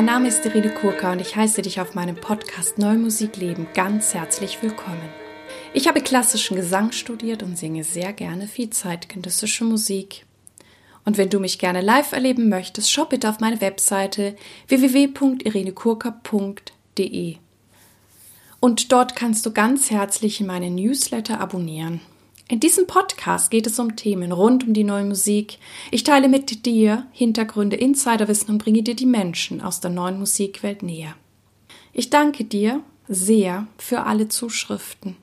Mein 0.00 0.06
Name 0.06 0.28
ist 0.28 0.46
Irene 0.46 0.72
Kurka 0.72 1.12
und 1.12 1.20
ich 1.20 1.36
heiße 1.36 1.60
dich 1.60 1.78
auf 1.78 1.94
meinem 1.94 2.16
Podcast 2.16 2.78
Neue 2.78 2.96
Musik 2.96 3.36
leben 3.36 3.66
ganz 3.74 4.14
herzlich 4.14 4.62
willkommen. 4.62 5.10
Ich 5.74 5.88
habe 5.88 6.00
klassischen 6.00 6.56
Gesang 6.56 6.92
studiert 6.92 7.42
und 7.42 7.58
singe 7.58 7.84
sehr 7.84 8.14
gerne 8.14 8.46
viel 8.46 8.70
zeitgenössische 8.70 9.64
Musik. 9.64 10.24
Und 11.04 11.18
wenn 11.18 11.28
du 11.28 11.38
mich 11.38 11.58
gerne 11.58 11.82
live 11.82 12.12
erleben 12.12 12.48
möchtest, 12.48 12.90
schau 12.90 13.04
bitte 13.04 13.28
auf 13.28 13.40
meine 13.40 13.60
Webseite 13.60 14.36
www.irenekurka.de. 14.68 17.36
Und 18.58 18.92
dort 18.92 19.14
kannst 19.14 19.44
du 19.44 19.52
ganz 19.52 19.90
herzlich 19.90 20.40
meine 20.40 20.70
Newsletter 20.70 21.42
abonnieren. 21.42 22.00
In 22.50 22.58
diesem 22.58 22.88
Podcast 22.88 23.52
geht 23.52 23.68
es 23.68 23.78
um 23.78 23.94
Themen 23.94 24.32
rund 24.32 24.66
um 24.66 24.72
die 24.72 24.82
neue 24.82 25.04
Musik. 25.04 25.58
Ich 25.92 26.02
teile 26.02 26.28
mit 26.28 26.66
dir 26.66 27.06
Hintergründe, 27.12 27.76
Insiderwissen 27.76 28.50
und 28.50 28.58
bringe 28.58 28.82
dir 28.82 28.96
die 28.96 29.06
Menschen 29.06 29.60
aus 29.60 29.78
der 29.78 29.92
neuen 29.92 30.18
Musikwelt 30.18 30.82
näher. 30.82 31.14
Ich 31.92 32.10
danke 32.10 32.42
dir 32.42 32.82
sehr 33.06 33.68
für 33.78 34.02
alle 34.02 34.26
Zuschriften. 34.26 35.16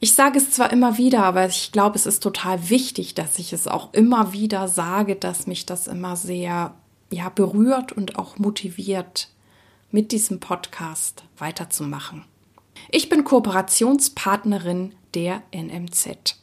Ich 0.00 0.12
sage 0.12 0.36
es 0.36 0.50
zwar 0.50 0.70
immer 0.70 0.98
wieder, 0.98 1.24
aber 1.24 1.46
ich 1.46 1.72
glaube, 1.72 1.96
es 1.96 2.04
ist 2.04 2.22
total 2.22 2.68
wichtig, 2.68 3.14
dass 3.14 3.38
ich 3.38 3.54
es 3.54 3.66
auch 3.66 3.94
immer 3.94 4.34
wieder 4.34 4.68
sage, 4.68 5.16
dass 5.16 5.46
mich 5.46 5.64
das 5.64 5.86
immer 5.86 6.14
sehr 6.14 6.74
ja, 7.10 7.30
berührt 7.30 7.92
und 7.92 8.18
auch 8.18 8.38
motiviert, 8.38 9.30
mit 9.90 10.12
diesem 10.12 10.40
Podcast 10.40 11.24
weiterzumachen. 11.38 12.26
Ich 12.90 13.08
bin 13.08 13.24
Kooperationspartnerin 13.24 14.92
der 15.14 15.42
NMZ. 15.52 16.36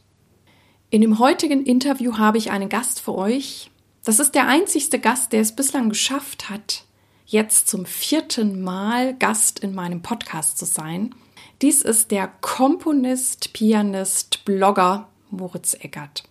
In 0.91 0.99
dem 0.99 1.19
heutigen 1.19 1.63
Interview 1.63 2.17
habe 2.17 2.37
ich 2.37 2.51
einen 2.51 2.67
Gast 2.67 2.99
für 2.99 3.15
euch. 3.15 3.71
Das 4.03 4.19
ist 4.19 4.35
der 4.35 4.49
einzigste 4.49 4.99
Gast, 4.99 5.31
der 5.31 5.39
es 5.39 5.55
bislang 5.55 5.87
geschafft 5.87 6.49
hat, 6.49 6.83
jetzt 7.25 7.69
zum 7.69 7.85
vierten 7.85 8.61
Mal 8.61 9.15
Gast 9.17 9.59
in 9.59 9.73
meinem 9.73 10.01
Podcast 10.01 10.57
zu 10.57 10.65
sein. 10.65 11.15
Dies 11.61 11.81
ist 11.81 12.11
der 12.11 12.27
Komponist, 12.41 13.53
Pianist, 13.53 14.43
Blogger 14.43 15.07
Moritz 15.29 15.75
Eckert. 15.75 16.23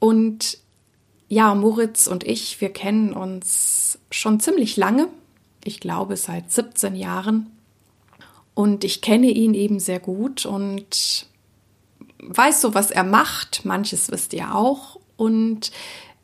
Und 0.00 0.58
ja, 1.28 1.54
Moritz 1.54 2.08
und 2.08 2.24
ich, 2.24 2.60
wir 2.60 2.72
kennen 2.72 3.12
uns 3.12 4.00
schon 4.10 4.40
ziemlich 4.40 4.76
lange. 4.76 5.06
Ich 5.62 5.78
glaube 5.78 6.16
seit 6.16 6.50
17 6.50 6.96
Jahren. 6.96 7.46
Und 8.54 8.82
ich 8.82 9.02
kenne 9.02 9.30
ihn 9.30 9.54
eben 9.54 9.78
sehr 9.78 10.00
gut 10.00 10.46
und 10.46 11.28
weiß 12.22 12.60
so, 12.60 12.74
was 12.74 12.90
er 12.90 13.04
macht. 13.04 13.64
Manches 13.64 14.10
wisst 14.10 14.32
ihr 14.32 14.54
auch. 14.54 14.98
Und 15.16 15.72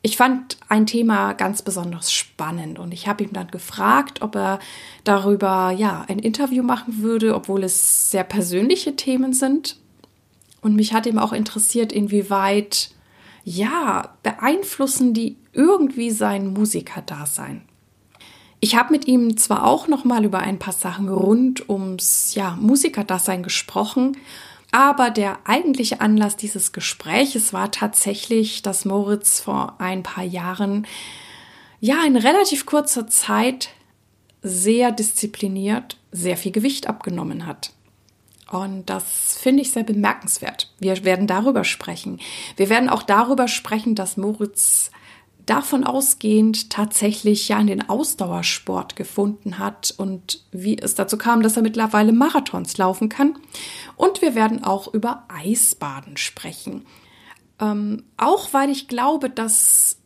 ich 0.01 0.17
fand 0.17 0.57
ein 0.69 0.85
Thema 0.85 1.33
ganz 1.33 1.61
besonders 1.61 2.13
spannend 2.13 2.79
und 2.79 2.93
ich 2.93 3.07
habe 3.07 3.23
ihm 3.23 3.33
dann 3.33 3.51
gefragt, 3.51 4.21
ob 4.21 4.35
er 4.35 4.59
darüber 5.03 5.71
ja 5.71 6.05
ein 6.07 6.19
Interview 6.19 6.63
machen 6.63 7.01
würde, 7.01 7.35
obwohl 7.35 7.65
es 7.65 8.09
sehr 8.09 8.23
persönliche 8.23 8.95
Themen 8.95 9.33
sind. 9.33 9.75
Und 10.61 10.75
mich 10.75 10.93
hat 10.93 11.05
eben 11.05 11.19
auch 11.19 11.33
interessiert, 11.33 11.91
inwieweit 11.91 12.91
ja 13.43 14.15
beeinflussen 14.23 15.13
die 15.13 15.37
irgendwie 15.51 16.11
sein 16.11 16.53
Musikerdasein. 16.53 17.61
Ich 18.61 18.75
habe 18.75 18.91
mit 18.91 19.07
ihm 19.07 19.37
zwar 19.37 19.65
auch 19.65 19.87
noch 19.87 20.05
mal 20.05 20.23
über 20.25 20.39
ein 20.39 20.59
paar 20.59 20.73
Sachen 20.73 21.09
rund 21.09 21.69
ums 21.69 22.35
ja 22.35 22.57
Musikerdasein 22.59 23.43
gesprochen 23.43 24.17
aber 24.71 25.09
der 25.09 25.39
eigentliche 25.45 26.01
Anlass 26.01 26.35
dieses 26.35 26.71
Gespräches 26.71 27.53
war 27.53 27.71
tatsächlich, 27.71 28.61
dass 28.61 28.85
Moritz 28.85 29.39
vor 29.39 29.75
ein 29.79 30.03
paar 30.03 30.23
Jahren, 30.23 30.85
ja, 31.79 32.03
in 32.05 32.15
relativ 32.15 32.65
kurzer 32.65 33.07
Zeit 33.07 33.69
sehr 34.41 34.91
diszipliniert, 34.91 35.97
sehr 36.11 36.37
viel 36.37 36.51
Gewicht 36.51 36.87
abgenommen 36.87 37.45
hat. 37.45 37.71
Und 38.51 38.89
das 38.89 39.37
finde 39.39 39.61
ich 39.61 39.71
sehr 39.71 39.83
bemerkenswert. 39.83 40.71
Wir 40.79 41.03
werden 41.03 41.27
darüber 41.27 41.63
sprechen. 41.63 42.19
Wir 42.55 42.69
werden 42.69 42.89
auch 42.89 43.03
darüber 43.03 43.47
sprechen, 43.47 43.95
dass 43.95 44.17
Moritz 44.17 44.91
davon 45.49 45.83
ausgehend 45.83 46.69
tatsächlich 46.69 47.49
ja 47.49 47.59
in 47.59 47.67
den 47.67 47.89
Ausdauersport 47.89 48.95
gefunden 48.95 49.57
hat 49.57 49.93
und 49.97 50.43
wie 50.51 50.77
es 50.77 50.95
dazu 50.95 51.17
kam, 51.17 51.41
dass 51.41 51.57
er 51.57 51.63
mittlerweile 51.63 52.11
Marathons 52.11 52.77
laufen 52.77 53.09
kann. 53.09 53.37
Und 53.95 54.21
wir 54.21 54.35
werden 54.35 54.63
auch 54.63 54.93
über 54.93 55.25
Eisbaden 55.27 56.17
sprechen. 56.17 56.85
Ähm, 57.59 58.03
auch 58.17 58.53
weil 58.53 58.69
ich 58.69 58.87
glaube, 58.87 59.29
dass 59.29 59.97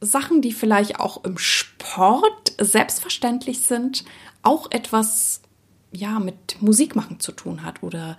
Sachen, 0.00 0.42
die 0.42 0.52
vielleicht 0.52 1.00
auch 1.00 1.24
im 1.24 1.38
Sport 1.38 2.54
selbstverständlich 2.60 3.60
sind, 3.60 4.04
auch 4.42 4.70
etwas 4.70 5.42
ja 5.92 6.18
mit 6.18 6.60
Musikmachen 6.60 7.20
zu 7.20 7.32
tun 7.32 7.64
hat 7.64 7.82
oder 7.82 8.16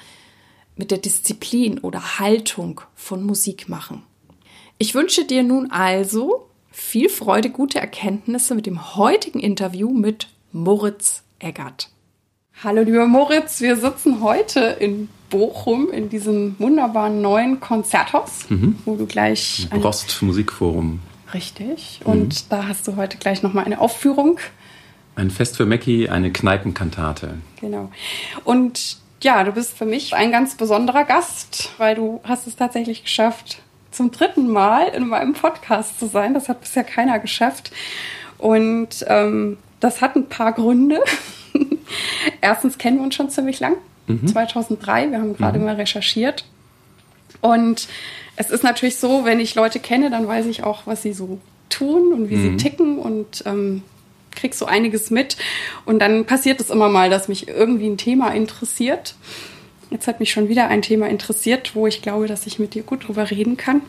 mit 0.76 0.92
der 0.92 0.98
Disziplin 0.98 1.80
oder 1.80 2.20
Haltung 2.20 2.82
von 2.96 3.24
Musikmachen. 3.24 4.04
Ich 4.84 4.94
wünsche 4.94 5.24
dir 5.24 5.44
nun 5.44 5.72
also 5.72 6.50
viel 6.70 7.08
Freude, 7.08 7.50
gute 7.50 7.80
Erkenntnisse 7.80 8.54
mit 8.54 8.66
dem 8.66 8.98
heutigen 8.98 9.40
Interview 9.40 9.90
mit 9.90 10.28
Moritz 10.52 11.24
Eggert. 11.40 11.90
Hallo 12.62 12.82
lieber 12.82 13.08
Moritz, 13.08 13.62
wir 13.62 13.78
sitzen 13.78 14.20
heute 14.20 14.60
in 14.60 15.08
Bochum 15.30 15.90
in 15.90 16.10
diesem 16.10 16.60
wunderbaren 16.60 17.22
neuen 17.22 17.62
Konzerthaus, 17.62 18.50
mhm. 18.50 18.76
wo 18.84 18.98
du 18.98 19.06
gleich 19.06 19.70
Rost 19.74 20.22
Musikforum. 20.22 21.00
Richtig. 21.34 22.02
Und 22.04 22.44
mhm. 22.44 22.48
da 22.50 22.68
hast 22.68 22.86
du 22.86 22.98
heute 22.98 23.18
gleich 23.18 23.42
noch 23.42 23.54
mal 23.54 23.64
eine 23.64 23.80
Aufführung. 23.80 24.38
Ein 25.16 25.32
Fest 25.32 25.56
für 25.56 25.66
Mackie, 25.66 26.10
eine 26.10 26.34
Kneipenkantate. 26.34 27.36
Genau. 27.62 27.90
Und 28.44 28.98
ja, 29.22 29.46
du 29.46 29.54
bist 29.54 29.78
für 29.78 29.86
mich 29.86 30.14
ein 30.14 30.34
ganz 30.34 30.58
besonderer 30.58 31.06
Gast, 31.06 31.72
weil 31.78 31.96
du 31.96 32.20
hast 32.26 32.48
es 32.48 32.58
tatsächlich 32.58 33.04
geschafft, 33.04 33.63
zum 33.94 34.12
dritten 34.12 34.50
Mal 34.50 34.90
in 34.90 35.08
meinem 35.08 35.34
Podcast 35.34 36.00
zu 36.00 36.08
sein. 36.08 36.34
Das 36.34 36.50
hat 36.50 36.62
bisher 36.62 36.84
keiner 36.84 37.20
geschafft. 37.20 37.72
Und 38.38 39.06
ähm, 39.08 39.58
das 39.80 40.02
hat 40.02 40.16
ein 40.16 40.28
paar 40.28 40.54
Gründe. 40.54 41.02
Erstens 42.42 42.78
kennen 42.78 42.98
wir 42.98 43.04
uns 43.04 43.16
schon 43.16 43.30
ziemlich 43.30 43.60
lang. 43.60 43.76
Mhm. 44.08 44.28
2003. 44.28 45.12
Wir 45.12 45.20
haben 45.20 45.36
gerade 45.36 45.60
mhm. 45.60 45.66
mal 45.66 45.76
recherchiert. 45.76 46.46
Und 47.42 47.88
es 48.36 48.50
ist 48.50 48.64
natürlich 48.64 48.98
so, 48.98 49.26
wenn 49.26 49.40
ich 49.40 49.56
Leute 49.56 49.80
kenne, 49.80 50.10
dann 50.10 50.28
weiß 50.28 50.46
ich 50.48 50.64
auch, 50.64 50.88
was 50.88 51.02
sie 51.02 51.14
so 51.14 51.40
tun 51.70 52.14
und 52.14 52.30
wie 52.30 52.36
mhm. 52.36 52.58
sie 52.58 52.64
ticken 52.64 52.98
und 52.98 53.44
ähm, 53.46 53.84
krieg 54.32 54.54
so 54.54 54.66
einiges 54.66 55.12
mit. 55.12 55.38
Und 55.86 56.00
dann 56.00 56.26
passiert 56.26 56.60
es 56.60 56.70
immer 56.70 56.90
mal, 56.90 57.10
dass 57.10 57.28
mich 57.28 57.48
irgendwie 57.48 57.88
ein 57.88 57.98
Thema 57.98 58.30
interessiert. 58.34 59.16
Jetzt 59.94 60.08
hat 60.08 60.20
mich 60.20 60.32
schon 60.32 60.50
wieder 60.50 60.70
ein 60.70 60.82
Thema 60.82 61.08
interessiert, 61.08 61.76
wo 61.76 61.86
ich 61.86 62.02
glaube, 62.02 62.26
dass 62.26 62.48
ich 62.48 62.58
mit 62.58 62.74
dir 62.74 62.82
gut 62.82 63.08
drüber 63.08 63.30
reden 63.30 63.58
kann. 63.58 63.84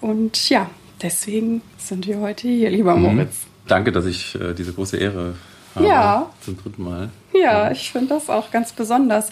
Und 0.00 0.50
ja, 0.50 0.68
deswegen 1.00 1.62
sind 1.76 2.08
wir 2.08 2.18
heute 2.18 2.48
hier, 2.48 2.70
lieber 2.70 2.96
mhm. 2.96 3.02
Moritz. 3.02 3.46
Danke, 3.68 3.92
dass 3.92 4.04
ich 4.06 4.34
äh, 4.34 4.52
diese 4.52 4.72
große 4.72 4.96
Ehre 4.96 5.34
habe. 5.76 5.86
Ja. 5.86 6.30
Zum 6.40 6.56
dritten 6.56 6.82
Mal. 6.82 7.10
Ja, 7.32 7.40
ja. 7.40 7.70
ich 7.70 7.92
finde 7.92 8.08
das 8.08 8.28
auch 8.28 8.50
ganz 8.50 8.72
besonders. 8.72 9.30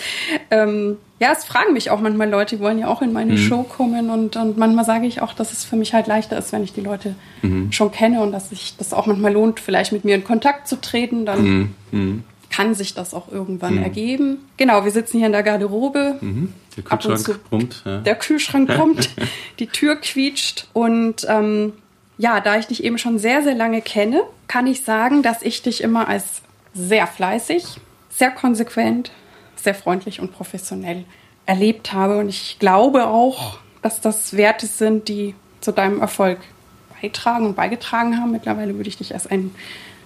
Ähm, 0.52 0.96
ja, 1.18 1.32
es 1.32 1.44
fragen 1.44 1.72
mich 1.72 1.90
auch 1.90 2.00
manchmal 2.00 2.30
Leute, 2.30 2.54
die 2.54 2.62
wollen 2.62 2.78
ja 2.78 2.86
auch 2.86 3.02
in 3.02 3.12
meine 3.12 3.32
mhm. 3.32 3.38
Show 3.38 3.64
kommen 3.64 4.08
und, 4.08 4.36
und 4.36 4.56
manchmal 4.56 4.84
sage 4.84 5.08
ich 5.08 5.22
auch, 5.22 5.32
dass 5.32 5.52
es 5.52 5.64
für 5.64 5.74
mich 5.74 5.92
halt 5.92 6.06
leichter 6.06 6.38
ist, 6.38 6.52
wenn 6.52 6.62
ich 6.62 6.72
die 6.72 6.82
Leute 6.82 7.16
mhm. 7.42 7.72
schon 7.72 7.90
kenne 7.90 8.20
und 8.20 8.30
dass 8.30 8.50
sich 8.50 8.76
das 8.78 8.92
auch 8.92 9.06
manchmal 9.06 9.32
lohnt, 9.32 9.58
vielleicht 9.58 9.90
mit 9.90 10.04
mir 10.04 10.14
in 10.14 10.22
Kontakt 10.22 10.68
zu 10.68 10.80
treten. 10.80 11.26
Dann 11.26 11.42
mhm. 11.42 11.74
mhm 11.90 12.24
kann 12.50 12.74
sich 12.74 12.94
das 12.94 13.14
auch 13.14 13.30
irgendwann 13.30 13.76
mhm. 13.76 13.82
ergeben. 13.82 14.38
Genau, 14.56 14.84
wir 14.84 14.90
sitzen 14.90 15.18
hier 15.18 15.26
in 15.26 15.32
der 15.32 15.42
Garderobe. 15.42 16.16
Mhm. 16.20 16.52
Der 16.76 16.84
Kühlschrank 16.84 17.44
brummt. 17.48 17.82
Ja. 17.84 17.98
Der 17.98 18.14
Kühlschrank 18.14 18.68
brummt, 18.76 19.10
die 19.58 19.66
Tür 19.66 19.96
quietscht. 19.96 20.68
Und 20.72 21.26
ähm, 21.28 21.72
ja, 22.18 22.40
da 22.40 22.58
ich 22.58 22.66
dich 22.66 22.84
eben 22.84 22.98
schon 22.98 23.18
sehr, 23.18 23.42
sehr 23.42 23.54
lange 23.54 23.82
kenne, 23.82 24.22
kann 24.48 24.66
ich 24.66 24.82
sagen, 24.82 25.22
dass 25.22 25.42
ich 25.42 25.62
dich 25.62 25.82
immer 25.82 26.08
als 26.08 26.42
sehr 26.74 27.06
fleißig, 27.06 27.64
sehr 28.10 28.30
konsequent, 28.30 29.10
sehr 29.56 29.74
freundlich 29.74 30.20
und 30.20 30.32
professionell 30.32 31.04
erlebt 31.46 31.92
habe. 31.92 32.18
Und 32.18 32.28
ich 32.28 32.58
glaube 32.58 33.06
auch, 33.06 33.58
dass 33.82 34.00
das 34.00 34.36
Werte 34.36 34.66
sind, 34.66 35.08
die 35.08 35.34
zu 35.60 35.72
deinem 35.72 36.00
Erfolg 36.00 36.38
beitragen 37.00 37.46
und 37.46 37.56
beigetragen 37.56 38.18
haben. 38.18 38.32
Mittlerweile 38.32 38.76
würde 38.76 38.88
ich 38.88 38.98
dich 38.98 39.14
als 39.14 39.26
einen 39.26 39.54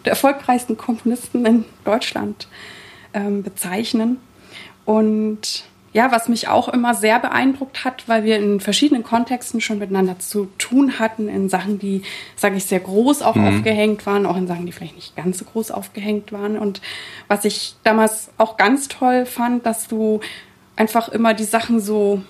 der 0.04 0.12
erfolgreichsten 0.12 0.76
Komponisten 0.76 1.44
in 1.46 1.64
Deutschland 1.84 2.48
ähm, 3.14 3.42
bezeichnen. 3.42 4.18
Und 4.84 5.64
ja, 5.92 6.12
was 6.12 6.28
mich 6.28 6.46
auch 6.46 6.68
immer 6.68 6.94
sehr 6.94 7.18
beeindruckt 7.18 7.84
hat, 7.84 8.08
weil 8.08 8.22
wir 8.22 8.38
in 8.38 8.60
verschiedenen 8.60 9.02
Kontexten 9.02 9.60
schon 9.60 9.80
miteinander 9.80 10.20
zu 10.20 10.48
tun 10.56 11.00
hatten, 11.00 11.28
in 11.28 11.48
Sachen, 11.48 11.80
die, 11.80 12.02
sage 12.36 12.56
ich, 12.56 12.64
sehr 12.64 12.78
groß 12.78 13.22
auch 13.22 13.34
mhm. 13.34 13.48
aufgehängt 13.48 14.06
waren, 14.06 14.24
auch 14.24 14.36
in 14.36 14.46
Sachen, 14.46 14.66
die 14.66 14.72
vielleicht 14.72 14.94
nicht 14.94 15.16
ganz 15.16 15.38
so 15.38 15.44
groß 15.46 15.72
aufgehängt 15.72 16.30
waren. 16.32 16.56
Und 16.56 16.80
was 17.26 17.44
ich 17.44 17.74
damals 17.82 18.30
auch 18.38 18.56
ganz 18.56 18.86
toll 18.86 19.26
fand, 19.26 19.66
dass 19.66 19.88
du 19.88 20.20
einfach 20.76 21.08
immer 21.08 21.34
die 21.34 21.44
Sachen 21.44 21.80
so 21.80 22.22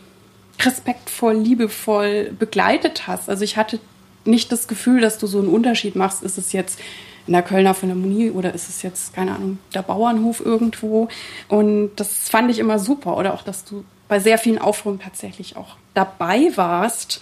respektvoll, 0.64 1.34
liebevoll 1.34 2.32
begleitet 2.38 3.06
hast. 3.06 3.28
Also 3.28 3.44
ich 3.44 3.56
hatte 3.56 3.78
nicht 4.25 4.50
das 4.52 4.69
Gefühl, 4.69 5.00
dass 5.00 5.19
du 5.19 5.26
so 5.26 5.38
einen 5.38 5.49
Unterschied 5.49 5.96
machst. 5.96 6.23
Ist 6.23 6.38
es 6.38 6.52
jetzt 6.52 6.78
in 7.26 7.32
der 7.32 7.43
Kölner 7.43 7.75
Philharmonie 7.75 8.31
oder 8.31 8.55
ist 8.55 8.69
es 8.69 8.82
jetzt, 8.82 9.14
keine 9.14 9.34
Ahnung, 9.34 9.58
der 9.75 9.82
Bauernhof 9.82 10.44
irgendwo. 10.44 11.08
Und 11.49 11.93
das 11.96 12.28
fand 12.28 12.50
ich 12.50 12.58
immer 12.58 12.78
super. 12.78 13.17
Oder 13.17 13.34
auch, 13.34 13.43
dass 13.43 13.64
du 13.64 13.84
bei 14.08 14.19
sehr 14.19 14.38
vielen 14.38 14.58
Aufführungen 14.58 15.00
tatsächlich 15.00 15.56
auch 15.56 15.76
dabei 15.94 16.50
warst. 16.56 17.20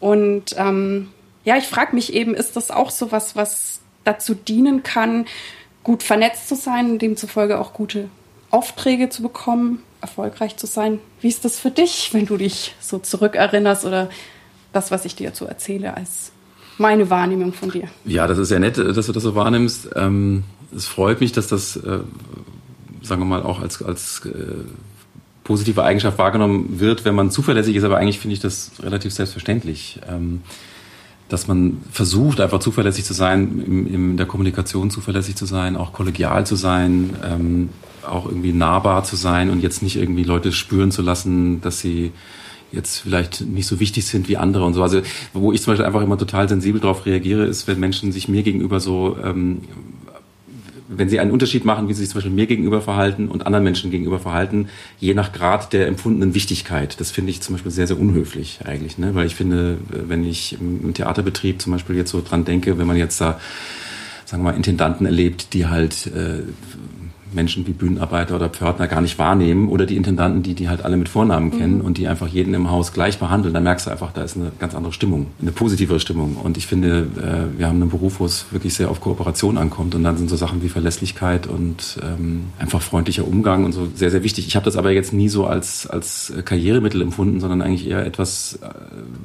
Und 0.00 0.56
ähm, 0.58 1.08
ja, 1.44 1.56
ich 1.56 1.66
frage 1.66 1.94
mich 1.94 2.12
eben, 2.12 2.34
ist 2.34 2.56
das 2.56 2.70
auch 2.70 2.90
so 2.90 3.12
was, 3.12 3.36
was 3.36 3.80
dazu 4.04 4.34
dienen 4.34 4.82
kann, 4.82 5.26
gut 5.84 6.02
vernetzt 6.02 6.48
zu 6.48 6.56
sein, 6.56 6.98
demzufolge 6.98 7.58
auch 7.60 7.72
gute 7.72 8.08
Aufträge 8.50 9.08
zu 9.08 9.22
bekommen, 9.22 9.82
erfolgreich 10.00 10.56
zu 10.56 10.66
sein? 10.66 11.00
Wie 11.20 11.28
ist 11.28 11.44
das 11.44 11.58
für 11.58 11.70
dich, 11.70 12.12
wenn 12.12 12.26
du 12.26 12.36
dich 12.36 12.74
so 12.80 12.98
zurückerinnerst 12.98 13.84
oder 13.84 14.10
das, 14.72 14.90
was 14.90 15.04
ich 15.04 15.14
dir 15.14 15.28
dazu 15.28 15.46
erzähle, 15.46 15.96
als 15.96 16.32
meine 16.78 17.08
Wahrnehmung 17.10 17.52
von 17.52 17.70
dir? 17.70 17.88
Ja, 18.04 18.26
das 18.26 18.38
ist 18.38 18.50
ja 18.50 18.58
nett, 18.58 18.78
dass 18.78 19.06
du 19.06 19.12
das 19.12 19.22
so 19.22 19.34
wahrnimmst. 19.34 19.90
Ähm, 19.96 20.44
es 20.74 20.86
freut 20.86 21.20
mich, 21.20 21.32
dass 21.32 21.46
das, 21.46 21.76
äh, 21.76 22.00
sagen 23.02 23.20
wir 23.20 23.26
mal, 23.26 23.42
auch 23.42 23.60
als, 23.60 23.82
als 23.82 24.24
äh, 24.26 24.32
positive 25.44 25.84
Eigenschaft 25.84 26.18
wahrgenommen 26.18 26.80
wird, 26.80 27.04
wenn 27.04 27.14
man 27.14 27.30
zuverlässig 27.30 27.76
ist, 27.76 27.84
aber 27.84 27.98
eigentlich 27.98 28.18
finde 28.18 28.34
ich 28.34 28.40
das 28.40 28.72
relativ 28.82 29.12
selbstverständlich. 29.12 30.00
Ähm, 30.08 30.42
dass 31.28 31.48
man 31.48 31.78
versucht, 31.90 32.40
einfach 32.40 32.60
zuverlässig 32.60 33.04
zu 33.04 33.12
sein, 33.12 33.64
in, 33.66 33.86
in 33.86 34.16
der 34.16 34.26
Kommunikation 34.26 34.90
zuverlässig 34.90 35.34
zu 35.34 35.44
sein, 35.44 35.76
auch 35.76 35.92
kollegial 35.92 36.46
zu 36.46 36.54
sein, 36.54 37.16
ähm, 37.24 37.68
auch 38.06 38.26
irgendwie 38.26 38.52
nahbar 38.52 39.02
zu 39.02 39.16
sein 39.16 39.50
und 39.50 39.60
jetzt 39.60 39.82
nicht 39.82 39.96
irgendwie 39.96 40.22
Leute 40.22 40.52
spüren 40.52 40.92
zu 40.92 41.02
lassen, 41.02 41.60
dass 41.62 41.80
sie 41.80 42.12
jetzt 42.72 42.98
vielleicht 42.98 43.42
nicht 43.42 43.66
so 43.66 43.80
wichtig 43.80 44.06
sind 44.06 44.28
wie 44.28 44.36
andere 44.36 44.64
und 44.64 44.74
so. 44.74 44.82
Also 44.82 45.02
wo 45.32 45.52
ich 45.52 45.62
zum 45.62 45.72
Beispiel 45.72 45.86
einfach 45.86 46.02
immer 46.02 46.18
total 46.18 46.48
sensibel 46.48 46.80
darauf 46.80 47.06
reagiere, 47.06 47.44
ist, 47.44 47.66
wenn 47.66 47.80
Menschen 47.80 48.12
sich 48.12 48.28
mir 48.28 48.42
gegenüber 48.42 48.80
so 48.80 49.16
ähm, 49.22 49.62
wenn 50.88 51.08
sie 51.08 51.20
einen 51.20 51.30
Unterschied 51.30 51.64
machen, 51.64 51.88
wie 51.88 51.94
sie 51.94 52.00
sich 52.00 52.10
zum 52.10 52.18
Beispiel 52.18 52.32
mir 52.32 52.46
gegenüber 52.46 52.80
verhalten 52.80 53.28
und 53.28 53.46
anderen 53.46 53.64
Menschen 53.64 53.90
gegenüber 53.90 54.18
verhalten, 54.18 54.68
je 54.98 55.14
nach 55.14 55.32
Grad 55.32 55.72
der 55.72 55.88
empfundenen 55.88 56.34
Wichtigkeit. 56.34 57.00
Das 57.00 57.10
finde 57.10 57.30
ich 57.30 57.40
zum 57.40 57.54
Beispiel 57.54 57.72
sehr, 57.72 57.86
sehr 57.86 57.98
unhöflich 57.98 58.60
eigentlich, 58.64 58.98
ne? 58.98 59.14
weil 59.14 59.26
ich 59.26 59.34
finde, 59.34 59.78
wenn 59.88 60.24
ich 60.24 60.56
im 60.60 60.94
Theaterbetrieb 60.94 61.60
zum 61.60 61.72
Beispiel 61.72 61.96
jetzt 61.96 62.10
so 62.10 62.22
dran 62.22 62.44
denke, 62.44 62.78
wenn 62.78 62.86
man 62.86 62.96
jetzt 62.96 63.20
da, 63.20 63.40
sagen 64.24 64.42
wir 64.42 64.52
mal, 64.52 64.56
Intendanten 64.56 65.06
erlebt, 65.06 65.52
die 65.54 65.66
halt 65.66 66.06
äh, 66.08 66.42
Menschen 67.36 67.66
wie 67.68 67.72
Bühnenarbeiter 67.72 68.34
oder 68.34 68.48
Pförtner 68.48 68.88
gar 68.88 69.00
nicht 69.00 69.18
wahrnehmen 69.18 69.68
oder 69.68 69.86
die 69.86 69.96
Intendanten, 69.96 70.42
die 70.42 70.54
die 70.54 70.68
halt 70.68 70.84
alle 70.84 70.96
mit 70.96 71.08
Vornamen 71.08 71.52
kennen 71.52 71.78
mhm. 71.78 71.84
und 71.84 71.98
die 71.98 72.08
einfach 72.08 72.26
jeden 72.26 72.52
im 72.54 72.70
Haus 72.70 72.92
gleich 72.92 73.18
behandeln, 73.18 73.54
da 73.54 73.60
merkst 73.60 73.86
du 73.86 73.90
einfach, 73.90 74.12
da 74.12 74.22
ist 74.22 74.36
eine 74.36 74.50
ganz 74.58 74.74
andere 74.74 74.92
Stimmung, 74.92 75.28
eine 75.40 75.52
positivere 75.52 76.00
Stimmung. 76.00 76.36
Und 76.42 76.56
ich 76.56 76.66
finde, 76.66 77.06
äh, 77.16 77.58
wir 77.58 77.68
haben 77.68 77.80
einen 77.80 77.90
Beruf, 77.90 78.18
wo 78.18 78.24
es 78.24 78.46
wirklich 78.50 78.74
sehr 78.74 78.90
auf 78.90 79.00
Kooperation 79.00 79.58
ankommt 79.58 79.94
und 79.94 80.02
dann 80.02 80.16
sind 80.16 80.28
so 80.28 80.36
Sachen 80.36 80.62
wie 80.62 80.68
Verlässlichkeit 80.68 81.46
und 81.46 82.00
ähm, 82.02 82.46
einfach 82.58 82.82
freundlicher 82.82 83.26
Umgang 83.26 83.64
und 83.64 83.72
so 83.72 83.88
sehr, 83.94 84.10
sehr 84.10 84.24
wichtig. 84.24 84.48
Ich 84.48 84.56
habe 84.56 84.64
das 84.64 84.76
aber 84.76 84.90
jetzt 84.90 85.12
nie 85.12 85.28
so 85.28 85.46
als, 85.46 85.86
als 85.86 86.32
Karrieremittel 86.44 87.00
empfunden, 87.02 87.38
sondern 87.38 87.62
eigentlich 87.62 87.86
eher 87.86 88.04
etwas, 88.04 88.58
äh, 88.62 88.68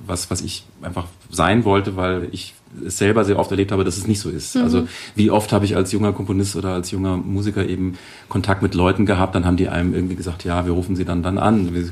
was, 0.06 0.30
was 0.30 0.42
ich 0.42 0.66
einfach 0.82 1.08
sein 1.30 1.66
wollte, 1.66 1.96
weil 1.96 2.28
ich 2.32 2.54
selber 2.86 3.26
sehr 3.26 3.38
oft 3.38 3.52
erlebt 3.52 3.72
habe, 3.72 3.84
dass 3.84 3.98
es 3.98 4.08
nicht 4.08 4.20
so 4.20 4.30
ist. 4.30 4.56
Mhm. 4.56 4.64
Also 4.64 4.88
wie 5.16 5.32
oft 5.32 5.52
habe 5.52 5.66
ich 5.66 5.76
als 5.76 5.92
junger 5.92 6.14
Komponist 6.14 6.56
oder 6.56 6.70
als 6.70 6.92
junger 6.92 7.18
Musiker 7.18 7.68
eben 7.68 7.98
Kontakt 8.30 8.62
mit 8.62 8.74
Leuten 8.74 9.06
gehabt, 9.06 9.36
dann 9.36 9.46
haben 9.46 9.58
die 9.58 9.70
einem 9.70 9.94
irgendwie 9.94 10.16
gesagt, 10.16 10.44
ja, 10.44 10.66
wir 10.66 10.74
rufen 10.74 10.96
sie 10.96 11.06
dann 11.06 11.24
dann 11.24 11.38
an. 11.38 11.74
Du 11.74 11.92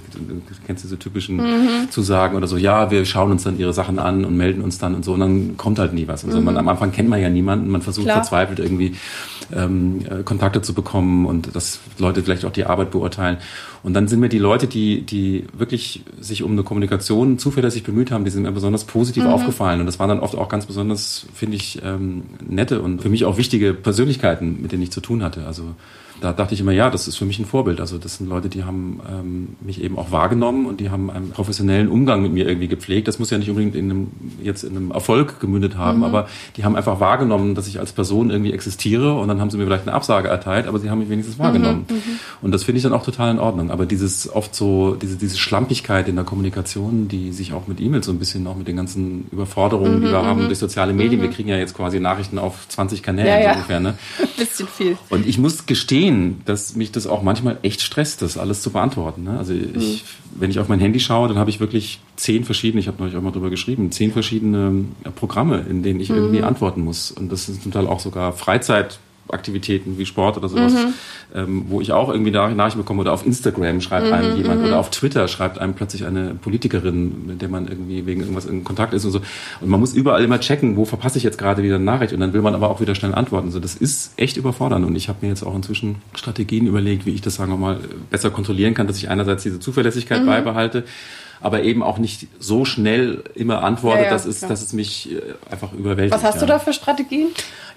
kennst 0.65 0.83
diese 0.83 0.97
typischen 0.97 1.37
mhm. 1.37 1.89
Zusagen 1.89 2.37
oder 2.37 2.47
so, 2.47 2.57
ja, 2.57 2.91
wir 2.91 3.05
schauen 3.05 3.31
uns 3.31 3.43
dann 3.43 3.59
ihre 3.59 3.73
Sachen 3.73 3.99
an 3.99 4.25
und 4.25 4.37
melden 4.37 4.61
uns 4.61 4.77
dann 4.77 4.95
und 4.95 5.03
so 5.03 5.13
und 5.13 5.19
dann 5.19 5.57
kommt 5.57 5.79
halt 5.79 5.93
nie 5.93 6.07
was. 6.07 6.23
Also 6.25 6.39
mhm. 6.39 6.45
man, 6.45 6.57
am 6.57 6.67
Anfang 6.67 6.91
kennt 6.91 7.09
man 7.09 7.21
ja 7.21 7.29
niemanden, 7.29 7.69
man 7.69 7.81
versucht 7.81 8.05
Klar. 8.05 8.17
verzweifelt 8.17 8.59
irgendwie 8.59 8.95
ähm, 9.55 10.01
äh, 10.09 10.23
Kontakte 10.23 10.61
zu 10.61 10.73
bekommen 10.73 11.25
und 11.25 11.55
dass 11.55 11.79
Leute 11.97 12.23
vielleicht 12.23 12.45
auch 12.45 12.51
die 12.51 12.65
Arbeit 12.65 12.91
beurteilen. 12.91 13.37
Und 13.81 13.93
dann 13.93 14.07
sind 14.07 14.19
mir 14.19 14.29
die 14.29 14.39
Leute, 14.39 14.67
die, 14.67 15.01
die 15.01 15.45
wirklich 15.57 16.03
sich 16.19 16.43
um 16.43 16.51
eine 16.51 16.63
Kommunikation 16.63 17.37
zuverlässig 17.39 17.83
bemüht 17.83 18.11
haben, 18.11 18.25
die 18.25 18.31
sind 18.31 18.43
mir 18.43 18.51
besonders 18.51 18.83
positiv 18.83 19.23
mhm. 19.23 19.29
aufgefallen. 19.29 19.79
Und 19.79 19.85
das 19.85 19.99
waren 19.99 20.09
dann 20.09 20.19
oft 20.19 20.35
auch 20.35 20.49
ganz 20.49 20.65
besonders, 20.65 21.25
finde 21.33 21.55
ich, 21.55 21.81
ähm, 21.83 22.23
nette 22.47 22.81
und 22.81 23.01
für 23.01 23.09
mich 23.09 23.25
auch 23.25 23.37
wichtige 23.37 23.73
Persönlichkeiten, 23.73 24.61
mit 24.61 24.71
denen 24.71 24.83
ich 24.83 24.91
zu 24.91 25.01
tun 25.01 25.23
hatte. 25.23 25.45
Also 25.45 25.75
da 26.21 26.33
dachte 26.33 26.53
ich 26.53 26.61
immer, 26.61 26.71
ja, 26.71 26.89
das 26.89 27.07
ist 27.07 27.17
für 27.17 27.25
mich 27.25 27.39
ein 27.39 27.45
Vorbild. 27.45 27.79
Also 27.79 27.97
das 27.97 28.17
sind 28.17 28.29
Leute, 28.29 28.49
die 28.49 28.63
haben 28.63 28.99
ähm, 29.09 29.47
mich 29.61 29.81
eben 29.81 29.97
auch 29.97 30.11
wahrgenommen 30.11 30.65
und 30.65 30.79
die 30.79 30.89
haben 30.89 31.09
einen 31.09 31.31
professionellen 31.31 31.87
Umgang 31.87 32.21
mit 32.21 32.33
mir 32.33 32.47
irgendwie 32.47 32.67
gepflegt. 32.67 33.07
Das 33.07 33.19
muss 33.19 33.29
ja 33.29 33.37
nicht 33.37 33.49
unbedingt 33.49 33.75
in 33.75 33.89
einem, 33.89 34.07
jetzt 34.43 34.63
in 34.63 34.75
einem 34.75 34.91
Erfolg 34.91 35.39
gemündet 35.39 35.77
haben, 35.77 35.99
mhm. 35.99 36.03
aber 36.03 36.27
die 36.57 36.65
haben 36.65 36.75
einfach 36.75 36.99
wahrgenommen, 36.99 37.55
dass 37.55 37.67
ich 37.67 37.79
als 37.79 37.91
Person 37.91 38.29
irgendwie 38.29 38.53
existiere 38.53 39.17
und 39.17 39.27
dann 39.27 39.39
haben 39.39 39.49
sie 39.49 39.57
mir 39.57 39.65
vielleicht 39.65 39.87
eine 39.87 39.95
Absage 39.95 40.27
erteilt, 40.27 40.67
aber 40.67 40.79
sie 40.79 40.89
haben 40.89 40.99
mich 40.99 41.09
wenigstens 41.09 41.39
wahrgenommen. 41.39 41.85
Mhm. 41.89 41.95
mhm. 41.95 42.01
Und 42.41 42.51
das 42.51 42.63
finde 42.63 42.77
ich 42.77 42.83
dann 42.83 42.93
auch 42.93 43.03
total 43.03 43.31
in 43.31 43.39
Ordnung. 43.39 43.71
Aber 43.71 43.85
dieses 43.85 44.33
oft 44.33 44.55
so, 44.55 44.95
diese, 44.95 45.17
diese 45.17 45.37
Schlampigkeit 45.37 46.07
in 46.07 46.15
der 46.15 46.25
Kommunikation, 46.25 47.07
die 47.07 47.31
sich 47.31 47.53
auch 47.53 47.67
mit 47.67 47.79
E-Mails 47.81 48.05
so 48.05 48.11
ein 48.11 48.19
bisschen 48.19 48.47
auch 48.47 48.55
mit 48.55 48.67
den 48.67 48.75
ganzen 48.75 49.27
Überforderungen, 49.31 49.99
mhm. 49.99 50.05
die 50.05 50.11
wir 50.11 50.23
haben 50.23 50.43
mhm. 50.43 50.47
durch 50.47 50.59
soziale 50.59 50.93
Medien, 50.93 51.21
wir 51.21 51.29
mhm. 51.29 51.33
kriegen 51.33 51.49
ja 51.49 51.57
jetzt 51.57 51.75
quasi 51.75 51.99
Nachrichten 51.99 52.39
auf 52.39 52.67
20 52.69 53.03
Kanälen 53.03 53.27
ja, 53.27 53.39
ja. 53.39 53.51
ungefähr. 53.53 53.79
Ne? 53.79 53.95
Ein 54.19 54.27
bisschen 54.37 54.67
viel. 54.67 54.97
Und 55.09 55.27
ich 55.27 55.37
muss 55.37 55.65
gestehen, 55.65 56.08
gestehen, 56.09 56.41
dass 56.45 56.75
mich 56.75 56.91
das 56.91 57.07
auch 57.07 57.23
manchmal 57.23 57.57
echt 57.61 57.81
stresst, 57.81 58.21
das 58.21 58.37
alles 58.37 58.61
zu 58.61 58.71
beantworten. 58.71 59.23
Ne? 59.23 59.37
Also 59.37 59.53
ich, 59.53 60.03
mhm. 60.03 60.39
wenn 60.39 60.51
ich 60.51 60.59
auf 60.59 60.67
mein 60.67 60.79
Handy 60.79 60.99
schaue, 60.99 61.27
dann 61.27 61.37
habe 61.37 61.49
ich 61.49 61.59
wirklich 61.59 61.99
zehn 62.15 62.43
verschiedene, 62.43 62.79
ich 62.81 62.87
habe 62.87 62.97
neulich 62.99 63.15
auch 63.15 63.21
mal 63.21 63.31
drüber 63.31 63.49
geschrieben, 63.49 63.91
zehn 63.91 64.11
verschiedene 64.11 64.85
Programme, 65.15 65.65
in 65.69 65.83
denen 65.83 65.99
ich 65.99 66.09
mhm. 66.09 66.17
irgendwie 66.17 66.43
antworten 66.43 66.81
muss. 66.81 67.11
Und 67.11 67.31
das 67.31 67.45
sind 67.45 67.61
zum 67.61 67.71
Teil 67.71 67.87
auch 67.87 67.99
sogar 67.99 68.33
Freizeit. 68.33 68.99
Aktivitäten 69.31 69.97
wie 69.97 70.05
Sport 70.05 70.37
oder 70.37 70.49
sowas, 70.49 70.73
mhm. 70.73 70.93
ähm, 71.35 71.65
wo 71.69 71.81
ich 71.81 71.91
auch 71.91 72.09
irgendwie 72.09 72.31
Nachrichten 72.31 72.79
bekomme 72.79 73.01
oder 73.01 73.13
auf 73.13 73.25
Instagram 73.25 73.81
schreibt 73.81 74.07
mhm, 74.07 74.13
einem 74.13 74.37
jemand 74.37 74.61
mhm. 74.61 74.67
oder 74.67 74.79
auf 74.79 74.89
Twitter 74.89 75.27
schreibt 75.27 75.59
einem 75.59 75.73
plötzlich 75.73 76.05
eine 76.05 76.35
Politikerin, 76.35 77.27
mit 77.27 77.41
der 77.41 77.49
man 77.49 77.67
irgendwie 77.67 78.05
wegen 78.05 78.21
irgendwas 78.21 78.45
in 78.45 78.63
Kontakt 78.63 78.93
ist 78.93 79.05
und 79.05 79.11
so. 79.11 79.21
Und 79.61 79.69
man 79.69 79.79
muss 79.79 79.93
überall 79.93 80.23
immer 80.23 80.39
checken, 80.39 80.75
wo 80.75 80.85
verpasse 80.85 81.17
ich 81.17 81.23
jetzt 81.23 81.37
gerade 81.37 81.63
wieder 81.63 81.75
eine 81.75 81.83
Nachricht 81.83 82.13
und 82.13 82.19
dann 82.19 82.33
will 82.33 82.41
man 82.41 82.55
aber 82.55 82.69
auch 82.69 82.81
wieder 82.81 82.95
schnell 82.95 83.13
antworten. 83.13 83.51
So, 83.51 83.59
das 83.59 83.75
ist 83.75 84.13
echt 84.17 84.37
überfordernd 84.37 84.85
und 84.85 84.95
ich 84.95 85.09
habe 85.09 85.19
mir 85.21 85.29
jetzt 85.29 85.43
auch 85.43 85.55
inzwischen 85.55 85.97
Strategien 86.15 86.67
überlegt, 86.67 87.05
wie 87.05 87.13
ich 87.13 87.21
das, 87.21 87.35
sagen 87.35 87.51
wir 87.51 87.57
mal, 87.57 87.79
besser 88.09 88.29
kontrollieren 88.31 88.73
kann, 88.73 88.87
dass 88.87 88.97
ich 88.97 89.09
einerseits 89.09 89.43
diese 89.43 89.59
Zuverlässigkeit 89.59 90.21
mhm. 90.21 90.27
beibehalte, 90.27 90.83
aber 91.41 91.63
eben 91.63 91.83
auch 91.83 91.97
nicht 91.97 92.27
so 92.39 92.65
schnell 92.65 93.23
immer 93.35 93.63
antwortet, 93.63 94.05
ja, 94.05 94.07
ja, 94.07 94.13
dass, 94.13 94.25
es, 94.25 94.41
dass 94.41 94.61
es 94.61 94.73
mich 94.73 95.11
äh, 95.11 95.21
einfach 95.51 95.73
überwältigt. 95.73 96.13
Was 96.13 96.23
hast 96.23 96.35
ja. 96.35 96.41
du 96.41 96.47
da 96.47 96.59
für 96.59 96.73
Strategien? 96.73 97.27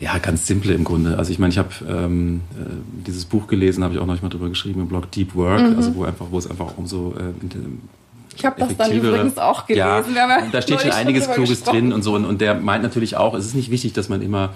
Ja, 0.01 0.19
ganz 0.19 0.47
simple 0.47 0.75
im 0.75 0.85
Grunde. 0.85 1.17
Also 1.19 1.31
ich 1.31 1.39
meine, 1.39 1.53
ich 1.53 1.59
habe 1.59 1.71
ähm, 1.89 2.41
äh, 2.59 2.65
dieses 3.07 3.25
Buch 3.25 3.47
gelesen, 3.47 3.85
habe 3.85 3.95
ich 3.95 4.01
auch 4.01 4.07
noch 4.07 4.21
mal 4.21 4.29
drüber 4.29 4.49
geschrieben 4.49 4.81
im 4.81 4.89
Blog 4.89 5.11
Deep 5.13 5.35
Work, 5.35 5.63
mhm. 5.63 5.77
also 5.77 5.95
wo 5.95 6.05
einfach, 6.05 6.27
wo 6.31 6.39
es 6.39 6.51
einfach 6.51 6.77
um 6.77 6.87
so 6.87 7.15
äh, 7.17 7.47
ich 8.37 8.45
habe 8.47 8.59
das 8.59 8.77
dann 8.77 8.93
übrigens 8.93 9.39
auch 9.39 9.67
gelesen. 9.67 10.15
Ja, 10.15 10.49
da 10.51 10.63
steht 10.63 10.81
schon 10.81 10.91
einiges 10.91 11.31
Kluges 11.31 11.63
drin 11.65 11.93
und 11.93 12.03
so. 12.03 12.15
Und, 12.15 12.25
und 12.25 12.41
der 12.41 12.55
meint 12.55 12.83
natürlich 12.83 13.17
auch, 13.17 13.35
es 13.35 13.45
ist 13.45 13.55
nicht 13.55 13.71
wichtig, 13.71 13.93
dass 13.93 14.09
man 14.09 14.23
immer 14.23 14.51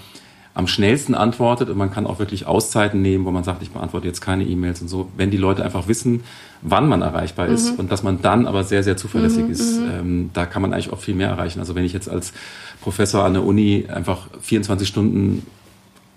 am 0.57 0.67
schnellsten 0.67 1.15
antwortet 1.15 1.69
und 1.69 1.77
man 1.77 1.91
kann 1.91 2.07
auch 2.07 2.19
wirklich 2.19 2.47
Auszeiten 2.47 3.03
nehmen, 3.03 3.27
wo 3.27 3.31
man 3.31 3.45
sagt, 3.45 3.63
ich 3.63 3.73
beantworte 3.73 4.07
jetzt 4.07 4.23
keine 4.23 4.43
E-Mails 4.43 4.81
und 4.81 4.89
so, 4.89 5.11
wenn 5.15 5.31
die 5.31 5.37
Leute 5.37 5.63
einfach 5.63 5.87
wissen, 5.87 6.25
wann 6.63 6.89
man 6.89 7.03
erreichbar 7.03 7.47
ist 7.47 7.75
mhm. 7.75 7.81
und 7.81 7.93
dass 7.93 8.03
man 8.03 8.23
dann 8.23 8.47
aber 8.47 8.65
sehr, 8.65 8.83
sehr 8.83 8.97
zuverlässig 8.97 9.45
mhm, 9.45 9.51
ist. 9.51 9.81
Mhm. 9.81 9.91
Ähm, 9.91 10.31
da 10.33 10.47
kann 10.47 10.63
man 10.63 10.73
eigentlich 10.73 10.95
auch 10.95 10.99
viel 10.99 11.15
mehr 11.15 11.29
erreichen. 11.29 11.61
Also 11.61 11.75
wenn 11.75 11.85
ich 11.85 11.93
jetzt 11.93 12.09
als 12.09 12.33
Professor 12.81 13.23
an 13.25 13.35
der 13.35 13.45
Uni 13.45 13.85
einfach 13.93 14.29
24 14.41 14.89
Stunden 14.89 15.47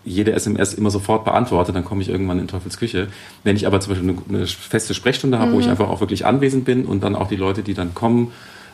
jede 0.05 0.31
SMS 0.31 0.74
immer 0.74 0.89
sofort 0.89 1.25
beantworte, 1.25 1.74
dann 1.74 1.84
komme 1.84 2.01
ich 2.01 2.08
irgendwann 2.08 2.39
in 2.39 2.48
Teufelsküche. 2.48 3.08
Wenn 3.43 3.58
ich 3.58 3.67
aber 3.67 3.81
zum 3.81 3.91
Beispiel 3.91 4.10
eine, 4.10 4.19
eine 4.29 4.48
feste 4.48 4.93
Sprechstunde 4.93 5.38
habe, 5.38 5.51
wo 5.51 5.60
ich 5.60 5.65
mhm. 5.65 5.72
einfach 5.72 5.89
auch 5.89 6.00
wirklich 6.00 6.25
anwesend 6.25 6.63
bin 6.63 6.86
und 6.86 7.03
dann 7.03 7.17
auch 7.17 7.27
die 7.27 7.36
Leute, 7.36 7.62
die 7.62 7.74
dann 7.74 7.93
kommen, 7.93 8.31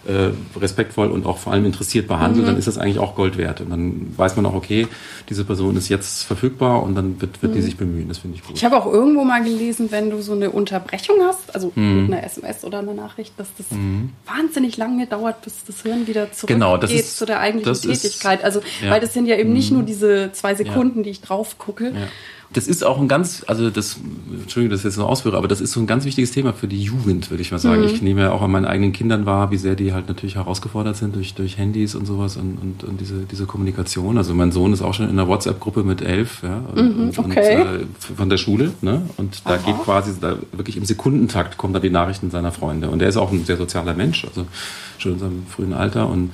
äh, 0.07 0.31
respektvoll 0.59 1.07
und 1.07 1.25
auch 1.25 1.38
vor 1.38 1.53
allem 1.53 1.65
interessiert 1.65 2.07
behandelt, 2.07 2.43
mhm. 2.43 2.47
dann 2.47 2.57
ist 2.57 2.67
das 2.67 2.77
eigentlich 2.77 3.00
auch 3.00 3.15
Gold 3.15 3.38
wert. 3.38 3.62
Und 3.62 3.71
dann 3.71 4.13
weiß 4.15 4.35
man 4.35 4.45
auch, 4.45 4.53
okay, 4.53 4.88
diese 5.29 5.43
Person 5.43 5.75
ist 5.77 5.89
jetzt 5.89 6.24
verfügbar 6.24 6.83
und 6.83 6.95
dann 6.95 7.19
wird, 7.21 7.41
wird 7.41 7.53
mhm. 7.53 7.55
die 7.55 7.62
sich 7.62 7.77
bemühen. 7.77 8.07
Das 8.07 8.19
finde 8.19 8.38
ich 8.38 8.43
gut. 8.43 8.55
Ich 8.55 8.63
habe 8.63 8.77
auch 8.77 8.85
irgendwo 8.85 9.24
mal 9.24 9.43
gelesen, 9.43 9.88
wenn 9.91 10.09
du 10.09 10.21
so 10.21 10.33
eine 10.33 10.51
Unterbrechung 10.51 11.17
hast, 11.21 11.53
also 11.53 11.71
mhm. 11.75 12.03
mit 12.03 12.13
einer 12.13 12.24
SMS 12.24 12.63
oder 12.63 12.79
einer 12.79 12.93
Nachricht, 12.93 13.33
dass 13.38 13.47
das 13.57 13.71
mhm. 13.71 14.12
wahnsinnig 14.25 14.77
lange 14.77 15.07
dauert, 15.07 15.41
bis 15.41 15.63
das 15.65 15.81
Hirn 15.81 16.07
wieder 16.07 16.31
zurückgeht 16.31 16.55
genau, 16.55 16.77
das 16.77 16.91
ist, 16.91 17.17
zu 17.17 17.25
der 17.25 17.39
eigentlichen 17.39 17.81
Tätigkeit. 17.81 18.43
also, 18.43 18.62
ja. 18.83 18.91
weil 18.91 19.00
das 19.00 19.13
sind 19.13 19.25
ja 19.25 19.38
eben 19.38 19.53
nicht 19.53 19.71
mhm. 19.71 19.77
nur 19.77 19.85
diese 19.85 20.31
zwei 20.33 20.55
Sekunden, 20.55 21.00
ja. 21.00 21.03
die 21.03 21.09
ich 21.09 21.21
drauf 21.21 21.57
gucke. 21.57 21.85
Ja 21.85 22.07
das 22.55 22.67
ist 22.67 22.85
auch 22.85 23.01
ein 23.01 23.09
ganz, 23.09 23.43
also 23.47 23.69
das, 23.69 23.97
Entschuldigung, 24.31 24.71
dass 24.71 24.79
ich 24.79 24.83
das 24.83 24.93
jetzt 24.93 24.95
so 24.95 25.05
ausführe, 25.05 25.35
aber 25.35 25.50
das 25.50 25.59
ist 25.59 25.74
so 25.74 25.81
ein 25.81 25.88
ganz 25.88 26.05
wichtiges 26.05 26.31
Thema 26.31 26.53
für 26.53 26.69
die 26.69 26.81
Jugend, 26.81 27.29
würde 27.29 27.41
ich 27.41 27.51
mal 27.51 27.59
sagen. 27.59 27.81
Mhm. 27.81 27.88
Ich 27.88 28.01
nehme 28.01 28.21
ja 28.21 28.31
auch 28.31 28.41
an 28.41 28.50
meinen 28.50 28.63
eigenen 28.63 28.93
Kindern 28.93 29.25
wahr, 29.25 29.51
wie 29.51 29.57
sehr 29.57 29.75
die 29.75 29.91
halt 29.91 30.07
natürlich 30.07 30.35
herausgefordert 30.35 30.95
sind 30.95 31.17
durch, 31.17 31.33
durch 31.33 31.57
Handys 31.57 31.95
und 31.95 32.05
sowas 32.05 32.38
und, 32.38 32.57
und, 32.62 32.83
und 32.85 33.01
diese, 33.01 33.24
diese 33.29 33.45
Kommunikation. 33.45 34.17
Also 34.17 34.33
mein 34.33 34.53
Sohn 34.53 34.71
ist 34.71 34.81
auch 34.81 34.93
schon 34.93 35.09
in 35.09 35.19
einer 35.19 35.27
WhatsApp-Gruppe 35.27 35.83
mit 35.83 36.01
elf, 36.01 36.43
ja, 36.43 36.62
und, 36.74 36.97
mhm, 36.97 37.12
okay. 37.17 37.57
und 37.57 37.67
äh, 37.67 38.15
von 38.15 38.29
der 38.29 38.38
Schule, 38.38 38.71
ne? 38.81 39.01
Und 39.17 39.41
da 39.43 39.55
Aha. 39.55 39.57
geht 39.57 39.77
quasi, 39.83 40.13
da 40.21 40.38
wirklich 40.53 40.77
im 40.77 40.85
Sekundentakt 40.85 41.57
kommen 41.57 41.74
da 41.74 41.81
die 41.81 41.89
Nachrichten 41.89 42.31
seiner 42.31 42.53
Freunde. 42.53 42.89
Und 42.89 43.00
der 43.00 43.09
ist 43.09 43.17
auch 43.17 43.33
ein 43.33 43.43
sehr 43.43 43.57
sozialer 43.57 43.95
Mensch, 43.95 44.24
also 44.24 44.47
schon 44.97 45.13
in 45.13 45.19
seinem 45.19 45.45
frühen 45.47 45.74
Alter 45.74 46.07
und 46.07 46.31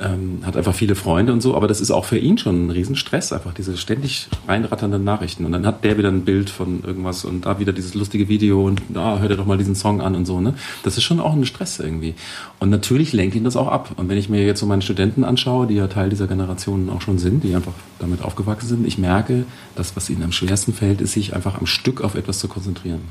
ähm, 0.00 0.40
hat 0.44 0.56
einfach 0.56 0.74
viele 0.74 0.96
Freunde 0.96 1.32
und 1.32 1.40
so, 1.40 1.54
aber 1.54 1.68
das 1.68 1.80
ist 1.80 1.90
auch 1.90 2.04
für 2.04 2.18
ihn 2.18 2.36
schon 2.36 2.66
ein 2.66 2.70
Riesenstress, 2.70 3.32
einfach 3.32 3.54
diese 3.54 3.76
ständig 3.76 4.28
reinratternden 4.48 5.04
Nachrichten. 5.04 5.44
Und 5.44 5.52
dann 5.52 5.64
hat 5.66 5.84
der 5.84 5.96
wieder 5.98 6.08
ein 6.08 6.24
Bild 6.24 6.50
von 6.50 6.82
irgendwas 6.84 7.24
und 7.24 7.46
da 7.46 7.60
wieder 7.60 7.72
dieses 7.72 7.94
lustige 7.94 8.28
Video 8.28 8.66
und 8.66 8.82
da 8.88 9.14
ah, 9.14 9.18
hört 9.20 9.30
er 9.30 9.36
doch 9.36 9.46
mal 9.46 9.58
diesen 9.58 9.76
Song 9.76 10.00
an 10.00 10.16
und 10.16 10.26
so. 10.26 10.40
Ne? 10.40 10.54
Das 10.82 10.96
ist 10.96 11.04
schon 11.04 11.20
auch 11.20 11.34
ein 11.34 11.46
Stress 11.46 11.78
irgendwie. 11.78 12.14
Und 12.58 12.70
natürlich 12.70 13.12
lenkt 13.12 13.36
ihn 13.36 13.44
das 13.44 13.56
auch 13.56 13.68
ab. 13.68 13.92
Und 13.96 14.08
wenn 14.08 14.18
ich 14.18 14.28
mir 14.28 14.44
jetzt 14.44 14.60
so 14.60 14.66
meine 14.66 14.82
Studenten 14.82 15.22
anschaue, 15.22 15.66
die 15.68 15.74
ja 15.74 15.86
Teil 15.86 16.10
dieser 16.10 16.26
Generation 16.26 16.90
auch 16.90 17.00
schon 17.00 17.18
sind, 17.18 17.44
die 17.44 17.54
einfach 17.54 17.74
damit 18.00 18.22
aufgewachsen 18.22 18.68
sind, 18.68 18.86
ich 18.86 18.98
merke, 18.98 19.44
das, 19.76 19.94
was 19.94 20.10
ihnen 20.10 20.24
am 20.24 20.32
schwersten 20.32 20.72
fällt, 20.72 21.00
ist, 21.00 21.12
sich 21.12 21.34
einfach 21.34 21.58
am 21.58 21.66
Stück 21.66 22.00
auf 22.00 22.16
etwas 22.16 22.40
zu 22.40 22.48
konzentrieren. 22.48 23.02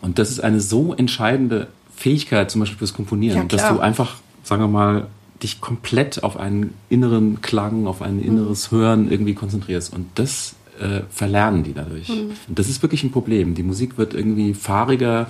Und 0.00 0.18
das 0.18 0.30
ist 0.30 0.40
eine 0.40 0.60
so 0.60 0.94
entscheidende 0.94 1.68
Fähigkeit, 1.94 2.50
zum 2.50 2.60
Beispiel 2.60 2.78
fürs 2.78 2.94
Komponieren, 2.94 3.38
ja, 3.38 3.44
dass 3.44 3.68
du 3.68 3.80
einfach, 3.80 4.16
sagen 4.42 4.62
wir 4.62 4.68
mal, 4.68 5.06
dich 5.42 5.60
komplett 5.60 6.22
auf 6.22 6.36
einen 6.36 6.74
inneren 6.88 7.40
Klang, 7.42 7.86
auf 7.86 8.02
ein 8.02 8.20
inneres 8.20 8.70
mhm. 8.70 8.76
Hören 8.76 9.10
irgendwie 9.10 9.34
konzentrierst. 9.34 9.92
Und 9.92 10.06
das 10.14 10.54
äh, 10.80 11.02
verlernen 11.10 11.62
die 11.62 11.74
dadurch. 11.74 12.08
Mhm. 12.08 12.32
Und 12.48 12.58
das 12.58 12.68
ist 12.68 12.82
wirklich 12.82 13.02
ein 13.04 13.10
Problem. 13.10 13.54
Die 13.54 13.62
Musik 13.62 13.98
wird 13.98 14.14
irgendwie 14.14 14.54
fahriger, 14.54 15.28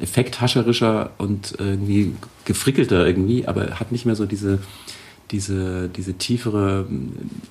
effekthascherischer 0.00 1.10
und 1.18 1.54
irgendwie 1.58 2.14
gefrickelter 2.44 3.06
irgendwie, 3.06 3.46
aber 3.46 3.80
hat 3.80 3.92
nicht 3.92 4.06
mehr 4.06 4.16
so 4.16 4.26
diese 4.26 4.60
diese, 5.30 5.88
diese 5.88 6.14
tiefere 6.14 6.86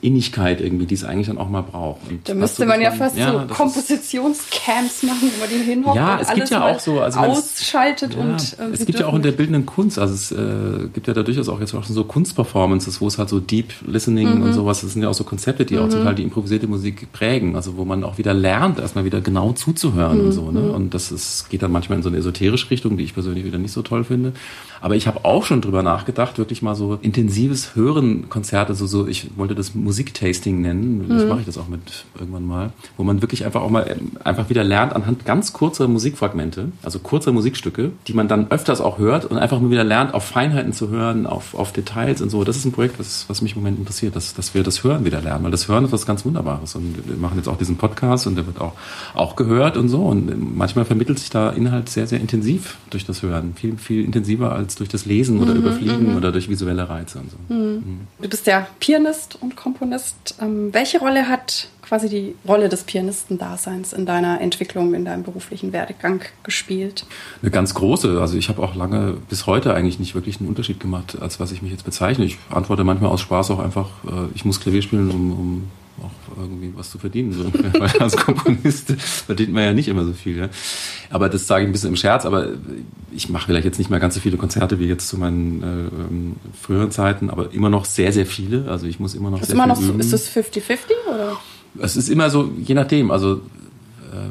Innigkeit 0.02 0.62
irgendwie, 0.62 0.88
die 0.88 0.96
es 0.96 1.04
eigentlich 1.04 1.28
dann 1.28 1.38
auch 1.38 1.50
mal 1.50 1.62
braucht. 1.62 2.02
Und 2.10 2.28
da 2.28 2.34
müsste 2.34 2.66
man 2.66 2.82
ja 2.82 2.92
fast 2.92 3.18
ja, 3.18 3.32
so 3.48 3.54
Kompositionscamps 3.54 5.04
machen, 5.04 5.32
wo 5.36 5.40
man 5.40 5.50
den 5.50 5.62
hinhockt 5.62 5.96
ja, 5.96 6.16
und 6.16 6.22
es 6.22 6.28
alles 6.28 6.40
gibt 6.40 6.50
ja 6.50 6.66
auch 6.66 6.80
so, 6.80 7.02
also 7.02 7.20
ausschaltet 7.20 8.16
ja, 8.16 8.20
und 8.20 8.58
äh, 8.60 8.74
es 8.74 8.86
gibt 8.86 9.00
ja 9.00 9.06
auch 9.06 9.14
in 9.14 9.22
der 9.22 9.32
bildenden 9.32 9.66
Kunst, 9.66 10.00
also 10.00 10.14
es 10.14 10.32
äh, 10.32 10.88
gibt 10.92 11.08
ja 11.08 11.14
da 11.14 11.22
durchaus 11.22 11.50
auch 11.50 11.60
jetzt 11.60 11.76
auch 11.76 11.84
so 11.84 12.04
Kunstperformances, 12.04 13.00
wo 13.00 13.08
es 13.08 13.20
halt 13.20 13.30
so 13.30 13.40
Deep 13.40 13.74
Listening 13.86 14.40
mhm. 14.40 14.44
und 14.44 14.54
sowas, 14.54 14.82
das 14.82 14.94
sind 14.94 15.04
ja 15.04 15.10
auch 15.10 15.14
so 15.14 15.24
Konzepte, 15.24 15.66
die 15.66 15.76
mhm. 15.76 15.82
auch 15.82 15.90
total 15.90 16.16
die 16.16 16.24
improvisierte 16.24 16.68
Musik 16.68 17.12
prägen, 17.14 17.56
also 17.56 17.78
wo 17.78 17.86
man 17.86 18.04
auch 18.04 18.18
wieder 18.18 18.34
lernt, 18.34 18.80
erstmal 18.80 19.06
wieder 19.06 19.22
genau 19.22 19.54
zuzuhören 19.54 20.20
mhm. 20.20 20.26
und 20.26 20.32
so, 20.32 20.52
ne? 20.52 20.62
Mhm. 20.62 20.72
Und 20.72 20.94
das 20.96 21.12
ist, 21.12 21.50
geht 21.50 21.62
dann 21.62 21.72
manchmal 21.72 21.98
in 21.98 22.04
so 22.04 22.10
eine 22.10 22.18
esoterische 22.18 22.72
Richtung, 22.72 22.98
die 22.98 23.04
ich 23.04 23.14
persönlich 23.14 23.46
wieder 23.46 23.60
nicht 23.60 23.72
so 23.72 23.84
toll 23.84 24.04
finde. 24.04 24.34
Aber 24.82 24.96
ich 24.96 25.08
habe 25.08 25.26
auch 25.26 25.46
schon 25.46 25.62
drüber 25.62 25.84
nachgedacht, 25.84 26.38
wirklich 26.38 26.62
mal 26.62 26.76
so 26.76 26.98
intensives 27.02 27.67
Hören 27.76 28.30
Konzerte, 28.30 28.76
so, 28.76 28.88
so 28.88 29.08
ich 29.08 29.32
wollte 29.36 29.56
das 29.56 29.76
Musiktasting 29.76 30.62
nennen, 30.62 31.00
mhm. 31.00 31.10
das 31.10 31.26
mache 31.26 31.40
ich 31.40 31.46
das 31.46 31.58
auch 31.58 31.68
mit 31.68 32.06
irgendwann 32.20 32.46
mal, 32.46 32.72
wo 32.98 33.04
man 33.04 33.22
wirklich 33.22 33.46
einfach 33.46 33.62
auch 33.62 33.70
mal 33.70 33.96
einfach 34.24 34.50
wieder 34.50 34.64
lernt 34.64 34.94
anhand 34.94 35.26
ganz 35.26 35.54
kurzer 35.54 35.88
Musikfragmente, 35.88 36.72
also 36.84 37.00
kurzer 37.00 37.32
Musikstücke, 37.32 37.92
die 38.08 38.14
man 38.14 38.28
dann 38.28 38.52
öfters 38.52 38.82
auch 38.82 38.98
hört 38.98 39.26
und 39.26 39.38
einfach 39.38 39.60
nur 39.60 39.72
wieder 39.72 39.84
lernt, 39.84 40.14
auf 40.14 40.24
Feinheiten 40.24 40.74
zu 40.74 40.90
hören, 40.90 41.26
auf, 41.26 41.54
auf 41.56 41.72
Details 41.72 42.22
und 42.22 42.30
so. 42.30 42.44
Das 42.44 42.58
ist 42.58 42.66
ein 42.66 42.72
Projekt, 42.72 43.00
was, 43.00 43.26
was 43.28 43.42
mich 43.42 43.56
im 43.56 43.62
Moment 43.62 43.80
interessiert, 43.80 44.16
dass, 44.16 44.34
dass 44.34 44.54
wir 44.54 44.64
das 44.64 44.84
Hören 44.84 45.06
wieder 45.06 45.22
lernen, 45.22 45.44
weil 45.44 45.52
das 45.52 45.68
Hören 45.68 45.86
ist 45.86 45.92
was 45.92 46.06
ganz 46.06 46.26
Wunderbares 46.26 46.76
und 46.76 47.08
wir 47.08 47.18
machen 47.18 47.38
jetzt 47.38 47.48
auch 47.48 47.58
diesen 47.58 47.78
Podcast 47.78 48.28
und 48.28 48.36
der 48.36 48.46
wird 48.46 48.62
auch, 48.62 48.74
auch 49.14 49.36
gehört 49.36 49.78
und 49.78 49.90
so 49.90 50.04
und 50.04 50.58
manchmal 50.58 50.86
vermittelt 50.86 51.20
sich 51.20 51.30
da 51.30 51.50
Inhalt 51.50 51.90
sehr, 51.90 52.08
sehr 52.08 52.20
intensiv 52.20 52.78
durch 52.90 53.06
das 53.06 53.22
Hören, 53.22 53.54
viel, 53.56 53.78
viel 53.78 54.04
intensiver 54.04 54.54
als 54.54 54.76
durch 54.76 54.90
das 54.90 55.06
Lesen 55.06 55.40
oder 55.40 55.54
mhm, 55.54 55.62
Überfliegen 55.62 56.12
mhm. 56.12 56.18
oder 56.18 56.32
durch 56.32 56.50
visuelle 56.50 56.88
Reize 56.90 57.20
und 57.20 57.32
so. 57.32 57.54
Mhm. 57.54 57.57
Mhm. 57.58 58.08
Du 58.22 58.30
bist 58.30 58.48
ja 58.48 58.68
Pianist 58.80 59.38
und 59.42 59.56
Komponist. 59.56 60.36
Ähm, 60.42 60.74
welche 60.74 61.00
Rolle 61.00 61.28
hat 61.28 61.70
quasi 61.82 62.10
die 62.10 62.36
Rolle 62.48 62.70
des 62.70 62.84
Pianistendaseins 62.84 63.94
in 63.94 64.06
deiner 64.06 64.42
Entwicklung, 64.42 64.94
in 64.94 65.06
deinem 65.06 65.24
beruflichen 65.24 65.72
Werdegang 65.72 66.22
gespielt? 66.44 67.06
Eine 67.42 67.52
ganz 67.52 67.74
große. 67.74 68.20
Also 68.20 68.38
ich 68.38 68.50
habe 68.50 68.62
auch 68.62 68.76
lange 68.76 69.18
bis 69.30 69.48
heute 69.48 69.74
eigentlich 69.74 70.00
nicht 70.00 70.14
wirklich 70.14 70.40
einen 70.40 70.50
Unterschied 70.50 70.80
gemacht, 70.80 71.18
als 71.22 71.40
was 71.40 71.52
ich 71.52 71.62
mich 71.62 71.72
jetzt 71.72 71.86
bezeichne. 71.86 72.26
Ich 72.26 72.38
antworte 72.50 72.84
manchmal 72.84 73.12
aus 73.12 73.22
Spaß 73.22 73.52
auch 73.52 73.60
einfach, 73.60 73.90
äh, 74.06 74.36
ich 74.36 74.44
muss 74.44 74.60
Klavier 74.60 74.82
spielen, 74.82 75.10
um, 75.10 75.32
um 75.32 75.72
auch 76.02 76.38
irgendwie 76.38 76.74
was 76.76 76.92
zu 76.92 76.98
verdienen. 76.98 77.34
So. 77.34 77.46
Weil 77.80 77.90
als 78.00 78.16
Komponist 78.16 78.92
verdient 79.00 79.54
man 79.54 79.64
ja 79.64 79.74
nicht 79.74 79.88
immer 79.88 80.06
so 80.06 80.14
viel. 80.14 80.38
Ja. 80.38 80.50
Aber 81.10 81.30
das 81.30 81.48
sage 81.48 81.64
ich 81.64 81.70
ein 81.70 81.72
bisschen 81.72 81.90
im 81.90 81.96
Scherz, 81.96 82.26
aber 82.26 82.50
ich 83.12 83.30
mache 83.30 83.48
vielleicht 83.48 83.66
jetzt 83.66 83.78
nicht 83.78 83.90
mehr 83.90 84.00
ganz 84.00 84.16
so 84.16 84.20
viele 84.20 84.38
Konzerte 84.38 84.80
wie 84.80 84.86
jetzt 84.86 85.08
zu 85.08 85.18
meinen 85.18 85.64
äh, 85.64 86.58
früheren 86.62 86.92
Zeiten, 86.92 87.30
aber 87.30 87.54
immer 87.54 87.70
noch 87.70 87.86
sehr, 87.86 88.12
sehr 88.12 88.26
viele. 88.26 88.70
Also 88.70 88.86
ich 88.88 89.00
muss 89.00 89.16
immer 89.16 89.30
noch 89.32 89.42
ist 89.42 89.48
sehr 89.48 89.56
immer 89.56 89.76
viel 89.76 89.86
noch, 89.86 89.94
üben. 89.94 90.00
Ist 90.00 90.14
es 90.14 90.30
50-50 90.30 90.78
oder? 91.14 91.38
Es 91.80 91.96
ist 91.96 92.10
immer 92.10 92.30
so, 92.30 92.52
je 92.58 92.76
nachdem. 92.76 93.12
Also 93.12 93.42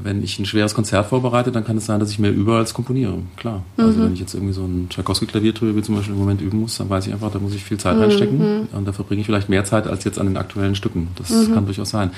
wenn 0.03 0.23
ich 0.23 0.39
ein 0.39 0.47
schweres 0.47 0.75
Konzert 0.75 1.07
vorbereite, 1.07 1.53
dann 1.53 1.65
kann 1.65 1.77
es 1.77 1.87
sein, 1.87 2.01
dass 2.01 2.11
ich 2.11 2.19
mehr 2.19 2.33
übe 2.33 2.57
als 2.57 2.75
komponiere. 2.75 3.19
Klar. 3.37 3.63
Also 3.77 3.99
mhm. 3.99 4.05
wenn 4.05 4.13
ich 4.15 4.21
jetzt 4.21 4.35
irgendwie 4.35 4.53
so 4.53 4.65
ein 4.65 4.89
Tchaikovsky-Klaviertrio 4.89 5.81
zum 5.81 5.97
Beispiel 5.97 6.15
im 6.15 6.21
Moment 6.21 6.41
üben 6.41 6.61
muss, 6.61 6.77
dann 6.79 6.89
weiß 6.89 7.07
ich 7.07 7.13
einfach, 7.13 7.31
da 7.31 7.39
muss 7.39 7.55
ich 7.55 7.65
viel 7.65 7.79
Zeit 7.79 7.97
mhm. 7.97 8.03
reinstecken. 8.03 8.69
Und 8.73 8.87
da 8.87 8.93
verbringe 8.93 9.21
ich 9.21 9.27
vielleicht 9.27 9.49
mehr 9.49 9.65
Zeit 9.65 9.87
als 9.87 10.05
jetzt 10.05 10.19
an 10.19 10.27
den 10.27 10.37
aktuellen 10.37 10.75
Stücken. 10.75 11.09
Das 11.17 11.31
mhm. 11.31 11.55
kann 11.55 11.67
durchaus 11.67 11.91
sein. 11.91 12.11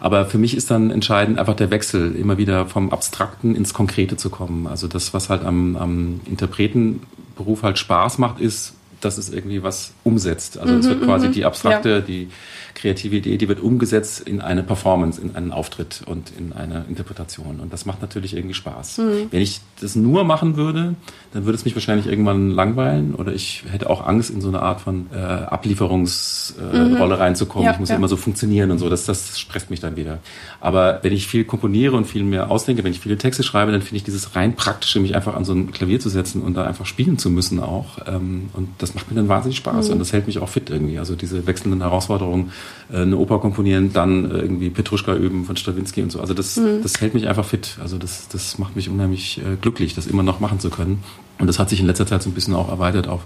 Aber 0.00 0.26
für 0.26 0.38
mich 0.38 0.56
ist 0.56 0.70
dann 0.70 0.90
entscheidend 0.90 1.38
einfach 1.38 1.56
der 1.56 1.70
Wechsel, 1.70 2.14
immer 2.14 2.38
wieder 2.38 2.66
vom 2.66 2.90
Abstrakten 2.90 3.54
ins 3.54 3.74
Konkrete 3.74 4.16
zu 4.16 4.30
kommen. 4.30 4.66
Also 4.66 4.88
das, 4.88 5.14
was 5.14 5.30
halt 5.30 5.44
am, 5.44 5.76
am 5.76 6.20
Interpretenberuf 6.26 7.62
halt 7.62 7.78
Spaß 7.78 8.18
macht, 8.18 8.40
ist, 8.40 8.75
dass 9.00 9.18
es 9.18 9.30
irgendwie 9.30 9.62
was 9.62 9.92
umsetzt. 10.04 10.58
Also 10.58 10.74
es 10.74 10.88
wird 10.88 11.00
mhm, 11.00 11.04
quasi 11.04 11.28
mhm. 11.28 11.32
die 11.32 11.44
abstrakte, 11.44 11.90
ja. 11.90 12.00
die 12.00 12.28
kreative 12.76 13.16
Idee, 13.16 13.38
die 13.38 13.48
wird 13.48 13.60
umgesetzt 13.60 14.20
in 14.20 14.40
eine 14.40 14.62
Performance, 14.62 15.20
in 15.20 15.34
einen 15.34 15.50
Auftritt 15.50 16.02
und 16.06 16.30
in 16.38 16.52
eine 16.52 16.84
Interpretation. 16.88 17.58
Und 17.58 17.72
das 17.72 17.86
macht 17.86 18.02
natürlich 18.02 18.36
irgendwie 18.36 18.54
Spaß. 18.54 18.98
Mhm. 18.98 19.26
Wenn 19.30 19.40
ich 19.40 19.60
das 19.80 19.96
nur 19.96 20.24
machen 20.24 20.56
würde, 20.56 20.94
dann 21.32 21.46
würde 21.46 21.56
es 21.56 21.64
mich 21.64 21.74
wahrscheinlich 21.74 22.06
irgendwann 22.06 22.50
langweilen 22.50 23.14
oder 23.14 23.32
ich 23.32 23.64
hätte 23.70 23.88
auch 23.88 24.06
Angst, 24.06 24.30
in 24.30 24.40
so 24.40 24.48
eine 24.48 24.60
Art 24.60 24.82
von 24.82 25.06
äh, 25.12 25.16
Ablieferungsrolle 25.16 26.74
äh, 26.74 26.88
mhm. 26.88 27.12
reinzukommen. 27.12 27.66
Ja, 27.66 27.72
ich 27.72 27.78
muss 27.78 27.88
ja. 27.88 27.96
immer 27.96 28.08
so 28.08 28.16
funktionieren 28.16 28.70
und 28.70 28.78
so. 28.78 28.90
Das, 28.90 29.06
das 29.06 29.40
stresst 29.40 29.70
mich 29.70 29.80
dann 29.80 29.96
wieder. 29.96 30.18
Aber 30.60 31.00
wenn 31.02 31.12
ich 31.12 31.26
viel 31.26 31.44
komponiere 31.44 31.96
und 31.96 32.06
viel 32.06 32.24
mehr 32.24 32.50
ausdenke, 32.50 32.84
wenn 32.84 32.92
ich 32.92 33.00
viele 33.00 33.16
Texte 33.16 33.42
schreibe, 33.42 33.72
dann 33.72 33.80
finde 33.80 33.96
ich 33.96 34.04
dieses 34.04 34.36
rein 34.36 34.54
praktische, 34.54 35.00
mich 35.00 35.14
einfach 35.14 35.34
an 35.34 35.44
so 35.44 35.54
ein 35.54 35.72
Klavier 35.72 35.98
zu 35.98 36.10
setzen 36.10 36.42
und 36.42 36.54
da 36.54 36.64
einfach 36.64 36.84
spielen 36.84 37.16
zu 37.16 37.30
müssen 37.30 37.60
auch. 37.60 37.98
Ähm, 38.06 38.50
und 38.52 38.68
das 38.78 38.85
macht 38.94 39.10
mir 39.10 39.16
dann 39.16 39.28
wahnsinnig 39.28 39.56
Spaß 39.58 39.86
mhm. 39.86 39.94
und 39.94 39.98
das 40.00 40.12
hält 40.12 40.26
mich 40.26 40.38
auch 40.38 40.48
fit 40.48 40.70
irgendwie. 40.70 40.98
Also 40.98 41.14
diese 41.14 41.46
wechselnden 41.46 41.80
Herausforderungen 41.80 42.52
äh, 42.92 42.98
eine 42.98 43.16
Oper 43.16 43.38
komponieren, 43.38 43.92
dann 43.92 44.30
äh, 44.30 44.38
irgendwie 44.38 44.70
Petruschka 44.70 45.14
üben 45.14 45.44
von 45.44 45.56
Stravinsky 45.56 46.02
und 46.02 46.12
so. 46.12 46.20
Also 46.20 46.34
das, 46.34 46.56
mhm. 46.56 46.82
das 46.82 47.00
hält 47.00 47.14
mich 47.14 47.28
einfach 47.28 47.44
fit. 47.44 47.78
Also 47.82 47.98
das, 47.98 48.28
das 48.28 48.58
macht 48.58 48.76
mich 48.76 48.88
unheimlich 48.88 49.38
äh, 49.38 49.56
glücklich, 49.60 49.94
das 49.94 50.06
immer 50.06 50.22
noch 50.22 50.40
machen 50.40 50.60
zu 50.60 50.70
können. 50.70 51.02
Und 51.38 51.46
das 51.46 51.58
hat 51.58 51.68
sich 51.70 51.80
in 51.80 51.86
letzter 51.86 52.06
Zeit 52.06 52.22
so 52.22 52.30
ein 52.30 52.34
bisschen 52.34 52.54
auch 52.54 52.68
erweitert 52.68 53.08
auf 53.08 53.22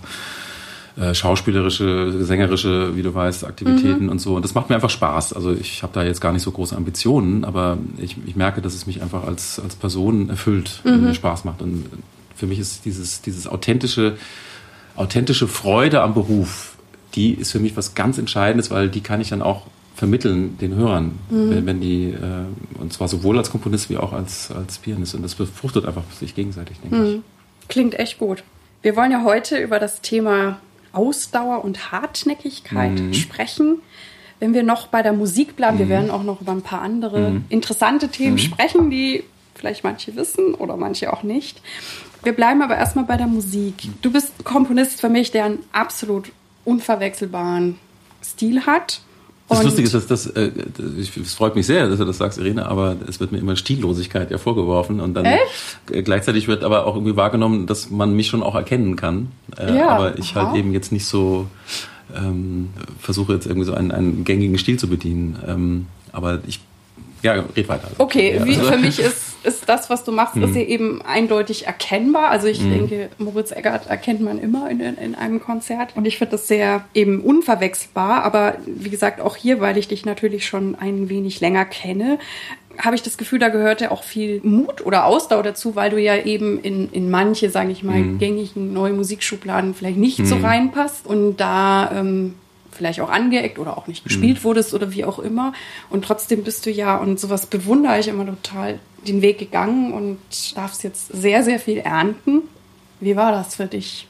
schauspielerische, 1.12 2.25
sängerische, 2.25 2.97
wie 2.97 3.02
du 3.02 3.14
weißt, 3.14 3.47
Aktivitäten 3.47 4.05
mhm. 4.05 4.09
und 4.11 4.21
so. 4.21 4.35
Und 4.35 4.45
das 4.45 4.55
macht 4.55 4.69
mir 4.69 4.75
einfach 4.75 4.90
Spaß. 4.90 5.33
Also 5.33 5.52
ich 5.52 5.85
habe 5.85 5.95
da 5.95 6.02
jetzt 6.02 6.21
gar 6.21 6.33
nicht 6.33 6.43
so 6.43 6.50
große 6.50 6.76
Ambitionen, 6.76 7.45
aber 7.45 7.79
ich, 7.97 8.17
ich 8.26 8.35
merke, 8.35 8.61
dass 8.61 8.75
es 8.75 8.87
mich 8.87 9.00
einfach 9.00 9.25
als, 9.25 9.61
als 9.61 9.76
Person 9.76 10.29
erfüllt 10.29 10.81
mhm. 10.85 10.93
und 10.93 11.05
mir 11.05 11.14
Spaß 11.14 11.45
macht. 11.45 11.62
Und 11.62 11.87
für 12.40 12.47
mich 12.47 12.59
ist 12.59 12.87
dieses, 12.87 13.21
dieses 13.21 13.47
authentische, 13.47 14.17
authentische 14.97 15.49
Freude 15.49 16.02
am 16.02 16.14
Beruf 16.14 16.70
die 17.14 17.35
ist 17.35 17.52
für 17.52 17.59
mich 17.59 17.76
was 17.76 17.94
ganz 17.94 18.18
Entscheidendes, 18.18 18.70
weil 18.70 18.88
die 18.88 19.00
kann 19.00 19.20
ich 19.20 19.30
dann 19.30 19.42
auch 19.42 19.66
vermitteln 19.94 20.56
den 20.59 20.75
Hörern, 20.75 21.18
mhm. 21.28 21.50
wenn, 21.50 21.66
wenn, 21.66 21.80
die, 21.80 22.11
äh, 22.11 22.80
und 22.80 22.92
zwar 22.92 23.09
sowohl 23.09 23.37
als 23.37 23.50
Komponist 23.50 23.90
wie 23.90 23.99
auch 23.99 24.12
als, 24.12 24.50
als 24.50 24.78
Pianist. 24.78 25.14
Und 25.14 25.23
das 25.23 25.35
befruchtet 25.35 25.85
einfach 25.85 26.04
sich 26.18 26.35
gegenseitig, 26.35 26.78
denke 26.80 26.97
mhm. 26.97 27.06
ich. 27.06 27.68
Klingt 27.68 27.99
echt 27.99 28.18
gut. 28.18 28.42
Wir 28.82 28.97
wollen 28.97 29.11
ja 29.11 29.25
heute 29.25 29.59
über 29.59 29.78
das 29.78 30.00
Thema 30.00 30.59
Ausdauer 30.92 31.64
und 31.64 31.92
Hartnäckigkeit 31.92 32.92
mhm. 32.92 33.14
sprechen. 33.14 33.80
Wenn 34.38 34.54
wir 34.54 34.62
noch 34.62 34.87
bei 34.87 35.02
der 35.02 35.12
Musik 35.12 35.54
bleiben, 35.54 35.78
wir 35.78 35.87
mhm. 35.87 35.90
werden 35.90 36.11
auch 36.11 36.23
noch 36.23 36.40
über 36.40 36.52
ein 36.52 36.62
paar 36.62 36.80
andere 36.80 37.32
mhm. 37.32 37.44
interessante 37.50 38.09
Themen 38.09 38.35
mhm. 38.35 38.38
sprechen, 38.38 38.90
die 38.90 39.25
vielleicht 39.54 39.85
manche 39.85 40.16
wissen 40.16 40.54
oder 40.54 40.78
manche 40.78 41.12
auch 41.12 41.23
nicht. 41.23 41.61
Wir 42.23 42.33
bleiben 42.33 42.62
aber 42.62 42.77
erstmal 42.77 43.05
bei 43.05 43.17
der 43.17 43.27
Musik. 43.27 43.89
Du 44.03 44.12
bist 44.12 44.45
Komponist 44.45 45.00
für 45.00 45.09
mich, 45.09 45.31
der 45.31 45.45
einen 45.45 45.59
absolut 45.73 46.33
unverwechselbaren 46.65 47.77
Stil 48.23 48.67
hat. 48.67 49.00
Das 49.49 49.65
Lustige 49.65 49.87
ist, 49.87 49.95
dass 49.95 50.07
das, 50.07 50.27
äh, 50.27 50.53
es 50.99 51.35
freut 51.35 51.57
mich 51.57 51.67
sehr, 51.67 51.89
dass 51.89 51.99
du 51.99 52.05
das 52.05 52.19
sagst, 52.19 52.39
Irene, 52.39 52.67
aber 52.67 52.95
es 53.09 53.19
wird 53.19 53.33
mir 53.33 53.39
immer 53.39 53.57
Stillosigkeit 53.57 54.31
ja 54.31 54.39
vorgeworfen 54.39 55.00
und 55.00 55.15
dann 55.15 55.25
Echt? 55.25 56.05
gleichzeitig 56.05 56.47
wird 56.47 56.62
aber 56.62 56.87
auch 56.87 56.95
irgendwie 56.95 57.17
wahrgenommen, 57.17 57.67
dass 57.67 57.91
man 57.91 58.15
mich 58.15 58.29
schon 58.29 58.45
auch 58.45 58.55
erkennen 58.55 58.95
kann. 58.95 59.33
Äh, 59.59 59.77
ja, 59.77 59.89
aber 59.89 60.19
ich 60.19 60.37
halt 60.37 60.47
aha. 60.47 60.53
halt 60.53 60.61
eben 60.61 60.73
jetzt 60.73 60.93
nicht 60.93 61.05
so 61.05 61.49
ähm, 62.17 62.69
versuche 63.00 63.33
jetzt 63.33 63.47
irgendwie 63.47 63.67
so 63.67 63.75
einen, 63.75 63.91
einen 63.91 64.23
gängigen 64.23 64.57
Stil 64.57 64.79
zu 64.79 64.89
bedienen. 64.89 65.37
Ähm, 65.49 65.87
aber 66.12 66.41
ich 66.47 66.61
ja, 67.23 67.35
red 67.57 67.69
weiter. 67.69 67.89
Okay, 67.99 68.37
ja, 68.37 68.47
wie, 68.47 68.57
also. 68.57 68.73
für 68.73 68.79
mich 68.79 68.99
ist, 68.99 69.45
ist 69.45 69.69
das, 69.69 69.91
was 69.91 70.05
du 70.05 70.12
machst, 70.12 70.37
mhm. 70.37 70.45
ist 70.45 70.55
ja 70.55 70.62
eben 70.62 71.03
eindeutig 71.03 71.67
erkennbar. 71.67 72.31
Also 72.31 72.47
ich 72.47 72.61
mhm. 72.61 72.71
denke, 72.71 73.09
Moritz 73.19 73.53
Eggert 73.53 73.89
erkennt 73.89 74.21
man 74.21 74.39
immer 74.39 74.71
in, 74.71 74.81
in 74.81 75.15
einem 75.15 75.41
Konzert. 75.41 75.97
Und 75.97 76.07
ich 76.07 76.19
finde 76.19 76.33
das 76.33 76.49
sehr 76.49 76.85
eben 76.95 77.21
unverwechselbar. 77.21 78.25
Aber 78.25 78.57
wie 78.67 78.91
gesagt, 78.91 79.21
auch 79.21 79.37
hier, 79.37 79.61
weil 79.61 79.77
ich 79.79 79.89
dich 79.89 80.05
natürlich 80.05 80.47
schon 80.47 80.75
ein 80.75 81.09
wenig 81.09 81.41
länger 81.41 81.65
kenne, 81.65 82.19
habe 82.79 82.97
ich 82.97 83.03
das 83.03 83.19
Gefühl, 83.19 83.39
da 83.39 83.49
gehörte 83.49 83.91
auch 83.91 84.05
viel 84.05 84.41
Mut 84.43 84.85
oder 84.85 85.05
Ausdauer 85.05 85.43
dazu, 85.43 85.77
weil 85.77 85.91
du 85.91 85.99
ja 85.99 86.17
eben 86.17 86.61
in, 86.61 86.91
in 86.91 87.11
manche, 87.11 87.50
sage 87.50 87.71
ich 87.71 87.83
mal, 87.83 87.99
mhm. 87.99 88.19
gängigen 88.19 88.73
neue 88.73 88.93
Musikschubladen 88.93 89.75
vielleicht 89.75 89.99
nicht 89.99 90.21
mhm. 90.21 90.27
so 90.27 90.37
reinpasst 90.37 91.07
und 91.07 91.37
da 91.37 91.91
ähm, 91.93 92.35
vielleicht 92.80 93.00
auch 93.00 93.10
angeeckt 93.10 93.58
oder 93.58 93.76
auch 93.76 93.88
nicht 93.88 94.04
gespielt 94.04 94.38
mhm. 94.38 94.44
wurdest 94.44 94.72
oder 94.72 94.90
wie 94.90 95.04
auch 95.04 95.18
immer. 95.18 95.52
Und 95.90 96.06
trotzdem 96.06 96.44
bist 96.44 96.64
du 96.64 96.70
ja, 96.70 96.96
und 96.96 97.20
sowas 97.20 97.44
bewundere 97.44 98.00
ich 98.00 98.08
immer 98.08 98.25
total, 98.25 98.78
den 99.06 99.20
Weg 99.20 99.38
gegangen 99.38 99.92
und 99.92 100.18
darfst 100.56 100.82
jetzt 100.82 101.08
sehr, 101.12 101.42
sehr 101.44 101.58
viel 101.58 101.76
ernten. 101.76 102.42
Wie 103.00 103.16
war 103.16 103.32
das 103.32 103.54
für 103.54 103.66
dich? 103.66 104.06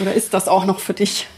Oder 0.00 0.14
ist 0.14 0.34
das 0.34 0.48
auch 0.48 0.64
noch 0.64 0.80
für 0.80 0.94
dich? 0.94 1.28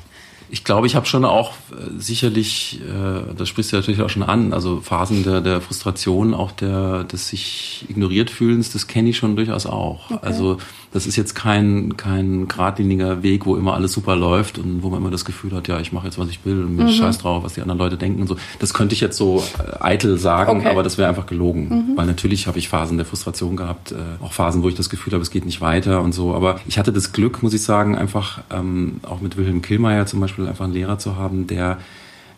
Ich 0.50 0.64
glaube, 0.64 0.86
ich 0.86 0.94
habe 0.94 1.04
schon 1.04 1.24
auch 1.24 1.52
äh, 1.70 1.98
sicherlich, 1.98 2.80
äh, 2.80 3.34
das 3.36 3.48
sprichst 3.48 3.72
du 3.72 3.76
natürlich 3.76 4.00
auch 4.00 4.10
schon 4.10 4.22
an, 4.22 4.52
also 4.52 4.80
Phasen 4.80 5.22
der, 5.22 5.40
der 5.40 5.60
Frustration, 5.60 6.32
auch 6.32 6.52
der 6.52 7.04
des 7.04 7.28
sich 7.28 7.84
ignoriert 7.88 8.30
fühlens, 8.30 8.70
das 8.72 8.86
kenne 8.86 9.10
ich 9.10 9.16
schon 9.16 9.36
durchaus 9.36 9.66
auch. 9.66 10.10
Okay. 10.10 10.18
Also 10.22 10.58
das 10.94 11.06
ist 11.06 11.16
jetzt 11.16 11.34
kein, 11.34 11.96
kein 11.96 12.46
geradliniger 12.46 13.24
Weg, 13.24 13.46
wo 13.46 13.56
immer 13.56 13.74
alles 13.74 13.92
super 13.92 14.14
läuft 14.14 14.58
und 14.58 14.84
wo 14.84 14.90
man 14.90 15.00
immer 15.00 15.10
das 15.10 15.24
Gefühl 15.24 15.52
hat, 15.52 15.66
ja, 15.66 15.80
ich 15.80 15.92
mache 15.92 16.06
jetzt, 16.06 16.20
was 16.20 16.28
ich 16.28 16.44
will 16.44 16.62
und 16.62 16.76
mir 16.76 16.84
mhm. 16.84 16.90
scheiß 16.90 17.18
drauf, 17.18 17.42
was 17.42 17.54
die 17.54 17.62
anderen 17.62 17.78
Leute 17.78 17.96
denken 17.96 18.20
und 18.20 18.28
so. 18.28 18.36
Das 18.60 18.72
könnte 18.72 18.94
ich 18.94 19.00
jetzt 19.00 19.16
so 19.16 19.42
äh, 19.58 19.82
eitel 19.82 20.18
sagen, 20.18 20.60
okay. 20.60 20.68
aber 20.68 20.84
das 20.84 20.96
wäre 20.96 21.08
einfach 21.08 21.26
gelogen. 21.26 21.68
Mhm. 21.68 21.96
Weil 21.96 22.06
natürlich 22.06 22.46
habe 22.46 22.60
ich 22.60 22.68
Phasen 22.68 22.96
der 22.96 23.06
Frustration 23.06 23.56
gehabt, 23.56 23.90
äh, 23.90 23.96
auch 24.22 24.32
Phasen, 24.32 24.62
wo 24.62 24.68
ich 24.68 24.76
das 24.76 24.88
Gefühl 24.88 25.14
habe, 25.14 25.22
es 25.22 25.32
geht 25.32 25.44
nicht 25.44 25.60
weiter 25.60 26.00
und 26.00 26.12
so. 26.12 26.32
Aber 26.32 26.60
ich 26.68 26.78
hatte 26.78 26.92
das 26.92 27.10
Glück, 27.10 27.42
muss 27.42 27.54
ich 27.54 27.62
sagen, 27.62 27.98
einfach 27.98 28.42
ähm, 28.52 29.00
auch 29.02 29.20
mit 29.20 29.36
Wilhelm 29.36 29.62
Killmeier 29.62 30.06
zum 30.06 30.20
Beispiel 30.20 30.46
einfach 30.46 30.64
einen 30.64 30.74
Lehrer 30.74 31.00
zu 31.00 31.16
haben, 31.16 31.48
der 31.48 31.78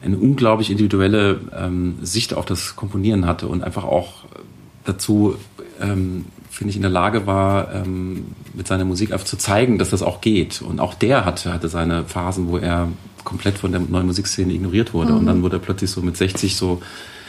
eine 0.02 0.16
unglaublich 0.16 0.70
individuelle 0.70 1.40
ähm, 1.54 1.96
Sicht 2.00 2.32
auf 2.32 2.46
das 2.46 2.74
Komponieren 2.74 3.26
hatte 3.26 3.48
und 3.48 3.62
einfach 3.62 3.84
auch 3.84 4.24
dazu 4.86 5.36
ähm, 5.78 6.24
finde 6.56 6.70
ich, 6.70 6.76
in 6.76 6.82
der 6.82 6.90
Lage 6.90 7.26
war, 7.26 7.74
ähm, 7.74 8.28
mit 8.54 8.66
seiner 8.66 8.86
Musik 8.86 9.12
einfach 9.12 9.26
zu 9.26 9.36
zeigen, 9.36 9.76
dass 9.76 9.90
das 9.90 10.02
auch 10.02 10.22
geht. 10.22 10.62
Und 10.62 10.80
auch 10.80 10.94
der 10.94 11.26
hatte, 11.26 11.52
hatte 11.52 11.68
seine 11.68 12.04
Phasen, 12.04 12.48
wo 12.48 12.56
er 12.56 12.88
komplett 13.24 13.58
von 13.58 13.72
der 13.72 13.82
neuen 13.82 14.06
Musikszene 14.06 14.54
ignoriert 14.54 14.94
wurde. 14.94 15.12
Mhm. 15.12 15.18
Und 15.18 15.26
dann 15.26 15.42
wurde 15.42 15.56
er 15.56 15.60
plötzlich 15.60 15.90
so 15.90 16.00
mit 16.00 16.16
60 16.16 16.56
so 16.56 16.80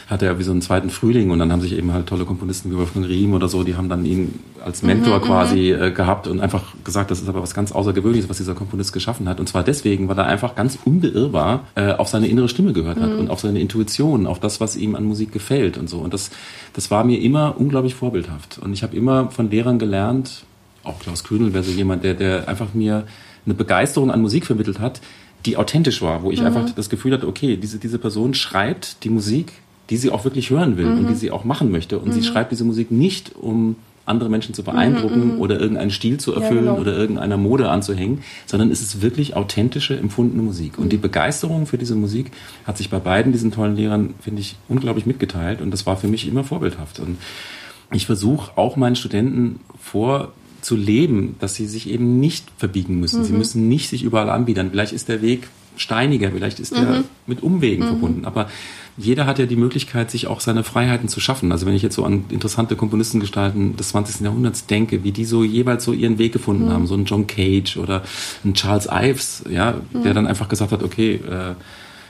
hatte 0.08 0.24
er 0.24 0.38
wie 0.38 0.42
so 0.42 0.52
einen 0.52 0.62
zweiten 0.62 0.88
Frühling 0.88 1.30
und 1.30 1.38
dann 1.38 1.52
haben 1.52 1.60
sich 1.60 1.76
eben 1.76 1.92
halt 1.92 2.06
tolle 2.06 2.24
Komponisten 2.24 2.70
wie 2.70 2.76
Wolfgang 2.76 3.06
Riem 3.06 3.34
oder 3.34 3.46
so, 3.46 3.62
die 3.62 3.76
haben 3.76 3.90
dann 3.90 4.06
ihn 4.06 4.40
als 4.64 4.82
Mentor 4.82 5.18
mhm, 5.18 5.22
quasi 5.22 5.74
mhm. 5.76 5.82
äh, 5.82 5.90
gehabt 5.90 6.26
und 6.26 6.40
einfach 6.40 6.64
gesagt, 6.82 7.10
das 7.10 7.20
ist 7.20 7.28
aber 7.28 7.42
was 7.42 7.52
ganz 7.52 7.72
Außergewöhnliches, 7.72 8.28
was 8.28 8.38
dieser 8.38 8.54
Komponist 8.54 8.94
geschaffen 8.94 9.28
hat. 9.28 9.38
Und 9.38 9.48
zwar 9.48 9.62
deswegen, 9.62 10.08
weil 10.08 10.18
er 10.18 10.26
einfach 10.26 10.54
ganz 10.54 10.78
unbeirrbar 10.82 11.64
äh, 11.74 11.92
auf 11.92 12.08
seine 12.08 12.26
innere 12.26 12.48
Stimme 12.48 12.72
gehört 12.72 12.98
hat 12.98 13.10
mhm. 13.10 13.18
und 13.18 13.30
auf 13.30 13.40
seine 13.40 13.60
Intuition, 13.60 14.26
auf 14.26 14.40
das, 14.40 14.60
was 14.60 14.76
ihm 14.76 14.94
an 14.94 15.04
Musik 15.04 15.30
gefällt 15.30 15.76
und 15.76 15.90
so. 15.90 15.98
Und 15.98 16.14
das, 16.14 16.30
das 16.72 16.90
war 16.90 17.04
mir 17.04 17.20
immer 17.20 17.56
unglaublich 17.58 17.94
vorbildhaft. 17.94 18.58
Und 18.58 18.72
ich 18.72 18.82
habe 18.82 18.96
immer 18.96 19.30
von 19.30 19.50
Lehrern 19.50 19.78
gelernt, 19.78 20.44
auch 20.84 20.98
Klaus 21.00 21.22
Kühnel 21.22 21.52
wäre 21.52 21.64
so 21.64 21.72
jemand, 21.72 22.02
der, 22.02 22.14
der 22.14 22.48
einfach 22.48 22.72
mir 22.72 23.04
eine 23.44 23.54
Begeisterung 23.54 24.10
an 24.10 24.22
Musik 24.22 24.46
vermittelt 24.46 24.80
hat, 24.80 25.02
die 25.44 25.58
authentisch 25.58 26.00
war, 26.00 26.22
wo 26.22 26.30
ich 26.30 26.40
mhm. 26.40 26.46
einfach 26.46 26.70
das 26.70 26.88
Gefühl 26.88 27.12
hatte, 27.12 27.28
okay, 27.28 27.58
diese, 27.58 27.78
diese 27.78 27.98
Person 27.98 28.32
schreibt 28.32 29.04
die 29.04 29.10
Musik 29.10 29.52
die 29.90 29.96
sie 29.96 30.10
auch 30.10 30.24
wirklich 30.24 30.50
hören 30.50 30.76
will 30.76 30.86
mhm. 30.86 30.98
und 30.98 31.08
die 31.08 31.14
sie 31.14 31.30
auch 31.30 31.44
machen 31.44 31.70
möchte. 31.70 31.98
Und 31.98 32.08
mhm. 32.08 32.12
sie 32.12 32.22
schreibt 32.22 32.52
diese 32.52 32.64
Musik 32.64 32.90
nicht, 32.90 33.34
um 33.36 33.76
andere 34.08 34.30
Menschen 34.30 34.54
zu 34.54 34.62
beeindrucken 34.62 35.20
mhm, 35.20 35.34
mhm. 35.34 35.40
oder 35.40 35.60
irgendeinen 35.60 35.90
Stil 35.90 36.18
zu 36.18 36.34
erfüllen 36.34 36.64
ja, 36.64 36.72
genau. 36.72 36.80
oder 36.80 36.96
irgendeiner 36.96 37.36
Mode 37.36 37.68
anzuhängen, 37.68 38.22
sondern 38.46 38.70
es 38.70 38.80
ist 38.80 39.02
wirklich 39.02 39.36
authentische, 39.36 39.96
empfundene 39.96 40.42
Musik. 40.42 40.78
Und 40.78 40.86
mhm. 40.86 40.90
die 40.90 40.96
Begeisterung 40.96 41.66
für 41.66 41.78
diese 41.78 41.94
Musik 41.94 42.32
hat 42.64 42.78
sich 42.78 42.90
bei 42.90 42.98
beiden 42.98 43.32
diesen 43.32 43.52
tollen 43.52 43.76
Lehrern, 43.76 44.14
finde 44.20 44.40
ich, 44.40 44.56
unglaublich 44.68 45.06
mitgeteilt 45.06 45.60
und 45.60 45.70
das 45.70 45.86
war 45.86 45.96
für 45.96 46.08
mich 46.08 46.26
immer 46.26 46.42
vorbildhaft. 46.42 47.00
Und 47.00 47.18
ich 47.92 48.06
versuche 48.06 48.56
auch 48.56 48.76
meinen 48.76 48.96
Studenten 48.96 49.60
vor 49.78 50.32
zu 50.60 50.74
leben, 50.74 51.36
dass 51.38 51.54
sie 51.54 51.66
sich 51.66 51.88
eben 51.88 52.18
nicht 52.18 52.46
verbiegen 52.56 52.98
müssen. 52.98 53.20
Mhm. 53.20 53.24
Sie 53.24 53.32
müssen 53.32 53.68
nicht 53.68 53.88
sich 53.88 54.02
überall 54.02 54.30
anbiedern. 54.30 54.70
Vielleicht 54.70 54.92
ist 54.92 55.08
der 55.08 55.22
Weg 55.22 55.48
steiniger, 55.78 56.30
vielleicht 56.30 56.60
ist 56.60 56.76
der 56.76 56.82
mhm. 56.82 57.04
mit 57.26 57.42
Umwegen 57.42 57.84
mhm. 57.84 57.88
verbunden, 57.88 58.24
aber 58.24 58.48
jeder 58.98 59.26
hat 59.26 59.38
ja 59.38 59.46
die 59.46 59.56
Möglichkeit, 59.56 60.10
sich 60.10 60.26
auch 60.26 60.40
seine 60.40 60.64
Freiheiten 60.64 61.08
zu 61.08 61.20
schaffen. 61.20 61.52
Also 61.52 61.66
wenn 61.66 61.74
ich 61.74 61.82
jetzt 61.82 61.94
so 61.94 62.04
an 62.04 62.24
interessante 62.30 62.74
Komponistengestalten 62.74 63.76
des 63.76 63.90
20. 63.90 64.22
Jahrhunderts 64.22 64.66
denke, 64.66 65.04
wie 65.04 65.12
die 65.12 65.24
so 65.24 65.44
jeweils 65.44 65.84
so 65.84 65.92
ihren 65.92 66.18
Weg 66.18 66.32
gefunden 66.32 66.64
mhm. 66.64 66.72
haben, 66.72 66.86
so 66.88 66.94
ein 66.94 67.04
John 67.04 67.28
Cage 67.28 67.76
oder 67.76 68.02
ein 68.44 68.54
Charles 68.54 68.88
Ives, 68.90 69.44
ja, 69.48 69.76
mhm. 69.92 70.02
der 70.02 70.14
dann 70.14 70.26
einfach 70.26 70.48
gesagt 70.48 70.72
hat, 70.72 70.82
okay, 70.82 71.14
äh, 71.14 71.54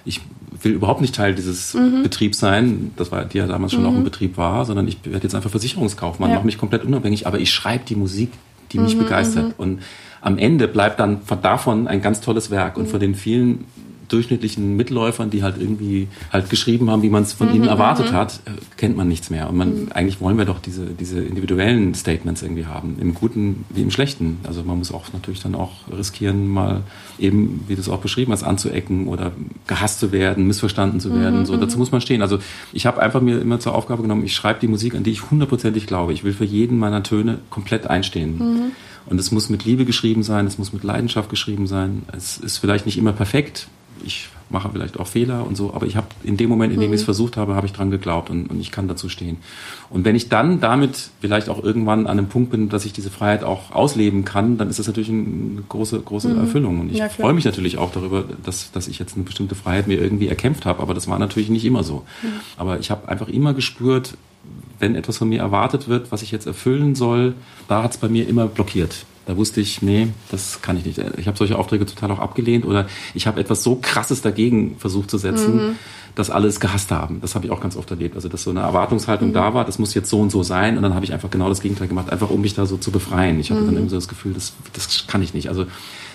ich 0.07 0.23
will 0.63 0.73
überhaupt 0.73 1.03
nicht 1.03 1.15
Teil 1.15 1.35
dieses 1.35 1.75
mhm. 1.75 2.03
Betriebs 2.03 2.39
sein, 2.39 2.93
das 2.97 3.13
war, 3.13 3.27
die 3.27 3.37
ja 3.37 3.47
damals 3.47 3.73
schon 3.73 3.83
mhm. 3.83 3.89
auch 3.89 3.95
ein 3.95 4.05
Betrieb 4.05 4.39
war, 4.39 4.65
sondern 4.65 4.89
ich 4.89 4.97
werde 5.05 5.25
jetzt 5.25 5.35
einfach 5.35 5.51
Versicherungskaufmann, 5.51 6.31
ja. 6.31 6.37
mache 6.37 6.47
mich 6.47 6.57
komplett 6.57 6.85
unabhängig, 6.85 7.27
aber 7.27 7.39
ich 7.39 7.53
schreibe 7.53 7.85
die 7.87 7.97
Musik, 7.97 8.31
die 8.73 8.79
mich 8.79 8.97
mhm, 8.97 9.01
begeistert. 9.01 9.49
Mhm. 9.49 9.55
Und 9.59 9.83
am 10.21 10.39
Ende 10.39 10.69
bleibt 10.69 11.01
dann 11.01 11.21
davon 11.43 11.87
ein 11.89 12.03
ganz 12.03 12.21
tolles 12.21 12.51
Werk. 12.51 12.77
Und 12.77 12.89
von 12.89 13.01
den 13.01 13.15
vielen 13.15 13.67
durchschnittlichen 14.09 14.77
Mitläufern, 14.77 15.31
die 15.31 15.43
halt 15.43 15.57
irgendwie 15.61 16.09
halt 16.33 16.51
geschrieben 16.51 16.91
haben, 16.91 17.03
wie 17.03 17.11
man 17.11 17.23
es 17.23 17.33
von 17.33 17.49
mhm, 17.49 17.55
ihnen 17.55 17.65
erwartet 17.69 18.13
mhm. 18.13 18.17
hat, 18.17 18.41
äh, 18.47 18.51
kennt 18.77 18.97
man 18.97 19.09
nichts 19.09 19.31
mehr. 19.31 19.49
Und 19.49 19.57
man, 19.57 19.69
mhm. 19.69 19.89
eigentlich 19.93 20.21
wollen 20.21 20.39
wir 20.39 20.45
doch 20.45 20.61
diese, 20.61 20.87
diese 20.87 21.21
individuellen 21.21 21.95
Statements 21.95 22.43
irgendwie 22.43 22.67
haben, 22.67 22.97
im 23.01 23.15
Guten 23.15 23.65
wie 23.71 23.83
im 23.83 23.91
Schlechten. 23.91 24.39
Also 24.45 24.63
man 24.65 24.79
muss 24.79 24.93
auch 24.93 25.13
natürlich 25.13 25.41
dann 25.41 25.55
auch 25.55 25.73
riskieren, 25.97 26.49
mal 26.49 26.83
eben, 27.19 27.65
wie 27.69 27.75
du 27.75 27.81
es 27.81 27.89
auch 27.89 28.01
beschrieben 28.01 28.33
hast, 28.33 28.43
anzuecken 28.43 29.09
oder 29.09 29.33
gehasst 29.67 30.01
zu 30.01 30.13
werden, 30.13 30.47
missverstanden 30.47 31.01
zu 31.01 31.15
werden. 31.15 31.41
Mhm, 31.41 31.47
so, 31.47 31.57
dazu 31.57 31.77
mhm. 31.77 31.81
muss 31.81 31.93
man 31.93 32.01
stehen. 32.01 32.23
Also 32.23 32.39
ich 32.73 32.87
habe 32.87 33.01
einfach 33.03 33.21
mir 33.21 33.41
immer 33.41 33.61
zur 33.61 33.75
Aufgabe 33.75 34.03
genommen, 34.03 34.25
ich 34.25 34.35
schreibe 34.35 34.61
die 34.61 34.69
Musik, 34.69 34.95
an 34.95 35.03
die 35.03 35.11
ich 35.11 35.31
hundertprozentig 35.31 35.87
glaube. 35.87 36.13
Ich 36.13 36.25
will 36.25 36.33
für 36.33 36.45
jeden 36.45 36.79
meiner 36.79 37.03
Töne 37.03 37.39
komplett 37.51 37.87
einstehen. 37.87 38.39
Mhm. 38.39 38.73
Und 39.07 39.19
es 39.19 39.33
muss 39.33 39.49
mit 39.49 39.65
Liebe 39.65 39.85
geschrieben 39.85 40.23
sein, 40.23 40.47
es 40.47 40.59
muss 40.59 40.73
mit 40.73 40.85
Leidenschaft 40.85 41.31
geschrieben 41.31 41.67
sein. 41.67 42.03
Es 42.15 42.37
ist 42.37 42.59
vielleicht 42.59 42.85
nicht 42.85 42.99
immer 42.99 43.13
perfekt, 43.13 43.69
ich 44.05 44.29
mache 44.51 44.71
vielleicht 44.73 44.99
auch 44.99 45.07
Fehler 45.07 45.47
und 45.47 45.57
so, 45.57 45.75
aber 45.75 45.87
ich 45.87 45.97
habe 45.97 46.07
in 46.23 46.37
dem 46.37 46.49
Moment, 46.49 46.73
in 46.73 46.81
dem 46.81 46.89
mhm. 46.89 46.95
ich 46.95 47.01
es 47.01 47.05
versucht 47.05 47.37
habe, 47.37 47.55
habe 47.55 47.67
ich 47.67 47.73
dran 47.73 47.91
geglaubt 47.91 48.31
und, 48.31 48.47
und, 48.47 48.61
ich 48.61 48.71
kann 48.71 48.89
dazu 48.89 49.09
stehen. 49.09 49.39
Und 49.91 50.05
wenn 50.05 50.17
ich 50.17 50.29
dann 50.29 50.61
damit 50.61 51.11
vielleicht 51.21 51.49
auch 51.49 51.63
irgendwann 51.63 52.07
an 52.07 52.19
einem 52.19 52.29
Punkt 52.29 52.51
bin, 52.51 52.69
dass 52.69 52.85
ich 52.85 52.93
diese 52.93 53.11
Freiheit 53.11 53.45
auch 53.45 53.73
ausleben 53.73 54.25
kann, 54.25 54.57
dann 54.57 54.71
ist 54.71 54.79
das 54.79 54.87
natürlich 54.87 55.11
eine 55.11 55.63
große, 55.69 56.01
große 56.01 56.29
mhm. 56.29 56.39
Erfüllung. 56.39 56.81
Und 56.81 56.93
ich 56.93 56.99
ja, 56.99 57.09
freue 57.09 57.35
mich 57.35 57.45
natürlich 57.45 57.79
auch 57.79 57.93
darüber, 57.93 58.25
dass, 58.43 58.73
dass 58.73 58.89
ich 58.89 58.99
jetzt 58.99 59.17
eine 59.17 59.25
bestimmte 59.25 59.55
Freiheit 59.55 59.87
mir 59.87 60.01
irgendwie 60.01 60.29
erkämpft 60.29 60.65
habe, 60.65 60.81
aber 60.81 60.95
das 60.95 61.09
war 61.09 61.19
natürlich 61.19 61.51
nicht 61.51 61.65
immer 61.65 61.85
so. 61.85 62.05
Mhm. 62.23 62.29
Aber 62.57 62.79
ich 62.79 62.91
habe 62.91 63.09
einfach 63.09 63.29
immer 63.29 63.53
gespürt, 63.53 64.15
wenn 64.79 64.95
etwas 64.95 65.19
von 65.19 65.29
mir 65.29 65.41
erwartet 65.41 65.89
wird, 65.89 66.13
was 66.13 66.23
ich 66.23 66.31
jetzt 66.31 66.47
erfüllen 66.47 66.95
soll, 66.95 67.35
da 67.67 67.83
hat 67.83 67.93
es 67.93 67.97
bei 67.99 68.09
mir 68.09 68.29
immer 68.29 68.47
blockiert. 68.47 69.05
Da 69.29 69.37
wusste 69.37 69.61
ich, 69.61 69.83
nee, 69.83 70.09
das 70.31 70.63
kann 70.63 70.79
ich 70.79 70.87
nicht. 70.87 70.97
Ich 71.19 71.27
habe 71.27 71.37
solche 71.37 71.59
Aufträge 71.59 71.85
total 71.85 72.11
auch 72.13 72.19
abgelehnt 72.19 72.65
oder 72.65 72.87
ich 73.13 73.27
habe 73.27 73.39
etwas 73.39 73.63
so 73.63 73.77
krasses 73.77 74.23
dagegen 74.23 74.77
versucht 74.79 75.11
zu 75.11 75.19
setzen, 75.19 75.57
mhm. 75.57 75.77
dass 76.15 76.31
alle 76.31 76.49
es 76.49 76.61
gehasst 76.61 76.91
haben. 76.91 77.21
Das 77.21 77.35
habe 77.35 77.45
ich 77.45 77.53
auch 77.53 77.61
ganz 77.61 77.77
oft 77.77 77.91
erlebt. 77.91 78.17
Also 78.17 78.31
dass 78.31 78.43
so 78.43 78.49
eine 78.49 78.61
Erwartungshaltung 78.61 79.29
mhm. 79.29 79.35
da 79.35 79.53
war, 79.53 79.67
das 79.67 79.79
muss 79.79 79.93
jetzt 79.93 80.09
so 80.09 80.19
und 80.19 80.31
so 80.31 80.43
sein 80.43 80.79
und 80.79 80.83
dann 80.83 80.95
habe 80.95 81.05
ich 81.05 81.13
einfach 81.13 81.29
genau 81.29 81.51
das 81.51 81.61
Gegenteil 81.61 81.89
gemacht, 81.89 82.09
einfach 82.11 82.31
um 82.31 82.41
mich 82.41 82.55
da 82.55 82.65
so 82.65 82.79
zu 82.79 82.91
befreien. 82.91 83.39
Ich 83.39 83.51
hatte 83.51 83.61
mhm. 83.61 83.67
dann 83.67 83.77
immer 83.77 83.91
so 83.91 83.97
das 83.97 84.09
Gefühl, 84.09 84.33
das, 84.33 84.55
das 84.73 85.07
kann 85.07 85.21
ich 85.21 85.35
nicht. 85.35 85.51
Also 85.51 85.67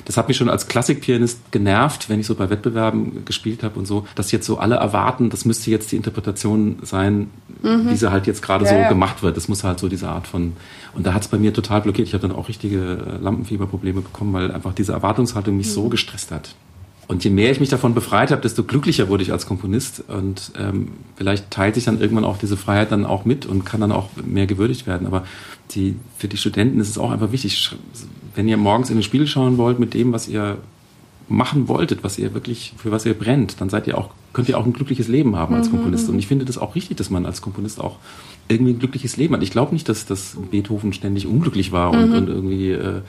das 0.06 0.18
hat 0.18 0.28
mich 0.28 0.38
schon 0.38 0.50
als 0.50 0.68
Klassikpianist 0.68 1.52
genervt, 1.52 2.10
wenn 2.10 2.20
ich 2.20 2.28
so 2.28 2.36
bei 2.36 2.50
Wettbewerben 2.50 3.26
gespielt 3.26 3.64
habe 3.64 3.80
und 3.80 3.86
so, 3.86 4.06
dass 4.16 4.32
jetzt 4.32 4.46
so 4.46 4.58
alle 4.58 4.76
erwarten, 4.76 5.30
das 5.30 5.46
müsste 5.46 5.72
jetzt 5.72 5.92
die 5.92 5.96
Interpretation 5.96 6.80
sein, 6.82 7.30
mhm. 7.62 7.90
wie 7.90 7.96
sie 7.96 8.12
halt 8.12 8.28
jetzt 8.28 8.42
gerade 8.42 8.66
ja, 8.66 8.72
so 8.72 8.78
ja. 8.78 8.90
gemacht 8.90 9.24
wird. 9.24 9.38
Das 9.38 9.48
muss 9.48 9.64
halt 9.64 9.80
so 9.80 9.88
diese 9.88 10.10
Art 10.10 10.28
von. 10.28 10.54
Und 10.94 11.06
da 11.06 11.14
hat 11.14 11.24
es 11.24 11.28
bei 11.28 11.38
mir 11.38 11.54
total 11.54 11.82
blockiert. 11.82 12.08
Ich 12.08 12.14
habe 12.14 12.28
dann 12.28 12.36
auch 12.36 12.50
richtige 12.50 12.80
äh, 12.80 13.24
Lampenfieberprobleme 13.24 14.02
bekommen, 14.02 14.34
weil 14.34 14.52
einfach 14.52 14.74
diese 14.74 14.94
Erwartungshaltung 14.94 15.56
mich 15.56 15.68
mhm. 15.68 15.72
so 15.72 15.90
gestresst 15.90 16.32
hat. 16.32 16.56
Und 17.08 17.24
je 17.24 17.30
mehr 17.30 17.52
ich 17.52 17.60
mich 17.60 17.70
davon 17.70 17.94
befreit 17.94 18.32
habe, 18.32 18.42
desto 18.42 18.64
glücklicher 18.64 19.10
wurde 19.10 19.24
ich 19.24 19.32
als 19.32 19.46
Komponist. 19.46 20.04
Und 20.08 20.52
ähm, 20.58 20.90
vielleicht 21.16 21.52
teilt 21.52 21.76
sich 21.76 21.84
dann 21.84 22.00
irgendwann 22.00 22.24
auch 22.24 22.38
diese 22.38 22.58
Freiheit 22.58 22.92
dann 22.92 23.06
auch 23.06 23.26
mit 23.26 23.46
und 23.46 23.66
kann 23.66 23.82
dann 23.82 23.92
auch 23.92 24.10
mehr 24.26 24.48
gewürdigt 24.48 24.88
werden. 24.88 25.06
Aber 25.06 25.26
die, 25.72 25.96
für 26.18 26.28
die 26.28 26.38
Studenten 26.38 26.80
ist 26.80 26.90
es 26.90 26.98
auch 26.98 27.12
einfach 27.12 27.32
wichtig, 27.32 27.76
wenn 28.36 28.48
ihr 28.48 28.58
morgens 28.58 28.90
in 28.90 28.98
den 28.98 29.04
Spiegel 29.04 29.28
schauen 29.28 29.58
wollt 29.58 29.80
mit 29.80 29.94
dem, 29.94 30.14
was 30.14 30.28
ihr 30.28 30.58
machen 31.30 31.68
wolltet, 31.68 32.04
was 32.04 32.18
ihr 32.18 32.34
wirklich, 32.34 32.74
für 32.78 32.92
was 32.92 33.06
ihr 33.06 33.14
brennt, 33.14 33.60
dann 33.62 33.70
seid 33.70 33.88
ihr 33.88 33.98
auch, 33.98 34.10
könnt 34.34 34.50
ihr 34.50 34.58
auch 34.58 34.66
ein 34.66 34.74
glückliches 34.74 35.08
Leben 35.08 35.36
haben 35.36 35.56
als 35.56 35.68
mhm. 35.68 35.78
Komponist. 35.78 36.10
Und 36.10 36.20
ich 36.20 36.28
finde 36.28 36.46
das 36.46 36.58
auch 36.58 36.76
richtig, 36.76 36.98
dass 36.98 37.10
man 37.10 37.26
als 37.26 37.42
Komponist 37.42 37.80
auch 37.80 37.98
irgendwie 38.50 38.74
ein 38.74 38.80
glückliches 38.80 39.18
Leben 39.18 39.34
hat. 39.34 39.44
Ich 39.44 39.52
glaube 39.52 39.74
nicht, 39.74 39.88
dass, 39.88 40.06
dass 40.06 40.38
Beethoven 40.52 40.94
ständig 40.94 41.28
unglücklich 41.28 41.72
war 41.72 41.92
und, 41.92 42.10
mhm. 42.10 42.16
und 42.16 42.28
irgendwie 42.28 42.72
äh, 42.72 43.02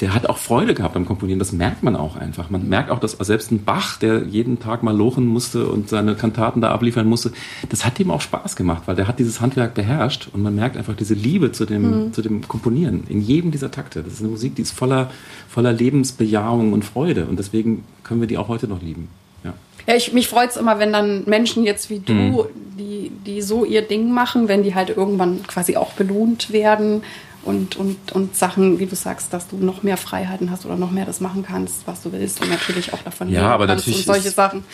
der 0.00 0.12
hat 0.12 0.26
auch 0.26 0.36
Freude 0.36 0.74
gehabt 0.74 0.94
beim 0.94 1.06
Komponieren. 1.06 1.38
Das 1.38 1.52
merkt 1.52 1.82
man 1.82 1.96
auch 1.96 2.16
einfach. 2.16 2.50
Man 2.50 2.68
merkt 2.68 2.90
auch, 2.90 2.98
dass 2.98 3.12
selbst 3.12 3.50
ein 3.50 3.64
Bach, 3.64 3.98
der 3.98 4.24
jeden 4.24 4.58
Tag 4.58 4.82
mal 4.82 4.94
lochen 4.94 5.26
musste 5.26 5.66
und 5.68 5.88
seine 5.88 6.14
Kantaten 6.14 6.60
da 6.60 6.70
abliefern 6.70 7.06
musste, 7.06 7.32
das 7.70 7.86
hat 7.86 7.98
ihm 7.98 8.10
auch 8.10 8.20
Spaß 8.20 8.56
gemacht, 8.56 8.82
weil 8.86 8.96
der 8.96 9.08
hat 9.08 9.18
dieses 9.18 9.40
Handwerk 9.40 9.74
beherrscht 9.74 10.28
und 10.32 10.42
man 10.42 10.54
merkt 10.54 10.76
einfach 10.76 10.94
diese 10.94 11.14
Liebe 11.14 11.52
zu 11.52 11.64
dem, 11.64 12.06
mhm. 12.06 12.12
zu 12.12 12.20
dem 12.20 12.46
Komponieren 12.46 13.04
in 13.08 13.22
jedem 13.22 13.50
dieser 13.50 13.70
Takte. 13.70 14.02
Das 14.02 14.12
ist 14.12 14.20
eine 14.20 14.28
Musik, 14.28 14.54
die 14.56 14.62
ist 14.62 14.72
voller, 14.72 15.10
voller 15.48 15.72
Lebensbejahung 15.72 16.74
und 16.74 16.84
Freude 16.84 17.24
und 17.24 17.38
deswegen 17.38 17.84
können 18.04 18.20
wir 18.20 18.28
die 18.28 18.36
auch 18.36 18.48
heute 18.48 18.68
noch 18.68 18.82
lieben. 18.82 19.08
Ja. 19.44 19.54
Ja, 19.86 19.94
ich, 19.94 20.12
mich 20.12 20.28
freut 20.28 20.50
es 20.50 20.56
immer, 20.58 20.78
wenn 20.78 20.92
dann 20.92 21.24
Menschen 21.24 21.64
jetzt 21.64 21.88
wie 21.88 22.00
du, 22.00 22.12
Mhm. 22.12 22.44
die, 22.78 23.12
die 23.24 23.40
so 23.40 23.64
ihr 23.64 23.82
Ding 23.82 24.12
machen, 24.12 24.48
wenn 24.48 24.62
die 24.62 24.74
halt 24.74 24.90
irgendwann 24.90 25.42
quasi 25.46 25.76
auch 25.76 25.92
belohnt 25.92 26.52
werden 26.52 27.02
und, 27.46 27.76
und, 27.76 28.12
und 28.12 28.36
Sachen, 28.36 28.78
wie 28.78 28.86
du 28.86 28.94
sagst, 28.96 29.32
dass 29.32 29.48
du 29.48 29.56
noch 29.56 29.82
mehr 29.82 29.96
Freiheiten 29.96 30.50
hast 30.50 30.66
oder 30.66 30.76
noch 30.76 30.90
mehr 30.90 31.06
das 31.06 31.20
machen 31.20 31.42
kannst, 31.46 31.86
was 31.86 32.02
du 32.02 32.12
willst 32.12 32.42
und 32.42 32.50
natürlich 32.50 32.92
auch 32.92 33.00
davon 33.02 33.28
Ja, 33.30 33.40
leben 33.40 33.52
aber 33.52 33.66
kannst 33.66 33.86
natürlich 33.86 34.06
und 34.06 34.14
solche 34.14 34.28
ist- 34.28 34.36
Sachen. 34.36 34.64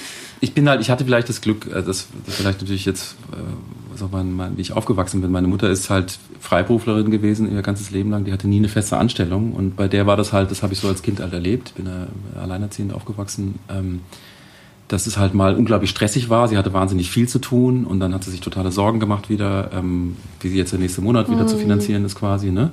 Ich 0.40 0.54
bin 0.54 0.68
halt, 0.68 0.80
ich 0.80 0.90
hatte 0.90 1.04
vielleicht 1.04 1.28
das 1.28 1.40
Glück, 1.40 1.66
äh, 1.66 1.82
dass, 1.82 2.08
vielleicht 2.26 2.60
natürlich 2.60 2.84
jetzt, 2.84 3.16
äh, 3.32 3.36
so 3.96 4.08
mein, 4.10 4.32
mein, 4.32 4.56
wie 4.56 4.62
ich 4.62 4.72
aufgewachsen 4.72 5.20
bin. 5.20 5.30
Meine 5.30 5.46
Mutter 5.48 5.68
ist 5.70 5.90
halt 5.90 6.18
Freiberuflerin 6.40 7.10
gewesen 7.10 7.54
ihr 7.54 7.60
ganzes 7.62 7.90
Leben 7.90 8.10
lang. 8.10 8.24
Die 8.24 8.32
hatte 8.32 8.48
nie 8.48 8.56
eine 8.56 8.68
feste 8.68 8.96
Anstellung 8.96 9.52
und 9.52 9.76
bei 9.76 9.86
der 9.86 10.06
war 10.06 10.16
das 10.16 10.32
halt, 10.32 10.50
das 10.50 10.62
habe 10.62 10.72
ich 10.72 10.80
so 10.80 10.88
als 10.88 11.02
Kind 11.02 11.20
halt 11.20 11.32
erlebt. 11.34 11.74
Bin 11.76 11.86
äh, 11.86 12.38
alleinerziehend 12.38 12.92
aufgewachsen. 12.94 13.58
Ähm, 13.68 14.00
dass 14.92 15.06
es 15.06 15.16
halt 15.16 15.32
mal 15.32 15.54
unglaublich 15.54 15.90
stressig 15.90 16.28
war. 16.28 16.48
Sie 16.48 16.58
hatte 16.58 16.72
wahnsinnig 16.74 17.10
viel 17.10 17.26
zu 17.26 17.38
tun 17.38 17.84
und 17.84 17.98
dann 17.98 18.12
hat 18.12 18.24
sie 18.24 18.30
sich 18.30 18.40
totale 18.40 18.70
Sorgen 18.70 19.00
gemacht 19.00 19.30
wieder, 19.30 19.70
ähm, 19.72 20.16
wie 20.40 20.48
sie 20.48 20.58
jetzt 20.58 20.72
der 20.72 20.78
nächste 20.78 21.00
Monat 21.00 21.30
wieder 21.30 21.46
zu 21.46 21.56
finanzieren 21.56 22.04
ist 22.04 22.14
quasi. 22.14 22.50
Ne? 22.50 22.70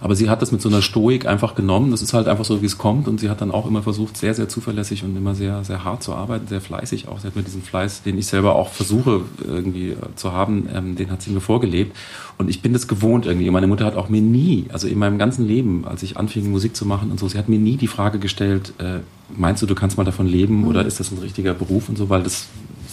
Aber 0.00 0.14
sie 0.14 0.30
hat 0.30 0.40
das 0.40 0.50
mit 0.50 0.62
so 0.62 0.68
einer 0.68 0.82
Stoik 0.82 1.26
einfach 1.26 1.54
genommen. 1.54 1.90
Das 1.90 2.00
ist 2.00 2.14
halt 2.14 2.26
einfach 2.26 2.44
so, 2.44 2.62
wie 2.62 2.66
es 2.66 2.78
kommt. 2.78 3.06
Und 3.06 3.20
sie 3.20 3.28
hat 3.28 3.40
dann 3.40 3.50
auch 3.50 3.66
immer 3.66 3.82
versucht, 3.82 4.16
sehr, 4.16 4.34
sehr 4.34 4.48
zuverlässig 4.48 5.04
und 5.04 5.16
immer 5.16 5.34
sehr, 5.34 5.62
sehr 5.64 5.84
hart 5.84 6.02
zu 6.02 6.14
arbeiten, 6.14 6.46
sehr 6.46 6.60
fleißig 6.60 7.08
auch. 7.08 7.20
Sie 7.20 7.26
hat 7.26 7.36
mir 7.36 7.42
diesen 7.42 7.62
Fleiß, 7.62 8.02
den 8.02 8.18
ich 8.18 8.26
selber 8.26 8.54
auch 8.54 8.68
versuche 8.68 9.22
irgendwie 9.46 9.90
äh, 9.90 9.96
zu 10.16 10.32
haben, 10.32 10.68
ähm, 10.74 10.96
den 10.96 11.10
hat 11.10 11.22
sie 11.22 11.30
mir 11.30 11.40
vorgelebt. 11.40 11.96
Und 12.38 12.48
ich 12.48 12.62
bin 12.62 12.72
das 12.72 12.88
gewohnt 12.88 13.26
irgendwie. 13.26 13.50
Meine 13.50 13.66
Mutter 13.66 13.84
hat 13.84 13.96
auch 13.96 14.08
mir 14.08 14.22
nie, 14.22 14.66
also 14.72 14.88
in 14.88 14.98
meinem 14.98 15.18
ganzen 15.18 15.46
Leben, 15.46 15.84
als 15.86 16.02
ich 16.02 16.16
anfing, 16.16 16.50
Musik 16.50 16.74
zu 16.74 16.86
machen 16.86 17.10
und 17.10 17.20
so, 17.20 17.28
sie 17.28 17.36
hat 17.36 17.48
mir 17.48 17.58
nie 17.58 17.76
die 17.76 17.86
Frage 17.86 18.18
gestellt, 18.18 18.72
äh, 18.78 19.00
meinst 19.36 19.62
du, 19.62 19.66
du 19.66 19.74
kannst 19.74 19.96
mal 19.96 20.04
davon 20.04 20.26
leben 20.26 20.66
oder 20.66 20.84
ist 20.84 21.00
das 21.00 21.12
ein 21.12 21.18
richtiger 21.18 21.54
Beruf 21.54 21.88
und 21.88 21.98
so, 21.98 22.08
weil 22.08 22.22
das 22.22 22.46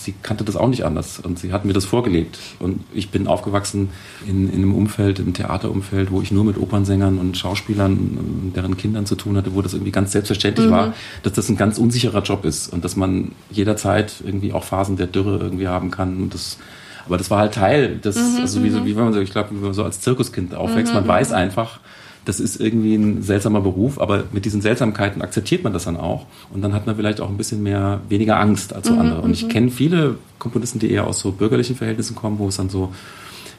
sie 0.08 0.14
kannte 0.24 0.46
das 0.46 0.56
auch 0.56 0.70
nicht 0.70 0.86
anders 0.86 1.20
und 1.20 1.38
sie 1.38 1.52
hat 1.52 1.66
mir 1.66 1.74
das 1.74 1.84
vorgelebt. 1.84 2.40
Und 2.60 2.80
ich 2.94 3.10
bin 3.10 3.28
aufgewachsen 3.28 3.90
in, 4.26 4.48
in 4.48 4.56
einem 4.56 4.74
Umfeld, 4.74 5.20
im 5.20 5.34
Theaterumfeld, 5.34 6.12
wo 6.12 6.22
ich 6.22 6.32
nur 6.32 6.46
mit 6.46 6.58
Opernsängern 6.58 7.18
und 7.18 7.38
Schauspielern 7.38 7.92
und 7.94 8.54
deren 8.56 8.78
Kindern 8.78 9.06
zu 9.06 9.16
tun 9.16 9.36
hatte, 9.36 9.54
wo 9.54 9.62
das 9.62 9.74
irgendwie 9.74 9.92
ganz 9.92 10.14
selbstverständlich 10.14 10.72
war, 10.72 10.94
dass 11.24 11.34
das 11.34 11.50
ein 11.50 11.58
ganz 11.58 11.78
unsicherer 11.78 12.22
Job 12.22 12.46
ist 12.46 12.72
und 12.72 12.86
dass 12.86 12.96
man 12.96 13.34
jederzeit 13.52 14.14
irgendwie 14.26 14.54
auch 14.54 14.64
Phasen 14.64 14.96
der 14.96 15.08
Dürre 15.08 15.40
irgendwie 15.40 15.68
haben 15.68 15.92
kann. 15.92 16.16
Und 16.24 16.34
das, 16.34 16.58
aber 17.06 17.18
das 17.18 17.30
war 17.30 17.40
halt 17.40 17.54
Teil 17.54 17.98
des, 17.98 18.18
also 18.40 18.64
wie, 18.64 18.70
so, 18.70 18.86
wie 18.86 18.96
wenn 18.96 19.04
man 19.04 19.14
so, 19.14 19.20
ich 19.20 19.32
glaube, 19.32 19.50
wie 19.52 19.56
man 19.56 19.74
so 19.74 19.84
als 19.84 20.00
Zirkuskind 20.00 20.56
aufwächst, 20.56 20.94
man 20.94 21.06
weiß 21.06 21.34
einfach, 21.34 21.82
das 22.28 22.42
ist 22.42 22.60
irgendwie 22.60 22.96
ein 22.96 23.24
seltsamer 23.24 23.62
Beruf, 23.62 24.02
aber 24.02 24.26
mit 24.34 24.44
diesen 24.44 24.62
Seltsamkeiten 24.62 25.22
akzeptiert 25.22 25.64
man 25.64 25.72
das 25.72 25.86
dann 25.86 25.96
auch. 25.96 26.26
Und 26.54 26.62
dann 26.62 26.74
hat 26.74 26.86
man 26.86 26.98
vielleicht 26.98 27.22
auch 27.22 27.30
ein 27.30 27.38
bisschen 27.38 27.64
mehr, 27.64 28.02
weniger 28.10 28.38
Angst 28.38 28.74
als 28.74 28.90
so 28.90 28.96
andere. 28.96 29.22
Und 29.22 29.32
ich 29.32 29.48
kenne 29.48 29.72
viele 29.72 30.16
Komponisten, 30.38 30.80
die 30.80 30.92
eher 30.92 31.08
aus 31.08 31.20
so 31.20 31.32
bürgerlichen 31.32 31.78
Verhältnissen 31.78 32.16
kommen, 32.16 32.38
wo 32.38 32.50
es 32.50 32.58
dann 32.58 32.70
so 32.70 32.94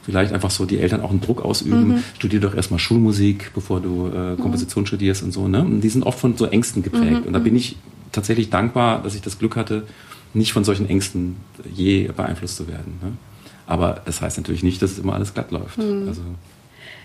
vielleicht 0.03 0.35
einfach 0.35 0.51
so 0.51 0.67
die 0.67 0.79
Eltern 0.79 1.01
auch 1.01 1.11
einen 1.11 1.23
Druck 1.23 1.43
ausüben. 1.43 2.05
Studier 2.17 2.41
doch 2.41 2.55
erstmal 2.55 2.79
Schulmusik, 2.79 3.53
bevor 3.55 3.81
du 3.81 4.09
äh, 4.09 4.37
Komposition 4.37 4.85
studierst 4.85 5.23
und 5.23 5.33
so. 5.33 5.49
Ne? 5.49 5.63
Und 5.63 5.81
die 5.81 5.89
sind 5.89 6.03
oft 6.03 6.19
von 6.19 6.37
so 6.37 6.45
Ängsten 6.45 6.83
geprägt. 6.83 7.27
Und 7.27 7.33
da 7.33 7.39
bin 7.39 7.57
ich 7.57 7.77
tatsächlich 8.13 8.51
dankbar, 8.51 9.03
dass 9.03 9.15
ich 9.15 9.23
das 9.23 9.39
Glück 9.39 9.57
hatte, 9.57 9.85
nicht 10.35 10.53
von 10.53 10.65
solchen 10.65 10.87
Ängsten 10.91 11.37
je 11.75 12.09
beeinflusst 12.15 12.57
zu 12.57 12.69
werden. 12.69 12.99
Ne? 13.03 13.13
Aber 13.67 14.03
das 14.05 14.21
heißt 14.21 14.37
natürlich 14.37 14.63
nicht, 14.63 14.83
dass 14.83 14.93
es 14.93 14.99
immer 14.99 15.15
alles 15.15 15.33
glatt 15.33 15.53
läuft. 15.53 15.79
Also 15.79 16.21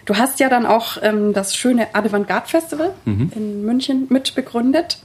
Du 0.06 0.16
hast 0.16 0.40
ja 0.40 0.50
dann 0.50 0.66
auch 0.66 0.98
ähm, 1.02 1.34
das 1.34 1.56
schöne 1.56 1.94
Avantgarde 1.96 2.48
Festival 2.50 2.94
Mhm. 3.06 3.32
in 3.36 3.66
München 3.66 4.08
mitbegründet. 4.10 4.98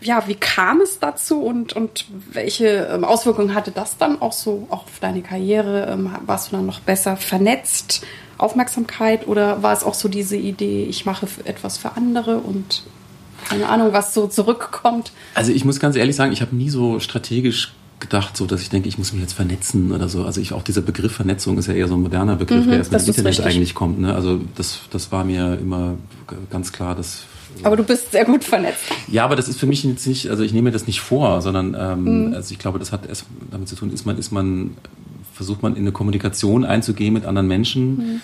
Ja, 0.00 0.24
wie 0.26 0.34
kam 0.34 0.80
es 0.80 0.98
dazu 0.98 1.40
und, 1.42 1.74
und 1.74 2.06
welche 2.32 2.88
ähm, 2.92 3.04
Auswirkungen 3.04 3.54
hatte 3.54 3.70
das 3.70 3.98
dann 3.98 4.20
auch 4.20 4.32
so 4.32 4.66
auch 4.68 4.84
auf 4.84 4.98
deine 5.00 5.22
Karriere? 5.22 5.86
Ähm, 5.92 6.10
warst 6.26 6.50
du 6.50 6.56
dann 6.56 6.66
noch 6.66 6.80
besser 6.80 7.16
vernetzt, 7.16 8.04
Aufmerksamkeit 8.36 9.28
oder 9.28 9.62
war 9.62 9.72
es 9.72 9.84
auch 9.84 9.94
so 9.94 10.08
diese 10.08 10.36
Idee, 10.36 10.84
ich 10.84 11.06
mache 11.06 11.28
etwas 11.44 11.78
für 11.78 11.96
andere 11.96 12.38
und 12.38 12.82
keine 13.48 13.68
Ahnung, 13.68 13.92
was 13.92 14.12
so 14.14 14.26
zurückkommt? 14.26 15.12
Also 15.34 15.52
ich 15.52 15.64
muss 15.64 15.78
ganz 15.78 15.94
ehrlich 15.94 16.16
sagen, 16.16 16.32
ich 16.32 16.40
habe 16.40 16.54
nie 16.56 16.68
so 16.70 16.98
strategisch 16.98 17.72
gedacht, 18.02 18.36
so 18.36 18.44
dass 18.46 18.60
ich 18.60 18.68
denke, 18.68 18.88
ich 18.88 18.98
muss 18.98 19.12
mich 19.14 19.22
jetzt 19.22 19.32
vernetzen 19.32 19.90
oder 19.92 20.08
so. 20.10 20.24
Also 20.24 20.40
ich 20.42 20.52
auch 20.52 20.62
dieser 20.62 20.82
Begriff 20.82 21.12
Vernetzung 21.12 21.56
ist 21.56 21.68
ja 21.68 21.72
eher 21.74 21.88
so 21.88 21.94
ein 21.94 22.02
moderner 22.02 22.36
Begriff, 22.36 22.66
der 22.66 22.76
erst 22.78 22.92
mit 22.92 23.00
Mhm, 23.00 23.08
Internet 23.08 23.28
richtig. 23.38 23.46
eigentlich 23.46 23.74
kommt. 23.74 23.98
Ne? 24.00 24.14
Also 24.14 24.40
das, 24.56 24.80
das 24.90 25.10
war 25.10 25.24
mir 25.24 25.58
immer 25.60 25.94
ganz 26.50 26.72
klar, 26.72 26.94
dass 26.94 27.22
Aber 27.62 27.76
du 27.76 27.82
bist 27.84 28.12
sehr 28.12 28.24
gut 28.26 28.44
vernetzt. 28.44 28.82
ja, 29.08 29.24
aber 29.24 29.36
das 29.36 29.48
ist 29.48 29.58
für 29.58 29.66
mich 29.66 29.82
jetzt 29.84 30.06
nicht, 30.06 30.28
also 30.28 30.42
ich 30.42 30.52
nehme 30.52 30.66
mir 30.66 30.72
das 30.72 30.86
nicht 30.86 31.00
vor, 31.00 31.40
sondern 31.42 31.74
ähm, 31.78 32.26
Mhm. 32.28 32.34
also 32.34 32.52
ich 32.52 32.58
glaube, 32.58 32.78
das 32.78 32.92
hat 32.92 33.06
erst 33.08 33.24
damit 33.50 33.68
zu 33.68 33.76
tun, 33.76 33.90
ist 33.92 34.04
man, 34.06 34.18
ist 34.18 34.30
man, 34.32 34.76
versucht 35.32 35.62
man 35.62 35.72
in 35.74 35.82
eine 35.82 35.92
Kommunikation 35.92 36.64
einzugehen 36.64 37.14
mit 37.14 37.24
anderen 37.24 37.48
Menschen, 37.48 37.96
Mhm. 37.96 38.20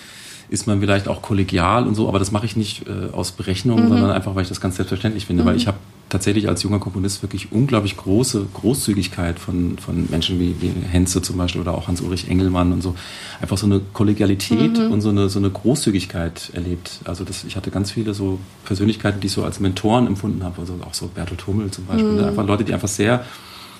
Ist 0.51 0.67
man 0.67 0.81
vielleicht 0.81 1.09
auch 1.09 1.21
kollegial 1.23 1.87
und 1.87 1.95
so, 1.95 2.09
aber 2.09 2.19
das 2.19 2.31
mache 2.33 2.47
ich 2.47 2.57
nicht 2.57 2.87
äh, 2.89 3.13
aus 3.13 3.33
Berechnung, 3.33 3.85
Mhm. 3.85 3.89
sondern 3.89 4.11
einfach, 4.11 4.35
weil 4.35 4.43
ich 4.43 4.49
das 4.49 4.61
ganz 4.61 4.77
selbstverständlich 4.77 5.27
finde, 5.27 5.45
weil 5.45 5.57
ich 5.57 5.67
habe 5.67 5.77
tatsächlich 6.09 6.49
als 6.49 6.63
junger 6.63 6.79
Komponist 6.79 7.21
wirklich 7.23 7.53
unglaublich 7.53 7.97
große 7.99 8.47
Großzügigkeit 8.55 9.39
von, 9.39 9.77
von 9.77 10.09
Menschen 10.11 10.41
wie, 10.41 10.55
wie 10.61 10.73
Henze 10.91 11.21
zum 11.21 11.37
Beispiel 11.37 11.61
oder 11.61 11.75
auch 11.75 11.87
Hans-Ulrich 11.87 12.31
Engelmann 12.31 12.73
und 12.73 12.83
so. 12.83 12.95
Einfach 13.43 13.59
so 13.59 13.67
eine 13.67 13.81
Kollegialität 13.93 14.79
und 14.79 15.03
so 15.03 15.11
eine, 15.11 15.29
so 15.29 15.39
eine 15.39 15.51
Großzügigkeit 15.51 16.51
erlebt. 16.55 17.01
Also 17.05 17.25
das, 17.25 17.45
ich 17.45 17.57
hatte 17.57 17.71
ganz 17.71 17.91
viele 17.91 18.15
so 18.15 18.39
Persönlichkeiten, 18.65 19.21
die 19.21 19.27
ich 19.27 19.35
so 19.35 19.45
als 19.45 19.61
Mentoren 19.61 20.07
empfunden 20.07 20.43
habe. 20.45 20.63
Also 20.63 20.79
auch 20.89 20.95
so 20.95 21.09
Bertolt 21.09 21.47
Hummel 21.47 21.71
zum 21.71 21.85
Beispiel. 21.85 22.13
ne? 22.15 22.29
Einfach 22.29 22.47
Leute, 22.47 22.65
die 22.65 22.73
einfach 22.73 22.89
sehr 22.89 23.23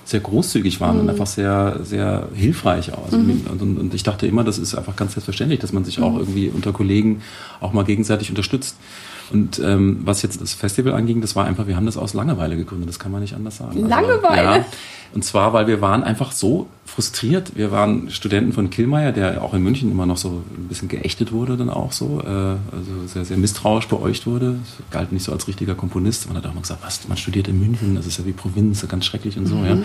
sehr 0.09 0.19
großzügig 0.19 0.81
waren 0.81 0.99
und 0.99 1.09
einfach 1.09 1.27
sehr, 1.27 1.79
sehr 1.83 2.29
hilfreich 2.33 2.93
auch. 2.93 3.05
Also 3.05 3.17
und, 3.17 3.61
und, 3.61 3.77
und 3.77 3.93
ich 3.93 4.03
dachte 4.03 4.25
immer, 4.25 4.43
das 4.43 4.57
ist 4.57 4.73
einfach 4.75 4.95
ganz 4.95 5.13
selbstverständlich, 5.13 5.59
dass 5.59 5.71
man 5.71 5.85
sich 5.85 5.99
auch 5.99 6.17
irgendwie 6.17 6.49
unter 6.49 6.73
Kollegen 6.73 7.21
auch 7.59 7.73
mal 7.73 7.83
gegenseitig 7.83 8.29
unterstützt. 8.29 8.75
Und 9.31 9.59
ähm, 9.59 10.01
was 10.03 10.21
jetzt 10.21 10.41
das 10.41 10.53
Festival 10.53 10.93
anging, 10.93 11.21
das 11.21 11.35
war 11.35 11.45
einfach, 11.45 11.67
wir 11.67 11.75
haben 11.75 11.85
das 11.85 11.97
aus 11.97 12.13
Langeweile 12.13 12.57
gegründet, 12.57 12.89
das 12.89 12.99
kann 12.99 13.11
man 13.11 13.21
nicht 13.21 13.35
anders 13.35 13.57
sagen. 13.57 13.87
Langeweile? 13.87 14.49
Also, 14.49 14.59
ja, 14.59 14.65
und 15.13 15.23
zwar, 15.23 15.53
weil 15.53 15.67
wir 15.67 15.81
waren 15.81 16.03
einfach 16.03 16.31
so 16.31 16.67
frustriert. 16.85 17.55
Wir 17.55 17.71
waren 17.71 18.09
Studenten 18.09 18.51
von 18.51 18.69
Killmeier, 18.69 19.11
der 19.11 19.43
auch 19.43 19.53
in 19.53 19.63
München 19.63 19.91
immer 19.91 20.05
noch 20.05 20.17
so 20.17 20.43
ein 20.57 20.67
bisschen 20.67 20.87
geächtet 20.87 21.31
wurde 21.31 21.55
dann 21.55 21.69
auch 21.69 21.91
so. 21.91 22.21
Äh, 22.21 22.27
also 22.27 23.07
sehr, 23.07 23.25
sehr 23.25 23.37
misstrauisch 23.37 23.87
beäugt 23.87 24.25
wurde. 24.27 24.55
Galt 24.91 25.11
nicht 25.11 25.23
so 25.23 25.31
als 25.31 25.47
richtiger 25.47 25.75
Komponist. 25.75 26.27
Man 26.27 26.37
hat 26.37 26.45
auch 26.45 26.53
mal 26.53 26.61
gesagt, 26.61 26.83
was, 26.83 27.07
man 27.07 27.17
studiert 27.17 27.47
in 27.47 27.59
München, 27.59 27.95
das 27.95 28.05
ist 28.05 28.17
ja 28.17 28.25
wie 28.25 28.33
Provinz, 28.33 28.85
ganz 28.87 29.05
schrecklich 29.05 29.37
und 29.37 29.45
so. 29.45 29.55
Ja. 29.57 29.77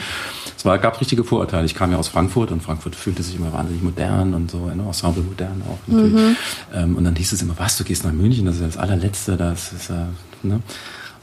Es 0.56 0.64
war, 0.64 0.78
gab 0.78 1.00
richtige 1.00 1.24
Vorurteile. 1.24 1.66
Ich 1.66 1.74
kam 1.74 1.90
ja 1.90 1.98
aus 1.98 2.08
Frankfurt 2.08 2.50
und 2.50 2.62
Frankfurt 2.62 2.96
fühlte 2.96 3.22
sich 3.22 3.36
immer 3.36 3.52
wahnsinnig 3.52 3.82
modern 3.82 4.34
und 4.34 4.50
so, 4.50 4.66
ne, 4.66 4.82
Ensemble 4.86 5.22
modern 5.22 5.62
auch 5.68 5.78
natürlich. 5.86 6.36
Ähm, 6.74 6.96
und 6.96 7.04
dann 7.04 7.14
hieß 7.16 7.32
es 7.32 7.42
immer, 7.42 7.54
was, 7.58 7.76
du 7.76 7.84
gehst 7.84 8.04
nach 8.04 8.12
München, 8.12 8.46
das 8.46 8.56
ist 8.56 8.60
ja 8.60 8.66
das 8.66 8.76
allerletzte, 8.76 9.33
das 9.36 9.72
ist 9.72 9.90
ja, 9.90 10.08
ne? 10.42 10.60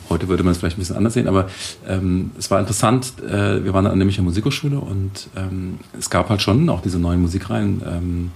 Heute 0.10 0.28
würde 0.28 0.44
man 0.44 0.52
es 0.52 0.58
vielleicht 0.58 0.78
ein 0.78 0.82
bisschen 0.82 0.98
anders 0.98 1.14
sehen, 1.14 1.28
aber 1.30 1.48
ähm, 1.88 2.32
es 2.38 2.52
war 2.52 2.60
interessant. 2.60 3.14
Äh, 3.24 3.64
wir 3.64 3.74
waren 3.74 3.88
an 3.88 3.98
der 3.98 4.06
Münchner 4.06 4.24
Musikhochschule 4.24 4.78
und 4.78 5.30
ähm, 5.38 5.80
es 5.98 6.10
gab 6.10 6.30
halt 6.30 6.42
schon 6.42 6.68
auch 6.70 6.82
diese 6.82 7.00
neuen 7.00 7.22
Musikreihen. 7.22 7.82
Ähm, 7.88 8.32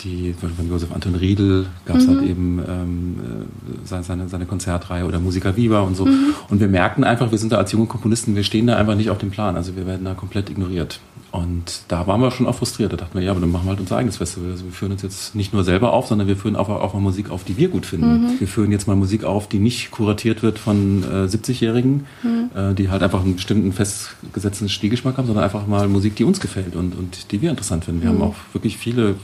die 0.00 0.34
von 0.38 0.50
von 0.50 0.68
Josef 0.68 0.92
Anton 0.92 1.14
Riedel 1.14 1.66
gab 1.84 1.96
es 1.96 2.08
halt 2.08 2.22
eben 2.22 2.62
ähm, 2.66 3.16
äh, 3.20 3.86
seine, 3.86 4.28
seine, 4.28 4.46
Konzertreihe 4.46 5.04
oder 5.04 5.20
Musiker 5.20 5.56
Viva 5.56 5.80
und 5.80 5.96
so. 5.96 6.06
Und 6.48 6.60
wir 6.60 6.68
merkten 6.68 7.04
einfach, 7.04 7.30
wir 7.30 7.38
sind 7.38 7.52
da 7.52 7.58
als 7.58 7.72
junge 7.72 7.86
Komponisten, 7.86 8.36
wir 8.36 8.44
stehen 8.44 8.66
da 8.66 8.76
einfach 8.76 8.94
nicht 8.94 9.10
auf 9.10 9.18
dem 9.18 9.30
Plan. 9.30 9.56
Also 9.56 9.76
wir 9.76 9.86
werden 9.86 10.04
da 10.04 10.14
komplett 10.14 10.50
ignoriert. 10.50 11.00
Und 11.32 11.82
da 11.88 12.06
waren 12.06 12.20
wir 12.20 12.30
schon 12.30 12.46
auch 12.46 12.54
frustriert. 12.54 12.92
Da 12.92 12.96
dachten 12.96 13.18
wir, 13.18 13.24
ja, 13.24 13.30
aber 13.30 13.40
dann 13.40 13.50
machen 13.50 13.66
wir 13.66 13.70
halt 13.70 13.80
unser 13.80 13.96
eigenes 13.96 14.16
Festival. 14.16 14.50
Also 14.52 14.64
wir 14.64 14.72
führen 14.72 14.92
uns 14.92 15.02
jetzt 15.02 15.34
nicht 15.34 15.52
nur 15.52 15.64
selber 15.64 15.92
auf, 15.92 16.06
sondern 16.06 16.28
wir 16.28 16.36
führen 16.36 16.56
auch, 16.56 16.68
auch 16.68 16.94
mal 16.94 17.00
Musik 17.00 17.30
auf, 17.30 17.44
die 17.44 17.56
wir 17.56 17.68
gut 17.68 17.84
finden. 17.84 18.38
Wir 18.38 18.48
führen 18.48 18.72
jetzt 18.72 18.86
mal 18.86 18.96
Musik 18.96 19.24
auf, 19.24 19.48
die 19.48 19.58
nicht 19.58 19.90
kuratiert 19.90 20.42
wird 20.42 20.58
von 20.58 21.02
äh, 21.02 21.26
70-Jährigen, 21.26 22.06
äh, 22.54 22.74
die 22.74 22.88
halt 22.88 23.02
einfach 23.02 23.22
einen 23.22 23.36
bestimmten 23.36 23.72
festgesetzten 23.72 24.68
Stilgeschmack 24.68 25.18
haben, 25.18 25.26
sondern 25.26 25.44
einfach 25.44 25.66
mal 25.66 25.88
Musik, 25.88 26.16
die 26.16 26.24
uns 26.24 26.40
gefällt 26.40 26.74
und, 26.74 26.96
und 26.96 27.32
die 27.32 27.42
wir 27.42 27.50
interessant 27.50 27.84
finden. 27.84 28.02
Wir 28.02 28.08
haben 28.08 28.22
auch 28.22 28.36
wirklich 28.52 28.78
viele 28.78 29.16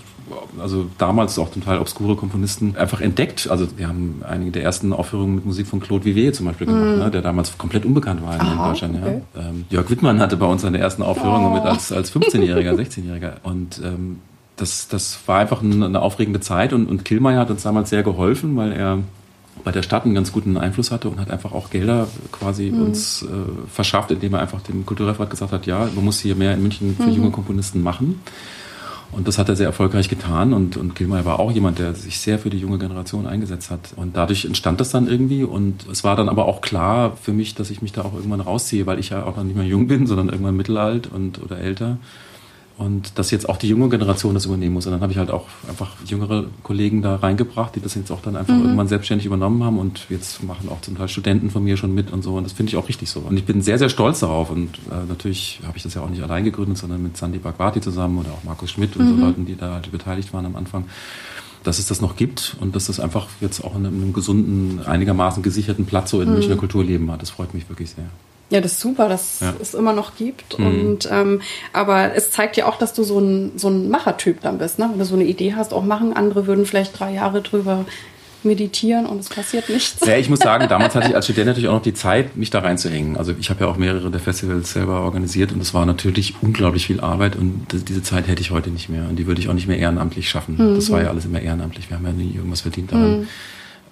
also 0.60 0.86
damals 0.98 1.38
auch 1.38 1.50
zum 1.50 1.64
Teil 1.64 1.78
obskure 1.78 2.16
Komponisten 2.16 2.76
einfach 2.76 3.00
entdeckt. 3.00 3.48
Also 3.50 3.66
wir 3.76 3.88
haben 3.88 4.22
einige 4.28 4.50
der 4.52 4.62
ersten 4.62 4.92
Aufführungen 4.92 5.34
mit 5.36 5.46
Musik 5.46 5.66
von 5.66 5.80
Claude 5.80 6.04
Vivier 6.04 6.32
zum 6.32 6.46
Beispiel 6.46 6.66
gemacht, 6.66 6.98
ne, 6.98 7.10
der 7.10 7.22
damals 7.22 7.56
komplett 7.58 7.84
unbekannt 7.84 8.22
war 8.22 8.34
in 8.34 8.40
Aha, 8.40 8.68
Deutschland. 8.70 8.96
okay. 9.02 9.20
Ja. 9.34 9.40
Ähm, 9.48 9.64
Jörg 9.70 9.90
Wittmann 9.90 10.20
hatte 10.20 10.36
bei 10.36 10.46
uns 10.46 10.62
seine 10.62 10.78
ersten 10.78 11.02
Aufführungen 11.02 11.46
Oh. 11.50 11.54
mit 11.54 11.62
als, 11.64 11.92
als 11.92 12.12
15-Jähriger, 12.14 12.72
16-Jähriger. 12.74 13.32
Und 13.42 13.80
ähm, 13.84 14.18
das, 14.56 14.88
das 14.88 15.18
war 15.26 15.38
einfach 15.38 15.62
eine, 15.62 15.84
eine 15.86 16.00
aufregende 16.02 16.40
Zeit 16.40 16.72
und, 16.72 16.86
und 16.86 17.04
Killmeier 17.04 17.40
hat 17.40 17.50
uns 17.50 17.62
damals 17.62 17.90
sehr 17.90 18.02
geholfen, 18.02 18.54
weil 18.56 18.72
er 18.72 18.98
bei 19.64 19.72
der 19.72 19.82
Stadt 19.82 20.04
einen 20.04 20.14
ganz 20.14 20.30
guten 20.32 20.56
Einfluss 20.56 20.90
hatte 20.90 21.08
und 21.08 21.18
hat 21.20 21.30
einfach 21.30 21.52
auch 21.52 21.70
Gelder 21.70 22.06
quasi 22.32 22.70
uns 22.70 23.22
äh, 23.22 23.26
verschafft, 23.68 24.10
indem 24.10 24.34
er 24.34 24.40
einfach 24.40 24.60
dem 24.60 24.84
Kulturreferat 24.86 25.30
gesagt 25.30 25.52
hat, 25.52 25.66
ja, 25.66 25.88
man 25.94 26.04
muss 26.04 26.20
hier 26.20 26.34
mehr 26.36 26.54
in 26.54 26.62
München 26.62 26.96
für 26.96 27.08
junge 27.10 27.30
Komponisten 27.30 27.82
machen. 27.82 28.20
Und 29.12 29.28
das 29.28 29.38
hat 29.38 29.48
er 29.50 29.56
sehr 29.56 29.66
erfolgreich 29.66 30.08
getan. 30.08 30.54
Und, 30.54 30.76
und 30.76 30.94
Gilmeier 30.94 31.26
war 31.26 31.38
auch 31.38 31.52
jemand, 31.52 31.78
der 31.78 31.94
sich 31.94 32.18
sehr 32.18 32.38
für 32.38 32.48
die 32.48 32.58
junge 32.58 32.78
Generation 32.78 33.26
eingesetzt 33.26 33.70
hat. 33.70 33.92
Und 33.94 34.16
dadurch 34.16 34.46
entstand 34.46 34.80
das 34.80 34.90
dann 34.90 35.06
irgendwie. 35.06 35.44
Und 35.44 35.86
es 35.90 36.02
war 36.02 36.16
dann 36.16 36.30
aber 36.30 36.46
auch 36.46 36.62
klar 36.62 37.16
für 37.20 37.32
mich, 37.32 37.54
dass 37.54 37.70
ich 37.70 37.82
mich 37.82 37.92
da 37.92 38.02
auch 38.02 38.14
irgendwann 38.14 38.40
rausziehe, 38.40 38.86
weil 38.86 38.98
ich 38.98 39.10
ja 39.10 39.24
auch 39.24 39.36
noch 39.36 39.44
nicht 39.44 39.56
mehr 39.56 39.66
jung 39.66 39.86
bin, 39.86 40.06
sondern 40.06 40.30
irgendwann 40.30 40.56
mittelalt 40.56 41.08
und 41.12 41.42
oder 41.42 41.58
älter 41.58 41.98
und 42.78 43.18
dass 43.18 43.30
jetzt 43.30 43.48
auch 43.48 43.56
die 43.56 43.68
junge 43.68 43.88
Generation 43.88 44.34
das 44.34 44.46
übernehmen 44.46 44.74
muss. 44.74 44.86
Und 44.86 44.92
dann 44.92 45.00
habe 45.00 45.12
ich 45.12 45.18
halt 45.18 45.30
auch 45.30 45.46
einfach 45.68 45.90
jüngere 46.04 46.46
Kollegen 46.62 47.02
da 47.02 47.16
reingebracht, 47.16 47.74
die 47.76 47.80
das 47.80 47.94
jetzt 47.94 48.10
auch 48.10 48.20
dann 48.22 48.36
einfach 48.36 48.54
mhm. 48.54 48.62
irgendwann 48.62 48.88
selbstständig 48.88 49.26
übernommen 49.26 49.62
haben 49.62 49.78
und 49.78 50.06
jetzt 50.08 50.42
machen 50.42 50.68
auch 50.68 50.80
zum 50.80 50.96
Teil 50.96 51.08
Studenten 51.08 51.50
von 51.50 51.62
mir 51.62 51.76
schon 51.76 51.94
mit 51.94 52.12
und 52.12 52.22
so. 52.22 52.34
Und 52.34 52.44
das 52.44 52.52
finde 52.52 52.70
ich 52.70 52.76
auch 52.76 52.88
richtig 52.88 53.10
so. 53.10 53.20
Und 53.20 53.36
ich 53.36 53.44
bin 53.44 53.62
sehr, 53.62 53.78
sehr 53.78 53.88
stolz 53.88 54.20
darauf. 54.20 54.50
Und 54.50 54.78
äh, 54.90 55.06
natürlich 55.08 55.60
habe 55.66 55.76
ich 55.76 55.82
das 55.82 55.94
ja 55.94 56.02
auch 56.02 56.10
nicht 56.10 56.22
allein 56.22 56.44
gegründet, 56.44 56.78
sondern 56.78 57.02
mit 57.02 57.16
Sandy 57.16 57.38
Bhagwati 57.38 57.80
zusammen 57.80 58.18
oder 58.18 58.30
auch 58.30 58.44
Markus 58.44 58.70
Schmidt 58.70 58.96
und 58.96 59.04
mhm. 59.04 59.18
so 59.18 59.24
Leuten, 59.26 59.46
die 59.46 59.56
da 59.56 59.74
halt 59.74 59.92
beteiligt 59.92 60.32
waren 60.32 60.46
am 60.46 60.56
Anfang 60.56 60.84
dass 61.64 61.78
es 61.78 61.86
das 61.86 62.00
noch 62.00 62.16
gibt 62.16 62.56
und 62.58 62.74
dass 62.74 62.86
das 62.86 62.98
einfach 62.98 63.28
jetzt 63.40 63.62
auch 63.62 63.76
in 63.76 63.86
einem, 63.86 63.94
in 63.94 64.02
einem 64.02 64.12
gesunden, 64.12 64.80
einigermaßen 64.84 65.44
gesicherten 65.44 65.86
Platz 65.86 66.10
so 66.10 66.20
in 66.20 66.28
mhm. 66.28 66.34
Münchner 66.34 66.56
Kulturleben 66.56 67.08
hat. 67.12 67.22
Das 67.22 67.30
freut 67.30 67.54
mich 67.54 67.68
wirklich 67.68 67.90
sehr. 67.90 68.06
Ja, 68.52 68.60
das 68.60 68.72
ist 68.72 68.80
super, 68.80 69.08
dass 69.08 69.40
ja. 69.40 69.54
es 69.62 69.72
immer 69.72 69.94
noch 69.94 70.14
gibt. 70.16 70.58
Mhm. 70.58 70.66
Und 70.66 71.08
ähm, 71.10 71.40
aber 71.72 72.14
es 72.14 72.30
zeigt 72.30 72.58
ja 72.58 72.66
auch, 72.66 72.76
dass 72.76 72.92
du 72.92 73.02
so 73.02 73.18
ein, 73.18 73.52
so 73.56 73.68
ein 73.68 73.88
Machertyp 73.88 74.42
dann 74.42 74.58
bist, 74.58 74.78
ne? 74.78 74.88
Wenn 74.90 74.98
du 74.98 75.06
so 75.06 75.14
eine 75.14 75.24
Idee 75.24 75.54
hast, 75.56 75.72
auch 75.72 75.82
machen. 75.82 76.12
Andere 76.12 76.46
würden 76.46 76.66
vielleicht 76.66 77.00
drei 77.00 77.14
Jahre 77.14 77.40
drüber 77.40 77.86
meditieren 78.44 79.06
und 79.06 79.20
es 79.20 79.30
passiert 79.30 79.70
nichts. 79.70 80.04
Ja, 80.06 80.18
ich 80.18 80.28
muss 80.28 80.38
sagen, 80.40 80.68
damals 80.68 80.94
hatte 80.94 81.08
ich 81.08 81.16
als 81.16 81.24
Student 81.24 81.46
natürlich 81.46 81.68
auch 81.68 81.74
noch 81.74 81.82
die 81.82 81.94
Zeit, 81.94 82.36
mich 82.36 82.50
da 82.50 82.58
reinzuhängen. 82.58 83.16
Also 83.16 83.32
ich 83.40 83.48
habe 83.48 83.64
ja 83.64 83.70
auch 83.70 83.78
mehrere 83.78 84.10
der 84.10 84.20
Festivals 84.20 84.72
selber 84.72 85.00
organisiert 85.00 85.52
und 85.52 85.60
es 85.62 85.72
war 85.72 85.86
natürlich 85.86 86.34
unglaublich 86.42 86.86
viel 86.86 87.00
Arbeit 87.00 87.36
und 87.36 87.68
diese 87.72 88.02
Zeit 88.02 88.28
hätte 88.28 88.42
ich 88.42 88.50
heute 88.50 88.68
nicht 88.68 88.90
mehr 88.90 89.08
und 89.08 89.16
die 89.16 89.26
würde 89.26 89.40
ich 89.40 89.48
auch 89.48 89.54
nicht 89.54 89.68
mehr 89.68 89.78
ehrenamtlich 89.78 90.28
schaffen. 90.28 90.56
Mhm. 90.58 90.74
Das 90.74 90.90
war 90.90 91.00
ja 91.00 91.08
alles 91.08 91.24
immer 91.24 91.40
ehrenamtlich. 91.40 91.88
Wir 91.88 91.96
haben 91.96 92.04
ja 92.04 92.12
nie 92.12 92.34
irgendwas 92.34 92.60
verdient 92.60 92.92
daran. 92.92 93.20
Mhm 93.20 93.28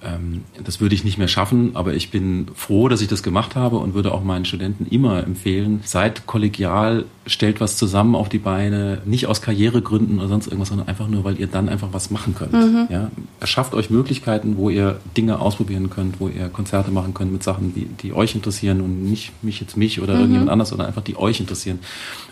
ähm, 0.03 0.45
das 0.63 0.81
würde 0.81 0.95
ich 0.95 1.05
nicht 1.05 1.19
mehr 1.19 1.29
schaffen, 1.29 1.73
aber 1.75 1.95
ich 1.95 2.11
bin 2.11 2.49
froh, 2.55 2.89
dass 2.89 3.01
ich 3.03 3.09
das 3.09 3.23
gemacht 3.23 3.55
habe 3.55 3.77
und 3.77 3.95
würde 3.95 4.13
auch 4.13 4.25
meinen 4.25 4.45
Studenten 4.45 4.87
immer 4.87 5.23
empfehlen, 5.23 5.81
seid 5.85 6.27
kollegial, 6.27 7.05
stellt 7.27 7.61
was 7.61 7.77
zusammen 7.77 8.15
auf 8.15 8.29
die 8.29 8.39
Beine, 8.39 9.03
nicht 9.05 9.27
aus 9.27 9.43
Karrieregründen 9.43 10.19
oder 10.19 10.29
sonst 10.29 10.47
irgendwas, 10.47 10.69
sondern 10.69 10.89
einfach 10.89 11.09
nur, 11.09 11.25
weil 11.25 11.39
ihr 11.39 11.47
dann 11.47 11.69
einfach 11.69 11.89
was 11.93 12.11
machen 12.11 12.35
könnt. 12.35 12.53
Mhm. 12.53 12.89
Ja? 12.91 13.11
Erschafft 13.41 13.75
euch 13.75 13.91
Möglichkeiten, 13.91 14.57
wo 14.57 14.71
ihr 14.71 15.01
Dinge 15.17 15.39
ausprobieren 15.39 15.91
könnt, 15.91 16.21
wo 16.21 16.29
ihr 16.29 16.49
Konzerte 16.49 16.91
machen 16.91 17.15
könnt 17.15 17.33
mit 17.33 17.43
Sachen, 17.43 17.75
die, 17.75 17.87
die 17.87 18.13
euch 18.13 18.35
interessieren 18.35 18.81
und 18.81 19.05
nicht 19.05 19.33
mich 19.43 19.61
jetzt 19.61 19.77
mich 19.77 20.01
oder 20.01 20.15
mhm. 20.15 20.21
irgendjemand 20.21 20.51
anders, 20.51 20.71
sondern 20.71 20.89
einfach 20.89 21.03
die 21.03 21.17
euch 21.17 21.41
interessieren. 21.41 21.79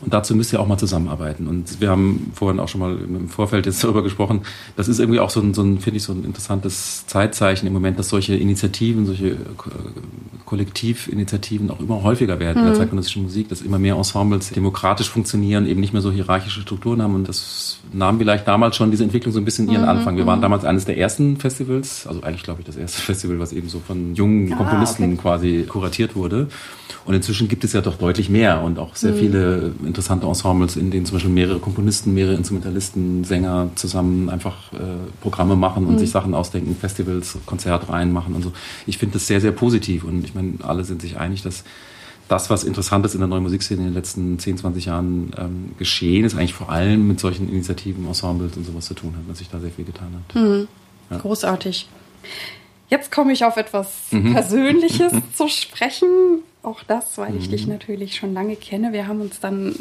Und 0.01 0.15
dazu 0.15 0.35
müsst 0.35 0.53
ihr 0.53 0.61
auch 0.61 0.67
mal 0.67 0.79
zusammenarbeiten. 0.79 1.47
Und 1.47 1.81
wir 1.81 1.91
haben 1.91 2.31
vorhin 2.35 2.61
auch 2.61 2.69
schon 2.69 2.81
mal 2.81 2.97
im 2.99 3.29
Vorfeld 3.29 3.67
jetzt 3.67 3.85
darüber 3.85 4.03
gesprochen, 4.03 4.41
das 4.77 4.89
ist 4.89 5.01
irgendwie 5.01 5.21
auch 5.21 5.31
so 5.31 5.41
ein, 5.41 5.55
so 5.55 5.63
ein 5.63 5.81
finde 5.81 5.99
ich, 5.99 6.03
so 6.03 6.13
ein 6.13 6.25
interessantes 6.25 7.07
Zeitzeichen, 7.07 7.58
Zeichen 7.59 7.67
im 7.67 7.73
Moment, 7.73 7.99
dass 7.99 8.09
solche 8.09 8.35
Initiativen, 8.35 9.07
solche 9.07 9.29
äh, 9.29 9.37
Kollektivinitiativen 10.45 11.71
auch 11.71 11.81
immer 11.81 12.03
häufiger 12.03 12.41
werden 12.41 12.63
mhm. 12.63 12.69
in 12.69 12.73
der 12.73 12.81
zeitgenössischen 12.81 13.25
Musik, 13.25 13.49
dass 13.49 13.61
immer 13.61 13.79
mehr 13.79 13.97
Ensembles 13.97 14.51
demokratisch 14.51 15.11
funktionieren, 15.11 15.67
eben 15.67 15.81
nicht 15.81 15.93
mehr 15.93 16.03
so 16.03 16.11
hierarchische 16.11 16.61
Strukturen 16.61 17.03
haben. 17.03 17.15
Und 17.15 17.29
das 17.29 17.79
nahm 17.93 18.19
vielleicht 18.19 18.47
damals 18.49 18.77
schon 18.77 18.91
diese 18.91 19.05
Entwicklung 19.05 19.33
so 19.33 19.41
ein 19.41 19.45
bisschen 19.45 19.69
ihren 19.69 19.83
mhm. 19.83 19.89
Anfang. 19.89 20.17
Wir 20.17 20.27
waren 20.27 20.39
mhm. 20.39 20.43
damals 20.43 20.65
eines 20.65 20.85
der 20.85 20.97
ersten 20.97 21.37
Festivals, 21.37 22.07
also 22.07 22.23
eigentlich 22.23 22.45
glaube 22.45 22.61
ich 22.61 22.67
das 22.67 22.77
erste 22.77 23.01
Festival, 23.03 23.39
was 23.41 23.53
eben 23.53 23.69
so 23.69 23.81
von 23.81 24.15
jungen 24.15 24.53
ah, 24.53 24.57
Komponisten 24.57 25.05
okay. 25.05 25.17
quasi 25.17 25.65
kuratiert 25.69 26.17
wurde. 26.17 26.49
Und 27.09 27.15
inzwischen 27.15 27.49
gibt 27.49 27.65
es 27.65 27.73
ja 27.73 27.81
doch 27.81 27.97
deutlich 27.97 28.29
mehr 28.29 28.61
und 28.61 28.79
auch 28.79 28.95
sehr 28.95 29.13
mhm. 29.13 29.17
viele 29.17 29.73
interessante 29.83 30.27
Ensembles, 30.27 30.77
in 30.77 30.91
denen 30.91 31.07
zum 31.07 31.15
Beispiel 31.15 31.33
mehrere 31.33 31.59
Komponisten, 31.59 32.13
mehrere 32.13 32.35
Instrumentalisten, 32.35 33.25
Sänger 33.25 33.71
zusammen 33.77 34.29
einfach 34.29 34.75
äh, 34.75 34.77
Programme 35.23 35.57
machen 35.57 35.87
und 35.87 35.95
mhm. 35.95 35.99
sich 36.01 36.11
Sachen 36.11 36.35
ausdenken, 36.35 36.77
Festivals, 36.79 37.39
Konzertreihen 37.47 38.13
machen 38.13 38.35
und 38.35 38.43
so. 38.43 38.53
Ich 38.87 38.99
finde 38.99 39.15
das 39.15 39.27
sehr, 39.27 39.41
sehr 39.41 39.53
positiv 39.53 40.05
und 40.05 40.23
ich 40.23 40.35
meine, 40.35 40.57
alle 40.63 40.85
sind 40.85 41.01
sich 41.01 41.17
einig, 41.17 41.41
dass 41.41 41.65
das, 42.29 42.51
was 42.51 42.63
Interessantes 42.63 43.15
in 43.15 43.21
der 43.21 43.29
neuen 43.29 43.43
Musikszene 43.43 43.81
in 43.81 43.87
den 43.87 43.95
letzten 43.95 44.39
10, 44.39 44.59
20 44.59 44.85
Jahren 44.85 45.31
ähm, 45.39 45.71
geschehen 45.79 46.27
ist, 46.27 46.35
eigentlich 46.35 46.53
vor 46.53 46.69
allem 46.69 47.09
mit 47.09 47.21
solchen 47.21 47.49
Initiativen, 47.49 48.07
Ensembles 48.07 48.55
und 48.55 48.67
sowas 48.67 48.85
zu 48.85 48.93
tun 48.93 49.15
hat, 49.17 49.31
dass 49.31 49.39
sich 49.39 49.49
da 49.49 49.59
sehr 49.61 49.71
viel 49.71 49.87
getan 49.87 50.09
hat. 50.13 50.35
Mhm. 50.35 50.69
Ja. 51.09 51.17
Großartig. 51.17 51.89
Jetzt 52.91 53.11
komme 53.11 53.33
ich 53.33 53.47
auf 53.47 53.57
etwas 53.57 53.95
mhm. 54.11 54.35
Persönliches 54.35 55.13
zu 55.35 55.49
sprechen. 55.49 56.09
Auch 56.69 56.83
das, 56.83 57.17
weil 57.17 57.35
ich 57.35 57.47
mhm. 57.47 57.51
dich 57.51 57.67
natürlich 57.67 58.17
schon 58.17 58.35
lange 58.35 58.55
kenne. 58.55 58.93
Wir 58.93 59.09
haben 59.09 59.23
uns 59.23 59.41
dann 59.41 59.75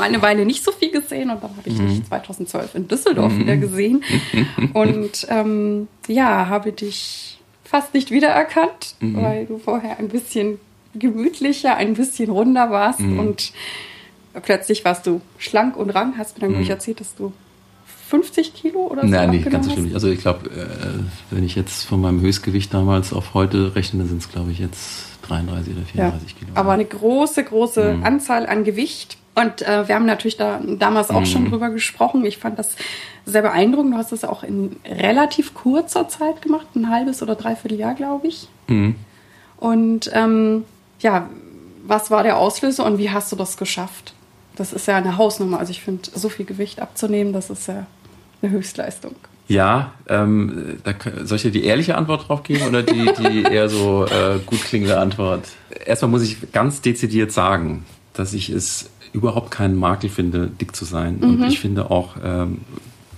eine 0.00 0.22
Weile 0.22 0.44
nicht 0.44 0.64
so 0.64 0.72
viel 0.72 0.90
gesehen 0.90 1.30
und 1.30 1.40
dann 1.40 1.56
habe 1.56 1.68
ich 1.68 1.78
mhm. 1.78 1.88
dich 1.88 2.04
2012 2.04 2.74
in 2.74 2.88
Düsseldorf 2.88 3.32
mhm. 3.32 3.40
wieder 3.40 3.56
gesehen. 3.56 4.02
Und 4.72 5.26
ähm, 5.30 5.86
ja, 6.08 6.48
habe 6.48 6.72
dich 6.72 7.38
fast 7.62 7.94
nicht 7.94 8.10
wiedererkannt, 8.10 8.96
mhm. 8.98 9.22
weil 9.22 9.46
du 9.46 9.58
vorher 9.58 9.98
ein 10.00 10.08
bisschen 10.08 10.58
gemütlicher, 10.94 11.76
ein 11.76 11.94
bisschen 11.94 12.30
runder 12.30 12.70
warst 12.70 13.00
mhm. 13.00 13.18
und 13.18 13.52
plötzlich 14.42 14.84
warst 14.84 15.06
du 15.06 15.20
schlank 15.38 15.76
und 15.76 15.90
rang. 15.90 16.14
Hast 16.18 16.40
mir 16.40 16.48
dann, 16.48 16.60
mhm. 16.60 16.68
erzählt, 16.68 17.00
dass 17.00 17.14
du 17.14 17.32
50 18.08 18.54
Kilo 18.54 18.86
oder 18.86 19.02
so? 19.02 19.08
Nein, 19.08 19.30
nicht 19.30 19.48
ganz 19.48 19.66
so 19.66 19.72
schlimm. 19.72 19.90
Also 19.94 20.08
ich 20.08 20.20
glaube, 20.20 20.50
äh, 20.50 21.34
wenn 21.34 21.44
ich 21.44 21.54
jetzt 21.54 21.84
von 21.84 22.00
meinem 22.00 22.20
Höchstgewicht 22.20 22.74
damals 22.74 23.12
auf 23.12 23.34
heute 23.34 23.76
rechne, 23.76 24.06
sind 24.06 24.22
es, 24.22 24.28
glaube 24.28 24.50
ich, 24.50 24.58
jetzt 24.58 25.15
33 25.26 25.76
oder 25.76 25.84
34 25.84 26.30
ja. 26.30 26.38
Kilo. 26.38 26.50
Aber 26.54 26.72
eine 26.72 26.84
große, 26.84 27.44
große 27.44 27.94
mhm. 27.94 28.04
Anzahl 28.04 28.46
an 28.46 28.64
Gewicht. 28.64 29.18
Und 29.34 29.62
äh, 29.62 29.86
wir 29.86 29.94
haben 29.94 30.06
natürlich 30.06 30.36
da 30.36 30.60
damals 30.64 31.10
auch 31.10 31.20
mhm. 31.20 31.26
schon 31.26 31.50
drüber 31.50 31.70
gesprochen. 31.70 32.24
Ich 32.24 32.38
fand 32.38 32.58
das 32.58 32.76
sehr 33.26 33.42
beeindruckend. 33.42 33.92
Du 33.92 33.98
hast 33.98 34.12
das 34.12 34.24
auch 34.24 34.42
in 34.42 34.76
relativ 34.84 35.52
kurzer 35.52 36.08
Zeit 36.08 36.40
gemacht, 36.42 36.68
ein 36.74 36.88
halbes 36.90 37.22
oder 37.22 37.34
dreiviertel 37.34 37.78
Jahr, 37.78 37.94
glaube 37.94 38.28
ich. 38.28 38.48
Mhm. 38.68 38.94
Und 39.58 40.10
ähm, 40.14 40.64
ja, 41.00 41.28
was 41.86 42.10
war 42.10 42.22
der 42.22 42.38
Auslöser 42.38 42.84
und 42.84 42.98
wie 42.98 43.10
hast 43.10 43.30
du 43.32 43.36
das 43.36 43.56
geschafft? 43.56 44.14
Das 44.56 44.72
ist 44.72 44.86
ja 44.86 44.96
eine 44.96 45.18
Hausnummer. 45.18 45.58
Also 45.58 45.70
ich 45.70 45.82
finde, 45.82 46.08
so 46.14 46.28
viel 46.28 46.46
Gewicht 46.46 46.80
abzunehmen, 46.80 47.32
das 47.32 47.50
ist 47.50 47.68
ja 47.68 47.86
eine 48.42 48.52
Höchstleistung. 48.52 49.14
Ja, 49.48 49.92
ähm, 50.08 50.78
da, 50.82 50.92
soll 51.24 51.36
ich 51.36 51.42
dir 51.42 51.50
die 51.52 51.64
ehrliche 51.64 51.96
Antwort 51.96 52.28
drauf 52.28 52.42
geben 52.42 52.66
oder 52.66 52.82
die, 52.82 53.08
die 53.18 53.42
eher 53.50 53.68
so 53.68 54.04
äh, 54.06 54.38
gut 54.44 54.60
klingende 54.62 54.98
Antwort? 54.98 55.44
Erstmal 55.84 56.10
muss 56.10 56.22
ich 56.22 56.52
ganz 56.52 56.80
dezidiert 56.80 57.30
sagen, 57.30 57.84
dass 58.12 58.32
ich 58.32 58.50
es 58.50 58.90
überhaupt 59.12 59.50
keinen 59.50 59.76
Makel 59.76 60.10
finde, 60.10 60.48
dick 60.48 60.74
zu 60.74 60.84
sein. 60.84 61.18
Mhm. 61.20 61.24
Und 61.42 61.48
ich 61.48 61.60
finde 61.60 61.90
auch 61.90 62.16
ähm, 62.24 62.62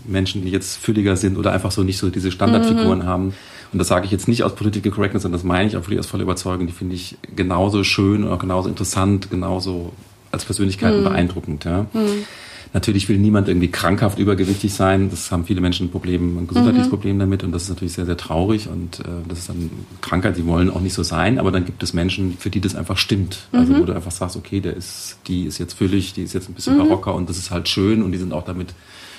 Menschen, 0.05 0.43
die 0.43 0.51
jetzt 0.51 0.77
fülliger 0.77 1.17
sind 1.17 1.39
oder 1.39 1.53
einfach 1.53 1.71
so 1.71 1.83
nicht 1.83 1.99
so 1.99 2.11
diese 2.11 2.31
Standardfiguren 2.31 3.01
mhm. 3.01 3.07
haben, 3.07 3.35
und 3.73 3.79
das 3.79 3.89
sage 3.89 4.07
ich 4.07 4.11
jetzt 4.11 4.29
nicht 4.29 4.43
aus 4.45 4.55
Political 4.55 4.93
Correctness, 4.93 5.23
sondern 5.23 5.39
das 5.39 5.45
meine 5.45 5.69
ich 5.69 5.77
auch 5.77 5.83
wirklich 5.83 5.99
aus 5.99 6.07
voller 6.07 6.23
Überzeugung, 6.23 6.67
die 6.67 6.73
finde 6.73 6.95
ich 6.95 7.19
genauso 7.37 7.85
schön 7.85 8.25
und 8.25 8.31
auch 8.31 8.39
genauso 8.39 8.69
interessant, 8.69 9.31
genauso 9.31 9.93
als 10.33 10.45
Persönlichkeit 10.45 10.97
mhm. 10.97 11.05
beeindruckend. 11.05 11.65
Ja. 11.65 11.87
Mhm. 11.93 12.25
Natürlich 12.73 13.09
will 13.09 13.19
niemand 13.19 13.49
irgendwie 13.49 13.69
krankhaft 13.69 14.19
übergewichtig 14.19 14.75
sein. 14.75 15.11
Das 15.11 15.31
haben 15.33 15.45
viele 15.45 15.61
Menschen 15.61 15.87
ein 15.87 15.91
Problem, 15.91 16.39
ein 16.39 16.47
gesundheitliches 16.47 16.89
mhm. 16.89 16.91
Problem 16.91 17.19
damit. 17.19 17.43
Und 17.43 17.53
das 17.53 17.63
ist 17.65 17.69
natürlich 17.71 17.95
sehr, 17.95 18.07
sehr 18.07 18.17
traurig. 18.17 18.69
Und 18.69 19.01
äh, 19.01 19.05
das 19.29 19.41
ist 19.41 19.49
dann 19.49 19.71
Krankheit, 20.01 20.37
die 20.37 20.47
wollen 20.47 20.71
auch 20.71 20.81
nicht 20.81 20.95
so 20.95 21.03
sein. 21.03 21.39
Aber 21.39 21.51
dann 21.51 21.65
gibt 21.65 21.83
es 21.83 21.95
Menschen, 21.95 22.37
für 22.39 22.51
die 22.51 22.61
das 22.61 22.75
einfach 22.75 22.99
stimmt. 22.99 23.49
Also 23.53 23.73
mhm. 23.73 23.81
wo 23.81 23.85
du 23.85 23.95
einfach 23.95 24.11
sagst, 24.11 24.37
okay, 24.37 24.61
der 24.61 24.77
ist, 24.77 25.19
die 25.27 25.45
ist 25.45 25.59
jetzt 25.59 25.75
füllig, 25.75 26.13
die 26.13 26.23
ist 26.23 26.35
jetzt 26.35 26.49
ein 26.49 26.55
bisschen 26.55 26.75
mhm. 26.75 26.89
barocker 26.89 27.15
und 27.15 27.29
das 27.29 27.39
ist 27.39 27.51
halt 27.51 27.69
schön 27.69 28.03
und 28.03 28.13
die 28.13 28.19
sind 28.19 28.33
auch 28.33 28.45
damit 28.45 28.75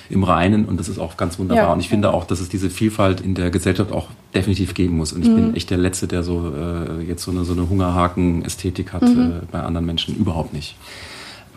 im 0.10 0.24
Reinen 0.24 0.66
und 0.66 0.80
das 0.80 0.90
ist 0.90 0.98
auch 0.98 1.18
ganz 1.18 1.38
wunderbar. 1.38 1.66
Ja. 1.66 1.74
Und 1.74 1.80
ich 1.80 1.90
finde 1.90 2.14
auch, 2.14 2.26
dass 2.26 2.40
es 2.40 2.50
diese 2.50 2.70
Vielfalt 2.70 3.22
in 3.22 3.36
der 3.36 3.52
Gesellschaft 3.52 3.92
auch 3.92 4.08
definitiv 4.34 4.74
geben 4.74 4.98
muss. 4.98 5.14
Und 5.14 5.22
ich 5.24 5.30
mhm. 5.30 5.36
bin 5.36 5.56
echt 5.56 5.70
der 5.70 5.78
Letzte, 5.78 6.08
der 6.08 6.24
so 6.24 6.52
äh, 6.56 7.04
jetzt 7.04 7.24
so 7.24 7.32
eine, 7.32 7.46
so 7.46 7.54
eine 7.54 7.70
Hungerhaken-Ästhetik 7.70 8.92
hat 8.94 9.04
mhm. 9.04 9.20
äh, 9.20 9.46
bei 9.52 9.62
anderen 9.62 9.86
Menschen. 9.86 10.16
Überhaupt 10.16 10.54
nicht. 10.54 10.76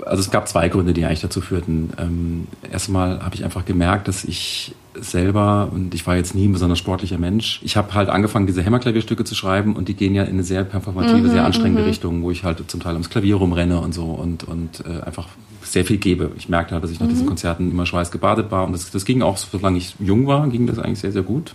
Also 0.05 0.21
es 0.21 0.31
gab 0.31 0.49
zwei 0.49 0.69
Gründe, 0.69 0.93
die 0.93 1.05
eigentlich 1.05 1.21
dazu 1.21 1.41
führten. 1.41 1.91
Ähm, 1.99 2.47
erstmal 2.71 3.21
habe 3.23 3.35
ich 3.35 3.45
einfach 3.45 3.65
gemerkt, 3.65 4.09
dass 4.09 4.25
ich 4.25 4.75
selber, 4.95 5.71
und 5.73 5.95
ich 5.95 6.07
war 6.07 6.17
jetzt 6.17 6.35
nie 6.35 6.47
ein 6.47 6.53
besonders 6.53 6.79
sportlicher 6.79 7.19
Mensch, 7.19 7.61
ich 7.63 7.77
habe 7.77 7.95
halt 7.95 8.09
angefangen, 8.09 8.47
diese 8.47 8.63
Hämmerklavierstücke 8.63 9.25
zu 9.25 9.35
schreiben 9.35 9.75
und 9.75 9.89
die 9.89 9.95
gehen 9.95 10.15
ja 10.15 10.25
in 10.25 10.35
eine 10.35 10.43
sehr 10.43 10.65
performative, 10.65 11.29
mhm, 11.29 11.31
sehr 11.31 11.45
anstrengende 11.45 11.83
mhm. 11.83 11.89
Richtung, 11.89 12.23
wo 12.23 12.31
ich 12.31 12.45
halt 12.45 12.63
zum 12.69 12.81
Teil 12.81 12.93
ums 12.93 13.09
Klavier 13.09 13.37
rumrenne 13.37 13.81
und 13.81 13.95
so 13.95 14.05
und, 14.05 14.45
und 14.45 14.85
äh, 14.87 15.03
einfach 15.03 15.29
sehr 15.63 15.85
viel 15.85 15.97
gebe. 15.97 16.33
Ich 16.37 16.49
merkte 16.49 16.75
halt, 16.75 16.85
dass 16.85 16.91
ich 16.91 17.01
nach 17.01 17.07
mhm. 17.07 17.11
diesen 17.11 17.27
Konzerten 17.27 17.71
immer 17.71 17.87
schweißgebadet 17.87 18.51
war 18.51 18.67
und 18.67 18.73
das, 18.73 18.91
das 18.91 19.05
ging 19.05 19.23
auch, 19.23 19.37
solange 19.37 19.79
ich 19.79 19.95
jung 19.99 20.27
war, 20.27 20.47
ging 20.49 20.67
das 20.67 20.79
eigentlich 20.79 21.01
sehr, 21.01 21.13
sehr 21.13 21.23
gut. 21.23 21.55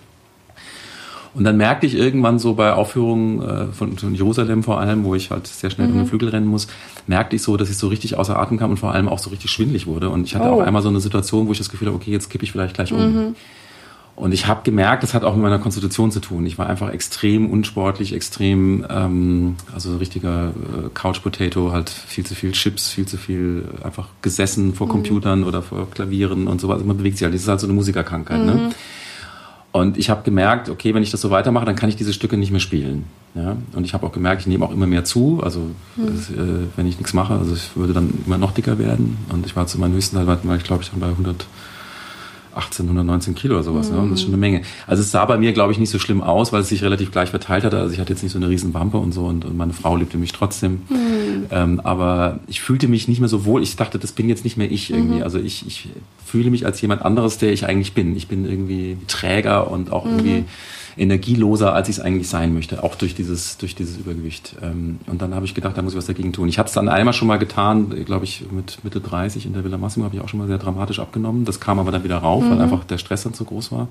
Und 1.33 1.43
dann 1.43 1.57
merkte 1.57 1.85
ich 1.85 1.95
irgendwann 1.95 2.39
so 2.39 2.53
bei 2.53 2.73
Aufführungen 2.73 3.41
äh, 3.41 3.67
von, 3.67 3.97
von, 3.97 4.15
Jerusalem 4.15 4.63
vor 4.63 4.79
allem, 4.79 5.03
wo 5.03 5.15
ich 5.15 5.31
halt 5.31 5.47
sehr 5.47 5.69
schnell 5.69 5.87
mhm. 5.87 5.93
um 5.93 5.99
den 5.99 6.07
Flügel 6.07 6.29
rennen 6.29 6.47
muss, 6.47 6.67
merkte 7.05 7.35
ich 7.35 7.41
so, 7.41 7.57
dass 7.57 7.69
ich 7.69 7.77
so 7.77 7.87
richtig 7.87 8.17
außer 8.17 8.37
Atem 8.37 8.57
kam 8.57 8.71
und 8.71 8.77
vor 8.77 8.91
allem 8.91 9.07
auch 9.07 9.19
so 9.19 9.29
richtig 9.29 9.51
schwindlig 9.51 9.87
wurde. 9.87 10.09
Und 10.09 10.25
ich 10.25 10.35
hatte 10.35 10.49
oh. 10.49 10.53
auch 10.53 10.61
einmal 10.61 10.81
so 10.81 10.89
eine 10.89 10.99
Situation, 10.99 11.47
wo 11.47 11.51
ich 11.51 11.57
das 11.57 11.69
Gefühl 11.69 11.87
habe, 11.87 11.97
okay, 11.97 12.11
jetzt 12.11 12.29
kippe 12.29 12.43
ich 12.43 12.51
vielleicht 12.51 12.75
gleich 12.75 12.91
um. 12.91 12.99
Mhm. 12.99 13.35
Und 14.17 14.31
ich 14.31 14.47
habe 14.47 14.61
gemerkt, 14.63 15.03
das 15.03 15.13
hat 15.13 15.23
auch 15.23 15.35
mit 15.35 15.43
meiner 15.43 15.59
Konstitution 15.59 16.09
zu 16.09 16.19
tun. 16.19 16.43
Ich 16.47 16.57
war 16.57 16.67
einfach 16.67 16.89
extrem 16.89 17.51
unsportlich, 17.51 18.13
extrem, 18.13 18.83
ähm, 18.89 19.57
also 19.75 19.97
richtiger 19.97 20.47
äh, 20.47 20.89
Couch 20.95 21.21
Potato, 21.21 21.71
halt 21.71 21.91
viel 21.91 22.25
zu 22.25 22.33
viel 22.33 22.51
Chips, 22.53 22.89
viel 22.89 23.05
zu 23.05 23.17
viel 23.17 23.65
einfach 23.83 24.07
gesessen 24.23 24.73
vor 24.73 24.87
mhm. 24.87 24.91
Computern 24.91 25.43
oder 25.43 25.61
vor 25.61 25.87
Klavieren 25.91 26.47
und 26.47 26.59
sowas. 26.59 26.83
Man 26.83 26.97
bewegt 26.97 27.19
sich 27.19 27.25
halt. 27.25 27.35
Das 27.35 27.43
ist 27.43 27.47
halt 27.47 27.59
so 27.59 27.67
eine 27.67 27.75
Musikerkrankheit. 27.75 28.39
Ne? 28.39 28.53
Mhm. 28.53 28.57
Ne? 28.57 28.69
Und 29.79 29.97
ich 29.97 30.09
habe 30.09 30.23
gemerkt, 30.23 30.69
okay, 30.69 30.93
wenn 30.93 31.03
ich 31.03 31.11
das 31.11 31.21
so 31.21 31.29
weitermache, 31.29 31.65
dann 31.65 31.75
kann 31.75 31.89
ich 31.89 31.95
diese 31.95 32.13
Stücke 32.13 32.37
nicht 32.37 32.51
mehr 32.51 32.59
spielen. 32.59 33.05
Ja? 33.35 33.57
Und 33.73 33.83
ich 33.83 33.93
habe 33.93 34.05
auch 34.05 34.11
gemerkt, 34.11 34.41
ich 34.41 34.47
nehme 34.47 34.65
auch 34.65 34.71
immer 34.71 34.87
mehr 34.87 35.03
zu. 35.03 35.41
Also 35.43 35.59
mhm. 35.95 36.05
das, 36.05 36.29
äh, 36.29 36.67
wenn 36.75 36.87
ich 36.87 36.97
nichts 36.97 37.13
mache, 37.13 37.33
also 37.35 37.53
ich 37.53 37.75
würde 37.75 37.93
dann 37.93 38.13
immer 38.25 38.37
noch 38.37 38.51
dicker 38.51 38.79
werden. 38.79 39.17
Und 39.29 39.45
ich 39.45 39.55
war 39.55 39.67
zu 39.67 39.79
meinem 39.79 39.93
höchsten 39.93 40.15
Teil, 40.15 40.27
war 40.27 40.55
ich 40.55 40.63
glaube 40.63 40.83
ich 40.83 40.89
dann 40.89 40.99
bei 40.99 41.07
100 41.07 41.45
18, 42.57 42.85
119 42.85 43.35
Kilo 43.35 43.55
oder 43.55 43.63
sowas. 43.63 43.89
Mhm. 43.89 43.95
Ne? 43.95 44.01
Und 44.01 44.09
das 44.09 44.19
ist 44.19 44.23
schon 44.23 44.33
eine 44.33 44.39
Menge. 44.39 44.63
Also 44.87 45.01
es 45.01 45.11
sah 45.11 45.25
bei 45.25 45.37
mir, 45.37 45.53
glaube 45.53 45.71
ich, 45.71 45.79
nicht 45.79 45.91
so 45.91 45.99
schlimm 45.99 46.21
aus, 46.21 46.51
weil 46.51 46.61
es 46.61 46.69
sich 46.69 46.83
relativ 46.83 47.11
gleich 47.11 47.29
verteilt 47.29 47.63
hatte. 47.63 47.77
Also 47.77 47.93
ich 47.93 47.99
hatte 47.99 48.11
jetzt 48.11 48.23
nicht 48.23 48.31
so 48.31 48.39
eine 48.39 48.49
riesen 48.49 48.73
Wampe 48.73 48.97
und 48.97 49.11
so 49.11 49.25
und, 49.25 49.45
und 49.45 49.55
meine 49.55 49.73
Frau 49.73 49.95
liebte 49.95 50.17
mich 50.17 50.33
trotzdem. 50.33 50.81
Mhm. 50.89 51.45
Ähm, 51.51 51.79
aber 51.81 52.39
ich 52.47 52.61
fühlte 52.61 52.87
mich 52.87 53.07
nicht 53.07 53.19
mehr 53.19 53.29
so 53.29 53.45
wohl. 53.45 53.61
Ich 53.61 53.75
dachte, 53.75 53.99
das 53.99 54.11
bin 54.11 54.27
jetzt 54.27 54.43
nicht 54.43 54.57
mehr 54.57 54.71
ich 54.71 54.91
irgendwie. 54.91 55.17
Mhm. 55.17 55.23
Also 55.23 55.37
ich, 55.37 55.65
ich 55.67 55.89
fühle 56.27 56.51
mich 56.51 56.65
als 56.65 56.81
jemand 56.81 57.03
anderes, 57.03 57.37
der 57.37 57.51
ich 57.51 57.65
eigentlich 57.65 57.93
bin. 57.93 58.15
Ich 58.15 58.27
bin 58.27 58.45
irgendwie 58.45 58.97
träger 59.07 59.71
und 59.71 59.91
auch 59.91 60.05
irgendwie 60.05 60.41
mhm 60.41 60.45
energieloser, 60.97 61.73
als 61.73 61.89
ich 61.89 61.97
es 61.97 62.03
eigentlich 62.03 62.27
sein 62.27 62.53
möchte, 62.53 62.83
auch 62.83 62.95
durch 62.95 63.15
dieses, 63.15 63.57
durch 63.57 63.75
dieses 63.75 63.97
Übergewicht. 63.97 64.55
Ähm, 64.61 64.99
und 65.05 65.21
dann 65.21 65.35
habe 65.35 65.45
ich 65.45 65.53
gedacht, 65.53 65.77
da 65.77 65.81
muss 65.81 65.93
ich 65.93 65.97
was 65.97 66.07
dagegen 66.07 66.33
tun. 66.33 66.49
Ich 66.49 66.57
hatte 66.57 66.67
es 66.69 66.73
dann 66.73 66.89
einmal 66.89 67.13
schon 67.13 67.27
mal 67.27 67.37
getan, 67.37 67.89
glaube 68.05 68.25
ich, 68.25 68.45
mit 68.51 68.83
Mitte 68.83 68.99
30 68.99 69.45
in 69.45 69.53
der 69.53 69.63
Villa 69.63 69.77
Massimo 69.77 70.05
habe 70.05 70.15
ich 70.15 70.21
auch 70.21 70.29
schon 70.29 70.39
mal 70.39 70.47
sehr 70.47 70.57
dramatisch 70.57 70.99
abgenommen. 70.99 71.45
Das 71.45 71.59
kam 71.59 71.79
aber 71.79 71.91
dann 71.91 72.03
wieder 72.03 72.17
rauf, 72.17 72.43
mhm. 72.43 72.51
weil 72.51 72.61
einfach 72.61 72.83
der 72.83 72.97
Stress 72.97 73.23
dann 73.23 73.33
zu 73.33 73.45
groß 73.45 73.71
war. 73.71 73.87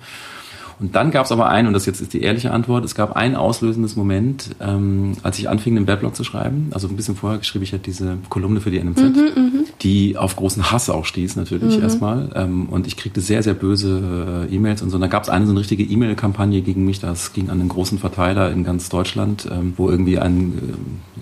Und 0.78 0.94
dann 0.94 1.10
gab 1.10 1.24
es 1.24 1.32
aber 1.32 1.48
einen, 1.48 1.68
und 1.68 1.72
das 1.72 1.86
jetzt 1.86 2.02
ist 2.02 2.12
die 2.12 2.20
ehrliche 2.20 2.50
Antwort, 2.50 2.84
es 2.84 2.94
gab 2.94 3.16
ein 3.16 3.34
auslösendes 3.34 3.96
Moment, 3.96 4.50
ähm, 4.60 5.12
als 5.22 5.38
ich 5.38 5.48
anfing, 5.48 5.74
einen 5.74 5.86
Weblog 5.86 6.14
zu 6.14 6.22
schreiben. 6.22 6.68
Also 6.72 6.88
ein 6.88 6.96
bisschen 6.96 7.16
vorher 7.16 7.42
schrieb 7.42 7.62
ich 7.62 7.72
halt 7.72 7.86
diese 7.86 8.18
Kolumne 8.28 8.60
für 8.60 8.70
die 8.70 8.78
NMZ, 8.78 9.00
mhm, 9.00 9.14
mhm, 9.34 9.55
die 9.86 10.16
auf 10.16 10.34
großen 10.34 10.72
Hass 10.72 10.90
auch 10.90 11.04
stieß 11.04 11.36
natürlich 11.36 11.76
mhm. 11.76 11.82
erstmal. 11.84 12.30
Ähm, 12.34 12.68
und 12.68 12.88
ich 12.88 12.96
kriegte 12.96 13.20
sehr, 13.20 13.44
sehr 13.44 13.54
böse 13.54 14.48
äh, 14.50 14.52
E-Mails 14.52 14.82
und 14.82 14.90
so. 14.90 14.96
Und 14.96 15.00
da 15.00 15.06
gab 15.06 15.22
es 15.22 15.28
eine 15.28 15.46
so 15.46 15.52
eine 15.52 15.60
richtige 15.60 15.84
E-Mail-Kampagne 15.84 16.60
gegen 16.62 16.84
mich. 16.84 16.98
Das 16.98 17.32
ging 17.32 17.50
an 17.50 17.60
einen 17.60 17.68
großen 17.68 18.00
Verteiler 18.00 18.50
in 18.50 18.64
ganz 18.64 18.88
Deutschland, 18.88 19.46
ähm, 19.48 19.74
wo 19.76 19.88
irgendwie 19.88 20.18
ein 20.18 20.54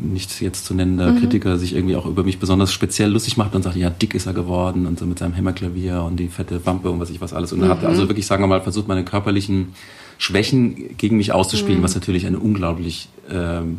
äh, 0.00 0.06
nicht 0.06 0.40
jetzt 0.40 0.64
zu 0.64 0.72
nennender 0.72 1.12
mhm. 1.12 1.20
Kritiker 1.20 1.58
sich 1.58 1.74
irgendwie 1.74 1.94
auch 1.94 2.06
über 2.06 2.24
mich 2.24 2.38
besonders 2.38 2.72
speziell 2.72 3.10
lustig 3.10 3.36
macht 3.36 3.54
und 3.54 3.62
sagte, 3.62 3.78
ja, 3.78 3.90
dick 3.90 4.14
ist 4.14 4.24
er 4.24 4.32
geworden 4.32 4.86
und 4.86 4.98
so 4.98 5.04
mit 5.04 5.18
seinem 5.18 5.34
Hämmerklavier 5.34 6.02
und 6.02 6.16
die 6.16 6.28
fette 6.28 6.64
Wampe 6.64 6.90
und 6.90 7.00
was 7.00 7.10
ich 7.10 7.20
was 7.20 7.34
alles. 7.34 7.52
Und 7.52 7.60
mhm. 7.60 7.68
hat 7.68 7.84
also 7.84 8.08
wirklich, 8.08 8.24
sagen 8.24 8.42
wir 8.42 8.46
mal, 8.46 8.62
versucht, 8.62 8.88
meine 8.88 9.04
körperliche 9.04 9.34
körperlichen 9.34 9.74
Schwächen 10.18 10.96
gegen 10.96 11.16
mich 11.16 11.32
auszuspielen, 11.32 11.80
mhm. 11.80 11.84
was 11.84 11.94
natürlich 11.94 12.26
eine 12.26 12.38
unglaublich 12.38 13.08
ähm, 13.30 13.78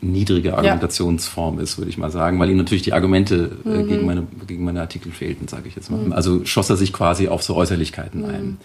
niedrige 0.00 0.56
Argumentationsform 0.56 1.56
ja. 1.56 1.62
ist, 1.62 1.78
würde 1.78 1.90
ich 1.90 1.98
mal 1.98 2.10
sagen, 2.10 2.38
weil 2.38 2.50
ihm 2.50 2.56
natürlich 2.56 2.82
die 2.82 2.92
Argumente 2.92 3.50
äh, 3.64 3.68
mhm. 3.68 3.88
gegen, 3.88 4.06
meine, 4.06 4.26
gegen 4.46 4.64
meine 4.64 4.80
Artikel 4.80 5.12
fehlten, 5.12 5.48
sage 5.48 5.68
ich 5.68 5.76
jetzt 5.76 5.90
mal. 5.90 5.98
Mhm. 5.98 6.12
Also 6.12 6.44
schoss 6.44 6.70
er 6.70 6.76
sich 6.76 6.92
quasi 6.92 7.28
auf 7.28 7.42
so 7.42 7.56
Äußerlichkeiten 7.56 8.24
ein. 8.24 8.44
Mhm. 8.44 8.56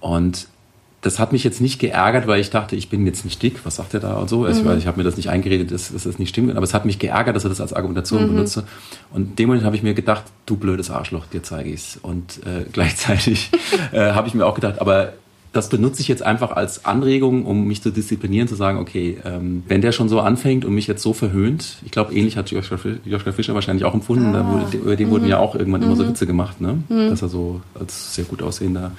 Und 0.00 0.48
das 1.02 1.18
hat 1.18 1.32
mich 1.32 1.42
jetzt 1.42 1.60
nicht 1.60 1.80
geärgert, 1.80 2.28
weil 2.28 2.40
ich 2.40 2.50
dachte, 2.50 2.76
ich 2.76 2.88
bin 2.88 3.04
jetzt 3.06 3.24
nicht 3.24 3.42
dick, 3.42 3.64
was 3.64 3.76
sagt 3.76 3.92
er 3.92 4.00
da 4.00 4.14
und 4.14 4.30
so. 4.30 4.44
Also 4.44 4.62
mhm. 4.62 4.70
Ich, 4.70 4.78
ich 4.78 4.86
habe 4.86 4.98
mir 4.98 5.04
das 5.04 5.16
nicht 5.16 5.28
eingeredet, 5.30 5.72
dass, 5.72 5.92
dass, 5.92 6.04
das 6.04 6.18
nicht 6.18 6.28
stimmt, 6.28 6.52
aber 6.52 6.62
es 6.62 6.74
hat 6.74 6.84
mich 6.84 7.00
geärgert, 7.00 7.34
dass 7.34 7.44
er 7.44 7.50
das 7.50 7.60
als 7.60 7.72
Argumentation 7.72 8.22
mhm. 8.22 8.28
benutze. 8.28 8.64
Und 9.12 9.30
in 9.30 9.36
dem 9.36 9.48
Moment 9.48 9.64
habe 9.64 9.74
ich 9.74 9.82
mir 9.82 9.94
gedacht, 9.94 10.24
du 10.46 10.56
blödes 10.56 10.90
Arschloch, 10.90 11.26
dir 11.26 11.42
zeige 11.42 11.70
ich's. 11.70 11.98
Und 12.00 12.38
äh, 12.46 12.64
gleichzeitig 12.72 13.50
äh, 13.90 14.12
habe 14.12 14.28
ich 14.28 14.34
mir 14.34 14.46
auch 14.46 14.54
gedacht, 14.54 14.80
aber 14.80 15.14
das 15.52 15.68
benutze 15.68 16.00
ich 16.00 16.08
jetzt 16.08 16.22
einfach 16.22 16.52
als 16.52 16.86
Anregung, 16.86 17.44
um 17.44 17.66
mich 17.66 17.82
zu 17.82 17.90
disziplinieren, 17.90 18.48
zu 18.48 18.54
sagen, 18.54 18.78
okay, 18.78 19.18
ähm, 19.24 19.62
wenn 19.68 19.82
der 19.82 19.92
schon 19.92 20.08
so 20.08 20.20
anfängt 20.20 20.64
und 20.64 20.74
mich 20.74 20.86
jetzt 20.86 21.02
so 21.02 21.12
verhöhnt, 21.12 21.76
ich 21.84 21.90
glaube, 21.90 22.14
ähnlich 22.14 22.38
hat 22.38 22.50
Joschka, 22.50 22.78
Joschka 23.04 23.32
Fischer 23.32 23.54
wahrscheinlich 23.54 23.84
auch 23.84 23.92
empfunden, 23.92 24.34
ah. 24.34 24.50
wurde, 24.50 24.76
über 24.78 24.96
den 24.96 25.08
mhm. 25.08 25.12
wurden 25.12 25.28
ja 25.28 25.38
auch 25.38 25.54
irgendwann 25.54 25.82
mhm. 25.82 25.88
immer 25.88 25.96
so 25.96 26.04
mhm. 26.04 26.08
Witze 26.08 26.26
gemacht, 26.26 26.60
ne? 26.60 26.82
Mhm. 26.88 27.10
dass 27.10 27.20
er 27.20 27.28
so 27.28 27.60
als 27.78 28.14
sehr 28.14 28.24
gut 28.24 28.42
aussehender 28.42 28.92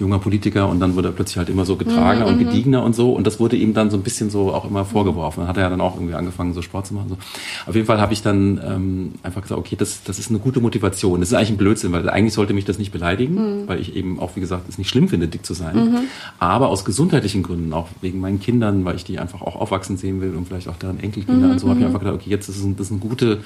junger 0.00 0.18
Politiker 0.18 0.68
und 0.68 0.80
dann 0.80 0.96
wurde 0.96 1.08
er 1.08 1.12
plötzlich 1.12 1.36
halt 1.36 1.48
immer 1.48 1.64
so 1.64 1.76
getragener 1.76 2.26
mhm. 2.26 2.32
und 2.32 2.38
gediegener 2.38 2.82
und 2.82 2.94
so 2.94 3.12
und 3.12 3.26
das 3.26 3.38
wurde 3.38 3.56
ihm 3.56 3.74
dann 3.74 3.90
so 3.90 3.96
ein 3.96 4.02
bisschen 4.02 4.30
so 4.30 4.52
auch 4.52 4.64
immer 4.64 4.84
vorgeworfen. 4.84 5.40
Dann 5.40 5.48
hat 5.48 5.56
er 5.56 5.64
ja 5.64 5.70
dann 5.70 5.80
auch 5.80 5.94
irgendwie 5.94 6.14
angefangen, 6.14 6.54
so 6.54 6.62
Sport 6.62 6.86
zu 6.86 6.94
machen. 6.94 7.10
So. 7.10 7.18
Auf 7.66 7.74
jeden 7.74 7.86
Fall 7.86 8.00
habe 8.00 8.12
ich 8.12 8.22
dann 8.22 8.60
ähm, 8.64 9.12
einfach 9.22 9.42
gesagt, 9.42 9.60
okay, 9.60 9.76
das, 9.76 10.02
das 10.02 10.18
ist 10.18 10.30
eine 10.30 10.38
gute 10.38 10.60
Motivation. 10.60 11.20
Das 11.20 11.28
ist 11.28 11.34
eigentlich 11.34 11.50
ein 11.50 11.56
Blödsinn, 11.58 11.92
weil 11.92 12.08
eigentlich 12.08 12.34
sollte 12.34 12.54
mich 12.54 12.64
das 12.64 12.78
nicht 12.78 12.92
beleidigen, 12.92 13.34
mhm. 13.34 13.68
weil 13.68 13.80
ich 13.80 13.94
eben 13.94 14.18
auch, 14.18 14.36
wie 14.36 14.40
gesagt, 14.40 14.68
es 14.68 14.78
nicht 14.78 14.88
schlimm 14.88 15.08
finde, 15.08 15.28
dick 15.28 15.44
zu 15.44 15.54
sein. 15.54 15.76
Mhm. 15.76 15.98
Aber 16.38 16.68
aus 16.68 16.84
gesundheitlichen 16.84 17.42
Gründen, 17.42 17.72
auch 17.72 17.88
wegen 18.00 18.20
meinen 18.20 18.40
Kindern, 18.40 18.84
weil 18.84 18.96
ich 18.96 19.04
die 19.04 19.18
einfach 19.18 19.42
auch 19.42 19.56
aufwachsen 19.56 19.96
sehen 19.96 20.20
will 20.20 20.34
und 20.34 20.48
vielleicht 20.48 20.68
auch 20.68 20.76
deren 20.76 20.98
Enkelkinder 20.98 21.46
mhm. 21.46 21.52
und 21.52 21.58
so, 21.58 21.68
habe 21.68 21.78
ich 21.78 21.80
mhm. 21.80 21.86
einfach 21.86 22.00
gedacht, 22.00 22.16
okay, 22.16 22.30
jetzt 22.30 22.48
ist 22.48 22.64
ein, 22.64 22.76
das 22.76 22.86
ist 22.86 22.92
ein, 22.92 23.00
gute, 23.00 23.38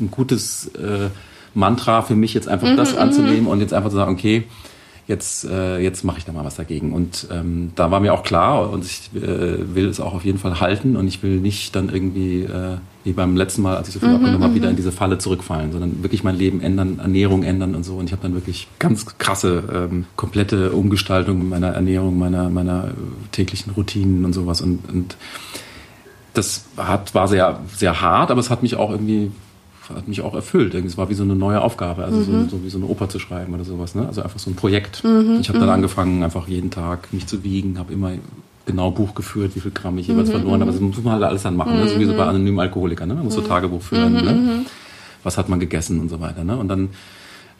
ein 0.00 0.10
gutes 0.10 0.66
äh, 0.76 1.08
Mantra 1.54 2.02
für 2.02 2.14
mich, 2.14 2.34
jetzt 2.34 2.48
einfach 2.48 2.76
das 2.76 2.92
mhm, 2.92 2.98
anzunehmen 2.98 3.46
und 3.46 3.60
jetzt 3.60 3.72
einfach 3.72 3.90
zu 3.90 3.96
sagen, 3.96 4.12
okay, 4.12 4.44
jetzt, 5.06 5.44
äh, 5.44 5.78
jetzt 5.78 6.04
mache 6.04 6.18
ich 6.18 6.24
da 6.24 6.32
mal 6.32 6.44
was 6.44 6.56
dagegen. 6.56 6.92
Und 6.92 7.28
ähm, 7.30 7.72
da 7.76 7.90
war 7.90 8.00
mir 8.00 8.12
auch 8.12 8.24
klar, 8.24 8.70
und 8.70 8.84
ich 8.84 9.10
äh, 9.14 9.74
will 9.74 9.86
es 9.86 10.00
auch 10.00 10.14
auf 10.14 10.24
jeden 10.24 10.38
Fall 10.38 10.60
halten 10.60 10.96
und 10.96 11.06
ich 11.06 11.22
will 11.22 11.38
nicht 11.38 11.76
dann 11.76 11.88
irgendwie, 11.88 12.42
äh, 12.42 12.78
wie 13.04 13.12
beim 13.12 13.36
letzten 13.36 13.62
Mal, 13.62 13.76
als 13.76 13.88
ich 13.88 13.94
so 13.94 14.00
viel 14.00 14.08
mhm, 14.08 14.16
abgenommen 14.16 14.42
habe, 14.42 14.54
wieder 14.54 14.66
mhm. 14.66 14.70
in 14.70 14.76
diese 14.76 14.90
Falle 14.90 15.18
zurückfallen, 15.18 15.70
sondern 15.70 16.02
wirklich 16.02 16.24
mein 16.24 16.36
Leben 16.36 16.60
ändern, 16.60 16.98
Ernährung 16.98 17.44
ändern 17.44 17.76
und 17.76 17.84
so. 17.84 17.94
Und 17.94 18.06
ich 18.06 18.12
habe 18.12 18.22
dann 18.22 18.34
wirklich 18.34 18.66
ganz 18.80 19.06
krasse, 19.18 19.62
ähm, 19.72 20.06
komplette 20.16 20.72
Umgestaltung 20.72 21.48
meiner 21.48 21.68
Ernährung, 21.68 22.18
meiner, 22.18 22.50
meiner 22.50 22.88
täglichen 23.30 23.72
Routinen 23.72 24.24
und 24.24 24.32
sowas. 24.32 24.60
Und, 24.60 24.88
und 24.88 25.16
das 26.34 26.64
hat, 26.76 27.14
war 27.14 27.28
sehr, 27.28 27.60
sehr 27.74 28.00
hart, 28.00 28.30
aber 28.32 28.40
es 28.40 28.50
hat 28.50 28.62
mich 28.62 28.74
auch 28.74 28.90
irgendwie 28.90 29.30
hat 29.94 30.08
mich 30.08 30.20
auch 30.20 30.34
erfüllt. 30.34 30.74
Es 30.74 30.96
war 30.96 31.08
wie 31.08 31.14
so 31.14 31.22
eine 31.22 31.34
neue 31.34 31.60
Aufgabe, 31.60 32.04
also 32.04 32.18
mhm. 32.18 32.44
so, 32.44 32.56
so, 32.56 32.64
wie 32.64 32.70
so 32.70 32.78
eine 32.78 32.86
Oper 32.86 33.08
zu 33.08 33.18
schreiben 33.18 33.54
oder 33.54 33.64
sowas. 33.64 33.94
Ne? 33.94 34.06
Also 34.06 34.22
einfach 34.22 34.38
so 34.38 34.50
ein 34.50 34.56
Projekt. 34.56 35.04
Mhm. 35.04 35.38
Ich 35.40 35.48
habe 35.48 35.58
dann 35.58 35.68
mhm. 35.68 35.74
angefangen, 35.74 36.22
einfach 36.22 36.48
jeden 36.48 36.70
Tag 36.70 37.12
mich 37.12 37.26
zu 37.26 37.44
wiegen, 37.44 37.78
habe 37.78 37.92
immer 37.92 38.12
genau 38.66 38.90
Buch 38.90 39.14
geführt, 39.14 39.54
wie 39.54 39.60
viel 39.60 39.70
Gramm 39.70 39.98
ich 39.98 40.08
jeweils 40.08 40.28
mhm. 40.28 40.32
verloren 40.32 40.60
habe. 40.60 40.72
Das 40.72 40.80
muss 40.80 41.02
man 41.02 41.14
halt 41.14 41.24
alles 41.24 41.42
dann 41.42 41.56
machen, 41.56 41.76
ne? 41.76 41.88
so 41.88 41.98
wie 41.98 42.04
so 42.04 42.12
bei 42.12 42.24
mhm. 42.24 42.30
anonymen 42.30 42.60
Alkoholikern. 42.60 43.08
Ne? 43.08 43.14
Man 43.14 43.24
muss 43.24 43.34
so 43.34 43.40
Tagebuch 43.40 43.82
führen. 43.82 44.12
Ne? 44.12 44.64
Was 45.22 45.38
hat 45.38 45.48
man 45.48 45.60
gegessen 45.60 46.00
und 46.00 46.08
so 46.08 46.20
weiter. 46.20 46.44
Ne? 46.44 46.56
Und 46.56 46.68
dann 46.68 46.90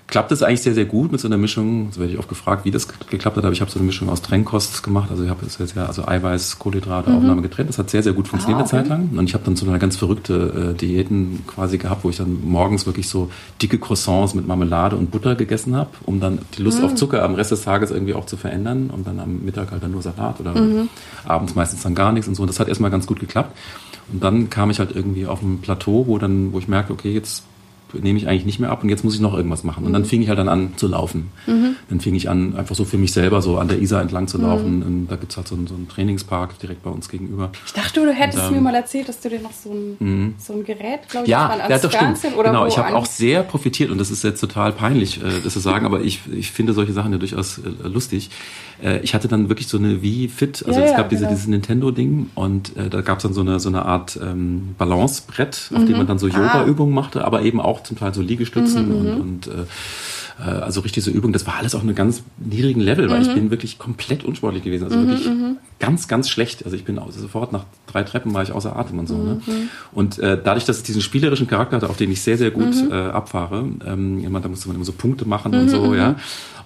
klappt 0.08 0.30
es 0.30 0.42
eigentlich 0.42 0.62
sehr, 0.62 0.74
sehr 0.74 0.84
gut 0.84 1.10
mit 1.10 1.20
so 1.20 1.26
einer 1.26 1.36
Mischung. 1.36 1.90
So 1.90 2.00
werde 2.00 2.12
ich 2.12 2.18
oft 2.18 2.28
gefragt, 2.28 2.64
wie 2.64 2.70
das 2.70 2.86
geklappt 2.88 3.36
hat, 3.36 3.44
aber 3.44 3.52
ich 3.52 3.60
habe 3.60 3.70
so 3.70 3.78
eine 3.78 3.86
Mischung 3.86 4.08
aus 4.08 4.22
Trennkost 4.22 4.82
gemacht. 4.82 5.10
Also 5.10 5.24
ich 5.24 5.30
habe 5.30 5.44
jetzt 5.44 5.74
ja 5.74 5.86
also 5.86 6.06
Eiweiß, 6.06 6.58
Kohlenhydrate, 6.58 7.10
mhm. 7.10 7.16
Aufnahme 7.16 7.42
getrennt. 7.42 7.70
Das 7.70 7.78
hat 7.78 7.90
sehr, 7.90 8.02
sehr 8.02 8.12
gut 8.12 8.28
funktioniert 8.28 8.60
ah, 8.60 8.64
okay. 8.64 8.76
eine 8.76 8.84
Zeit 8.84 8.90
lang. 8.90 9.10
Und 9.18 9.28
ich 9.28 9.34
habe 9.34 9.44
dann 9.44 9.56
so 9.56 9.66
eine 9.66 9.78
ganz 9.78 9.96
verrückte 9.96 10.74
äh, 10.74 10.78
Diäten 10.78 11.44
quasi 11.46 11.78
gehabt, 11.78 12.04
wo 12.04 12.10
ich 12.10 12.16
dann 12.16 12.38
morgens 12.44 12.86
wirklich 12.86 13.08
so 13.08 13.30
dicke 13.60 13.78
Croissants 13.78 14.34
mit 14.34 14.46
Marmelade 14.46 14.96
und 14.96 15.10
Butter 15.10 15.34
gegessen 15.34 15.74
habe, 15.74 15.90
um 16.04 16.20
dann 16.20 16.38
die 16.56 16.62
Lust 16.62 16.78
mhm. 16.78 16.84
auf 16.84 16.94
Zucker 16.94 17.24
am 17.24 17.34
Rest 17.34 17.50
des 17.50 17.62
Tages 17.62 17.90
irgendwie 17.90 18.14
auch 18.14 18.26
zu 18.26 18.36
verändern. 18.36 18.90
Und 18.90 19.06
dann 19.06 19.18
am 19.18 19.44
Mittag 19.44 19.72
halt 19.72 19.82
dann 19.82 19.90
nur 19.90 20.02
Salat 20.02 20.38
oder 20.38 20.54
mhm. 20.54 20.88
abends 21.24 21.56
meistens 21.56 21.82
dann 21.82 21.96
gar 21.96 22.12
nichts 22.12 22.28
und 22.28 22.36
so. 22.36 22.42
Und 22.42 22.48
das 22.48 22.60
hat 22.60 22.68
erstmal 22.68 22.92
ganz 22.92 23.06
gut 23.06 23.18
geklappt. 23.18 23.56
Und 24.12 24.22
dann 24.22 24.50
kam 24.50 24.70
ich 24.70 24.78
halt 24.78 24.94
irgendwie 24.94 25.26
auf 25.26 25.42
ein 25.42 25.58
Plateau, 25.60 26.06
wo 26.06 26.18
dann, 26.18 26.52
wo 26.52 26.60
ich 26.60 26.68
merkte, 26.68 26.92
okay, 26.92 27.12
jetzt 27.12 27.42
nehme 27.92 28.18
ich 28.18 28.28
eigentlich 28.28 28.46
nicht 28.46 28.58
mehr 28.58 28.70
ab 28.70 28.82
und 28.82 28.88
jetzt 28.88 29.04
muss 29.04 29.14
ich 29.14 29.20
noch 29.20 29.34
irgendwas 29.34 29.64
machen. 29.64 29.84
Und 29.84 29.92
dann 29.92 30.02
mhm. 30.02 30.06
fing 30.06 30.22
ich 30.22 30.28
halt 30.28 30.38
dann 30.38 30.48
an 30.48 30.72
zu 30.76 30.88
laufen. 30.88 31.30
Mhm. 31.46 31.76
Dann 31.88 32.00
fing 32.00 32.14
ich 32.14 32.28
an, 32.28 32.56
einfach 32.56 32.74
so 32.74 32.84
für 32.84 32.98
mich 32.98 33.12
selber 33.12 33.42
so 33.42 33.58
an 33.58 33.68
der 33.68 33.80
Isar 33.80 34.02
entlang 34.02 34.28
zu 34.28 34.38
laufen. 34.38 34.78
Mhm. 34.78 34.82
Und 34.82 35.06
da 35.08 35.16
gibt's 35.16 35.36
halt 35.36 35.48
so 35.48 35.54
einen, 35.54 35.66
so 35.66 35.74
einen, 35.74 35.88
Trainingspark 35.88 36.58
direkt 36.58 36.82
bei 36.82 36.90
uns 36.90 37.08
gegenüber. 37.08 37.50
Ich 37.64 37.72
dachte, 37.72 38.04
du 38.04 38.12
hättest 38.12 38.42
und, 38.42 38.48
ähm, 38.48 38.54
mir 38.54 38.60
mal 38.60 38.74
erzählt, 38.74 39.08
dass 39.08 39.20
du 39.20 39.28
dir 39.28 39.40
noch 39.40 39.52
so 39.52 39.70
ein, 39.70 39.96
mhm. 39.98 40.34
so 40.38 40.52
ein 40.52 40.64
Gerät, 40.64 41.08
glaube 41.08 41.26
ich, 41.26 41.30
ja, 41.30 41.56
ja, 41.68 41.78
doch, 41.78 41.90
Fernsehen 41.90 42.18
stimmt. 42.18 42.36
oder 42.36 42.50
Genau, 42.50 42.66
ich 42.66 42.76
habe 42.78 42.94
auch 42.94 43.06
sehr 43.06 43.42
profitiert 43.42 43.90
und 43.90 43.98
das 43.98 44.10
ist 44.10 44.24
jetzt 44.24 44.40
total 44.40 44.72
peinlich, 44.72 45.22
äh, 45.22 45.40
das 45.42 45.56
zu 45.56 45.60
sagen, 45.60 45.86
aber 45.86 46.00
ich, 46.00 46.20
ich 46.32 46.50
finde 46.50 46.72
solche 46.72 46.92
Sachen 46.92 47.12
ja 47.12 47.18
durchaus 47.18 47.58
äh, 47.58 47.88
lustig. 47.88 48.30
Äh, 48.82 49.00
ich 49.00 49.14
hatte 49.14 49.28
dann 49.28 49.48
wirklich 49.48 49.68
so 49.68 49.78
eine 49.78 50.02
Wii 50.02 50.28
Fit, 50.28 50.64
also 50.66 50.80
ja, 50.80 50.86
es 50.86 50.92
gab 50.92 51.06
ja, 51.06 51.08
diese, 51.08 51.20
genau. 51.22 51.30
dieses 51.30 51.46
Nintendo-Ding 51.46 52.30
und 52.34 52.76
äh, 52.76 52.90
da 52.90 53.00
gab's 53.00 53.22
dann 53.22 53.32
so 53.32 53.40
eine, 53.40 53.60
so 53.60 53.68
eine 53.68 53.84
Art 53.84 54.18
ähm, 54.22 54.74
Balancebrett, 54.78 55.70
auf 55.74 55.80
mhm. 55.82 55.86
dem 55.86 55.96
man 55.96 56.06
dann 56.06 56.18
so 56.18 56.28
Yoga-Übungen 56.28 56.92
ah. 56.92 57.00
machte, 57.00 57.24
aber 57.24 57.42
eben 57.42 57.60
auch 57.60 57.75
zum 57.82 57.98
Teil 57.98 58.14
so 58.14 58.22
Liegestützen 58.22 58.88
mhm, 58.88 58.94
und, 58.94 59.04
mhm. 59.04 59.20
und 59.20 59.46
äh, 59.46 59.50
äh, 60.40 60.62
also 60.62 60.80
richtig 60.80 61.04
so 61.04 61.10
Übungen. 61.10 61.32
Das 61.32 61.46
war 61.46 61.56
alles 61.56 61.74
auf 61.74 61.82
einem 61.82 61.94
ganz 61.94 62.22
niedrigen 62.38 62.80
Level, 62.80 63.10
weil 63.10 63.22
ich 63.22 63.28
mhm. 63.28 63.34
bin 63.34 63.50
wirklich 63.50 63.78
komplett 63.78 64.24
unsportlich 64.24 64.64
gewesen. 64.64 64.84
Also 64.84 65.06
wirklich 65.06 65.26
ganz, 65.78 66.08
ganz 66.08 66.28
schlecht. 66.28 66.64
Also 66.64 66.76
ich 66.76 66.84
bin 66.84 67.00
sofort 67.10 67.52
nach 67.52 67.64
drei 67.86 68.02
Treppen 68.02 68.32
war 68.34 68.42
ich 68.42 68.52
außer 68.52 68.76
Atem 68.76 68.98
und 68.98 69.08
so. 69.08 69.16
Ne? 69.16 69.40
Mhm. 69.46 69.52
Ne? 69.52 69.68
Und 69.92 70.18
äh, 70.18 70.40
dadurch, 70.42 70.64
dass 70.64 70.78
es 70.78 70.82
diesen 70.82 71.02
spielerischen 71.02 71.46
Charakter 71.46 71.76
hatte, 71.76 71.90
auf 71.90 71.96
den 71.96 72.10
ich 72.10 72.22
sehr, 72.22 72.38
sehr 72.38 72.50
gut 72.50 72.74
mhm. 72.74 72.90
äh, 72.90 72.94
abfahre, 72.94 73.68
ähm, 73.86 74.24
immer, 74.24 74.40
da 74.40 74.48
musste 74.48 74.68
man 74.68 74.76
immer 74.76 74.84
so 74.84 74.92
Punkte 74.92 75.26
machen 75.26 75.52
mhm. 75.52 75.60
und 75.60 75.68
so, 75.68 75.94
ja. 75.94 76.10
Mhm. 76.10 76.16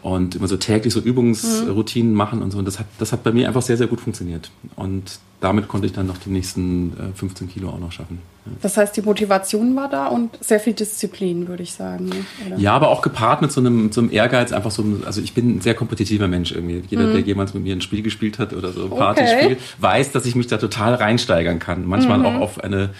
Und 0.03 0.35
immer 0.35 0.49
so 0.49 0.57
täglich 0.57 0.94
so 0.94 1.01
Übungsroutinen 1.01 2.12
mhm. 2.12 2.16
machen 2.16 2.42
und 2.42 2.53
so. 2.53 2.59
Und 2.59 2.64
das 2.64 2.79
hat, 2.79 2.87
das 2.98 3.13
hat 3.13 3.23
bei 3.23 3.33
mir 3.33 3.48
einfach 3.48 3.63
sehr, 3.63 3.77
sehr 3.77 3.87
gut 3.87 4.00
funktioniert. 4.00 4.50
Und 4.77 5.21
damit 5.40 5.69
konnte 5.69 5.87
ich 5.87 5.92
dann 5.92 6.06
noch 6.06 6.19
die 6.19 6.31
nächsten 6.31 6.92
äh, 6.92 7.17
15 7.17 7.48
Kilo 7.48 7.71
auch 7.71 7.79
noch 7.79 7.92
schaffen. 7.92 8.21
Ja. 8.44 8.52
Das 8.61 8.77
heißt, 8.77 8.96
die 8.96 9.02
Motivation 9.02 9.75
war 9.75 9.88
da 9.88 10.06
und 10.06 10.38
sehr 10.40 10.61
viel 10.61 10.75
Disziplin, 10.75 11.48
würde 11.48 11.63
ich 11.63 11.73
sagen. 11.73 12.06
Ne? 12.06 12.25
Oder? 12.46 12.58
Ja, 12.58 12.73
aber 12.75 12.88
auch 12.88 13.00
gepaart 13.00 13.40
mit 13.40 13.50
so 13.50 13.61
einem, 13.61 13.90
so 13.90 14.02
einem 14.02 14.11
Ehrgeiz, 14.11 14.52
einfach 14.52 14.71
so, 14.71 14.85
also 15.04 15.21
ich 15.21 15.35
bin 15.35 15.56
ein 15.56 15.61
sehr 15.61 15.75
kompetitiver 15.75 16.29
Mensch 16.29 16.52
irgendwie. 16.52 16.83
Jeder, 16.88 17.06
mhm. 17.06 17.13
der 17.13 17.21
jemals 17.21 17.54
mit 17.54 17.63
mir 17.63 17.75
ein 17.75 17.81
Spiel 17.81 18.02
gespielt 18.02 18.38
hat 18.38 18.52
oder 18.52 18.73
so 18.73 18.90
Partyspiel, 19.01 19.53
okay. 19.53 19.57
weiß, 19.79 20.13
dass 20.13 20.27
ich 20.27 20.35
mich 20.35 20.46
da 20.46 20.59
total 20.59 20.94
reinsteigern 20.94 21.59
kann. 21.59 21.87
Manchmal 21.87 22.19
mhm. 22.19 22.27
auch 22.27 22.35
auf 22.40 22.63
eine 22.63 22.90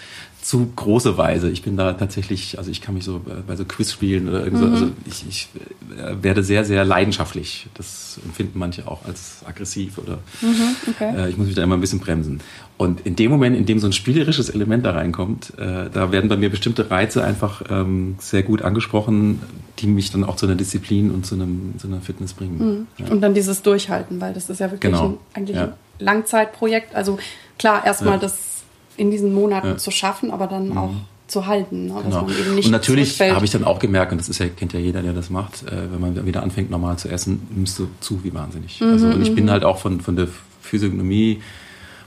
zu 0.41 0.71
große 0.75 1.17
Weise. 1.17 1.49
Ich 1.51 1.61
bin 1.61 1.77
da 1.77 1.93
tatsächlich, 1.93 2.57
also 2.57 2.71
ich 2.71 2.81
kann 2.81 2.95
mich 2.95 3.03
so 3.03 3.17
äh, 3.17 3.41
bei 3.45 3.55
so 3.55 3.63
Quizspielen 3.63 4.27
oder 4.27 4.43
irgend 4.43 4.59
so, 4.59 4.65
mhm. 4.65 4.73
also 4.73 4.91
ich, 5.05 5.25
ich 5.29 5.49
äh, 5.97 6.15
werde 6.21 6.43
sehr, 6.43 6.65
sehr 6.65 6.83
leidenschaftlich. 6.83 7.67
Das 7.75 8.19
empfinden 8.25 8.57
manche 8.57 8.87
auch 8.87 9.05
als 9.05 9.43
aggressiv 9.45 9.99
oder 9.99 10.17
mhm, 10.41 10.75
okay. 10.89 11.13
äh, 11.15 11.29
ich 11.29 11.37
muss 11.37 11.45
mich 11.45 11.55
da 11.55 11.63
immer 11.63 11.77
ein 11.77 11.81
bisschen 11.81 11.99
bremsen. 11.99 12.41
Und 12.77 13.01
in 13.01 13.15
dem 13.15 13.29
Moment, 13.29 13.55
in 13.55 13.67
dem 13.67 13.77
so 13.77 13.85
ein 13.85 13.93
spielerisches 13.93 14.49
Element 14.49 14.83
da 14.83 14.91
reinkommt, 14.91 15.53
äh, 15.59 15.89
da 15.93 16.11
werden 16.11 16.27
bei 16.27 16.37
mir 16.37 16.49
bestimmte 16.49 16.89
Reize 16.89 17.23
einfach 17.23 17.61
ähm, 17.69 18.15
sehr 18.17 18.41
gut 18.41 18.63
angesprochen, 18.63 19.39
die 19.77 19.85
mich 19.85 20.11
dann 20.11 20.23
auch 20.23 20.35
zu 20.35 20.47
einer 20.47 20.55
Disziplin 20.55 21.11
und 21.11 21.25
zu, 21.25 21.35
einem, 21.35 21.75
zu 21.77 21.87
einer 21.87 22.01
Fitness 22.01 22.33
bringen. 22.33 22.57
Mhm. 22.57 23.05
Ja. 23.05 23.11
Und 23.11 23.21
dann 23.21 23.35
dieses 23.35 23.61
Durchhalten, 23.61 24.19
weil 24.19 24.33
das 24.33 24.49
ist 24.49 24.59
ja 24.59 24.71
wirklich 24.71 24.91
genau. 24.91 25.05
ein, 25.05 25.17
eigentlich 25.33 25.57
ja. 25.57 25.65
ein 25.65 25.73
Langzeitprojekt. 26.01 26.95
Also 26.95 27.17
klar, 27.57 27.85
erstmal 27.85 28.15
ja. 28.15 28.19
das 28.19 28.63
in 28.97 29.11
diesen 29.11 29.33
Monaten 29.33 29.67
ja. 29.67 29.77
zu 29.77 29.91
schaffen, 29.91 30.31
aber 30.31 30.47
dann 30.47 30.69
mhm. 30.69 30.77
auch 30.77 30.93
zu 31.27 31.47
halten. 31.47 31.87
Ne? 31.87 31.95
Genau. 32.03 32.23
und 32.25 32.71
natürlich 32.71 33.19
habe 33.19 33.45
ich 33.45 33.51
dann 33.51 33.63
auch 33.63 33.79
gemerkt, 33.79 34.11
und 34.11 34.19
das 34.19 34.27
ist 34.27 34.39
ja, 34.39 34.47
kennt 34.49 34.73
ja 34.73 34.79
jeder, 34.79 35.01
der 35.01 35.13
das 35.13 35.29
macht, 35.29 35.63
äh, 35.63 35.91
wenn 35.91 36.01
man 36.01 36.25
wieder 36.25 36.43
anfängt, 36.43 36.69
normal 36.69 36.97
zu 36.97 37.07
essen, 37.07 37.47
nimmst 37.55 37.79
du 37.79 37.87
zu 38.01 38.23
wie 38.23 38.33
wahnsinnig. 38.33 38.81
Mhm, 38.81 38.87
also, 38.87 39.07
und 39.07 39.21
ich 39.21 39.33
bin 39.33 39.45
mhm. 39.45 39.51
halt 39.51 39.63
auch 39.63 39.77
von, 39.77 40.01
von 40.01 40.17
der 40.17 40.27
Physiognomie, 40.61 41.41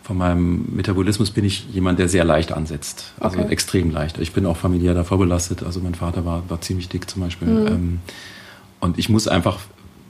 von 0.02 0.18
meinem 0.18 0.66
Metabolismus 0.76 1.30
bin 1.30 1.46
ich 1.46 1.66
jemand, 1.72 1.98
der 1.98 2.10
sehr 2.10 2.24
leicht 2.24 2.52
ansetzt. 2.52 3.14
Also 3.18 3.38
okay. 3.38 3.50
extrem 3.50 3.90
leicht. 3.90 4.18
Ich 4.18 4.32
bin 4.32 4.44
auch 4.44 4.58
familiär 4.58 4.92
davor 4.92 5.16
belastet. 5.16 5.62
Also 5.62 5.80
mein 5.80 5.94
Vater 5.94 6.26
war, 6.26 6.42
war 6.50 6.60
ziemlich 6.60 6.90
dick 6.90 7.08
zum 7.08 7.22
Beispiel. 7.22 7.48
Mhm. 7.48 7.66
Ähm, 7.66 7.98
und 8.80 8.98
ich 8.98 9.08
muss 9.08 9.26
einfach 9.26 9.60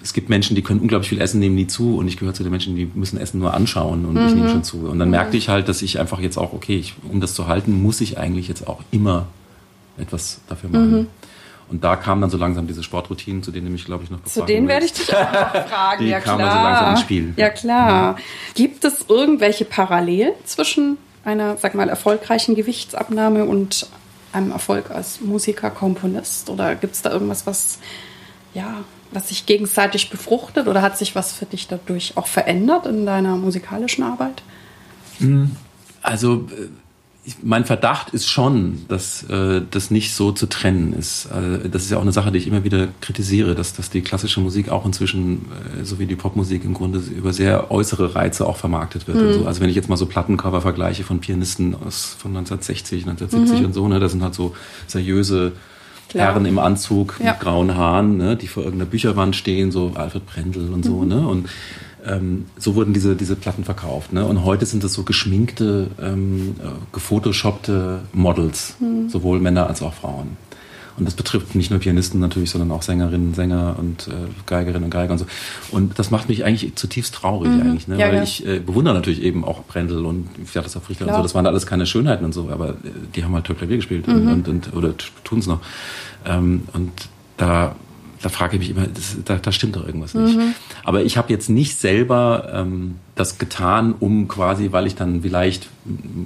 es 0.04 0.12
gibt 0.12 0.28
Menschen, 0.28 0.54
die 0.54 0.60
können 0.60 0.80
unglaublich 0.80 1.08
viel 1.08 1.20
essen, 1.20 1.40
nehmen 1.40 1.54
nie 1.54 1.66
zu 1.66 1.96
und 1.96 2.06
ich 2.06 2.18
gehöre 2.18 2.34
zu 2.34 2.42
den 2.42 2.52
Menschen, 2.52 2.76
die 2.76 2.86
müssen 2.94 3.18
Essen 3.18 3.40
nur 3.40 3.54
anschauen 3.54 4.04
und 4.04 4.14
mhm. 4.14 4.26
ich 4.28 4.34
nehme 4.34 4.50
schon 4.50 4.62
zu. 4.62 4.86
Und 4.86 4.98
dann 4.98 5.08
merkte 5.08 5.38
ich 5.38 5.48
halt, 5.48 5.66
dass 5.66 5.80
ich 5.80 5.98
einfach 5.98 6.20
jetzt 6.20 6.36
auch, 6.36 6.52
okay, 6.52 6.76
ich, 6.76 6.94
um 7.10 7.22
das 7.22 7.34
zu 7.34 7.48
halten, 7.48 7.82
muss 7.82 8.02
ich 8.02 8.18
eigentlich 8.18 8.46
jetzt 8.46 8.68
auch 8.68 8.80
immer 8.90 9.26
etwas 9.96 10.40
dafür 10.46 10.68
machen. 10.68 10.92
Mhm. 10.92 11.06
Und 11.70 11.84
da 11.84 11.96
kamen 11.96 12.20
dann 12.20 12.28
so 12.28 12.36
langsam 12.36 12.66
diese 12.66 12.82
Sportroutinen, 12.82 13.42
zu 13.42 13.50
denen 13.50 13.74
ich, 13.74 13.86
glaube 13.86 14.04
ich, 14.04 14.10
noch 14.10 14.22
Zu 14.24 14.42
denen 14.42 14.68
werde 14.68 14.84
ich 14.84 14.92
dich 14.92 15.08
auch 15.08 15.16
fragen. 15.68 16.04
Die 16.04 16.10
ja, 16.10 16.20
kamen 16.20 16.38
klar. 16.38 16.50
dann 16.50 16.58
so 16.58 16.64
langsam 16.64 16.90
ins 16.90 17.00
Spiel. 17.00 17.34
Ja, 17.38 17.48
klar. 17.48 18.12
Mhm. 18.12 18.16
Gibt 18.54 18.84
es 18.84 19.06
irgendwelche 19.08 19.64
Parallelen 19.64 20.34
zwischen 20.44 20.98
einer, 21.24 21.56
sag 21.56 21.74
mal, 21.74 21.88
erfolgreichen 21.88 22.54
Gewichtsabnahme 22.54 23.46
und 23.46 23.86
einem 24.34 24.50
Erfolg 24.50 24.90
als 24.90 25.22
Musiker, 25.22 25.70
Komponist? 25.70 26.50
Oder 26.50 26.74
gibt 26.74 26.94
es 26.94 27.00
da 27.00 27.10
irgendwas, 27.10 27.46
was 27.46 27.78
ja, 28.52 28.84
was 29.14 29.28
sich 29.28 29.46
gegenseitig 29.46 30.10
befruchtet 30.10 30.68
oder 30.68 30.82
hat 30.82 30.98
sich 30.98 31.14
was 31.14 31.32
für 31.32 31.46
dich 31.46 31.68
dadurch 31.68 32.16
auch 32.16 32.26
verändert 32.26 32.86
in 32.86 33.06
deiner 33.06 33.36
musikalischen 33.36 34.04
Arbeit? 34.04 34.42
Hm, 35.18 35.52
also 36.02 36.46
äh, 36.50 36.68
mein 37.42 37.64
Verdacht 37.64 38.10
ist 38.10 38.28
schon, 38.28 38.84
dass 38.88 39.22
äh, 39.30 39.62
das 39.70 39.90
nicht 39.90 40.14
so 40.14 40.32
zu 40.32 40.46
trennen 40.46 40.92
ist. 40.92 41.26
Äh, 41.26 41.68
das 41.70 41.84
ist 41.84 41.90
ja 41.90 41.96
auch 41.96 42.02
eine 42.02 42.12
Sache, 42.12 42.30
die 42.30 42.38
ich 42.38 42.46
immer 42.46 42.64
wieder 42.64 42.88
kritisiere, 43.00 43.54
dass, 43.54 43.72
dass 43.72 43.88
die 43.88 44.02
klassische 44.02 44.40
Musik 44.40 44.68
auch 44.68 44.84
inzwischen, 44.84 45.46
äh, 45.80 45.84
so 45.84 45.98
wie 45.98 46.06
die 46.06 46.16
Popmusik 46.16 46.64
im 46.64 46.74
Grunde 46.74 46.98
über 46.98 47.32
sehr 47.32 47.70
äußere 47.70 48.14
Reize 48.14 48.46
auch 48.46 48.56
vermarktet 48.56 49.06
wird. 49.08 49.18
Mhm. 49.18 49.32
So. 49.32 49.46
Also 49.46 49.60
wenn 49.60 49.70
ich 49.70 49.76
jetzt 49.76 49.88
mal 49.88 49.96
so 49.96 50.06
Plattencover 50.06 50.60
vergleiche 50.60 51.04
von 51.04 51.20
Pianisten 51.20 51.74
aus 51.74 52.16
von 52.18 52.36
1960, 52.36 53.06
1970 53.06 53.60
mhm. 53.60 53.66
und 53.66 53.72
so, 53.72 53.88
ne, 53.88 54.00
das 54.00 54.12
sind 54.12 54.22
halt 54.22 54.34
so 54.34 54.54
seriöse 54.86 55.52
Klar. 56.14 56.28
Herren 56.28 56.46
im 56.46 56.60
Anzug 56.60 57.16
ja. 57.18 57.32
mit 57.32 57.40
grauen 57.40 57.74
Haaren, 57.74 58.16
ne, 58.16 58.36
die 58.36 58.46
vor 58.46 58.62
irgendeiner 58.62 58.88
Bücherwand 58.88 59.34
stehen, 59.34 59.72
so 59.72 59.90
Alfred 59.96 60.24
Brendel 60.26 60.72
und 60.72 60.84
so. 60.84 60.98
Mhm. 60.98 61.08
Ne? 61.08 61.26
Und 61.26 61.48
ähm, 62.06 62.46
so 62.56 62.76
wurden 62.76 62.92
diese, 62.92 63.16
diese 63.16 63.34
Platten 63.34 63.64
verkauft. 63.64 64.12
Ne? 64.12 64.24
Und 64.24 64.44
heute 64.44 64.64
sind 64.64 64.84
das 64.84 64.92
so 64.92 65.02
geschminkte, 65.02 65.88
ähm, 66.00 66.54
äh, 66.60 66.68
gefotoshoppte 66.92 68.02
Models, 68.12 68.76
mhm. 68.78 69.08
sowohl 69.08 69.40
Männer 69.40 69.66
als 69.66 69.82
auch 69.82 69.92
Frauen. 69.92 70.36
Und 70.96 71.06
das 71.06 71.14
betrifft 71.14 71.54
nicht 71.54 71.70
nur 71.70 71.80
Pianisten 71.80 72.20
natürlich, 72.20 72.50
sondern 72.50 72.70
auch 72.70 72.82
Sängerinnen, 72.82 73.34
Sänger 73.34 73.76
und 73.78 74.08
äh, 74.08 74.12
Geigerinnen 74.46 74.84
und 74.84 74.90
Geiger 74.90 75.12
und 75.12 75.18
so. 75.18 75.26
Und 75.72 75.98
das 75.98 76.10
macht 76.10 76.28
mich 76.28 76.44
eigentlich 76.44 76.76
zutiefst 76.76 77.14
traurig 77.14 77.50
mhm. 77.50 77.60
eigentlich, 77.60 77.88
ne? 77.88 77.98
Ja, 77.98 78.08
weil 78.08 78.16
ja. 78.16 78.22
ich 78.22 78.46
äh, 78.46 78.60
bewundere 78.60 78.94
natürlich 78.94 79.22
eben 79.22 79.44
auch 79.44 79.64
Brendel 79.64 80.06
und 80.06 80.28
Fjataslav 80.44 80.88
Richter 80.88 81.06
und 81.06 81.14
so. 81.14 81.22
Das 81.22 81.34
waren 81.34 81.46
alles 81.46 81.66
keine 81.66 81.86
Schönheiten 81.86 82.24
und 82.24 82.32
so, 82.32 82.48
aber 82.48 82.70
äh, 82.70 82.74
die 83.14 83.24
haben 83.24 83.34
halt 83.34 83.44
toll 83.44 83.56
Klavier 83.56 83.76
gespielt 83.76 84.06
mhm. 84.06 84.28
und, 84.28 84.48
und, 84.48 84.72
oder 84.74 84.94
tun 85.24 85.40
es 85.40 85.46
noch. 85.46 85.60
Ähm, 86.24 86.62
und 86.72 86.92
da 87.36 87.74
da 88.24 88.30
frage 88.30 88.56
ich 88.56 88.60
mich 88.60 88.70
immer, 88.70 88.86
das, 88.86 89.18
da, 89.22 89.36
da 89.36 89.52
stimmt 89.52 89.76
doch 89.76 89.86
irgendwas 89.86 90.14
nicht. 90.14 90.38
Mhm. 90.38 90.54
Aber 90.82 91.02
ich 91.02 91.18
habe 91.18 91.30
jetzt 91.30 91.50
nicht 91.50 91.78
selber 91.78 92.48
ähm, 92.54 92.94
das 93.16 93.36
getan, 93.36 93.94
um 94.00 94.28
quasi, 94.28 94.72
weil 94.72 94.86
ich 94.86 94.94
dann 94.94 95.20
vielleicht 95.20 95.68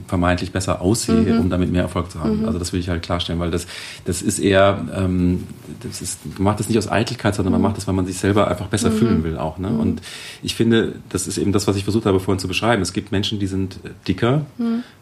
vermeintlich 0.07 0.53
besser 0.53 0.81
aussehe, 0.81 1.35
mhm. 1.35 1.41
um 1.41 1.51
damit 1.51 1.73
mehr 1.73 1.83
Erfolg 1.83 2.13
zu 2.13 2.21
haben. 2.21 2.43
Mhm. 2.43 2.47
Also 2.47 2.61
das 2.61 2.73
will 2.73 2.79
ich 2.79 2.89
halt 2.89 3.03
klarstellen, 3.03 3.41
weil 3.41 3.51
das, 3.51 3.67
das 4.05 4.23
ist 4.23 4.39
eher, 4.39 4.87
ähm, 4.95 5.49
das 5.81 6.01
ist, 6.01 6.21
man 6.37 6.45
macht 6.45 6.61
das 6.61 6.69
nicht 6.69 6.79
aus 6.79 6.89
Eitelkeit, 6.89 7.35
sondern 7.35 7.51
man 7.51 7.61
mhm. 7.61 7.67
macht 7.67 7.79
das, 7.79 7.89
weil 7.89 7.95
man 7.95 8.07
sich 8.07 8.17
selber 8.17 8.47
einfach 8.47 8.69
besser 8.69 8.91
mhm. 8.91 8.97
fühlen 8.97 9.25
will 9.25 9.37
auch. 9.37 9.59
Ne? 9.59 9.71
Mhm. 9.71 9.81
Und 9.81 10.03
ich 10.45 10.55
finde, 10.55 10.95
das 11.09 11.27
ist 11.27 11.37
eben 11.37 11.51
das, 11.51 11.67
was 11.67 11.75
ich 11.75 11.83
versucht 11.83 12.07
habe 12.07 12.21
vorhin 12.21 12.39
zu 12.39 12.47
beschreiben. 12.47 12.81
Es 12.81 12.93
gibt 12.93 13.11
Menschen, 13.11 13.41
die 13.41 13.49
sind 13.49 13.81
dicker, 14.07 14.47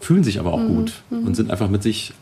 fühlen 0.00 0.24
sich 0.24 0.40
aber 0.40 0.54
auch 0.54 0.66
gut 0.66 0.92
und 1.10 1.34
sind 1.34 1.50
einfach 1.50 1.68
mit 1.68 1.82
sich 1.82 2.14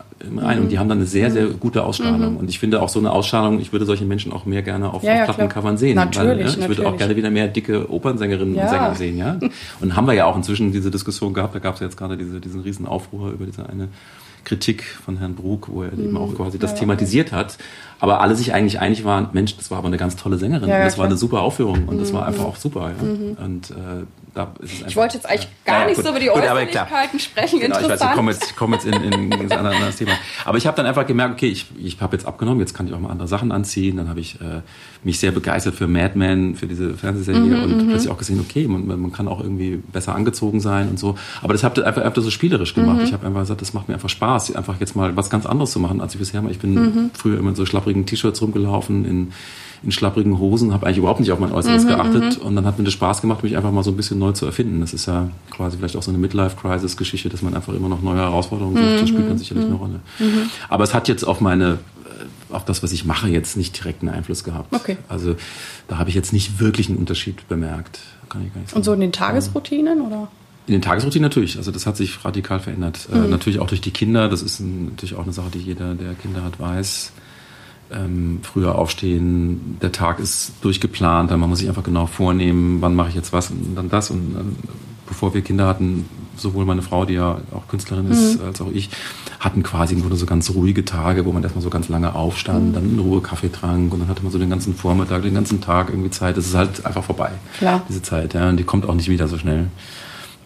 ein 0.42 0.60
und 0.60 0.68
die 0.70 0.78
haben 0.78 0.88
dann 0.88 0.98
eine 0.98 1.06
sehr, 1.06 1.30
sehr 1.30 1.46
gute 1.46 1.84
Ausstrahlung. 1.84 2.36
Und 2.36 2.48
ich 2.48 2.58
finde 2.58 2.80
auch 2.80 2.88
so 2.88 2.98
eine 2.98 3.10
Ausstrahlung, 3.10 3.60
ich 3.60 3.72
würde 3.72 3.84
solche 3.84 4.04
Menschen 4.04 4.32
auch 4.32 4.46
mehr 4.46 4.62
gerne 4.62 4.92
auf, 4.92 5.02
ja, 5.02 5.20
auf 5.20 5.24
Plattencovern 5.24 5.76
sehen. 5.76 5.96
Natürlich, 5.96 6.28
weil, 6.28 6.40
ja, 6.40 6.46
ich 6.46 6.56
natürlich. 6.56 6.78
würde 6.78 6.88
auch 6.88 6.96
gerne 6.96 7.16
wieder 7.16 7.30
mehr 7.30 7.48
dicke 7.48 7.90
Opernsängerinnen 7.90 8.54
ja. 8.54 8.62
und 8.62 8.68
Sänger 8.70 8.94
sehen, 8.94 9.18
ja. 9.18 9.38
Und 9.80 9.96
haben 9.96 10.06
wir 10.06 10.14
ja 10.14 10.26
auch 10.26 10.36
inzwischen 10.36 10.72
diese 10.72 10.90
Diskussion 10.90 11.34
gehabt, 11.34 11.54
da 11.54 11.58
gab 11.58 11.74
es 11.74 11.80
ja 11.80 11.86
jetzt 11.86 11.96
gerade 11.96 12.16
diese, 12.16 12.40
diesen 12.40 12.60
riesen 12.62 12.86
Aufruhr 12.86 13.32
über 13.32 13.44
diese 13.44 13.68
eine 13.68 13.88
Kritik 14.44 14.84
von 14.84 15.18
Herrn 15.18 15.34
Brug, 15.34 15.68
wo 15.70 15.82
er 15.82 15.92
mhm. 15.92 16.04
eben 16.04 16.16
auch 16.16 16.34
quasi 16.34 16.58
das 16.58 16.72
ja, 16.72 16.78
thematisiert 16.78 17.32
hat. 17.32 17.58
Aber 17.98 18.20
alle 18.20 18.36
sich 18.36 18.52
eigentlich 18.52 18.78
einig 18.80 19.04
waren, 19.04 19.28
Mensch, 19.32 19.56
das 19.56 19.70
war 19.70 19.78
aber 19.78 19.88
eine 19.88 19.96
ganz 19.96 20.16
tolle 20.16 20.38
Sängerin. 20.38 20.68
Ja, 20.68 20.84
das 20.84 20.94
klar. 20.94 21.04
war 21.04 21.10
eine 21.10 21.16
super 21.16 21.42
Aufführung 21.42 21.88
und 21.88 21.96
mhm. 21.96 22.00
das 22.00 22.12
war 22.12 22.26
einfach 22.26 22.44
auch 22.44 22.56
super. 22.56 22.92
Ja. 22.98 23.04
Mhm. 23.04 23.36
Und 23.42 23.70
äh, 23.70 24.04
da 24.34 24.52
ist 24.58 24.80
es 24.80 24.88
ich 24.88 24.96
wollte 24.96 25.14
jetzt 25.14 25.26
eigentlich 25.26 25.48
gar 25.64 25.82
ja, 25.82 25.86
nicht 25.86 25.96
gut, 25.96 26.04
so 26.04 26.10
über 26.10 26.18
die 26.18 26.28
Äußerlichkeiten 26.28 27.20
sprechen. 27.20 27.60
Genau, 27.60 27.78
Interessant. 27.78 27.94
ich 27.94 28.00
weiß, 28.00 28.10
ich 28.10 28.16
komme 28.16 28.32
jetzt, 28.32 28.56
komm 28.56 28.72
jetzt 28.72 28.84
in, 28.84 28.92
in, 28.92 29.32
in 29.32 29.52
ein 29.52 29.66
anderes 29.66 29.96
Thema. 29.96 30.12
Aber 30.44 30.58
ich 30.58 30.66
habe 30.66 30.76
dann 30.76 30.86
einfach 30.86 31.06
gemerkt, 31.06 31.34
okay, 31.34 31.46
ich, 31.46 31.66
ich 31.78 32.00
habe 32.00 32.16
jetzt 32.16 32.26
abgenommen, 32.26 32.58
jetzt 32.58 32.74
kann 32.74 32.88
ich 32.88 32.94
auch 32.94 32.98
mal 32.98 33.10
andere 33.10 33.28
Sachen 33.28 33.52
anziehen. 33.52 33.96
Dann 33.96 34.08
habe 34.08 34.18
ich 34.18 34.40
äh, 34.40 34.62
mich 35.04 35.20
sehr 35.20 35.30
begeistert 35.30 35.76
für 35.76 35.86
Mad 35.86 36.18
Men, 36.18 36.56
für 36.56 36.66
diese 36.66 36.94
Fernsehserie 36.94 37.40
mhm, 37.40 37.62
und 37.62 37.76
mhm. 37.76 37.88
plötzlich 37.90 38.10
auch 38.10 38.18
gesehen, 38.18 38.40
okay, 38.40 38.66
man, 38.66 38.86
man 38.86 39.12
kann 39.12 39.28
auch 39.28 39.40
irgendwie 39.40 39.76
besser 39.76 40.16
angezogen 40.16 40.58
sein 40.58 40.88
und 40.88 40.98
so. 40.98 41.16
Aber 41.40 41.52
das 41.52 41.62
habe 41.62 41.80
ich 41.80 41.86
einfach, 41.86 42.02
einfach 42.02 42.22
so 42.22 42.30
spielerisch 42.30 42.74
gemacht. 42.74 42.98
Mhm. 42.98 43.04
Ich 43.04 43.12
habe 43.12 43.24
einfach 43.24 43.40
gesagt, 43.40 43.60
das 43.60 43.72
macht 43.72 43.86
mir 43.86 43.94
einfach 43.94 44.08
Spaß, 44.08 44.56
einfach 44.56 44.80
jetzt 44.80 44.96
mal 44.96 45.16
was 45.16 45.30
ganz 45.30 45.46
anderes 45.46 45.70
zu 45.70 45.78
machen, 45.78 46.00
als 46.00 46.14
ich 46.14 46.18
bisher 46.18 46.42
mache. 46.42 46.52
Ich 46.52 46.58
bin 46.58 46.74
mhm. 46.74 47.10
früher 47.14 47.38
immer 47.38 47.50
in 47.50 47.54
so 47.56 47.66
schlapprigen 47.66 48.04
T-Shirts 48.04 48.42
rumgelaufen, 48.42 49.04
in 49.04 49.32
in 49.84 49.92
schlapprigen 49.92 50.38
Hosen, 50.38 50.72
habe 50.72 50.86
eigentlich 50.86 50.98
überhaupt 50.98 51.20
nicht 51.20 51.30
auf 51.32 51.38
mein 51.38 51.52
Äußeres 51.52 51.84
mhm, 51.84 51.88
geachtet 51.88 52.38
mhm. 52.38 52.46
und 52.46 52.56
dann 52.56 52.64
hat 52.64 52.78
mir 52.78 52.84
das 52.84 52.94
Spaß 52.94 53.20
gemacht, 53.20 53.42
mich 53.42 53.56
einfach 53.56 53.70
mal 53.70 53.82
so 53.82 53.90
ein 53.90 53.96
bisschen 53.96 54.18
neu 54.18 54.32
zu 54.32 54.46
erfinden. 54.46 54.80
Das 54.80 54.94
ist 54.94 55.06
ja 55.06 55.28
quasi 55.50 55.76
vielleicht 55.76 55.96
auch 55.96 56.02
so 56.02 56.10
eine 56.10 56.18
Midlife-Crisis-Geschichte, 56.18 57.28
dass 57.28 57.42
man 57.42 57.54
einfach 57.54 57.74
immer 57.74 57.88
noch 57.88 58.02
neue 58.02 58.18
Herausforderungen 58.18 58.76
sucht. 58.76 59.02
Das 59.02 59.08
spielt 59.08 59.28
dann 59.28 59.38
sicherlich 59.38 59.66
eine 59.66 59.74
Rolle. 59.74 60.00
Aber 60.68 60.84
es 60.84 60.94
hat 60.94 61.08
jetzt 61.08 61.24
auf 61.24 61.40
meine 61.40 61.78
äh, 62.04 62.54
auf 62.54 62.64
das, 62.64 62.82
was 62.82 62.92
ich 62.92 63.04
mache, 63.04 63.28
jetzt 63.28 63.56
nicht 63.56 63.78
direkt 63.78 64.02
einen 64.02 64.14
Einfluss 64.14 64.44
gehabt. 64.44 64.74
Okay. 64.74 64.96
Also 65.08 65.36
da 65.88 65.98
habe 65.98 66.08
ich 66.08 66.14
jetzt 66.14 66.32
nicht 66.32 66.60
wirklich 66.60 66.88
einen 66.88 66.98
Unterschied 66.98 67.46
bemerkt. 67.48 68.00
Kann 68.28 68.44
ich 68.44 68.52
gar 68.52 68.60
nicht 68.60 68.70
sagen. 68.70 68.78
Und 68.78 68.84
so 68.84 68.92
in 68.92 69.00
den 69.00 69.12
Tagesroutinen 69.12 70.00
oder? 70.00 70.28
In 70.66 70.72
den 70.72 70.82
Tagesroutinen 70.82 71.24
natürlich. 71.24 71.58
Also 71.58 71.70
das 71.70 71.86
hat 71.86 71.96
sich 71.96 72.24
radikal 72.24 72.58
verändert. 72.58 73.08
Äh, 73.12 73.16
mhm. 73.16 73.24
Äh, 73.24 73.28
natürlich 73.28 73.58
auch 73.60 73.66
durch 73.66 73.82
die 73.82 73.90
Kinder. 73.90 74.28
Das 74.28 74.40
ist 74.40 74.60
ein, 74.60 74.86
natürlich 74.86 75.14
auch 75.14 75.24
eine 75.24 75.32
Sache, 75.32 75.50
die 75.52 75.58
jeder, 75.58 75.94
der 75.94 76.14
Kinder 76.14 76.42
hat, 76.42 76.58
weiß 76.58 77.12
ähm, 77.92 78.40
früher 78.42 78.76
aufstehen, 78.76 79.78
der 79.82 79.92
Tag 79.92 80.18
ist 80.18 80.52
durchgeplant, 80.62 81.30
man 81.30 81.48
muss 81.48 81.58
sich 81.58 81.68
einfach 81.68 81.82
genau 81.82 82.06
vornehmen, 82.06 82.80
wann 82.80 82.94
mache 82.94 83.10
ich 83.10 83.14
jetzt 83.14 83.32
was 83.32 83.50
und 83.50 83.74
dann 83.74 83.88
das. 83.88 84.10
Und 84.10 84.34
dann, 84.34 84.56
bevor 85.06 85.34
wir 85.34 85.42
Kinder 85.42 85.66
hatten, 85.66 86.06
sowohl 86.36 86.64
meine 86.64 86.82
Frau, 86.82 87.04
die 87.04 87.14
ja 87.14 87.38
auch 87.52 87.68
Künstlerin 87.68 88.10
ist, 88.10 88.40
mhm. 88.40 88.46
als 88.46 88.60
auch 88.60 88.70
ich, 88.72 88.90
hatten 89.40 89.62
quasi 89.62 89.94
im 89.94 90.00
Grunde 90.00 90.16
so 90.16 90.26
ganz 90.26 90.50
ruhige 90.50 90.84
Tage, 90.84 91.24
wo 91.24 91.32
man 91.32 91.42
erstmal 91.42 91.62
so 91.62 91.70
ganz 91.70 91.88
lange 91.88 92.14
aufstand, 92.14 92.68
mhm. 92.68 92.72
dann 92.72 92.90
in 92.90 92.98
Ruhe 92.98 93.20
Kaffee 93.20 93.50
trank 93.50 93.92
und 93.92 94.00
dann 94.00 94.08
hatte 94.08 94.22
man 94.22 94.32
so 94.32 94.38
den 94.38 94.50
ganzen 94.50 94.74
Vormittag, 94.74 95.22
den 95.22 95.34
ganzen 95.34 95.60
Tag 95.60 95.90
irgendwie 95.90 96.10
Zeit. 96.10 96.36
Das 96.36 96.46
ist 96.46 96.54
halt 96.54 96.84
einfach 96.84 97.04
vorbei, 97.04 97.30
Klar. 97.58 97.82
diese 97.88 98.02
Zeit. 98.02 98.34
Ja, 98.34 98.48
und 98.48 98.56
die 98.56 98.64
kommt 98.64 98.88
auch 98.88 98.94
nicht 98.94 99.08
wieder 99.08 99.28
so 99.28 99.38
schnell. 99.38 99.68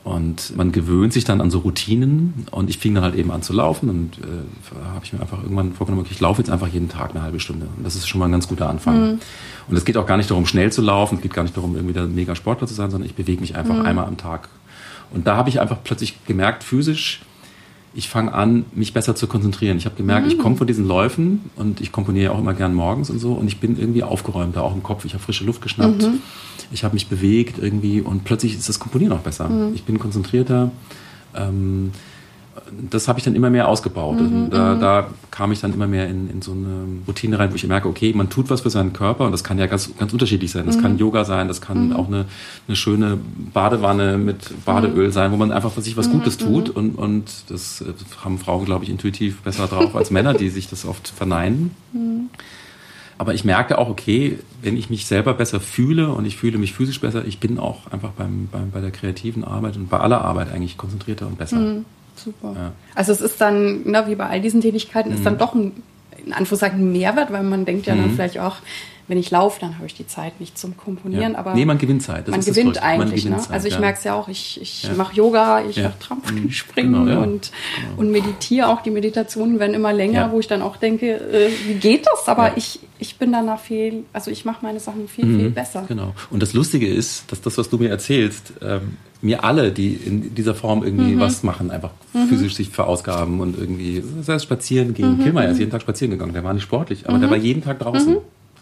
Und 0.09 0.57
man 0.57 0.73
gewöhnt 0.73 1.13
sich 1.13 1.25
dann 1.25 1.43
an 1.43 1.51
so 1.51 1.59
Routinen 1.59 2.47
und 2.51 2.71
ich 2.71 2.79
fing 2.79 2.95
dann 2.95 3.05
halt 3.05 3.15
eben 3.15 3.31
an 3.31 3.43
zu 3.43 3.53
laufen 3.53 3.91
und 3.91 4.17
äh, 4.17 4.87
habe 4.95 5.05
ich 5.05 5.13
mir 5.13 5.21
einfach 5.21 5.43
irgendwann 5.43 5.75
vorgenommen, 5.75 6.01
okay, 6.01 6.15
ich 6.15 6.21
laufe 6.21 6.41
jetzt 6.41 6.51
einfach 6.51 6.69
jeden 6.69 6.89
Tag 6.89 7.11
eine 7.11 7.21
halbe 7.21 7.41
Stunde. 7.41 7.67
Und 7.77 7.85
das 7.85 7.95
ist 7.95 8.09
schon 8.09 8.19
mal 8.19 8.25
ein 8.25 8.33
ganz 8.33 8.49
guter 8.49 8.71
Anfang. 8.71 9.01
Mhm. 9.01 9.19
Und 9.69 9.77
es 9.77 9.85
geht 9.85 9.99
auch 9.99 10.07
gar 10.07 10.17
nicht 10.17 10.31
darum, 10.31 10.47
schnell 10.47 10.73
zu 10.73 10.81
laufen, 10.81 11.17
es 11.17 11.21
geht 11.21 11.35
gar 11.35 11.43
nicht 11.43 11.55
darum, 11.55 11.75
irgendwie 11.75 11.93
der 11.93 12.07
mega 12.07 12.35
Sportler 12.35 12.67
zu 12.67 12.73
sein, 12.73 12.91
sondern 12.91 13.07
ich 13.07 13.17
bewege 13.17 13.43
mich 13.43 13.55
einfach 13.55 13.75
mhm. 13.75 13.83
einmal 13.83 14.07
am 14.07 14.17
Tag. 14.17 14.49
Und 15.11 15.27
da 15.27 15.37
habe 15.37 15.51
ich 15.51 15.61
einfach 15.61 15.77
plötzlich 15.85 16.25
gemerkt, 16.25 16.65
physisch, 16.65 17.21
ich 17.93 18.09
fange 18.09 18.33
an, 18.33 18.65
mich 18.73 18.95
besser 18.95 19.15
zu 19.15 19.27
konzentrieren. 19.27 19.77
Ich 19.77 19.85
habe 19.85 19.97
gemerkt, 19.97 20.25
mhm. 20.25 20.33
ich 20.33 20.39
komme 20.39 20.57
von 20.57 20.67
diesen 20.67 20.89
Läufen 20.89 21.51
und 21.55 21.83
ich 21.83 21.93
komponiere 21.93 22.33
auch 22.33 22.39
immer 22.39 22.55
gern 22.55 22.73
morgens 22.73 23.11
und 23.11 23.19
so 23.19 23.35
und 23.35 23.47
ich 23.47 23.61
bin 23.61 23.79
irgendwie 23.79 24.03
aufgeräumter, 24.03 24.63
auch 24.63 24.75
im 24.75 24.83
Kopf. 24.83 25.05
Ich 25.05 25.13
habe 25.13 25.23
frische 25.23 25.45
Luft 25.45 25.61
geschnappt, 25.61 26.01
mhm. 26.01 26.21
Ich 26.71 26.85
habe 26.85 26.95
mich 26.95 27.09
bewegt 27.09 27.59
irgendwie 27.59 28.01
und 28.01 28.25
plötzlich 28.25 28.55
ist 28.55 28.69
das 28.69 28.79
Komponieren 28.79 29.13
auch 29.13 29.21
besser. 29.21 29.49
Mhm. 29.49 29.75
Ich 29.75 29.85
bin 29.85 29.99
konzentrierter. 29.99 30.71
Ähm, 31.35 31.93
das 32.91 33.09
habe 33.09 33.19
ich 33.19 33.25
dann 33.25 33.35
immer 33.35 33.51
mehr 33.51 33.69
ausgebaut. 33.69 34.21
Mhm, 34.21 34.51
da, 34.51 34.75
mhm. 34.75 34.81
da, 34.81 35.11
kam 35.31 35.53
ich 35.53 35.61
dann 35.61 35.73
immer 35.73 35.87
mehr 35.87 36.09
in, 36.09 36.29
in, 36.29 36.43
so 36.43 36.53
eine 36.53 36.85
Routine 37.07 37.39
rein, 37.39 37.53
wo 37.53 37.55
ich 37.55 37.67
merke, 37.67 37.89
okay, 37.89 38.13
man 38.13 38.29
tut 38.29 38.51
was 38.51 38.63
für 38.63 38.71
seinen 38.71 38.93
Körper 38.93 39.25
und 39.25 39.33
das 39.33 39.45
kann 39.45 39.59
ja 39.59 39.67
ganz, 39.67 39.97
ganz 39.97 40.13
unterschiedlich 40.13 40.51
sein. 40.51 40.67
Das 40.67 40.77
mhm. 40.77 40.83
kann 40.83 40.99
Yoga 40.99 41.25
sein, 41.25 41.47
das 41.49 41.61
kann 41.61 41.89
mhm. 41.89 41.97
auch 41.97 42.09
eine, 42.09 42.25
eine 42.67 42.77
schöne 42.77 43.19
Badewanne 43.53 44.19
mit 44.19 44.65
Badeöl 44.65 45.09
mhm. 45.09 45.13
sein, 45.13 45.33
wo 45.33 45.37
man 45.37 45.53
einfach 45.53 45.71
für 45.71 45.81
sich 45.83 45.97
was 45.97 46.11
Gutes 46.11 46.41
mhm, 46.41 46.45
tut 46.45 46.71
und, 46.71 46.97
und 46.97 47.25
das 47.49 47.83
äh, 47.83 47.93
haben 48.25 48.39
Frauen, 48.39 48.65
glaube 48.65 48.85
ich, 48.85 48.91
intuitiv 48.91 49.43
besser 49.43 49.67
drauf 49.69 49.95
als 49.95 50.11
Männer, 50.11 50.35
die 50.35 50.49
sich 50.49 50.69
das 50.69 50.85
oft 50.85 51.09
verneinen. 51.09 51.71
Aber 53.19 53.35
ich 53.35 53.45
merke 53.45 53.79
auch, 53.79 53.89
okay, 53.89 54.39
wenn 54.63 54.77
ich 54.77 54.91
mich 54.91 55.07
selber 55.07 55.35
besser 55.35 55.59
fühle 55.59 56.11
und 56.13 56.25
ich 56.25 56.37
fühle 56.37 56.57
mich 56.57 56.73
physisch 56.73 57.01
besser, 57.01 57.25
ich 57.25 57.41
bin 57.41 57.59
auch 57.59 57.91
einfach 57.91 58.11
beim, 58.11 58.49
beim 58.51 58.71
bei 58.71 58.81
der 58.81 58.93
kreativen 58.93 59.43
Arbeit 59.43 59.77
und 59.77 59.91
bei 59.91 59.99
aller 59.99 60.23
Arbeit 60.23 60.53
eigentlich 60.53 60.77
konzentrierter 60.77 61.27
und 61.27 61.37
besser. 61.37 61.83
Super. 62.15 62.53
Ja. 62.55 62.73
Also 62.95 63.13
es 63.13 63.21
ist 63.21 63.41
dann, 63.41 63.81
na, 63.85 64.09
wie 64.09 64.15
bei 64.15 64.27
all 64.27 64.41
diesen 64.41 64.61
Tätigkeiten, 64.61 65.11
mhm. 65.11 65.17
ist 65.17 65.27
dann 65.27 65.35
mhm. 65.35 65.39
doch 65.39 65.55
ein, 65.55 65.83
in 66.25 66.33
Anführungszeichen, 66.33 66.81
ein 66.81 66.93
Mehrwert, 66.93 67.33
weil 67.33 67.43
man 67.43 67.65
denkt 67.65 67.87
ja 67.87 67.95
mhm. 67.95 68.03
dann 68.03 68.11
vielleicht 68.13 68.39
auch, 68.39 68.57
wenn 69.09 69.17
ich 69.17 69.31
laufe, 69.31 69.59
dann 69.61 69.77
habe 69.77 69.87
ich 69.87 69.95
die 69.95 70.07
Zeit 70.07 70.39
nicht 70.39 70.59
zum 70.59 70.77
Komponieren. 70.77 71.33
Ja. 71.33 71.39
Aber 71.39 71.55
nee, 71.55 71.65
man 71.65 71.79
gewinnt 71.79 72.03
Zeit. 72.03 72.29
Das 72.29 72.33
man 72.33 72.45
gewinnt 72.45 72.83
eigentlich. 72.83 72.99
Man 72.99 73.17
gewinnt 73.17 73.37
ne? 73.37 73.43
Zeit, 73.43 73.53
also 73.53 73.67
ich 73.67 73.75
ja. 73.75 73.81
merke 73.81 73.99
es 73.99 74.05
ja 74.05 74.15
auch, 74.15 74.29
ich, 74.29 74.61
ich 74.61 74.83
ja. 74.85 74.93
mache 74.93 75.17
Yoga, 75.17 75.65
ich 75.65 75.83
mache 75.83 75.99
Trampolinspringen 75.99 77.07
genau, 77.07 77.23
und, 77.23 77.51
genau. 77.77 78.01
und 78.01 78.13
meditiere 78.13 78.69
auch. 78.69 78.83
Die 78.83 78.91
Meditationen 78.91 79.59
werden 79.59 79.75
immer 79.75 79.95
länger, 79.95 80.31
wo 80.31 80.41
ich 80.41 80.47
dann 80.47 80.61
auch 80.61 80.77
denke, 80.77 81.15
äh, 81.15 81.51
wie 81.67 81.75
geht 81.75 82.07
das? 82.07 82.29
Aber 82.29 82.57
ich, 82.59 82.81
ich 82.99 83.17
bin 83.17 83.33
danach 83.33 83.61
viel, 83.61 84.05
also 84.13 84.31
ich 84.31 84.45
mache 84.45 84.59
meine 84.63 84.79
Sachen 84.79 85.09
viel, 85.09 85.25
mhm. 85.25 85.39
viel 85.39 85.51
besser. 85.51 85.85
Genau. 85.89 86.15
Und 86.31 86.43
das 86.43 86.53
Lustige 86.53 86.87
ist, 86.87 87.33
dass 87.33 87.41
das, 87.41 87.57
was 87.57 87.71
du 87.71 87.79
mir 87.79 87.89
erzählst, 87.89 88.53
ähm, 88.61 88.99
mir 89.21 89.43
alle, 89.43 89.73
die 89.73 89.95
in 89.95 90.35
dieser 90.35 90.55
Form 90.55 90.85
irgendwie 90.85 91.15
mhm. 91.15 91.21
was 91.21 91.43
machen, 91.43 91.71
einfach 91.71 91.91
mhm. 92.13 92.29
physisch 92.29 92.55
sich 92.55 92.69
verausgaben 92.69 93.41
und 93.41 93.59
irgendwie, 93.59 94.03
das 94.19 94.29
heißt 94.29 94.45
spazieren 94.45 94.95
gehen. 94.95 95.17
Mhm. 95.17 95.23
Kilmer 95.25 95.49
ist 95.49 95.59
jeden 95.59 95.71
Tag 95.71 95.81
spazieren 95.81 96.13
gegangen, 96.13 96.35
der 96.35 96.45
war 96.45 96.55
nicht 96.55 96.63
sportlich, 96.63 97.09
aber 97.09 97.19
der 97.19 97.29
mhm. 97.29 97.33
war 97.33 97.39
jeden 97.39 97.63
Tag 97.63 97.79
draußen. 97.79 98.19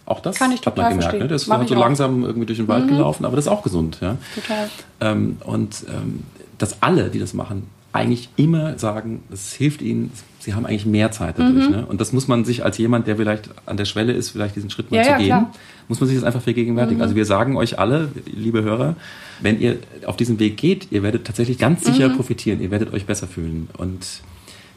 Auch 0.06 0.20
das 0.20 0.36
Kann 0.36 0.52
ich 0.52 0.64
hat 0.64 0.76
man 0.76 0.90
gemerkt. 0.90 1.18
Ne? 1.18 1.26
Der 1.26 1.36
ist 1.36 1.50
halt 1.50 1.68
so 1.68 1.74
langsam 1.74 2.24
irgendwie 2.24 2.46
durch 2.46 2.58
den 2.58 2.68
Wald 2.68 2.84
mhm. 2.86 2.90
gelaufen, 2.90 3.24
aber 3.24 3.36
das 3.36 3.46
ist 3.46 3.50
auch 3.50 3.62
gesund. 3.62 3.98
Ja? 4.00 4.16
Total. 4.34 4.70
Ähm, 5.00 5.38
und 5.44 5.84
ähm, 5.88 6.22
dass 6.58 6.80
alle, 6.80 7.10
die 7.10 7.18
das 7.18 7.34
machen, 7.34 7.68
eigentlich 7.92 8.28
immer 8.36 8.78
sagen, 8.78 9.22
es 9.32 9.54
hilft 9.54 9.82
ihnen, 9.82 10.12
sie 10.38 10.54
haben 10.54 10.66
eigentlich 10.66 10.86
mehr 10.86 11.10
Zeit 11.10 11.38
dadurch. 11.38 11.68
Mhm. 11.68 11.74
Ne? 11.74 11.86
Und 11.86 12.00
das 12.00 12.12
muss 12.12 12.28
man 12.28 12.44
sich 12.44 12.64
als 12.64 12.78
jemand, 12.78 13.06
der 13.06 13.16
vielleicht 13.16 13.50
an 13.64 13.76
der 13.76 13.84
Schwelle 13.84 14.12
ist, 14.12 14.30
vielleicht 14.30 14.54
diesen 14.54 14.70
Schritt 14.70 14.90
mal 14.90 14.98
ja, 14.98 15.02
zu 15.02 15.08
ja, 15.10 15.16
gehen, 15.16 15.26
klar. 15.26 15.52
muss 15.88 15.98
man 15.98 16.08
sich 16.08 16.16
das 16.16 16.24
einfach 16.24 16.42
vergegenwärtigen. 16.42 16.98
Mhm. 16.98 17.02
Also 17.02 17.16
wir 17.16 17.24
sagen 17.24 17.56
euch 17.56 17.78
alle, 17.78 18.10
liebe 18.26 18.62
Hörer, 18.62 18.96
wenn 19.40 19.60
ihr 19.60 19.78
auf 20.04 20.16
diesen 20.16 20.38
Weg 20.38 20.56
geht, 20.56 20.88
ihr 20.92 21.02
werdet 21.02 21.26
tatsächlich 21.26 21.58
ganz 21.58 21.84
sicher 21.84 22.10
mhm. 22.10 22.16
profitieren, 22.16 22.60
ihr 22.60 22.70
werdet 22.70 22.92
euch 22.92 23.06
besser 23.06 23.26
fühlen. 23.26 23.68
Und 23.76 24.06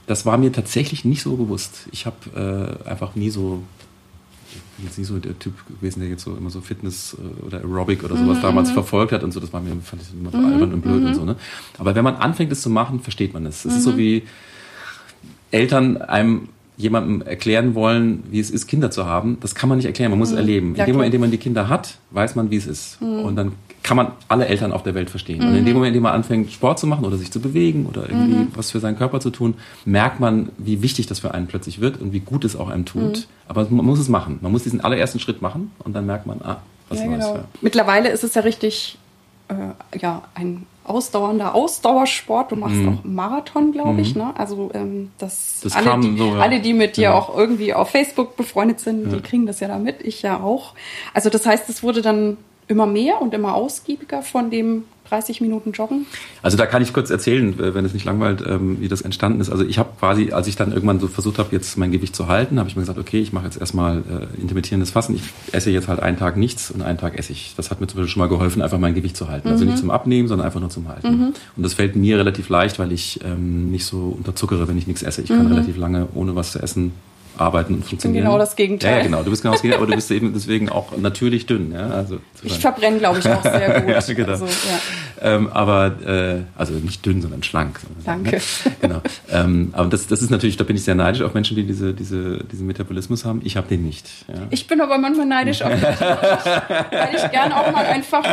das 0.08 0.26
war 0.26 0.38
mir 0.38 0.52
tatsächlich 0.52 1.06
nicht 1.06 1.22
so 1.22 1.36
bewusst. 1.36 1.88
Ich 1.92 2.06
habe 2.06 2.80
äh, 2.86 2.90
einfach 2.90 3.16
nie 3.16 3.30
so 3.30 3.62
jetzt 4.84 4.98
nicht 4.98 5.08
so 5.08 5.18
der 5.18 5.38
Typ 5.38 5.54
gewesen, 5.68 6.00
der 6.00 6.10
jetzt 6.10 6.24
so 6.24 6.36
immer 6.36 6.50
so 6.50 6.62
Fitness 6.62 7.16
äh, 7.18 7.46
oder 7.46 7.60
Aerobic 7.60 8.04
oder 8.04 8.16
sowas 8.16 8.38
mhm. 8.38 8.42
damals 8.42 8.72
verfolgt 8.72 9.12
hat 9.12 9.24
und 9.24 9.32
so. 9.32 9.40
Das 9.40 9.52
war 9.54 9.62
mir, 9.62 9.72
fand 9.82 10.02
ich 10.02 10.10
immer 10.14 10.32
so 10.32 10.38
mhm. 10.38 10.46
albern 10.46 10.74
und 10.74 10.82
blöd 10.82 10.96
und 10.96 11.10
mhm. 11.10 11.14
so. 11.14 11.26
Ne? 11.26 11.36
Aber 11.78 11.96
wenn 11.96 12.04
man 12.04 12.16
anfängt, 12.16 12.52
es 12.52 12.62
zu 12.62 12.70
machen, 12.70 13.00
versteht 13.00 13.34
man 13.34 13.46
es. 13.46 13.66
Es 13.66 13.78
ist 13.78 13.84
so 13.84 13.94
mhm. 13.94 13.98
wie 13.98 14.24
Eltern 15.52 15.98
einem 15.98 16.50
jemandem 16.78 17.22
erklären 17.22 17.76
wollen, 17.76 18.24
wie 18.32 18.40
es 18.40 18.50
ist, 18.50 18.68
Kinder 18.68 18.90
zu 18.90 19.06
haben. 19.06 19.38
Das 19.42 19.54
kann 19.54 19.68
man 19.68 19.78
nicht 19.78 19.86
erklären, 19.86 20.12
man 20.12 20.20
muss 20.20 20.32
es 20.32 20.38
erleben. 20.38 20.76
In 20.76 20.86
dem 20.86 20.96
Moment, 20.96 21.08
in 21.08 21.12
dem 21.12 21.22
man 21.22 21.32
die 21.32 21.38
Kinder 21.38 21.68
hat, 21.68 21.98
weiß 22.12 22.36
man, 22.36 22.52
wie 22.52 22.56
es 22.56 22.68
ist. 22.68 23.02
Und 23.02 23.36
dann 23.36 23.52
kann 23.84 23.98
man 23.98 24.12
alle 24.28 24.48
Eltern 24.48 24.72
auf 24.72 24.84
der 24.84 24.94
Welt 24.94 25.10
verstehen. 25.10 25.42
Und 25.42 25.56
in 25.56 25.66
dem 25.66 25.74
Moment, 25.74 25.90
in 25.90 25.94
dem 25.96 26.04
man 26.04 26.14
anfängt, 26.14 26.52
Sport 26.52 26.80
zu 26.80 26.88
machen 26.88 27.06
oder 27.06 27.18
sich 27.18 27.32
zu 27.32 27.40
bewegen 27.40 27.86
oder 27.86 28.10
irgendwie 28.10 28.40
mhm. 28.40 28.52
was 28.56 28.72
für 28.72 28.80
seinen 28.80 28.98
Körper 28.98 29.20
zu 29.20 29.30
tun, 29.30 29.56
merkt 29.86 30.20
man, 30.20 30.50
wie 30.58 30.82
wichtig 30.82 31.08
das 31.08 31.20
für 31.20 31.34
einen 31.34 31.48
plötzlich 31.48 31.80
wird 31.80 32.02
und 32.02 32.14
wie 32.14 32.20
gut 32.20 32.44
es 32.46 32.56
auch 32.56 32.70
einem 32.70 32.86
tut. 32.86 33.02
Mhm. 33.02 33.24
Aber 33.48 33.68
man 33.70 33.86
muss 33.86 34.00
es 34.00 34.10
machen. 34.10 34.40
Man 34.42 34.52
muss 34.52 34.64
diesen 34.64 34.82
allerersten 34.82 35.20
Schritt 35.20 35.42
machen 35.42 35.72
und 35.80 35.94
dann 35.94 36.06
merkt 36.06 36.26
man, 36.26 36.42
ah, 36.44 36.58
was 36.90 37.00
ja, 37.00 37.06
Neues. 37.06 37.26
Genau. 37.26 37.44
Mittlerweile 37.62 38.10
ist 38.10 38.24
es 38.24 38.36
ja 38.36 38.42
richtig, 38.42 38.98
äh, 39.48 39.98
ja, 40.00 40.24
ein 40.36 40.66
ausdauernder 40.84 41.56
Ausdauersport. 41.56 42.52
Du 42.52 42.56
machst 42.56 42.76
mhm. 42.76 42.90
auch 42.90 43.04
Marathon, 43.04 43.72
glaube 43.72 44.02
ich. 44.02 44.16
Mhm. 44.16 44.22
Ne? 44.22 44.34
Also 44.38 44.72
ähm, 44.74 45.12
das, 45.20 45.60
das 45.62 45.76
alle, 45.76 46.00
die, 46.00 46.18
so, 46.18 46.36
ja. 46.36 46.40
alle, 46.40 46.60
die 46.60 46.74
mit 46.74 46.98
dir 46.98 47.04
ja. 47.04 47.14
auch 47.14 47.36
irgendwie 47.36 47.74
auf 47.74 47.92
Facebook 47.92 48.36
befreundet 48.36 48.80
sind, 48.80 49.06
ja. 49.06 49.16
die 49.16 49.22
kriegen 49.22 49.46
das 49.46 49.60
ja 49.60 49.68
da 49.68 49.78
mit. 49.78 50.02
Ich 50.02 50.22
ja 50.24 50.40
auch. 50.40 50.74
Also 51.14 51.30
das 51.30 51.46
heißt, 51.46 51.70
es 51.70 51.84
wurde 51.84 52.02
dann 52.02 52.38
immer 52.70 52.86
mehr 52.86 53.22
und 53.22 53.34
immer 53.34 53.56
ausgiebiger 53.56 54.22
von 54.22 54.50
dem 54.50 54.84
30 55.10 55.42
Minuten 55.42 55.72
Joggen? 55.72 56.06
Also 56.44 56.56
da 56.56 56.68
kann 56.68 56.84
ich 56.84 56.94
kurz 56.94 57.10
erzählen, 57.10 57.56
wenn 57.58 57.84
es 57.84 57.94
nicht 57.94 58.06
langweilt, 58.06 58.44
ähm, 58.48 58.80
wie 58.80 58.88
das 58.88 59.02
entstanden 59.02 59.42
ist. 59.42 59.50
Also 59.50 59.66
ich 59.66 59.80
habe 59.80 59.90
quasi, 60.00 60.32
als 60.32 60.48
ich 60.48 60.56
dann 60.56 60.72
irgendwann 60.72 61.00
so 61.00 61.08
versucht 61.08 61.40
habe, 61.40 61.50
jetzt 61.52 61.78
mein 61.78 61.92
Gewicht 61.92 62.16
zu 62.16 62.28
halten, 62.28 62.60
habe 62.60 62.70
ich 62.70 62.76
mir 62.76 62.84
gesagt, 62.84 63.00
okay, 63.00 63.20
ich 63.20 63.34
mache 63.34 63.46
jetzt 63.46 63.60
erstmal 63.60 63.98
äh, 63.98 64.42
intermittierendes 64.42 64.92
Fassen. 64.92 65.16
Ich 65.16 65.24
esse 65.52 65.72
jetzt 65.72 65.88
halt 65.88 66.00
einen 66.00 66.18
Tag 66.18 66.38
nichts 66.38 66.70
und 66.70 66.84
einen 66.84 67.00
Tag 67.00 67.18
esse 67.18 67.32
ich. 67.32 67.56
Das 67.58 67.72
hat 67.72 67.82
mir 67.82 67.88
zum 67.88 67.98
Beispiel 67.98 68.12
schon 68.12 68.20
mal 68.20 68.30
geholfen, 68.30 68.62
einfach 68.62 68.78
mein 68.78 68.94
Gewicht 68.94 69.18
zu 69.18 69.28
halten. 69.28 69.48
Also 69.48 69.64
mhm. 69.64 69.70
Also 69.70 69.72
nicht 69.72 69.80
zum 69.80 69.90
Abnehmen, 69.92 70.28
sondern 70.28 70.46
einfach 70.46 70.60
nur 70.60 70.70
zum 70.70 70.88
Halten. 70.88 71.10
Mhm. 71.10 71.34
Und 71.58 71.64
das 71.64 71.74
fällt 71.74 71.96
mir 71.96 72.20
relativ 72.20 72.50
leicht, 72.50 72.78
weil 72.78 72.92
ich 72.92 73.20
ähm, 73.26 73.72
nicht 73.72 73.86
so 73.86 74.16
unterzuckere, 74.16 74.68
wenn 74.68 74.78
ich 74.78 74.86
nichts 74.86 75.02
esse. 75.02 75.24
Ich 75.24 75.30
kann 75.30 75.46
mhm. 75.46 75.54
relativ 75.54 75.76
lange 75.76 76.08
ohne 76.14 76.36
was 76.36 76.52
zu 76.52 76.60
essen 76.62 76.92
arbeiten 77.40 77.76
und 77.76 77.86
funktionieren. 77.86 78.26
genau 78.26 78.38
das 78.38 78.56
Gegenteil. 78.56 78.92
Ja, 78.92 78.98
ja, 78.98 79.04
genau. 79.04 79.24
Du 79.24 79.30
bist 79.30 79.42
genau 79.42 79.54
das 79.54 79.62
Gegenteil, 79.62 79.82
aber 79.82 79.92
du 79.92 79.96
bist 79.96 80.12
eben 80.12 80.34
deswegen 80.34 80.70
auch 80.70 80.98
natürlich 80.98 81.46
dünn. 81.46 81.72
Ja? 81.72 81.90
Also, 81.90 82.20
ich 82.44 82.60
verbrenne, 82.60 83.00
glaube 83.00 83.20
ich, 83.20 83.28
auch 83.28 83.42
sehr 83.44 83.82
gut. 83.86 83.90
ja, 83.90 84.14
genau. 84.14 84.32
Also, 84.32 84.46
ja. 84.46 84.80
Ähm, 85.22 85.50
aber, 85.52 85.96
äh, 86.06 86.44
also 86.58 86.74
nicht 86.74 87.06
dünn, 87.06 87.22
sondern 87.22 87.44
schlank. 87.44 87.80
Danke. 88.06 88.38
Ne? 88.38 88.42
Genau. 88.82 89.02
Ähm, 89.30 89.70
aber 89.74 89.90
das, 89.90 90.08
das 90.08 90.22
ist 90.22 90.30
natürlich, 90.30 90.56
da 90.56 90.64
bin 90.64 90.76
ich 90.76 90.84
sehr 90.84 90.96
neidisch 90.96 91.22
auf 91.22 91.34
Menschen, 91.34 91.56
die 91.56 91.64
diese, 91.64 91.94
diese, 91.94 92.44
diesen 92.46 92.66
Metabolismus 92.66 93.26
haben. 93.26 93.42
Ich 93.44 93.58
habe 93.58 93.68
den 93.68 93.84
nicht. 93.84 94.08
Ja. 94.28 94.36
Ich 94.50 94.68
bin 94.68 94.80
aber 94.80 94.98
manchmal 94.98 95.26
neidisch 95.26 95.62
auf 95.62 95.72
mich, 95.72 95.82
weil 95.84 97.16
ich 97.16 97.30
gerne 97.32 97.58
auch 97.58 97.72
mal 97.72 97.86
einfach 97.86 98.24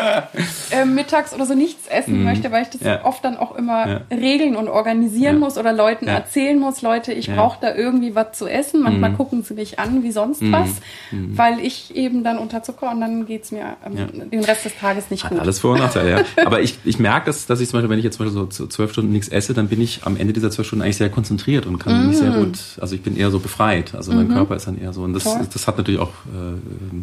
äh, 0.70 0.84
mittags 0.84 1.34
oder 1.34 1.46
so 1.46 1.54
nichts 1.54 1.88
essen 1.88 2.18
mhm. 2.18 2.24
möchte, 2.24 2.52
weil 2.52 2.62
ich 2.62 2.70
das 2.70 2.80
ja. 2.82 3.04
oft 3.04 3.24
dann 3.24 3.36
auch 3.36 3.57
immer 3.57 4.02
regeln 4.11 4.57
und 4.57 4.68
organisieren 4.68 5.38
muss 5.38 5.59
oder 5.59 5.72
Leuten 5.72 6.07
erzählen 6.07 6.59
muss, 6.59 6.82
Leute, 6.82 7.12
ich 7.12 7.28
brauche 7.28 7.59
da 7.61 7.74
irgendwie 7.74 8.14
was 8.14 8.32
zu 8.32 8.46
essen. 8.46 8.82
Man 8.82 8.95
manchmal 8.97 9.11
mhm. 9.11 9.16
gucken 9.16 9.42
sie 9.42 9.55
mich 9.55 9.78
an 9.78 10.03
wie 10.03 10.11
sonst 10.11 10.42
mhm. 10.42 10.53
was, 10.53 10.70
mhm. 11.11 11.36
weil 11.36 11.61
ich 11.61 11.94
eben 11.94 12.24
dann 12.24 12.38
unterzucker 12.38 12.90
und 12.90 13.01
dann 13.01 13.26
geht 13.26 13.44
es 13.44 13.53
mir 13.53 13.76
ähm, 13.84 13.97
ja. 13.97 14.07
den 14.07 14.44
Rest 14.44 14.64
des 14.64 14.76
Tages 14.76 15.11
nicht 15.11 15.24
Hat 15.24 15.32
gut. 15.32 15.40
Alles 15.40 15.59
Vor- 15.59 15.74
und 15.74 15.80
Nachteile, 15.80 16.11
ja. 16.11 16.24
Aber 16.47 16.61
ich, 16.61 16.78
ich 16.84 16.99
merke, 16.99 17.26
dass, 17.26 17.47
dass 17.47 17.61
ich 17.61 17.68
zum 17.68 17.78
Beispiel, 17.78 17.90
wenn 17.90 17.99
ich 17.99 18.05
jetzt 18.05 18.16
zum 18.16 18.26
Beispiel 18.26 18.49
so 18.51 18.66
zwölf 18.66 18.92
Stunden 18.92 19.12
nichts 19.12 19.28
esse, 19.28 19.55
dann 19.55 19.68
bin 19.68 19.80
ich 19.80 20.05
am 20.05 20.16
Ende 20.16 20.32
dieser 20.32 20.51
zwölf 20.51 20.66
Stunden 20.66 20.82
eigentlich 20.82 20.97
sehr 20.97 21.11
konzentriert 21.11 21.66
und 21.66 21.78
kann 21.78 22.09
mich 22.09 22.18
sehr 22.18 22.32
mhm. 22.32 22.47
gut, 22.47 22.59
also 22.80 22.94
ich 22.94 23.03
bin 23.03 23.16
eher 23.16 23.30
so 23.30 23.38
befreit. 23.38 23.94
Also 23.94 24.12
mein 24.12 24.28
mhm. 24.28 24.34
Körper 24.34 24.57
ist 24.57 24.66
dann 24.66 24.78
eher 24.78 24.92
so. 24.92 25.03
Und 25.03 25.12
das, 25.12 25.24
das 25.24 25.66
hat 25.66 25.78
natürlich 25.78 26.01
auch 26.01 26.12
äh, 26.32 26.53
äh, 26.55 27.03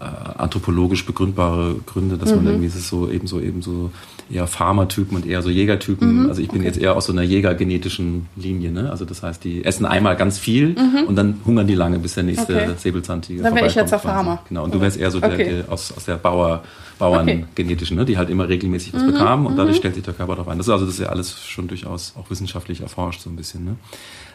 anthropologisch 0.00 1.04
begründbare 1.04 1.76
Gründe, 1.84 2.16
dass 2.16 2.34
man 2.34 2.46
irgendwie 2.46 2.66
ist 2.66 2.88
so 2.88 3.10
eben 3.10 3.26
so 3.26 3.38
eben 3.38 3.60
so 3.60 3.90
eher 4.32 4.46
Farmertypen 4.46 5.16
und 5.16 5.26
eher 5.26 5.42
so 5.42 5.50
Jägertypen. 5.50 6.22
Mhm, 6.22 6.28
also 6.28 6.40
ich 6.40 6.48
bin 6.48 6.60
okay. 6.60 6.68
jetzt 6.68 6.78
eher 6.78 6.96
aus 6.96 7.04
so 7.06 7.12
einer 7.12 7.22
jägergenetischen 7.22 8.26
Linie. 8.36 8.70
Ne? 8.70 8.90
Also 8.90 9.04
das 9.04 9.22
heißt, 9.22 9.44
die 9.44 9.64
essen 9.64 9.84
einmal 9.84 10.16
ganz 10.16 10.38
viel 10.38 10.68
mhm. 10.68 11.04
und 11.06 11.16
dann 11.16 11.40
hungern 11.44 11.66
die 11.66 11.74
lange, 11.74 11.98
bis 11.98 12.14
der 12.14 12.22
nächste 12.22 12.54
okay. 12.54 12.70
Säbelzahntiger 12.78 13.42
Dann 13.42 13.54
wäre 13.54 13.66
ich 13.66 13.74
jetzt 13.74 13.90
der 13.90 13.98
Farmer. 13.98 14.42
Genau, 14.48 14.64
und 14.64 14.74
du 14.74 14.80
wärst 14.80 14.96
eher 14.96 15.10
so 15.10 15.18
okay. 15.18 15.36
der, 15.36 15.46
der, 15.62 15.72
aus, 15.72 15.92
aus 15.94 16.04
der 16.06 16.16
Bauer, 16.16 16.62
Bauerngenetischen, 16.98 17.96
ne? 17.96 18.04
die 18.04 18.16
halt 18.16 18.30
immer 18.30 18.48
regelmäßig 18.48 18.94
was 18.94 19.02
mhm, 19.02 19.12
bekamen 19.12 19.46
und 19.46 19.56
dadurch 19.56 19.76
mhm. 19.76 19.80
stellt 19.80 19.94
sich 19.96 20.04
der 20.04 20.14
Körper 20.14 20.34
darauf 20.34 20.48
ein. 20.48 20.58
Das 20.58 20.66
ist 20.66 20.72
also 20.72 20.86
das 20.86 20.94
ist 20.94 21.00
ja 21.00 21.08
alles 21.08 21.38
schon 21.42 21.66
durchaus 21.66 22.14
auch 22.18 22.30
wissenschaftlich 22.30 22.80
erforscht 22.80 23.20
so 23.20 23.30
ein 23.30 23.36
bisschen. 23.36 23.64
Ne? 23.64 23.76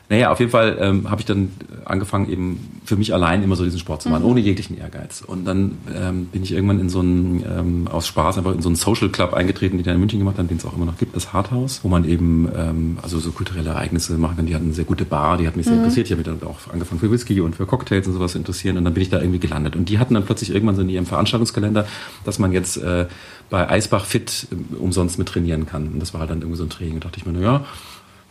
Naja, 0.09 0.31
auf 0.31 0.39
jeden 0.39 0.51
Fall 0.51 0.77
ähm, 0.79 1.09
habe 1.09 1.21
ich 1.21 1.25
dann 1.25 1.51
angefangen, 1.83 2.29
eben 2.29 2.79
für 2.85 2.95
mich 2.95 3.13
allein 3.13 3.41
immer 3.41 3.55
so 3.55 3.63
diesen 3.63 3.79
Sport 3.79 4.03
zu 4.03 4.09
machen, 4.09 4.23
mhm. 4.23 4.29
ohne 4.29 4.39
jeglichen 4.39 4.77
Ehrgeiz. 4.77 5.23
Und 5.25 5.45
dann 5.45 5.77
ähm, 5.95 6.25
bin 6.25 6.43
ich 6.43 6.51
irgendwann 6.51 6.79
in 6.79 6.89
so 6.89 6.99
einen, 6.99 7.43
ähm, 7.43 7.87
aus 7.87 8.05
Spaß 8.07 8.37
einfach 8.37 8.53
in 8.53 8.61
so 8.61 8.69
einen 8.69 8.75
Social 8.75 9.09
Club 9.09 9.33
eingetreten, 9.33 9.77
den 9.77 9.83
der 9.83 9.93
in 9.93 9.99
München 9.99 10.19
gemacht 10.19 10.37
hat, 10.37 10.49
den 10.49 10.57
es 10.57 10.65
auch 10.65 10.75
immer 10.75 10.85
noch 10.85 10.97
gibt, 10.97 11.15
das 11.15 11.33
Harthaus, 11.33 11.79
wo 11.83 11.87
man 11.87 12.07
eben 12.07 12.47
ähm, 12.55 12.97
also 13.01 13.19
so 13.19 13.31
kulturelle 13.31 13.71
Ereignisse 13.71 14.17
machen 14.17 14.37
kann. 14.37 14.45
Die 14.45 14.53
hatten 14.53 14.65
eine 14.65 14.73
sehr 14.73 14.85
gute 14.85 15.05
Bar, 15.05 15.37
die 15.37 15.47
hat 15.47 15.55
mich 15.55 15.65
sehr 15.65 15.73
mhm. 15.73 15.81
interessiert. 15.81 16.07
Ich 16.07 16.11
habe 16.11 16.21
mich 16.29 16.39
dann 16.39 16.47
auch 16.47 16.71
angefangen 16.71 16.99
für 16.99 17.11
Whisky 17.11 17.41
und 17.41 17.55
für 17.55 17.65
Cocktails 17.65 18.07
und 18.07 18.13
sowas 18.13 18.33
zu 18.33 18.37
interessieren. 18.37 18.77
Und 18.77 18.85
dann 18.85 18.93
bin 18.93 19.01
ich 19.01 19.09
da 19.09 19.19
irgendwie 19.19 19.39
gelandet. 19.39 19.75
Und 19.75 19.89
die 19.89 19.97
hatten 19.97 20.13
dann 20.13 20.25
plötzlich 20.25 20.51
irgendwann 20.51 20.75
so 20.75 20.81
in 20.81 20.89
ihrem 20.89 21.07
Veranstaltungskalender, 21.07 21.87
dass 22.23 22.37
man 22.37 22.51
jetzt 22.51 22.77
äh, 22.77 23.07
bei 23.49 23.69
Eisbach 23.69 24.05
Fit 24.05 24.47
äh, 24.51 24.75
umsonst 24.75 25.17
mit 25.17 25.27
trainieren 25.27 25.65
kann. 25.65 25.87
Und 25.87 25.99
das 25.99 26.13
war 26.13 26.21
halt 26.21 26.29
dann 26.29 26.41
irgendwie 26.41 26.57
so 26.57 26.63
ein 26.63 26.69
Training. 26.69 26.99
Da 26.99 27.07
dachte 27.07 27.19
ich 27.19 27.25
mir, 27.25 27.33
na 27.33 27.41
ja, 27.41 27.65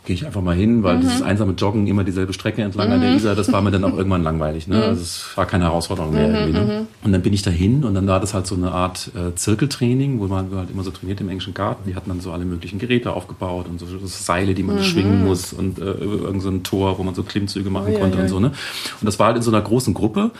gehe 0.05 0.15
ich 0.15 0.25
einfach 0.25 0.41
mal 0.41 0.55
hin, 0.55 0.83
weil 0.83 0.97
mhm. 0.97 1.01
dieses 1.01 1.21
einsame 1.21 1.53
Joggen, 1.53 1.87
immer 1.87 2.03
dieselbe 2.03 2.33
Strecke 2.33 2.61
entlang 2.61 2.87
mhm. 2.87 2.93
an 2.93 3.01
der 3.01 3.09
mhm. 3.11 3.17
Isar, 3.17 3.35
das 3.35 3.51
war 3.51 3.61
mir 3.61 3.71
dann 3.71 3.83
auch 3.83 3.93
irgendwann 3.97 4.23
langweilig. 4.23 4.67
Ne? 4.67 4.77
Mhm. 4.77 4.83
Also 4.83 5.01
es 5.01 5.25
war 5.35 5.45
keine 5.45 5.65
Herausforderung 5.65 6.13
mehr 6.13 6.27
mhm, 6.27 6.35
irgendwie. 6.35 6.53
Ne? 6.53 6.79
Mhm. 6.81 6.87
Und 7.03 7.11
dann 7.11 7.21
bin 7.21 7.33
ich 7.33 7.41
dahin 7.41 7.83
und 7.83 7.93
dann 7.93 8.07
war 8.07 8.19
das 8.19 8.33
halt 8.33 8.47
so 8.47 8.55
eine 8.55 8.71
Art 8.71 9.11
äh, 9.15 9.35
Zirkeltraining, 9.35 10.19
wo 10.19 10.27
man 10.27 10.49
halt 10.55 10.69
immer 10.71 10.83
so 10.83 10.91
trainiert 10.91 11.21
im 11.21 11.29
englischen 11.29 11.53
Garten. 11.53 11.89
Die 11.89 11.95
hatten 11.95 12.09
dann 12.09 12.21
so 12.21 12.31
alle 12.31 12.45
möglichen 12.45 12.79
Geräte 12.79 13.13
aufgebaut 13.13 13.67
und 13.69 13.79
so, 13.79 13.85
so 13.85 13.99
Seile, 14.05 14.53
die 14.53 14.63
man 14.63 14.83
schwingen 14.83 15.25
muss 15.25 15.53
und 15.53 15.79
äh, 15.79 15.83
irgend 15.83 16.41
so 16.41 16.49
ein 16.49 16.63
Tor, 16.63 16.97
wo 16.97 17.03
man 17.03 17.15
so 17.15 17.23
Klimmzüge 17.23 17.69
machen 17.69 17.93
oh, 17.95 17.99
konnte 17.99 18.17
ja, 18.17 18.17
ja. 18.17 18.23
und 18.23 18.29
so. 18.29 18.39
Ne? 18.39 18.47
Und 18.47 19.05
das 19.05 19.19
war 19.19 19.27
halt 19.27 19.37
in 19.37 19.43
so 19.43 19.51
einer 19.51 19.61
großen 19.61 19.93
Gruppe. 19.93 20.31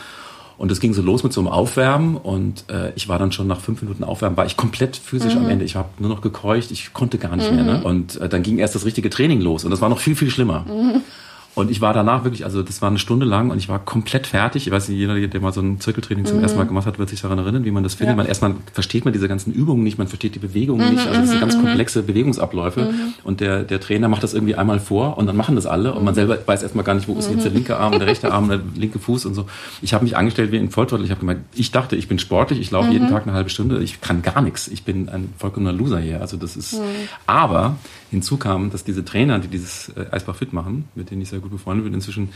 Und 0.58 0.72
es 0.72 0.80
ging 0.80 0.94
so 0.94 1.02
los 1.02 1.22
mit 1.22 1.32
so 1.32 1.40
einem 1.40 1.48
Aufwärmen 1.48 2.16
und 2.16 2.64
äh, 2.70 2.92
ich 2.96 3.08
war 3.08 3.18
dann 3.18 3.30
schon 3.30 3.46
nach 3.46 3.60
fünf 3.60 3.82
Minuten 3.82 4.04
Aufwärmen, 4.04 4.36
war 4.36 4.46
ich 4.46 4.56
komplett 4.56 4.96
physisch 4.96 5.34
mhm. 5.34 5.42
am 5.42 5.48
Ende. 5.50 5.64
Ich 5.64 5.76
habe 5.76 5.88
nur 5.98 6.08
noch 6.08 6.22
gekeucht, 6.22 6.70
ich 6.70 6.94
konnte 6.94 7.18
gar 7.18 7.36
nicht 7.36 7.50
mhm. 7.50 7.56
mehr. 7.56 7.64
Ne? 7.64 7.84
Und 7.84 8.18
äh, 8.20 8.28
dann 8.28 8.42
ging 8.42 8.58
erst 8.58 8.74
das 8.74 8.86
richtige 8.86 9.10
Training 9.10 9.40
los 9.40 9.64
und 9.64 9.70
das 9.70 9.80
war 9.80 9.88
noch 9.88 9.98
viel, 9.98 10.16
viel 10.16 10.30
schlimmer. 10.30 10.64
Mhm. 10.66 11.02
Und 11.56 11.70
ich 11.70 11.80
war 11.80 11.94
danach 11.94 12.22
wirklich, 12.22 12.44
also 12.44 12.62
das 12.62 12.82
war 12.82 12.90
eine 12.90 12.98
Stunde 12.98 13.24
lang 13.24 13.48
und 13.48 13.56
ich 13.56 13.66
war 13.70 13.78
komplett 13.78 14.26
fertig. 14.26 14.66
Ich 14.66 14.72
weiß 14.72 14.90
nicht, 14.90 14.98
jeder, 14.98 15.18
der 15.26 15.40
mal 15.40 15.54
so 15.54 15.62
ein 15.62 15.80
Zirkeltraining 15.80 16.26
zum 16.26 16.36
mhm. 16.36 16.42
ersten 16.42 16.58
Mal 16.58 16.66
gemacht 16.66 16.84
hat, 16.84 16.98
wird 16.98 17.08
sich 17.08 17.22
daran 17.22 17.38
erinnern, 17.38 17.64
wie 17.64 17.70
man 17.70 17.82
das 17.82 17.94
findet. 17.94 18.12
Ja. 18.12 18.16
Man 18.16 18.26
erstmal 18.26 18.54
versteht 18.74 19.06
man 19.06 19.14
diese 19.14 19.26
ganzen 19.26 19.54
Übungen 19.54 19.82
nicht, 19.82 19.96
man 19.96 20.06
versteht 20.06 20.34
die 20.34 20.38
Bewegungen 20.38 20.86
mhm, 20.86 20.94
nicht, 20.96 21.06
also 21.06 21.18
diese 21.18 21.36
mhm, 21.36 21.40
ganz 21.40 21.56
mhm. 21.56 21.62
komplexe 21.62 22.02
Bewegungsabläufe. 22.02 22.82
Mhm. 22.82 23.14
Und 23.24 23.40
der, 23.40 23.62
der 23.62 23.80
Trainer 23.80 24.08
macht 24.08 24.22
das 24.22 24.34
irgendwie 24.34 24.54
einmal 24.54 24.80
vor 24.80 25.16
und 25.16 25.24
dann 25.28 25.36
machen 25.36 25.56
das 25.56 25.64
alle 25.64 25.94
und 25.94 26.04
man 26.04 26.14
selber 26.14 26.36
weiß 26.44 26.62
erstmal 26.62 26.84
gar 26.84 26.92
nicht, 26.92 27.08
wo 27.08 27.14
ist 27.14 27.30
jetzt 27.30 27.46
der 27.46 27.52
linke 27.52 27.78
Arm, 27.78 27.98
der 27.98 28.06
rechte 28.06 28.30
Arm, 28.34 28.50
der 28.50 28.60
linke 28.74 28.98
Fuß 28.98 29.24
und 29.24 29.32
so. 29.32 29.46
Ich 29.80 29.94
habe 29.94 30.04
mich 30.04 30.14
angestellt 30.14 30.52
wie 30.52 30.58
ein 30.58 30.68
Volltrottel. 30.68 31.06
Ich 31.06 31.10
habe 31.10 31.20
gemeint, 31.20 31.40
ich 31.54 31.70
dachte, 31.70 31.96
ich 31.96 32.06
bin 32.06 32.18
sportlich, 32.18 32.60
ich 32.60 32.70
laufe 32.70 32.90
jeden 32.90 33.08
Tag 33.08 33.22
eine 33.22 33.32
halbe 33.32 33.48
Stunde, 33.48 33.82
ich 33.82 34.02
kann 34.02 34.20
gar 34.20 34.42
nichts. 34.42 34.68
Ich 34.68 34.82
bin 34.82 35.08
ein 35.08 35.32
vollkommener 35.38 35.72
Loser 35.72 36.00
hier. 36.00 36.20
Also 36.20 36.36
das 36.36 36.54
ist, 36.54 36.78
aber 37.26 37.76
hinzu 38.10 38.36
kam, 38.36 38.70
dass 38.70 38.84
diese 38.84 39.04
Trainer, 39.04 39.38
die 39.38 39.48
dieses 39.48 39.88
äh, 39.90 40.06
Eisbach 40.10 40.36
fit 40.36 40.52
machen, 40.52 40.88
mit 40.94 41.10
denen 41.10 41.22
ich 41.22 41.28
sehr 41.28 41.40
gut 41.40 41.50
befreundet 41.50 41.84
bin, 41.84 41.94
inzwischen 41.94 42.30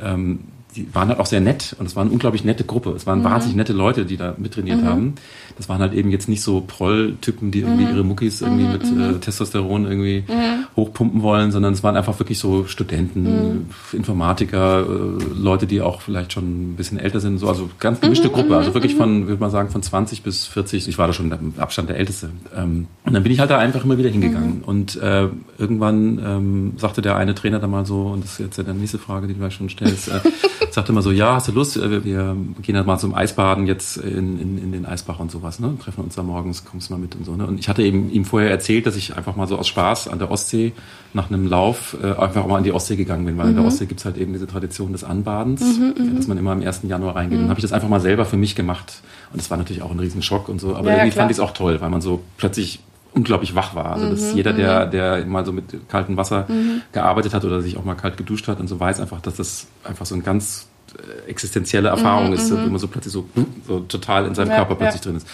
ähm, 0.00 0.40
die 0.76 0.94
waren 0.94 1.08
halt 1.08 1.18
auch 1.18 1.26
sehr 1.26 1.40
nett 1.40 1.74
und 1.78 1.86
es 1.86 1.96
war 1.96 2.02
eine 2.02 2.12
unglaublich 2.12 2.44
nette 2.44 2.64
Gruppe. 2.64 2.90
Es 2.90 3.06
waren 3.06 3.20
mhm. 3.20 3.24
wahnsinnig 3.24 3.56
nette 3.56 3.72
Leute, 3.72 4.04
die 4.04 4.16
da 4.16 4.34
mittrainiert 4.38 4.82
mhm. 4.82 4.86
haben. 4.86 5.14
Das 5.56 5.68
waren 5.68 5.80
halt 5.80 5.92
eben 5.92 6.10
jetzt 6.10 6.28
nicht 6.28 6.42
so 6.42 6.60
Proll-Typen, 6.60 7.50
die 7.50 7.60
irgendwie 7.60 7.84
mhm. 7.84 7.90
ihre 7.90 8.04
Muckis 8.04 8.40
irgendwie 8.40 8.64
mhm. 8.64 8.72
mit 8.72 8.84
äh, 8.84 8.86
mhm. 8.86 9.20
Testosteron 9.20 9.84
irgendwie 9.84 10.24
mhm. 10.26 10.66
hochpumpen 10.76 11.22
wollen, 11.22 11.50
sondern 11.50 11.72
es 11.72 11.82
waren 11.82 11.96
einfach 11.96 12.18
wirklich 12.18 12.38
so 12.38 12.64
Studenten, 12.66 13.68
Informatiker, 13.92 14.80
äh, 14.80 15.24
Leute, 15.34 15.66
die 15.66 15.80
auch 15.80 16.00
vielleicht 16.00 16.32
schon 16.32 16.72
ein 16.72 16.76
bisschen 16.76 16.98
älter 16.98 17.20
sind, 17.20 17.38
so 17.38 17.48
also 17.48 17.68
ganz 17.78 18.00
gemischte 18.00 18.30
Gruppe, 18.30 18.56
also 18.56 18.74
wirklich 18.74 18.94
von, 18.94 19.26
würde 19.26 19.40
man 19.40 19.50
sagen, 19.50 19.70
von 19.70 19.82
20 19.82 20.22
bis 20.22 20.46
40. 20.46 20.88
Ich 20.88 20.98
war 20.98 21.06
da 21.06 21.12
schon 21.12 21.30
im 21.30 21.54
Abstand 21.58 21.88
der 21.88 21.96
Älteste. 21.96 22.30
Ähm, 22.56 22.86
und 23.04 23.12
dann 23.12 23.22
bin 23.22 23.32
ich 23.32 23.40
halt 23.40 23.50
da 23.50 23.58
einfach 23.58 23.84
immer 23.84 23.98
wieder 23.98 24.10
hingegangen 24.10 24.62
und 24.64 24.96
äh, 24.96 25.28
irgendwann 25.58 26.18
ähm, 26.24 26.72
sagte 26.76 27.02
der 27.02 27.16
eine 27.16 27.34
Trainer 27.34 27.58
da 27.58 27.66
mal 27.66 27.84
so, 27.84 28.06
und 28.06 28.24
das 28.24 28.32
ist 28.32 28.38
jetzt 28.38 28.56
ja 28.56 28.64
die 28.64 28.72
nächste 28.72 28.98
Frage, 28.98 29.26
die 29.26 29.34
du 29.34 29.40
gleich 29.40 29.54
schon 29.54 29.68
stellst, 29.68 30.08
äh, 30.08 30.20
sagte 30.74 30.92
immer 30.92 31.02
so, 31.02 31.10
ja, 31.10 31.34
hast 31.34 31.48
du 31.48 31.52
Lust, 31.52 31.80
wir, 31.80 32.04
wir 32.04 32.36
gehen 32.62 32.76
halt 32.76 32.86
mal 32.86 32.98
zum 32.98 33.14
Eisbaden 33.14 33.66
jetzt 33.66 33.96
in, 33.96 34.40
in, 34.40 34.58
in 34.58 34.72
den 34.72 34.86
Eisbach 34.86 35.18
und 35.18 35.30
sowas, 35.30 35.60
ne? 35.60 35.76
Treffen 35.82 36.04
uns 36.04 36.14
da 36.14 36.22
morgens, 36.22 36.64
kommst 36.64 36.90
mal 36.90 36.98
mit 36.98 37.14
und 37.14 37.24
so, 37.24 37.36
ne? 37.36 37.46
Und 37.46 37.58
ich 37.58 37.68
hatte 37.68 37.82
eben 37.82 38.10
ihm 38.10 38.24
vorher 38.24 38.50
erzählt, 38.50 38.86
dass 38.86 38.96
ich 38.96 39.16
einfach 39.16 39.36
mal 39.36 39.46
so 39.46 39.58
aus 39.58 39.68
Spaß 39.68 40.08
an 40.08 40.18
der 40.18 40.30
Ostsee 40.30 40.72
nach 41.12 41.28
einem 41.30 41.46
Lauf 41.46 41.96
äh, 42.02 42.12
einfach 42.12 42.46
mal 42.46 42.58
an 42.58 42.64
die 42.64 42.72
Ostsee 42.72 42.96
gegangen 42.96 43.24
bin, 43.24 43.36
weil 43.36 43.46
mhm. 43.46 43.50
in 43.50 43.56
der 43.56 43.62
mhm. 43.62 43.68
Ostsee 43.68 43.86
gibt's 43.86 44.04
halt 44.04 44.16
eben 44.16 44.32
diese 44.32 44.46
Tradition 44.46 44.92
des 44.92 45.04
Anbadens, 45.04 45.60
mhm, 45.60 45.94
mhm. 45.96 46.16
dass 46.16 46.26
man 46.26 46.38
immer 46.38 46.52
am 46.52 46.62
1. 46.62 46.82
Januar 46.84 47.16
reingeht. 47.16 47.38
Mhm. 47.38 47.44
Und 47.44 47.50
habe 47.50 47.60
ich 47.60 47.64
das 47.64 47.72
einfach 47.72 47.88
mal 47.88 48.00
selber 48.00 48.24
für 48.24 48.36
mich 48.36 48.54
gemacht. 48.54 49.02
Und 49.32 49.40
das 49.40 49.50
war 49.50 49.58
natürlich 49.58 49.82
auch 49.82 49.90
ein 49.90 49.98
Riesenschock 49.98 50.48
und 50.48 50.60
so, 50.60 50.76
aber 50.76 50.90
ja, 50.90 50.96
irgendwie 50.96 51.16
ja, 51.16 51.20
fand 51.20 51.30
ich 51.30 51.36
es 51.36 51.40
auch 51.40 51.52
toll, 51.52 51.80
weil 51.80 51.90
man 51.90 52.00
so 52.00 52.20
plötzlich 52.36 52.80
unglaublich 53.12 53.54
wach 53.54 53.74
war. 53.74 53.92
Also 53.92 54.10
dass 54.10 54.30
mhm, 54.30 54.36
jeder, 54.36 54.52
der, 54.52 54.86
der 54.86 55.26
mal 55.26 55.44
so 55.44 55.52
mit 55.52 55.88
kaltem 55.88 56.16
Wasser 56.16 56.46
mhm. 56.48 56.82
gearbeitet 56.92 57.34
hat 57.34 57.44
oder 57.44 57.60
sich 57.60 57.76
auch 57.76 57.84
mal 57.84 57.94
kalt 57.94 58.16
geduscht 58.16 58.48
hat 58.48 58.60
und 58.60 58.68
so 58.68 58.78
weiß 58.78 59.00
einfach, 59.00 59.20
dass 59.20 59.36
das 59.36 59.66
einfach 59.84 60.06
so 60.06 60.14
ein 60.14 60.22
ganz 60.22 60.68
äh, 60.96 61.28
existenzielle 61.30 61.88
Erfahrung 61.88 62.28
mhm, 62.28 62.34
ist, 62.34 62.50
immer 62.50 62.78
so 62.78 62.88
plötzlich 62.88 63.12
so, 63.12 63.28
so 63.66 63.80
total 63.80 64.26
in 64.26 64.34
seinem 64.34 64.50
ja, 64.50 64.56
Körper 64.56 64.76
plötzlich 64.76 65.04
ja. 65.04 65.10
drin 65.10 65.16
ist. 65.16 65.26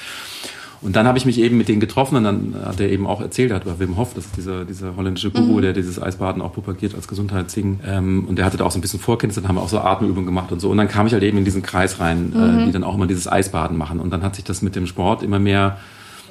Und 0.82 0.94
dann 0.94 1.06
habe 1.06 1.18
ich 1.18 1.24
mich 1.24 1.40
eben 1.40 1.56
mit 1.56 1.68
denen 1.68 1.80
getroffen 1.80 2.16
und 2.16 2.24
dann 2.24 2.54
hat 2.64 2.80
er 2.80 2.90
eben 2.90 3.06
auch 3.06 3.20
erzählt, 3.20 3.50
er 3.50 3.56
hat 3.56 3.64
bei 3.64 3.78
Wim 3.78 3.96
Hof, 3.96 4.12
das 4.14 4.26
ist 4.26 4.36
dieser, 4.36 4.64
dieser 4.64 4.94
holländische 4.96 5.30
Guru, 5.30 5.56
mhm. 5.56 5.62
der 5.62 5.72
dieses 5.72 6.00
Eisbaden 6.00 6.42
auch 6.42 6.52
propagiert 6.52 6.94
als 6.94 7.08
Gesundheitsding. 7.08 7.80
Ähm, 7.86 8.26
und 8.28 8.36
der 8.36 8.44
hatte 8.44 8.56
da 8.56 8.64
auch 8.64 8.70
so 8.70 8.78
ein 8.78 8.82
bisschen 8.82 9.00
Vorkenntnisse, 9.00 9.40
dann 9.40 9.48
haben 9.48 9.56
wir 9.56 9.62
auch 9.62 9.68
so 9.68 9.78
Atemübungen 9.78 10.26
gemacht 10.26 10.52
und 10.52 10.60
so. 10.60 10.70
Und 10.70 10.76
dann 10.76 10.88
kam 10.88 11.06
ich 11.06 11.12
halt 11.12 11.22
eben 11.22 11.38
in 11.38 11.44
diesen 11.44 11.62
Kreis 11.62 11.98
rein, 11.98 12.32
äh, 12.34 12.38
mhm. 12.38 12.58
äh, 12.58 12.64
die 12.66 12.72
dann 12.72 12.84
auch 12.84 12.94
immer 12.94 13.06
dieses 13.06 13.26
Eisbaden 13.26 13.76
machen. 13.76 14.00
Und 14.00 14.10
dann 14.10 14.22
hat 14.22 14.36
sich 14.36 14.44
das 14.44 14.62
mit 14.62 14.76
dem 14.76 14.86
Sport 14.86 15.22
immer 15.22 15.38
mehr 15.38 15.78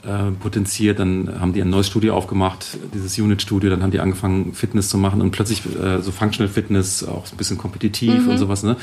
äh, 0.05 0.31
potenziert. 0.39 0.99
Dann 0.99 1.39
haben 1.39 1.53
die 1.53 1.61
ein 1.61 1.69
neues 1.69 1.87
Studio 1.87 2.15
aufgemacht, 2.15 2.77
dieses 2.93 3.17
Unit-Studio. 3.17 3.69
Dann 3.69 3.83
haben 3.83 3.91
die 3.91 3.99
angefangen, 3.99 4.53
Fitness 4.53 4.89
zu 4.89 4.97
machen 4.97 5.21
und 5.21 5.31
plötzlich 5.31 5.61
äh, 5.65 6.01
so 6.01 6.11
Functional 6.11 6.51
Fitness, 6.51 7.03
auch 7.03 7.25
ein 7.31 7.37
bisschen 7.37 7.57
kompetitiv 7.57 8.23
mhm. 8.23 8.29
und 8.29 8.37
sowas. 8.37 8.63
Ne? 8.63 8.77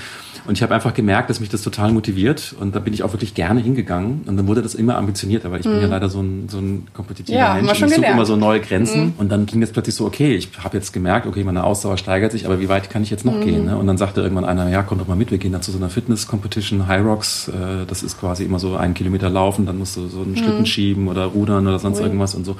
Und 0.47 0.59
ich 0.59 0.63
habe 0.63 0.75
einfach 0.75 0.93
gemerkt, 0.93 1.31
dass 1.31 1.39
mich 1.39 1.49
das 1.49 1.63
total 1.63 1.93
motiviert. 1.93 2.55
Und 2.59 2.75
da 2.75 2.81
bin 2.81 2.93
ich 2.93 3.03
auch 3.03 3.13
wirklich 3.13 3.35
gerne 3.35 3.61
hingegangen. 3.61 4.23
Und 4.27 4.37
dann 4.37 4.49
wurde 4.49 4.63
das 4.63 4.75
immer 4.75 4.97
ambitionierter, 4.97 5.51
weil 5.51 5.61
ich 5.61 5.67
mhm. 5.67 5.73
bin 5.73 5.81
ja 5.81 5.87
mhm. 5.87 5.93
leider 5.93 6.09
so 6.09 6.21
ein, 6.21 6.49
so 6.49 6.59
ein 6.59 6.89
kompetitiver 6.93 7.39
ja, 7.39 7.55
Mensch. 7.55 7.81
Und 7.81 7.89
ich 7.89 7.95
suche 7.95 8.07
immer 8.07 8.27
so 8.27 8.37
neue 8.37 8.61
Grenzen. 8.61 9.05
Mhm. 9.05 9.13
Und 9.19 9.31
dann 9.31 9.47
ging 9.47 9.61
jetzt 9.61 9.73
plötzlich 9.73 9.95
so, 9.95 10.05
okay, 10.05 10.35
ich 10.35 10.51
habe 10.63 10.77
jetzt 10.77 10.93
gemerkt, 10.93 11.27
okay, 11.27 11.45
meine 11.45 11.63
Ausdauer 11.65 11.97
steigert 11.97 12.33
sich, 12.33 12.47
aber 12.47 12.61
wie 12.61 12.69
weit 12.69 12.91
kann 12.91 13.03
ich 13.03 13.11
jetzt 13.11 13.25
noch 13.25 13.37
mhm. 13.37 13.45
gehen? 13.45 13.65
Ne? 13.67 13.77
Und 13.77 13.87
dann 13.87 13.99
sagte 13.99 14.21
irgendwann 14.21 14.45
einer, 14.45 14.69
ja, 14.69 14.83
komm 14.83 14.99
doch 14.99 15.07
mal 15.07 15.17
mit, 15.17 15.31
wir 15.31 15.39
gehen 15.39 15.53
da 15.53 15.61
zu 15.61 15.71
so 15.71 15.79
einer 15.79 15.91
Fitness-Competition, 15.91 16.89
High 16.89 17.05
Rocks. 17.05 17.49
Äh, 17.49 17.87
das 17.87 18.03
ist 18.03 18.19
quasi 18.19 18.45
immer 18.45 18.59
so 18.59 18.77
einen 18.77 18.95
Kilometer 18.95 19.31
laufen, 19.31 19.67
dann 19.67 19.79
musst 19.79 19.97
du 19.97 20.09
so 20.09 20.23
einen 20.23 20.37
Schlitten 20.37 20.61
mhm. 20.61 20.67
schieben 20.67 21.09
oder 21.13 21.27
rudern 21.27 21.67
oder 21.67 21.79
sonst 21.79 21.99
Ui. 21.99 22.05
irgendwas 22.05 22.35
und 22.35 22.45
so. 22.45 22.57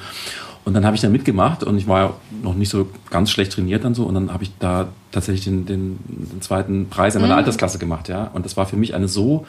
Und 0.65 0.73
dann 0.73 0.85
habe 0.85 0.95
ich 0.95 1.01
da 1.01 1.09
mitgemacht 1.09 1.63
und 1.63 1.77
ich 1.77 1.87
war 1.87 1.99
ja 1.99 2.13
noch 2.41 2.55
nicht 2.55 2.69
so 2.69 2.87
ganz 3.09 3.29
schlecht 3.29 3.51
trainiert 3.51 3.83
dann 3.83 3.93
so 3.93 4.05
und 4.05 4.13
dann 4.13 4.31
habe 4.31 4.43
ich 4.43 4.51
da 4.59 4.87
tatsächlich 5.11 5.43
den, 5.43 5.65
den, 5.65 5.99
den 6.07 6.41
zweiten 6.41 6.87
Preis 6.89 7.15
in 7.15 7.21
meiner 7.21 7.33
mhm. 7.33 7.39
Altersklasse 7.39 7.79
gemacht, 7.79 8.07
ja. 8.07 8.31
Und 8.33 8.45
das 8.45 8.55
war 8.55 8.65
für 8.65 8.77
mich 8.77 8.95
eine 8.95 9.09
so 9.09 9.45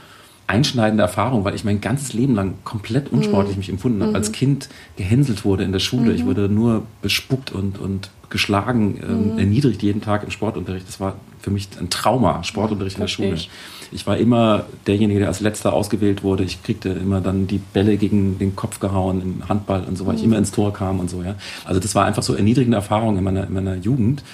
einschneidende 0.47 1.03
Erfahrung, 1.03 1.45
weil 1.45 1.55
ich 1.55 1.65
mein 1.65 1.81
ganzes 1.81 2.13
Leben 2.13 2.35
lang 2.35 2.55
komplett 2.65 3.13
unsportlich 3.13 3.57
mhm. 3.57 3.61
mich 3.61 3.69
empfunden 3.71 4.01
habe. 4.01 4.11
Mhm. 4.11 4.17
Als 4.17 4.33
Kind 4.33 4.69
gehänselt 4.97 5.45
wurde 5.45 5.65
in 5.65 5.73
der 5.73 5.79
Schule. 5.79 6.11
Mhm. 6.11 6.17
Ich 6.17 6.27
wurde 6.27 6.49
nur 6.49 6.83
bespuckt 7.01 7.53
und, 7.53 7.79
und 7.79 8.11
geschlagen, 8.29 9.01
ähm, 9.03 9.33
mhm. 9.33 9.39
erniedrigt 9.39 9.83
jeden 9.83 10.03
Tag 10.03 10.25
im 10.25 10.31
Sportunterricht. 10.31 10.87
Das 10.89 11.01
war 11.01 11.17
für 11.41 11.51
mich 11.51 11.69
ein 11.81 11.91
Trauma, 11.91 12.43
Sportunterricht 12.43 12.97
in 12.97 13.03
der 13.03 13.09
Schule. 13.09 13.35
Ich. 13.35 13.51
Ich 13.95 14.07
war 14.07 14.17
immer 14.17 14.65
derjenige, 14.87 15.21
der 15.21 15.29
als 15.29 15.41
letzter 15.41 15.73
ausgewählt 15.73 16.25
wurde. 16.25 16.43
Ich 16.43 16.63
kriegte 16.63 16.89
immer 16.89 17.21
dann 17.21 17.47
die 17.47 17.59
Bälle 17.59 17.97
gegen 17.97 18.39
den 18.39 18.57
Kopf 18.57 18.81
gehauen 18.81 19.23
im 19.23 19.49
Handball 19.49 19.85
und 19.85 19.97
so, 19.97 20.05
weil 20.07 20.17
ich 20.17 20.23
mhm. 20.23 20.29
immer 20.29 20.39
ins 20.39 20.51
Tor 20.51 20.73
kam 20.73 20.99
und 20.99 21.09
so. 21.09 21.23
Ja. 21.23 21.37
Also 21.65 21.81
das 21.81 21.95
war 21.95 22.05
einfach 22.05 22.25
so 22.25 22.35
erniedrigende 22.35 22.77
Erfahrung 22.77 23.17
in 23.17 23.25
meiner, 23.25 23.47
in 23.47 23.55
meiner 23.55 23.77
Jugend. 23.77 24.25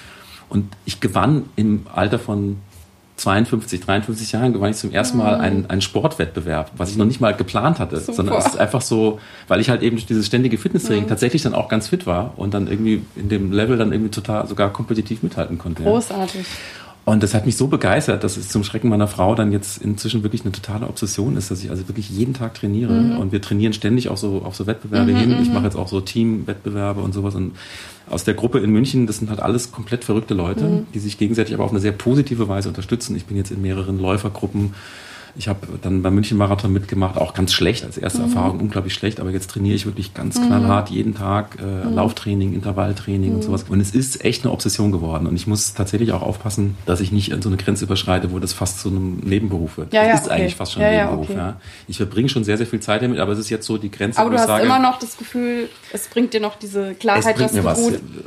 Und 0.49 0.65
ich 0.85 0.99
gewann 0.99 1.45
im 1.55 1.85
Alter 1.93 2.17
von 2.19 2.57
52, 3.17 3.81
53 3.81 4.31
Jahren 4.31 4.51
gewann 4.51 4.71
ich 4.71 4.77
zum 4.77 4.91
ersten 4.91 5.19
Mal 5.19 5.35
mhm. 5.35 5.41
einen, 5.41 5.69
einen 5.69 5.81
Sportwettbewerb, 5.81 6.71
was 6.75 6.89
ich 6.89 6.97
noch 6.97 7.05
nicht 7.05 7.21
mal 7.21 7.35
geplant 7.35 7.77
hatte, 7.77 7.97
Super. 7.97 8.13
sondern 8.13 8.37
es 8.37 8.47
ist 8.47 8.57
einfach 8.57 8.81
so, 8.81 9.19
weil 9.47 9.59
ich 9.59 9.69
halt 9.69 9.83
eben 9.83 9.95
durch 9.95 10.07
dieses 10.07 10.25
ständige 10.25 10.57
Fitnesstraining 10.57 11.03
mhm. 11.03 11.09
tatsächlich 11.09 11.43
dann 11.43 11.53
auch 11.53 11.69
ganz 11.69 11.89
fit 11.89 12.07
war 12.07 12.33
und 12.37 12.55
dann 12.55 12.67
irgendwie 12.67 13.03
in 13.15 13.29
dem 13.29 13.51
Level 13.51 13.77
dann 13.77 13.91
irgendwie 13.91 14.09
total 14.09 14.47
sogar 14.47 14.73
kompetitiv 14.73 15.21
mithalten 15.21 15.59
konnte. 15.59 15.83
Großartig. 15.83 16.41
Ja. 16.41 16.80
Und 17.03 17.23
das 17.23 17.33
hat 17.33 17.47
mich 17.47 17.57
so 17.57 17.67
begeistert, 17.67 18.23
dass 18.23 18.37
es 18.37 18.49
zum 18.49 18.63
Schrecken 18.63 18.89
meiner 18.89 19.07
Frau 19.07 19.33
dann 19.33 19.51
jetzt 19.51 19.81
inzwischen 19.81 20.21
wirklich 20.21 20.43
eine 20.43 20.51
totale 20.51 20.87
Obsession 20.87 21.35
ist, 21.35 21.49
dass 21.49 21.63
ich 21.63 21.71
also 21.71 21.87
wirklich 21.87 22.09
jeden 22.11 22.35
Tag 22.35 22.53
trainiere. 22.53 22.93
Mhm. 22.93 23.17
Und 23.17 23.31
wir 23.31 23.41
trainieren 23.41 23.73
ständig 23.73 24.09
auch 24.09 24.17
so 24.17 24.43
auf 24.43 24.55
so 24.55 24.67
Wettbewerbe 24.67 25.11
mhm, 25.11 25.17
hin. 25.17 25.37
Ich 25.41 25.47
mhm. 25.47 25.55
mache 25.55 25.65
jetzt 25.65 25.75
auch 25.75 25.87
so 25.87 25.99
Teamwettbewerbe 25.99 27.01
und 27.01 27.13
sowas. 27.13 27.33
Und 27.33 27.53
aus 28.07 28.23
der 28.23 28.35
Gruppe 28.35 28.59
in 28.59 28.69
München, 28.69 29.07
das 29.07 29.17
sind 29.17 29.29
halt 29.31 29.39
alles 29.39 29.71
komplett 29.71 30.03
verrückte 30.03 30.35
Leute, 30.35 30.63
mhm. 30.63 30.87
die 30.93 30.99
sich 30.99 31.17
gegenseitig 31.17 31.55
aber 31.55 31.63
auf 31.63 31.71
eine 31.71 31.79
sehr 31.79 31.91
positive 31.91 32.47
Weise 32.47 32.69
unterstützen. 32.69 33.15
Ich 33.15 33.25
bin 33.25 33.35
jetzt 33.35 33.49
in 33.49 33.63
mehreren 33.63 33.99
Läufergruppen 33.99 34.75
Ich 35.35 35.47
habe 35.47 35.67
dann 35.81 36.01
beim 36.01 36.15
München 36.15 36.37
Marathon 36.37 36.73
mitgemacht, 36.73 37.17
auch 37.17 37.33
ganz 37.33 37.53
schlecht 37.53 37.83
als 37.83 37.97
erste 37.97 38.19
mhm. 38.19 38.25
Erfahrung, 38.25 38.59
unglaublich 38.59 38.93
schlecht, 38.93 39.19
aber 39.19 39.31
jetzt 39.31 39.49
trainiere 39.49 39.75
ich 39.75 39.85
wirklich 39.85 40.13
ganz 40.13 40.37
mhm. 40.37 40.47
knallhart 40.47 40.89
jeden 40.89 41.15
Tag 41.15 41.57
äh, 41.59 41.87
mhm. 41.87 41.95
Lauftraining, 41.95 42.53
Intervalltraining 42.53 43.31
und 43.31 43.37
mhm. 43.37 43.43
sowas. 43.43 43.65
Und 43.67 43.79
es 43.79 43.91
ist 43.91 44.23
echt 44.23 44.43
eine 44.43 44.51
Obsession 44.51 44.91
geworden 44.91 45.27
und 45.27 45.35
ich 45.35 45.47
muss 45.47 45.73
tatsächlich 45.73 46.11
auch 46.11 46.21
aufpassen, 46.21 46.77
dass 46.85 46.99
ich 46.99 47.11
nicht 47.11 47.31
so 47.41 47.49
eine 47.49 47.57
Grenze 47.57 47.85
überschreite, 47.85 48.31
wo 48.31 48.39
das 48.39 48.53
fast 48.53 48.79
zu 48.79 48.89
einem 48.89 49.19
Nebenberuf 49.19 49.77
wird. 49.77 49.93
Ja, 49.93 50.03
ja, 50.03 50.11
das 50.11 50.21
ist 50.21 50.27
okay. 50.27 50.35
eigentlich 50.35 50.55
fast 50.55 50.73
schon 50.73 50.83
ein 50.83 50.93
ja, 50.93 51.05
Nebenberuf. 51.05 51.29
Ja, 51.29 51.49
okay. 51.49 51.57
Ich 51.87 51.97
verbringe 51.97 52.29
schon 52.29 52.43
sehr, 52.43 52.57
sehr 52.57 52.67
viel 52.67 52.79
Zeit 52.79 53.01
damit, 53.01 53.19
aber 53.19 53.33
es 53.33 53.39
ist 53.39 53.49
jetzt 53.49 53.65
so 53.65 53.77
die 53.77 53.91
Grenze, 53.91 54.19
aber 54.19 54.31
du 54.31 54.37
hast 54.37 54.47
sage, 54.47 54.65
immer 54.65 54.79
noch 54.79 54.99
das 54.99 55.17
Gefühl, 55.17 55.69
es 55.93 56.07
bringt 56.07 56.33
dir 56.33 56.41
noch 56.41 56.57
diese 56.57 56.93
Klarheit, 56.95 57.25
es 57.25 57.33
bringt 57.35 57.53
mir 57.53 57.63
was, 57.63 57.79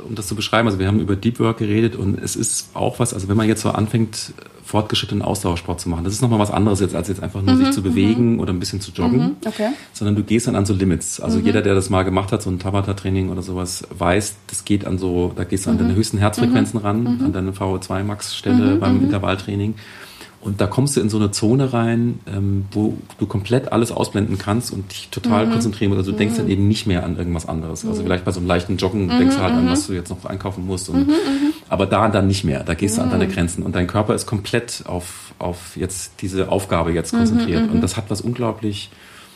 um 0.07 0.15
das 0.15 0.27
zu 0.27 0.35
beschreiben. 0.35 0.67
Also 0.67 0.79
wir 0.79 0.87
haben 0.87 0.99
über 0.99 1.15
Deep 1.15 1.39
Work 1.39 1.59
geredet 1.59 1.95
und 1.95 2.19
es 2.21 2.35
ist 2.35 2.69
auch 2.73 2.99
was, 2.99 3.13
also 3.13 3.27
wenn 3.27 3.37
man 3.37 3.47
jetzt 3.47 3.61
so 3.61 3.69
anfängt, 3.69 4.33
fortgeschrittenen 4.75 5.21
Ausdauersport 5.21 5.79
zu 5.79 5.87
machen. 5.87 6.03
Das 6.03 6.11
ist 6.11 6.21
nochmal 6.21 6.37
was 6.37 6.51
anderes 6.51 6.81
jetzt, 6.81 6.95
als 6.95 7.07
jetzt 7.07 7.23
einfach 7.23 7.41
nur 7.41 7.55
mhm, 7.55 7.59
sich 7.59 7.71
zu 7.71 7.81
bewegen 7.81 8.33
mhm. 8.33 8.39
oder 8.41 8.51
ein 8.51 8.59
bisschen 8.59 8.81
zu 8.81 8.91
joggen. 8.91 9.19
Mhm, 9.19 9.35
okay. 9.45 9.69
Sondern 9.93 10.17
du 10.17 10.23
gehst 10.23 10.47
dann 10.47 10.55
an 10.57 10.65
so 10.65 10.73
Limits. 10.73 11.21
Also 11.21 11.39
mhm. 11.39 11.45
jeder, 11.45 11.61
der 11.61 11.75
das 11.75 11.89
mal 11.89 12.03
gemacht 12.03 12.33
hat, 12.33 12.41
so 12.41 12.49
ein 12.49 12.59
Tabata-Training 12.59 13.29
oder 13.29 13.41
sowas, 13.41 13.87
weiß, 13.97 14.35
das 14.47 14.65
geht 14.65 14.85
an 14.85 14.97
so, 14.97 15.31
da 15.33 15.45
gehst 15.45 15.65
du 15.65 15.69
an 15.69 15.77
deine 15.77 15.95
höchsten 15.95 16.17
Herzfrequenzen 16.17 16.77
ran, 16.81 17.07
an 17.23 17.31
deine 17.31 17.51
VO2-Max-Stelle 17.51 18.75
beim 18.75 19.01
Intervalltraining. 19.01 19.75
Und 20.45 20.61
da 20.61 20.67
kommst 20.67 20.95
du 20.95 21.01
in 21.01 21.09
so 21.09 21.17
eine 21.17 21.31
Zone 21.31 21.73
rein, 21.73 22.19
ähm, 22.27 22.65
wo 22.71 22.95
du 23.17 23.25
komplett 23.25 23.71
alles 23.71 23.91
ausblenden 23.91 24.37
kannst 24.37 24.71
und 24.71 24.91
dich 24.91 25.09
total 25.09 25.47
mhm. 25.47 25.53
konzentrieren 25.53 25.89
musst. 25.89 25.99
Also 25.99 26.11
du 26.11 26.17
denkst 26.17 26.37
dann 26.37 26.47
eben 26.47 26.67
nicht 26.67 26.85
mehr 26.85 27.03
an 27.03 27.17
irgendwas 27.17 27.47
anderes. 27.47 27.83
Also 27.83 28.03
vielleicht 28.03 28.25
bei 28.25 28.31
so 28.31 28.39
einem 28.39 28.47
leichten 28.47 28.77
Joggen 28.77 29.07
mhm. 29.07 29.17
denkst 29.17 29.37
du 29.37 29.41
halt 29.41 29.53
an, 29.55 29.67
was 29.67 29.87
du 29.87 29.93
jetzt 29.93 30.09
noch 30.09 30.23
einkaufen 30.25 30.63
musst. 30.67 30.89
Und, 30.89 31.09
aber 31.67 31.87
da 31.87 32.09
dann 32.09 32.27
nicht 32.27 32.43
mehr. 32.43 32.63
Da 32.63 32.75
gehst 32.75 32.99
du 32.99 33.01
an 33.01 33.09
deine 33.09 33.27
Grenzen. 33.27 33.63
Und 33.63 33.75
dein 33.75 33.87
Körper 33.87 34.13
ist 34.13 34.27
komplett 34.27 34.83
auf, 34.85 35.33
auf 35.39 35.75
jetzt 35.75 36.21
diese 36.21 36.49
Aufgabe 36.49 36.93
jetzt 36.93 37.11
konzentriert. 37.11 37.71
Und 37.71 37.81
das 37.81 37.97
hat 37.97 38.05
was 38.09 38.21
unglaublich 38.21 38.91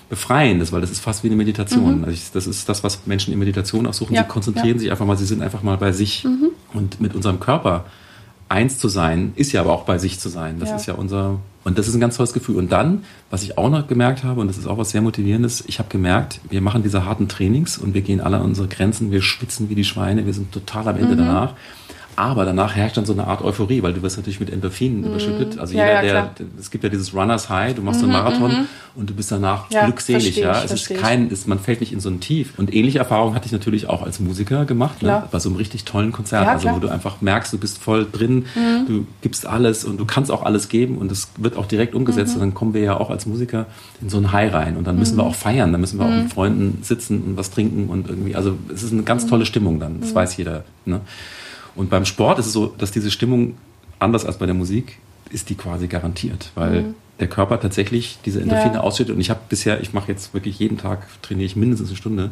Befreiendes, 0.10 0.72
weil 0.72 0.82
das 0.82 0.92
ist 0.92 1.00
fast 1.00 1.24
wie 1.24 1.28
eine 1.28 1.36
Meditation. 1.36 2.04
Also 2.04 2.12
ich, 2.12 2.32
das 2.32 2.46
ist 2.46 2.70
das, 2.70 2.84
was 2.84 3.08
Menschen 3.08 3.34
in 3.34 3.40
Meditation 3.40 3.88
auch 3.88 3.94
suchen. 3.94 4.14
Ja. 4.14 4.24
Sie 4.24 4.28
konzentrieren 4.28 4.76
ja. 4.76 4.80
sich 4.80 4.92
einfach 4.92 5.08
mal, 5.08 5.18
sie 5.18 5.26
sind 5.26 5.42
einfach 5.42 5.64
mal 5.64 5.78
bei 5.78 5.92
sich. 5.92 6.28
Und 6.74 7.02
mit 7.02 7.16
unserem 7.16 7.40
Körper 7.40 7.86
eins 8.50 8.80
zu 8.80 8.90
sein, 8.90 9.32
ist 9.36 9.52
ja 9.52 9.62
aber 9.62 9.72
auch 9.72 9.84
bei 9.84 9.98
sich 9.98 10.20
zu 10.20 10.28
sein. 10.28 10.60
Das 10.60 10.70
ja. 10.70 10.76
ist 10.76 10.86
ja 10.88 10.96
unser, 10.96 11.40
und 11.64 11.78
das 11.78 11.88
ist 11.88 11.94
ein 11.94 12.00
ganz 12.00 12.18
tolles 12.18 12.34
Gefühl. 12.34 12.58
Und 12.58 12.72
dann, 12.72 13.04
was 13.30 13.44
ich 13.44 13.58
auch 13.58 13.70
noch 13.70 13.88
gemerkt 13.88 14.24
habe, 14.24 14.42
und 14.42 14.48
das 14.48 14.58
ist 14.58 14.68
auch 14.68 14.78
was 14.78 14.90
sehr 14.90 15.02
motivierendes, 15.02 15.64
ich 15.68 15.80
habe 15.80 15.90
gemerkt, 15.90 16.42
wir 16.50 16.62
machen 16.62 16.82
diese 16.82 17.06
harten 17.06 17.28
Trainings 17.28 17.78
und 17.78 17.94
wir 17.94 18.02
gehen 18.02 18.22
alle 18.22 18.38
an 18.38 18.44
unsere 18.44 18.68
Grenzen, 18.68 19.12
wir 19.12 19.22
schwitzen 19.22 19.70
wie 19.70 19.76
die 19.76 19.84
Schweine, 19.84 20.26
wir 20.26 20.34
sind 20.34 20.52
total 20.52 20.88
am 20.88 20.98
Ende 20.98 21.14
mhm. 21.14 21.20
danach. 21.20 21.54
Aber 22.20 22.44
danach 22.44 22.76
herrscht 22.76 22.98
dann 22.98 23.06
so 23.06 23.14
eine 23.14 23.28
Art 23.28 23.42
Euphorie, 23.42 23.82
weil 23.82 23.94
du 23.94 24.02
wirst 24.02 24.18
natürlich 24.18 24.42
mit 24.42 24.52
Endorphinen 24.52 25.00
mhm. 25.00 25.08
überschüttet. 25.08 25.58
Also 25.58 25.74
ja, 25.78 26.02
jeder, 26.02 26.04
ja, 26.04 26.32
der, 26.38 26.48
es 26.60 26.70
gibt 26.70 26.84
ja 26.84 26.90
dieses 26.90 27.14
Runners 27.14 27.50
High, 27.50 27.76
du 27.76 27.82
machst 27.82 28.02
mhm, 28.02 28.12
so 28.12 28.12
einen 28.12 28.24
Marathon 28.24 28.52
mhm. 28.52 28.66
und 28.96 29.10
du 29.10 29.14
bist 29.14 29.32
danach 29.32 29.72
ja, 29.72 29.86
glückselig, 29.86 30.36
ja. 30.36 30.62
Es 30.62 30.70
ist 30.70 30.94
kein, 30.96 31.30
ist, 31.30 31.48
man 31.48 31.60
fällt 31.60 31.80
nicht 31.80 31.94
in 31.94 32.02
so 32.02 32.10
ein 32.10 32.20
Tief. 32.20 32.60
Und 32.60 32.76
ähnliche 32.76 33.00
Erfahrungen 33.00 33.36
hatte 33.36 33.46
ich 33.46 33.54
natürlich 33.54 33.88
auch 33.88 34.04
als 34.04 34.20
Musiker 34.20 34.66
gemacht, 34.66 35.02
ne? 35.02 35.24
bei 35.32 35.40
so 35.40 35.48
einem 35.48 35.56
richtig 35.56 35.86
tollen 35.86 36.12
Konzert, 36.12 36.46
also 36.46 36.70
wo 36.72 36.80
du 36.80 36.90
einfach 36.90 37.22
merkst, 37.22 37.54
du 37.54 37.58
bist 37.58 37.78
voll 37.78 38.06
drin, 38.12 38.48
mhm. 38.54 38.86
du 38.86 39.08
gibst 39.22 39.46
alles 39.46 39.86
und 39.86 39.98
du 39.98 40.04
kannst 40.04 40.30
auch 40.30 40.44
alles 40.44 40.68
geben 40.68 40.98
und 40.98 41.14
es 41.14 41.30
wird 41.38 41.56
auch 41.56 41.68
direkt 41.68 41.96
umgesetzt. 41.96 42.32
Mhm. 42.32 42.42
Und 42.42 42.48
dann 42.50 42.54
kommen 42.54 42.74
wir 42.74 42.82
ja 42.82 42.98
auch 42.98 43.12
als 43.12 43.28
Musiker 43.28 43.66
in 44.02 44.10
so 44.10 44.18
ein 44.18 44.34
High 44.34 44.54
rein 44.54 44.76
und 44.76 44.86
dann 44.86 45.00
müssen 45.00 45.16
wir 45.16 45.24
mhm. 45.24 45.30
auch 45.30 45.36
feiern, 45.36 45.72
dann 45.72 45.80
müssen 45.80 45.98
wir 45.98 46.06
auch 46.06 46.10
mit 46.24 46.34
Freunden 46.34 46.80
sitzen 46.84 47.24
und 47.24 47.38
was 47.38 47.50
trinken 47.50 47.88
und 47.88 48.10
irgendwie, 48.10 48.36
also 48.36 48.58
es 48.74 48.84
ist 48.84 48.92
eine 48.92 49.04
ganz 49.04 49.26
tolle 49.26 49.46
Stimmung 49.46 49.80
dann, 49.80 50.02
das 50.02 50.14
weiß 50.14 50.36
jeder. 50.36 50.66
Ne? 50.84 51.00
Und 51.80 51.90
beim 51.90 52.04
Sport 52.04 52.40
ist 52.40 52.48
es 52.48 52.52
so, 52.52 52.66
dass 52.66 52.92
diese 52.92 53.10
Stimmung, 53.10 53.56
anders 54.00 54.26
als 54.26 54.38
bei 54.38 54.46
der 54.46 54.54
Musik, 54.54 54.98
ist 55.30 55.50
die 55.50 55.56
quasi 55.56 55.88
garantiert, 55.88 56.52
weil 56.54 56.82
mhm. 56.82 56.96
der 57.22 57.30
Körper 57.30 57.58
tatsächlich 57.58 58.18
diese 58.26 58.42
Endorphine 58.42 58.74
ja. 58.74 58.80
ausschüttet. 58.82 59.16
Und 59.16 59.22
ich 59.22 59.30
habe 59.30 59.40
bisher, 59.48 59.80
ich 59.80 59.94
mache 59.94 60.12
jetzt 60.12 60.34
wirklich 60.34 60.60
jeden 60.60 60.78
Tag, 60.78 61.08
trainiere 61.22 61.46
ich 61.46 61.56
mindestens 61.56 61.88
eine 61.88 61.98
Stunde. 61.98 62.32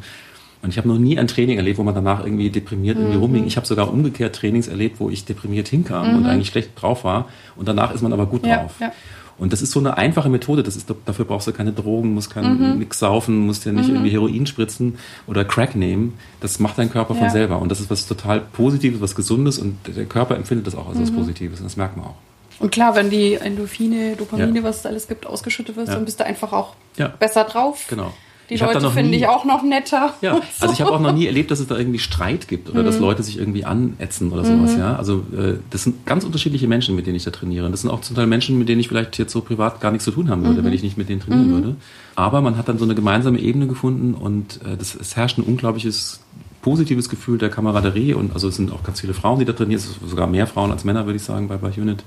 Und 0.61 0.71
ich 0.71 0.77
habe 0.77 0.89
noch 0.89 0.97
nie 0.97 1.17
ein 1.17 1.29
Training 1.29 1.55
erlebt, 1.55 1.77
wo 1.77 1.83
man 1.83 1.95
danach 1.95 2.25
irgendwie 2.25 2.49
deprimiert 2.49 2.97
mhm. 2.97 3.03
irgendwie 3.03 3.19
rumhing. 3.19 3.47
Ich 3.47 3.55
habe 3.55 3.65
sogar 3.65 3.89
umgekehrt 3.89 4.35
Trainings 4.35 4.67
erlebt, 4.67 4.99
wo 4.99 5.09
ich 5.09 5.23
deprimiert 5.23 5.69
hinkam 5.69 6.09
mhm. 6.09 6.17
und 6.17 6.25
eigentlich 6.25 6.49
schlecht 6.49 6.71
drauf 6.75 7.05
war. 7.05 7.29
Und 7.55 7.69
danach 7.69 7.93
ist 7.93 8.01
man 8.01 8.11
aber 8.11 8.25
gut 8.25 8.45
ja, 8.45 8.57
drauf. 8.57 8.73
Ja. 8.81 8.91
Und 9.39 9.53
das 9.53 9.61
ist 9.61 9.71
so 9.71 9.79
eine 9.79 9.97
einfache 9.97 10.29
Methode. 10.29 10.63
Das 10.63 10.75
ist, 10.75 10.91
dafür 11.05 11.25
brauchst 11.25 11.47
du 11.47 11.51
keine 11.51 11.71
Drogen, 11.71 12.13
musst 12.13 12.31
kein, 12.31 12.57
mhm. 12.57 12.79
nix 12.79 12.99
saufen, 12.99 13.45
musst 13.45 13.65
ja 13.65 13.71
nicht 13.71 13.87
mhm. 13.87 13.95
irgendwie 13.95 14.11
Heroin 14.11 14.47
spritzen 14.47 14.97
oder 15.27 15.45
Crack 15.45 15.75
nehmen. 15.75 16.17
Das 16.39 16.59
macht 16.59 16.77
dein 16.77 16.91
Körper 16.91 17.13
ja. 17.13 17.21
von 17.21 17.29
selber. 17.29 17.59
Und 17.59 17.69
das 17.69 17.79
ist 17.79 17.89
was 17.89 18.07
total 18.07 18.41
Positives, 18.41 18.99
was 18.99 19.15
Gesundes 19.15 19.59
und 19.59 19.77
der 19.87 20.05
Körper 20.05 20.35
empfindet 20.35 20.65
das 20.65 20.75
auch 20.75 20.87
als 20.87 20.97
mhm. 20.97 21.03
was 21.03 21.11
Positives. 21.11 21.59
Und 21.59 21.65
das 21.65 21.77
merkt 21.77 21.97
man 21.97 22.07
auch. 22.07 22.15
Und 22.59 22.71
klar, 22.71 22.95
wenn 22.95 23.11
die 23.11 23.35
Endorphine, 23.35 24.15
Dopamine, 24.15 24.59
ja. 24.59 24.63
was 24.63 24.79
es 24.79 24.85
alles 24.87 25.07
gibt, 25.07 25.27
ausgeschüttet 25.27 25.75
wird, 25.75 25.87
ja. 25.87 25.93
dann 25.93 26.05
bist 26.05 26.19
du 26.19 26.25
einfach 26.25 26.53
auch 26.53 26.73
besser 27.19 27.43
drauf. 27.43 27.85
Genau. 27.89 28.11
Die 28.49 28.53
ich 28.53 28.61
Leute 28.61 28.89
finde 28.91 29.17
ich 29.17 29.27
auch 29.27 29.43
noch 29.45 29.61
netter. 29.63 30.13
Ja, 30.21 30.35
so. 30.35 30.41
also 30.61 30.73
ich 30.73 30.81
habe 30.81 30.91
auch 30.91 30.99
noch 30.99 31.11
nie 31.11 31.25
erlebt, 31.25 31.51
dass 31.51 31.59
es 31.59 31.67
da 31.67 31.77
irgendwie 31.77 31.99
Streit 31.99 32.47
gibt 32.47 32.69
oder 32.69 32.81
mhm. 32.81 32.85
dass 32.85 32.99
Leute 32.99 33.23
sich 33.23 33.37
irgendwie 33.37 33.65
anätzen 33.65 34.31
oder 34.31 34.45
sowas. 34.45 34.73
Mhm. 34.73 34.79
Ja, 34.79 34.95
also 34.95 35.25
äh, 35.37 35.55
das 35.69 35.83
sind 35.83 36.05
ganz 36.05 36.23
unterschiedliche 36.23 36.67
Menschen, 36.67 36.95
mit 36.95 37.07
denen 37.07 37.15
ich 37.15 37.23
da 37.23 37.31
trainiere. 37.31 37.69
Das 37.69 37.81
sind 37.81 37.89
auch 37.89 38.01
zum 38.01 38.15
Teil 38.15 38.27
Menschen, 38.27 38.57
mit 38.57 38.69
denen 38.69 38.79
ich 38.79 38.87
vielleicht 38.87 39.17
jetzt 39.17 39.33
so 39.33 39.41
privat 39.41 39.81
gar 39.81 39.91
nichts 39.91 40.05
zu 40.05 40.11
tun 40.11 40.29
haben 40.29 40.43
würde, 40.43 40.61
mhm. 40.61 40.65
wenn 40.65 40.73
ich 40.73 40.83
nicht 40.83 40.97
mit 40.97 41.09
denen 41.09 41.21
trainieren 41.21 41.49
mhm. 41.49 41.53
würde. 41.53 41.75
Aber 42.15 42.41
man 42.41 42.57
hat 42.57 42.69
dann 42.69 42.77
so 42.77 42.85
eine 42.85 42.95
gemeinsame 42.95 43.39
Ebene 43.39 43.67
gefunden 43.67 44.13
und 44.13 44.61
äh, 44.63 44.77
das, 44.77 44.95
es 44.95 45.15
herrscht 45.15 45.37
ein 45.37 45.43
unglaubliches 45.43 46.21
positives 46.61 47.09
Gefühl 47.09 47.37
der 47.37 47.49
Kameraderie 47.49 48.13
und 48.13 48.33
also 48.33 48.47
es 48.47 48.55
sind 48.55 48.71
auch 48.71 48.83
ganz 48.83 49.01
viele 49.01 49.13
Frauen, 49.13 49.39
die 49.39 49.45
da 49.45 49.53
trainieren, 49.53 49.79
es 49.79 49.85
sind 49.85 50.09
sogar 50.09 50.27
mehr 50.27 50.47
Frauen 50.47 50.71
als 50.71 50.83
Männer, 50.83 51.05
würde 51.05 51.17
ich 51.17 51.23
sagen, 51.23 51.47
bei, 51.47 51.57
bei 51.57 51.69
Unit. 51.69 52.03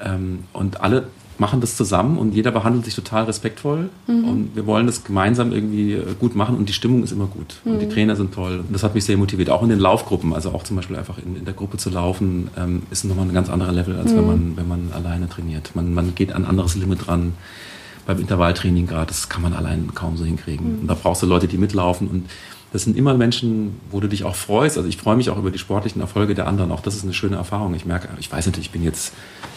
Ähm, 0.00 0.40
und 0.52 0.80
alle 0.80 1.08
machen 1.38 1.60
das 1.60 1.76
zusammen 1.76 2.18
und 2.18 2.34
jeder 2.34 2.50
behandelt 2.50 2.84
sich 2.84 2.94
total 2.94 3.24
respektvoll 3.24 3.90
mhm. 4.06 4.24
und 4.24 4.50
wir 4.54 4.66
wollen 4.66 4.86
das 4.86 5.04
gemeinsam 5.04 5.52
irgendwie 5.52 5.92
äh, 5.92 6.14
gut 6.18 6.34
machen 6.34 6.56
und 6.56 6.68
die 6.68 6.72
Stimmung 6.72 7.02
ist 7.02 7.12
immer 7.12 7.26
gut 7.26 7.56
mhm. 7.64 7.72
und 7.72 7.78
die 7.80 7.86
mhm. 7.86 7.90
Trainer 7.90 8.16
sind 8.16 8.34
toll 8.34 8.60
und 8.66 8.72
das 8.72 8.82
hat 8.82 8.94
mich 8.94 9.04
sehr 9.04 9.16
motiviert, 9.16 9.50
auch 9.50 9.62
in 9.62 9.68
den 9.68 9.78
Laufgruppen, 9.78 10.32
also 10.32 10.50
auch 10.50 10.62
zum 10.62 10.76
Beispiel 10.76 10.96
einfach 10.96 11.18
in, 11.18 11.36
in 11.36 11.44
der 11.44 11.54
Gruppe 11.54 11.76
zu 11.76 11.90
laufen, 11.90 12.48
ähm, 12.56 12.82
ist 12.90 13.04
nochmal 13.04 13.26
ein 13.26 13.34
ganz 13.34 13.48
anderer 13.48 13.72
Level, 13.72 13.96
als 13.96 14.12
mhm. 14.12 14.16
wenn, 14.16 14.26
man, 14.26 14.56
wenn 14.56 14.68
man 14.68 14.92
alleine 14.92 15.28
trainiert. 15.28 15.72
Man, 15.74 15.94
man 15.94 16.14
geht 16.14 16.32
an 16.32 16.44
ein 16.44 16.50
anderes 16.50 16.76
Limit 16.76 17.08
ran. 17.08 17.34
Beim 18.06 18.20
Intervalltraining 18.20 18.86
gerade, 18.86 19.08
das 19.08 19.28
kann 19.28 19.42
man 19.42 19.52
allein 19.52 19.92
kaum 19.94 20.16
so 20.16 20.24
hinkriegen. 20.24 20.74
Mhm. 20.74 20.80
Und 20.82 20.86
da 20.86 20.94
brauchst 20.94 21.22
du 21.22 21.26
Leute, 21.26 21.48
die 21.48 21.58
mitlaufen 21.58 22.06
und 22.06 22.26
das 22.72 22.82
sind 22.82 22.96
immer 22.96 23.14
Menschen, 23.14 23.80
wo 23.90 24.00
du 24.00 24.08
dich 24.08 24.24
auch 24.24 24.34
freust. 24.34 24.76
Also 24.76 24.88
ich 24.88 24.96
freue 24.96 25.16
mich 25.16 25.30
auch 25.30 25.38
über 25.38 25.50
die 25.50 25.58
sportlichen 25.58 26.00
Erfolge 26.00 26.34
der 26.34 26.46
anderen. 26.46 26.72
Auch 26.72 26.80
das 26.80 26.96
ist 26.96 27.04
eine 27.04 27.14
schöne 27.14 27.36
Erfahrung. 27.36 27.74
Ich 27.74 27.86
merke, 27.86 28.08
ich 28.18 28.30
weiß 28.30 28.46
natürlich, 28.46 28.66
ich 28.66 28.72
bin 28.72 28.82
jetzt 28.82 29.12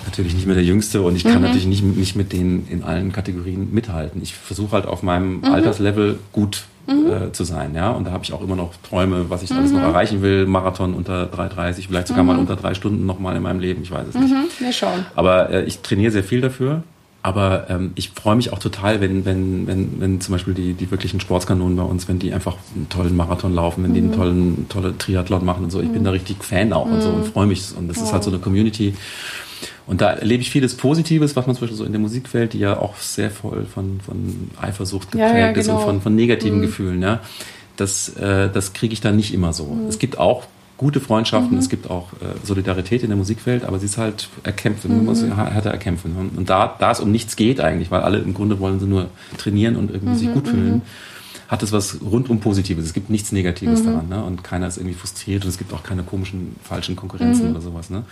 natürlich 0.05 0.33
nicht 0.33 0.45
mehr 0.45 0.55
der 0.55 0.63
Jüngste 0.63 1.01
und 1.01 1.15
ich 1.15 1.23
kann 1.23 1.37
mhm. 1.37 1.41
natürlich 1.41 1.65
nicht, 1.65 1.83
nicht 1.83 2.15
mit 2.15 2.31
denen 2.31 2.67
in 2.69 2.83
allen 2.83 3.11
Kategorien 3.11 3.73
mithalten. 3.73 4.21
Ich 4.21 4.35
versuche 4.35 4.73
halt 4.73 4.85
auf 4.85 5.03
meinem 5.03 5.37
mhm. 5.37 5.45
Alterslevel 5.45 6.19
gut 6.31 6.65
mhm. 6.87 7.11
äh, 7.11 7.31
zu 7.31 7.43
sein, 7.43 7.73
ja. 7.75 7.91
Und 7.91 8.05
da 8.05 8.11
habe 8.11 8.23
ich 8.23 8.31
auch 8.31 8.41
immer 8.41 8.55
noch 8.55 8.73
Träume, 8.87 9.29
was 9.29 9.43
ich 9.43 9.51
alles 9.51 9.71
noch 9.71 9.79
mhm. 9.79 9.85
erreichen 9.85 10.21
will. 10.21 10.45
Marathon 10.45 10.93
unter 10.93 11.25
3,30, 11.25 11.87
vielleicht 11.87 12.07
sogar 12.07 12.23
mal 12.23 12.33
mhm. 12.33 12.41
unter 12.41 12.55
drei 12.55 12.73
Stunden 12.73 13.05
noch 13.05 13.19
mal 13.19 13.35
in 13.35 13.43
meinem 13.43 13.59
Leben. 13.59 13.81
Ich 13.81 13.91
weiß 13.91 14.07
es 14.07 14.15
nicht. 14.15 14.33
Wir 14.59 14.71
schauen. 14.71 15.05
Aber 15.15 15.49
äh, 15.49 15.63
ich 15.65 15.79
trainiere 15.79 16.11
sehr 16.11 16.23
viel 16.23 16.41
dafür. 16.41 16.83
Aber 17.21 17.69
ähm, 17.69 17.91
ich 17.95 18.11
freue 18.11 18.37
mich 18.37 18.53
auch 18.53 18.59
total, 18.59 19.01
wenn, 19.01 19.25
wenn, 19.25 19.67
wenn, 19.67 19.99
wenn 19.99 20.21
zum 20.21 20.33
Beispiel 20.33 20.53
die, 20.53 20.73
die 20.73 20.89
wirklichen 20.89 21.19
Sportskanonen 21.19 21.75
bei 21.75 21.83
uns, 21.83 22.07
wenn 22.07 22.17
die 22.17 22.33
einfach 22.33 22.55
einen 22.73 22.87
tollen 22.87 23.15
Marathon 23.15 23.53
laufen, 23.53 23.83
wenn 23.83 23.93
die 23.93 23.99
einen 23.99 24.13
tollen 24.13 24.69
tolle 24.69 24.97
Triathlon 24.97 25.43
machen 25.43 25.65
und 25.65 25.69
so. 25.69 25.81
Ich 25.81 25.89
bin 25.89 26.05
da 26.05 26.11
richtig 26.11 26.43
Fan 26.43 26.71
auch 26.71 26.85
und 26.85 27.01
so 27.01 27.09
und 27.09 27.27
freue 27.27 27.47
mich. 27.47 27.75
Und 27.77 27.89
das 27.89 27.97
ist 27.97 28.13
halt 28.13 28.23
so 28.23 28.29
eine 28.29 28.39
Community. 28.39 28.93
Und 29.85 30.01
da 30.01 30.11
erlebe 30.11 30.41
ich 30.41 30.49
vieles 30.49 30.77
Positives, 30.77 31.35
was 31.35 31.45
man 31.47 31.55
zum 31.55 31.61
Beispiel 31.61 31.77
so 31.77 31.83
in 31.83 31.91
der 31.91 31.99
Musikwelt, 31.99 32.53
die 32.53 32.59
ja 32.59 32.77
auch 32.77 32.95
sehr 32.97 33.31
voll 33.31 33.65
von, 33.65 33.99
von 33.99 34.51
Eifersucht 34.61 35.11
geprägt 35.11 35.33
ja, 35.33 35.39
ja, 35.39 35.51
genau. 35.51 35.59
ist 35.59 35.67
und 35.67 35.75
genau. 35.75 35.85
von, 35.85 36.01
von 36.01 36.15
negativen 36.15 36.59
mhm. 36.59 36.61
Gefühlen. 36.61 37.01
Ja. 37.01 37.21
Das, 37.75 38.09
äh, 38.09 38.49
das 38.49 38.73
kriege 38.73 38.93
ich 38.93 39.01
dann 39.01 39.15
nicht 39.15 39.33
immer 39.33 39.51
so. 39.51 39.65
Mhm. 39.65 39.87
Es 39.87 39.99
gibt 39.99 40.19
auch 40.19 40.45
gute 40.79 41.01
Freundschaften, 41.01 41.51
mhm. 41.51 41.59
es 41.59 41.67
gibt 41.67 41.89
auch 41.89 42.13
äh, 42.13 42.45
Solidarität 42.45 43.03
in 43.03 43.09
der 43.09 43.17
Musikwelt, 43.17 43.65
aber 43.65 43.79
sie 43.79 43.85
ist 43.85 43.97
halt 43.97 44.29
erkämpfen, 44.43 44.95
man 44.95 45.05
muss 45.05 45.21
mhm. 45.21 45.35
härter 45.35 45.71
erkämpfen. 45.71 46.31
Und 46.35 46.49
da, 46.49 46.73
da 46.79 46.91
es 46.91 47.01
um 47.01 47.11
nichts 47.11 47.35
geht 47.35 47.59
eigentlich, 47.59 47.91
weil 47.91 47.99
alle 47.99 48.19
im 48.19 48.33
Grunde 48.33 48.59
wollen 48.61 48.79
sie 48.79 48.87
nur 48.87 49.09
trainieren 49.37 49.75
und 49.75 49.91
irgendwie 49.91 50.15
sich 50.15 50.29
mhm, 50.29 50.33
gut 50.33 50.47
fühlen, 50.47 50.75
mhm. 50.75 50.81
hat 51.49 51.63
es 51.63 51.73
was 51.73 51.99
rundum 52.01 52.39
Positives. 52.39 52.85
Es 52.85 52.93
gibt 52.93 53.09
nichts 53.09 53.33
Negatives 53.33 53.83
daran. 53.83 54.07
Ne? 54.07 54.23
Und 54.23 54.45
keiner 54.45 54.67
ist 54.67 54.77
irgendwie 54.77 54.95
frustriert 54.95 55.43
und 55.43 55.49
es 55.49 55.57
gibt 55.57 55.73
auch 55.73 55.83
keine 55.83 56.03
komischen, 56.03 56.55
falschen 56.63 56.95
Konkurrenzen 56.95 57.51
oder 57.51 57.59
sowas. 57.59 57.89
Ne? 57.89 58.05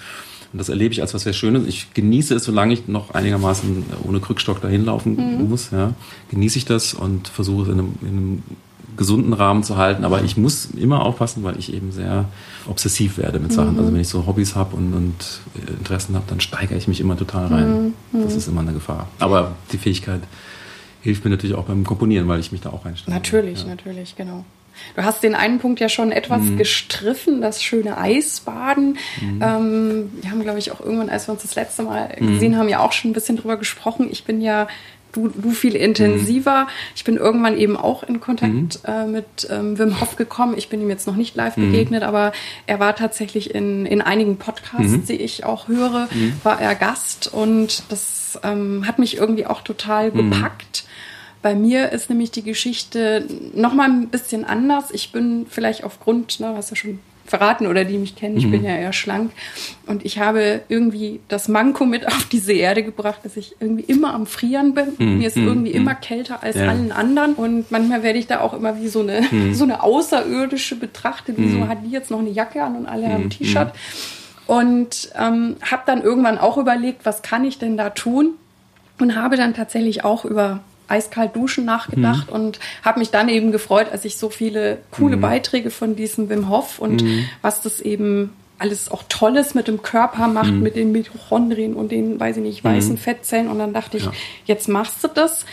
Und 0.52 0.60
das 0.60 0.68
erlebe 0.68 0.94
ich 0.94 1.02
als 1.02 1.14
was 1.14 1.24
sehr 1.24 1.32
Schönes. 1.32 1.66
Ich 1.68 1.94
genieße 1.94 2.36
es, 2.36 2.44
solange 2.44 2.74
ich 2.74 2.90
noch 2.90 3.12
einigermaßen 3.14 3.86
ohne 4.06 4.20
Krückstock 4.20 4.60
dahin 4.60 4.84
laufen 4.84 5.16
mhm. 5.16 5.50
muss. 5.50 5.72
Ja, 5.72 5.94
genieße 6.32 6.58
ich 6.58 6.66
das 6.66 6.94
und 6.94 7.30
versuche 7.30 7.64
es 7.64 7.68
in 7.70 7.80
einem, 7.80 7.94
in 8.02 8.08
einem 8.08 8.44
gesunden 8.98 9.34
Rahmen 9.34 9.64
zu 9.64 9.78
halten. 9.78 10.04
Aber 10.04 10.24
ich 10.24 10.36
muss 10.38 10.66
immer 10.76 11.06
aufpassen, 11.06 11.44
weil 11.44 11.58
ich 11.58 11.74
eben 11.74 11.92
sehr 11.92 12.26
obsessiv 12.68 13.18
werde 13.18 13.40
mit 13.40 13.54
Sachen. 13.54 13.74
Mhm. 13.74 13.80
Also 13.80 13.94
wenn 13.94 14.02
ich 14.02 14.10
so 14.10 14.26
Hobbys 14.26 14.56
habe 14.56 14.76
und, 14.76 14.94
und, 14.94 15.40
Interessen 15.68 16.16
habe, 16.16 16.26
dann 16.28 16.40
steigere 16.40 16.78
ich 16.78 16.88
mich 16.88 17.00
immer 17.00 17.16
total 17.16 17.48
rein. 17.48 17.94
Mhm. 18.12 18.24
Das 18.24 18.36
ist 18.36 18.48
immer 18.48 18.62
eine 18.62 18.74
Gefahr. 18.74 19.08
Aber 19.20 19.56
die 19.72 19.78
Fähigkeit 19.78 20.22
hilft 21.02 21.24
mir 21.24 21.32
natürlich 21.32 21.56
auch 21.56 21.66
beim 21.66 21.84
Komponieren, 21.84 22.28
weil 22.28 22.40
ich 22.40 22.52
mich 22.52 22.62
da 22.62 22.72
auch 22.72 22.86
reinstelle. 22.86 23.16
Natürlich, 23.16 23.62
ja. 23.62 23.68
natürlich, 23.68 24.16
genau. 24.16 24.44
Du 24.96 25.04
hast 25.04 25.24
den 25.24 25.36
einen 25.36 25.60
Punkt 25.60 25.80
ja 25.80 25.90
schon 25.90 26.12
etwas 26.12 26.42
mhm. 26.42 26.58
gestriffen, 26.58 27.42
das 27.42 27.64
schöne 27.64 27.98
Eisbaden. 27.98 28.98
Mhm. 29.22 29.42
Ähm, 29.42 30.10
wir 30.22 30.32
haben, 30.32 30.44
glaube 30.44 30.60
ich, 30.60 30.72
auch 30.72 30.80
irgendwann, 30.80 31.10
als 31.10 31.28
wir 31.28 31.34
uns 31.34 31.42
das 31.42 31.56
letzte 31.56 31.84
Mal 31.84 32.16
mhm. 32.20 32.34
gesehen 32.34 32.58
haben, 32.58 32.70
ja 32.70 32.80
auch 32.80 32.92
schon 32.92 33.12
ein 33.12 33.14
bisschen 33.14 33.38
drüber 33.38 33.58
gesprochen. 33.58 34.08
Ich 34.12 34.24
bin 34.24 34.42
ja 34.42 34.68
du, 35.12 35.30
du 35.30 35.52
viel 35.52 35.76
intensiver. 35.76 36.64
Mhm. 36.64 36.70
Ich 36.96 37.04
bin 37.04 37.18
irgendwann 37.18 37.58
eben 37.58 37.78
auch 37.78 38.04
in 38.04 38.20
Kontakt 38.20 38.52
mhm. 38.52 38.70
äh, 38.86 39.06
mit 39.06 39.48
ähm, 39.50 39.78
Wim 39.78 40.00
Hof 40.00 40.16
gekommen. 40.16 40.56
Ich 40.58 40.70
bin 40.70 40.82
ihm 40.82 40.90
jetzt 40.90 41.08
noch 41.08 41.16
nicht 41.16 41.36
live 41.36 41.58
mhm. 41.58 41.72
begegnet, 41.72 42.04
aber 42.04 42.32
er 42.66 42.80
war 42.80 42.96
tatsächlich 42.96 43.54
in, 43.54 43.86
in 43.86 44.02
einigen 44.02 44.38
Podcasts, 44.38 44.92
mhm. 44.92 45.06
die 45.06 45.22
ich 45.22 45.44
auch 45.44 45.68
höre, 45.68 46.08
war 46.44 46.62
er 46.62 46.76
Gast 46.76 47.32
und 47.34 47.84
das 47.90 48.40
ähm, 48.44 48.88
hat 48.88 49.00
mich 49.00 49.18
irgendwie 49.18 49.46
auch 49.46 49.62
total 49.62 50.12
gepackt. 50.12 50.86
Bei 51.42 51.56
mir 51.56 51.92
ist 51.92 52.10
nämlich 52.10 52.32
die 52.32 52.44
Geschichte 52.44 53.26
noch 53.54 53.74
mal 53.74 53.90
ein 53.90 54.10
bisschen 54.10 54.44
anders. 54.44 54.92
Ich 54.92 55.12
bin 55.12 55.46
vielleicht 55.50 55.84
aufgrund, 55.84 56.40
ne, 56.40 56.54
hast 56.56 56.72
du 56.72 56.76
ja 56.76 56.82
schon 56.82 57.00
verraten 57.28 57.68
oder 57.68 57.84
die 57.84 57.98
mich 57.98 58.16
kennen, 58.16 58.38
ich 58.38 58.48
mhm. 58.48 58.52
bin 58.52 58.64
ja 58.64 58.76
eher 58.76 58.94
schlank. 58.94 59.32
Und 59.86 60.06
ich 60.06 60.20
habe 60.20 60.62
irgendwie 60.70 61.20
das 61.28 61.48
Manko 61.50 61.86
mit 61.86 62.08
auf 62.08 62.26
diese 62.26 62.54
Erde 62.54 62.84
gebracht, 62.84 63.20
dass 63.24 63.38
ich 63.38 63.56
irgendwie 63.60 63.84
immer 63.84 64.14
am 64.14 64.26
Frieren 64.26 64.74
bin. 64.74 64.94
Mhm. 64.98 65.18
Mir 65.20 65.28
ist 65.28 65.38
irgendwie 65.38 65.72
mhm. 65.72 65.78
immer 65.78 65.96
kälter 65.96 66.42
als 66.42 66.56
ja. 66.56 66.68
allen 66.68 66.92
anderen. 66.92 67.34
Und 67.34 67.70
manchmal 67.70 68.02
werde 68.02 68.18
ich 68.18 68.28
da 68.28 68.40
auch 68.40 68.54
immer 68.54 68.80
wie 68.82 68.88
so 68.88 69.02
eine, 69.02 69.22
mhm. 69.30 69.54
so 69.54 69.66
eine 69.66 69.84
Außerirdische 69.84 70.78
betrachtet. 70.78 71.36
Wieso 71.38 71.58
mhm. 71.58 71.68
hat 71.68 71.80
die 71.86 71.92
jetzt 71.92 72.10
noch 72.10 72.20
eine 72.20 72.30
Jacke 72.30 72.64
an 72.64 72.78
und 72.78 72.86
alle 72.88 73.12
haben 73.12 73.24
ein 73.24 73.30
T-Shirt? 73.30 73.72
Und 74.48 75.10
ähm, 75.20 75.58
habe 75.62 75.84
dann 75.86 76.02
irgendwann 76.02 76.38
auch 76.38 76.58
überlegt, 76.58 77.06
was 77.06 77.22
kann 77.22 77.44
ich 77.44 77.60
denn 77.60 77.76
da 77.76 77.90
tun? 77.90 78.36
Und 79.00 79.16
habe 79.16 79.36
dann 79.36 79.54
tatsächlich 79.54 80.06
auch 80.06 80.24
über 80.24 80.62
eiskalt 80.88 81.36
duschen 81.36 81.66
nachgedacht 81.66 82.28
mhm. 82.28 82.36
und 82.36 82.60
habe 82.84 83.00
mich 83.00 83.12
dann 83.12 83.30
eben 83.30 83.52
gefreut, 83.52 83.88
als 83.92 84.06
ich 84.06 84.18
so 84.18 84.30
viele 84.30 84.80
coole 84.92 85.18
mhm. 85.18 85.22
Beiträge 85.22 85.70
von 85.70 85.96
diesem 85.96 86.30
Wim 86.30 86.50
Hof 86.50 86.80
und 86.80 87.04
mhm. 87.04 87.26
was 87.42 87.62
das 87.62 87.82
eben 87.82 88.34
alles 88.60 88.90
auch 88.90 89.04
Tolles 89.08 89.54
mit 89.54 89.68
dem 89.68 89.82
Körper 89.82 90.28
macht, 90.28 90.52
mhm. 90.52 90.62
mit 90.62 90.76
den 90.76 90.92
Mitochondrien 90.92 91.76
und 91.76 91.92
den, 91.92 92.20
weiß 92.20 92.38
ich 92.38 92.44
nicht, 92.44 92.64
weißen 92.64 92.94
mhm. 92.94 92.98
Fettzellen. 92.98 93.50
Und 93.50 93.60
dann 93.60 93.74
dachte 93.74 93.98
ich, 93.98 94.06
ja. 94.06 94.12
jetzt 94.46 94.68
machst 94.68 95.04
du 95.04 95.08
das. 95.08 95.46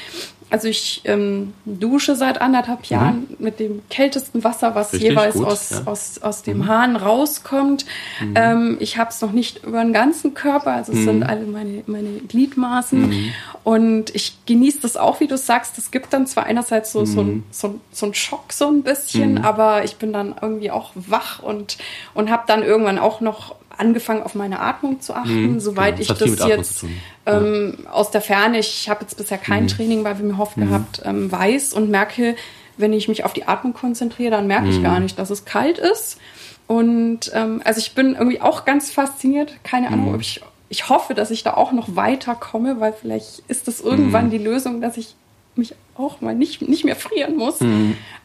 Also 0.55 0.69
ich 0.69 1.01
ähm, 1.03 1.53
dusche 1.65 2.15
seit 2.15 2.41
anderthalb 2.41 2.83
mhm. 2.83 2.87
Jahren 2.95 3.17
mhm. 3.29 3.37
mit 3.41 3.59
dem 3.59 3.83
kältesten 3.91 4.45
Wasser, 4.45 4.77
was 4.77 4.93
Richtig, 4.93 5.11
jeweils 5.11 5.35
gut, 5.35 5.47
aus, 5.47 5.71
ja. 5.71 5.83
aus, 5.85 6.23
aus 6.23 6.43
dem 6.45 6.59
mhm. 6.59 6.69
Hahn 6.69 6.95
rauskommt. 6.95 7.85
Mhm. 8.21 8.35
Ähm, 8.37 8.77
ich 8.79 8.97
habe 8.97 9.11
es 9.11 9.21
noch 9.21 9.33
nicht 9.33 9.65
über 9.65 9.83
den 9.83 9.93
ganzen 9.93 10.33
Körper, 10.35 10.75
also 10.75 10.93
es 10.93 11.03
sind 11.03 11.17
mhm. 11.17 11.23
alle 11.25 11.47
meine, 11.47 11.83
meine 11.87 12.21
Gliedmaßen. 12.21 13.01
Mhm. 13.01 13.33
Und 13.65 14.15
ich 14.15 14.39
genieße 14.47 14.79
das 14.81 14.97
auch, 14.97 15.19
wie 15.19 15.27
du 15.27 15.37
sagst. 15.37 15.77
Es 15.77 15.91
gibt 15.91 16.13
dann 16.13 16.29
zwar 16.29 16.45
einerseits 16.45 16.93
so, 16.93 17.05
so, 17.05 17.23
ein, 17.23 17.43
so, 17.51 17.81
so 17.91 18.07
einen 18.07 18.15
Schock 18.15 18.53
so 18.53 18.69
ein 18.69 18.85
bisschen, 18.85 19.39
aber 19.45 19.83
ich 19.83 19.97
bin 19.97 20.13
dann 20.13 20.37
irgendwie 20.41 20.71
auch 20.71 20.93
wach 20.95 21.43
und, 21.43 21.79
und 22.15 22.31
habe 22.31 22.45
dann 22.47 22.63
irgendwann 22.63 23.01
auch 23.01 23.21
noch 23.21 23.57
angefangen, 23.79 24.23
auf 24.23 24.35
meine 24.35 24.61
Atmung 24.61 25.01
zu 25.01 25.15
achten, 25.15 25.55
mhm, 25.55 25.61
soweit 25.61 25.99
genau. 25.99 26.13
ich 26.13 26.19
das 26.19 26.49
jetzt 26.49 26.85
ähm, 27.27 27.79
ja. 27.85 27.91
aus 27.91 28.11
der 28.11 28.21
Ferne, 28.21 28.59
ich 28.59 28.89
habe 28.89 29.03
jetzt 29.03 29.17
bisher 29.17 29.39
kein 29.39 29.65
mhm. 29.65 29.69
Training 29.69 30.05
bei 30.05 30.19
Wim 30.19 30.39
Hof 30.39 30.57
mhm. 30.57 30.69
gehabt, 30.69 31.03
ähm, 31.05 31.31
weiß 31.31 31.73
und 31.73 31.91
merke, 31.91 32.37
wenn 32.77 32.93
ich 32.93 33.09
mich 33.09 33.25
auf 33.25 33.33
die 33.33 33.47
Atmung 33.47 33.73
konzentriere, 33.73 34.31
dann 34.31 34.47
merke 34.47 34.69
ich 34.69 34.79
mhm. 34.79 34.85
gar 34.85 35.01
nicht, 35.01 35.19
dass 35.19 35.31
es 35.31 35.45
kalt 35.45 35.79
ist. 35.79 36.19
Und 36.67 37.31
ähm, 37.35 37.61
also 37.65 37.79
ich 37.79 37.95
bin 37.95 38.15
irgendwie 38.15 38.41
auch 38.41 38.65
ganz 38.65 38.91
fasziniert. 38.91 39.55
Keine 39.63 39.89
Ahnung, 39.89 40.09
mhm. 40.09 40.15
ob 40.15 40.21
ich, 40.21 40.41
ich 40.71 40.89
hoffe, 40.89 41.15
dass 41.15 41.31
ich 41.31 41.43
da 41.43 41.55
auch 41.55 41.73
noch 41.73 41.95
weiterkomme, 41.95 42.81
weil 42.81 42.93
vielleicht 42.93 43.43
ist 43.49 43.69
das 43.69 43.81
irgendwann 43.81 44.31
die 44.31 44.39
Lösung, 44.39 44.81
dass 44.81 44.97
ich 44.97 45.15
mich 45.57 45.75
auch 45.95 46.21
mal 46.21 46.35
nicht, 46.35 46.63
nicht 46.63 46.85
mehr 46.85 46.97
frieren 46.97 47.37
muss. 47.37 47.61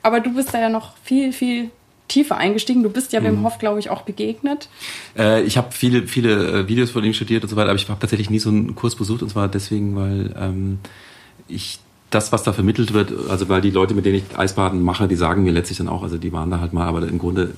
Aber 0.02 0.20
du 0.20 0.34
bist 0.34 0.54
da 0.54 0.60
ja 0.60 0.70
noch 0.70 0.94
viel, 1.04 1.32
viel 1.32 1.70
tiefer 2.10 2.36
eingestiegen. 2.36 2.84
Du 2.84 2.90
bist 2.90 3.14
ja 3.14 3.24
Wim 3.24 3.40
mhm. 3.40 3.44
Hof, 3.46 3.58
glaube 3.58 3.80
ich, 3.80 3.90
auch 3.90 4.02
begegnet. 4.02 4.68
Äh, 5.18 5.44
ich 5.44 5.58
habe 5.58 5.72
viele, 5.72 6.08
viele 6.08 6.62
äh, 6.62 6.68
Videos 6.68 6.92
von 6.92 7.04
ihm 7.04 7.14
studiert 7.14 7.44
und 7.44 7.50
so 7.50 7.56
weiter, 7.56 7.70
aber 7.70 7.80
ich 7.80 7.88
habe 7.88 8.00
tatsächlich 8.00 8.30
nie 8.30 8.40
so 8.40 8.50
einen 8.50 8.76
Kurs 8.76 8.96
besucht 8.96 9.22
und 9.22 9.30
zwar 9.30 9.48
deswegen, 9.48 9.96
weil 9.96 10.36
ähm, 10.38 10.80
ich 11.48 11.80
das, 12.10 12.32
was 12.32 12.44
da 12.44 12.54
vermittelt 12.54 12.94
wird, 12.94 13.14
also 13.30 13.50
weil 13.50 13.62
die 13.62 13.70
Leute, 13.70 13.94
mit 13.94 14.06
denen 14.06 14.16
ich 14.16 14.38
Eisbaden 14.38 14.82
mache, 14.82 15.08
die 15.08 15.16
sagen 15.16 15.44
mir 15.44 15.52
letztlich 15.52 15.78
dann 15.78 15.88
auch, 15.88 16.02
also 16.02 16.18
die 16.18 16.34
waren 16.34 16.50
da 16.50 16.60
halt 16.60 16.74
mal, 16.74 16.88
aber 16.88 17.08
im 17.08 17.20
Grunde, 17.20 17.54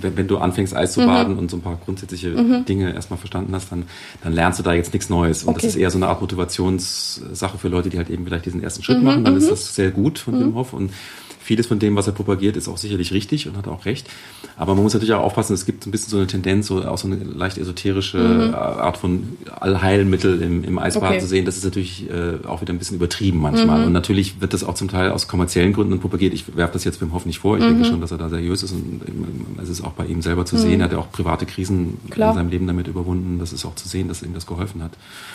wenn, 0.00 0.16
wenn 0.16 0.28
du 0.28 0.36
anfängst 0.36 0.76
Eis 0.76 0.92
zu 0.92 1.00
mhm. 1.00 1.06
baden 1.06 1.38
und 1.38 1.50
so 1.50 1.56
ein 1.56 1.62
paar 1.62 1.78
grundsätzliche 1.82 2.28
mhm. 2.28 2.66
Dinge 2.66 2.92
erstmal 2.92 3.18
verstanden 3.18 3.54
hast, 3.54 3.72
dann, 3.72 3.84
dann 4.22 4.34
lernst 4.34 4.58
du 4.58 4.62
da 4.62 4.74
jetzt 4.74 4.92
nichts 4.92 5.08
Neues. 5.08 5.44
Und 5.44 5.54
okay. 5.54 5.62
das 5.62 5.74
ist 5.74 5.76
eher 5.76 5.90
so 5.90 5.96
eine 5.96 6.08
Art 6.08 6.20
Motivationssache 6.20 7.56
für 7.56 7.68
Leute, 7.68 7.88
die 7.88 7.96
halt 7.96 8.10
eben 8.10 8.24
vielleicht 8.24 8.44
diesen 8.44 8.62
ersten 8.62 8.82
Schritt 8.82 8.98
mhm. 8.98 9.04
machen. 9.04 9.24
Dann 9.24 9.36
ist 9.38 9.46
mhm. 9.46 9.50
das 9.50 9.74
sehr 9.74 9.90
gut 9.90 10.18
von 10.18 10.38
Wim 10.38 10.54
Hof 10.54 10.74
und 10.74 10.90
vieles 11.44 11.66
von 11.66 11.78
dem, 11.78 11.94
was 11.94 12.06
er 12.06 12.14
propagiert, 12.14 12.56
ist 12.56 12.68
auch 12.68 12.78
sicherlich 12.78 13.12
richtig 13.12 13.46
und 13.46 13.56
hat 13.56 13.68
auch 13.68 13.84
recht. 13.84 14.08
Aber 14.56 14.74
man 14.74 14.82
muss 14.82 14.94
natürlich 14.94 15.12
auch 15.12 15.22
aufpassen, 15.22 15.52
es 15.52 15.66
gibt 15.66 15.86
ein 15.86 15.90
bisschen 15.90 16.10
so 16.10 16.16
eine 16.16 16.26
Tendenz, 16.26 16.68
so 16.68 16.82
auch 16.84 16.96
so 16.96 17.06
eine 17.06 17.16
leicht 17.16 17.58
esoterische 17.58 18.18
mhm. 18.18 18.54
Art 18.54 18.96
von 18.96 19.36
Allheilmittel 19.60 20.40
im, 20.40 20.64
im 20.64 20.78
Eisbaden 20.78 21.16
okay. 21.16 21.20
zu 21.20 21.26
sehen. 21.26 21.44
Das 21.44 21.56
ist 21.56 21.64
natürlich 21.64 22.08
äh, 22.08 22.46
auch 22.46 22.62
wieder 22.62 22.72
ein 22.72 22.78
bisschen 22.78 22.96
übertrieben 22.96 23.40
manchmal. 23.40 23.80
Mhm. 23.80 23.86
Und 23.86 23.92
natürlich 23.92 24.40
wird 24.40 24.54
das 24.54 24.64
auch 24.64 24.74
zum 24.74 24.88
Teil 24.88 25.10
aus 25.10 25.28
kommerziellen 25.28 25.74
Gründen 25.74 26.00
propagiert. 26.00 26.32
Ich 26.32 26.56
werfe 26.56 26.72
das 26.72 26.84
jetzt 26.84 27.00
Wim 27.02 27.12
Hof 27.12 27.26
nicht 27.26 27.40
vor. 27.40 27.58
Ich 27.58 27.62
mhm. 27.62 27.68
denke 27.68 27.84
schon, 27.84 28.00
dass 28.00 28.10
er 28.10 28.18
da 28.18 28.30
seriös 28.30 28.62
ist 28.62 28.72
und 28.72 29.02
es 29.62 29.68
ist 29.68 29.84
auch 29.84 29.92
bei 29.92 30.06
ihm 30.06 30.22
selber 30.22 30.46
zu 30.46 30.56
sehen. 30.56 30.76
Mhm. 30.76 30.80
Er 30.80 30.84
hat 30.84 30.92
ja 30.92 30.98
auch 30.98 31.12
private 31.12 31.44
Krisen 31.44 31.98
Klar. 32.08 32.30
in 32.30 32.36
seinem 32.36 32.48
Leben 32.48 32.66
damit 32.66 32.88
überwunden. 32.88 33.38
Das 33.38 33.52
ist 33.52 33.66
auch 33.66 33.74
zu 33.74 33.86
sehen, 33.86 34.08
dass 34.08 34.22
ihm 34.22 34.32
das 34.32 34.46
geholfen 34.46 34.82
hat. 34.82 34.92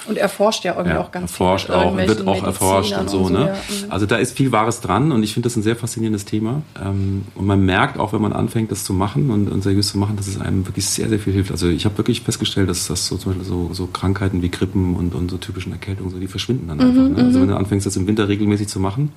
Und 0.08 0.18
er 0.18 0.30
forscht 0.30 0.64
ja 0.64 0.74
irgendwie 0.74 0.96
ja, 0.96 1.02
auch 1.02 1.12
ganz 1.12 1.32
erforscht 1.32 1.68
viel. 1.68 1.76
Erforscht 1.76 2.00
auch, 2.00 2.08
wird 2.08 2.28
auch 2.28 2.44
erforscht 2.44 2.98
und 2.98 3.10
so. 3.10 3.20
Und 3.20 3.28
so 3.28 3.34
ne? 3.34 3.46
Ja. 3.48 3.54
Mhm. 3.54 3.92
Also 3.92 4.06
da 4.08 4.18
ist 4.18 4.36
viel 4.36 4.52
Wahres 4.52 4.82
dran 4.82 5.12
und 5.12 5.22
ich 5.22 5.34
finde 5.34 5.48
das 5.48 5.56
ein 5.56 5.62
sehr 5.62 5.76
faszinierendes 5.76 5.99
faszinierendes 6.00 6.26
Thema. 6.26 6.64
Ähm, 6.82 7.24
und 7.36 7.46
man 7.46 7.66
merkt 7.66 8.00
auch, 8.00 8.14
wenn 8.14 8.22
man 8.22 8.34
anfängt, 8.34 8.72
das 8.72 8.84
zu 8.84 8.94
machen 8.94 9.30
und, 9.30 9.50
und 9.50 9.64
seriös 9.64 9.90
zu 9.90 9.98
machen, 9.98 10.16
dass 10.16 10.28
es 10.28 10.40
einem 10.40 10.66
wirklich 10.66 10.86
sehr, 10.86 11.10
sehr 11.10 11.20
viel 11.20 11.34
hilft. 11.34 11.52
Also 11.52 11.68
ich 11.68 11.86
habe 11.86 11.98
wirklich 11.98 12.22
festgestellt, 12.22 12.70
dass 12.70 12.88
das 12.88 13.08
so 13.08 13.18
zum 13.18 13.34
Beispiel 13.34 13.48
so, 13.48 13.70
so 13.74 13.88
Krankheiten 13.88 14.42
wie 14.42 14.50
Grippen 14.50 14.96
und, 14.96 15.14
und 15.14 15.30
so 15.30 15.38
typischen 15.38 15.72
Erkältungen, 15.74 16.12
so, 16.12 16.20
die 16.20 16.28
verschwinden 16.28 16.68
dann 16.70 16.80
einfach. 16.80 17.04
Mhm, 17.04 17.14
ne? 17.14 17.24
Also 17.26 17.38
mhm. 17.38 17.42
wenn 17.44 17.50
du 17.50 17.58
anfängst, 17.58 17.86
das 17.86 17.98
im 17.98 18.08
Winter 18.08 18.28
regelmäßig 18.28 18.68
zu 18.68 18.80
machen, 18.80 19.12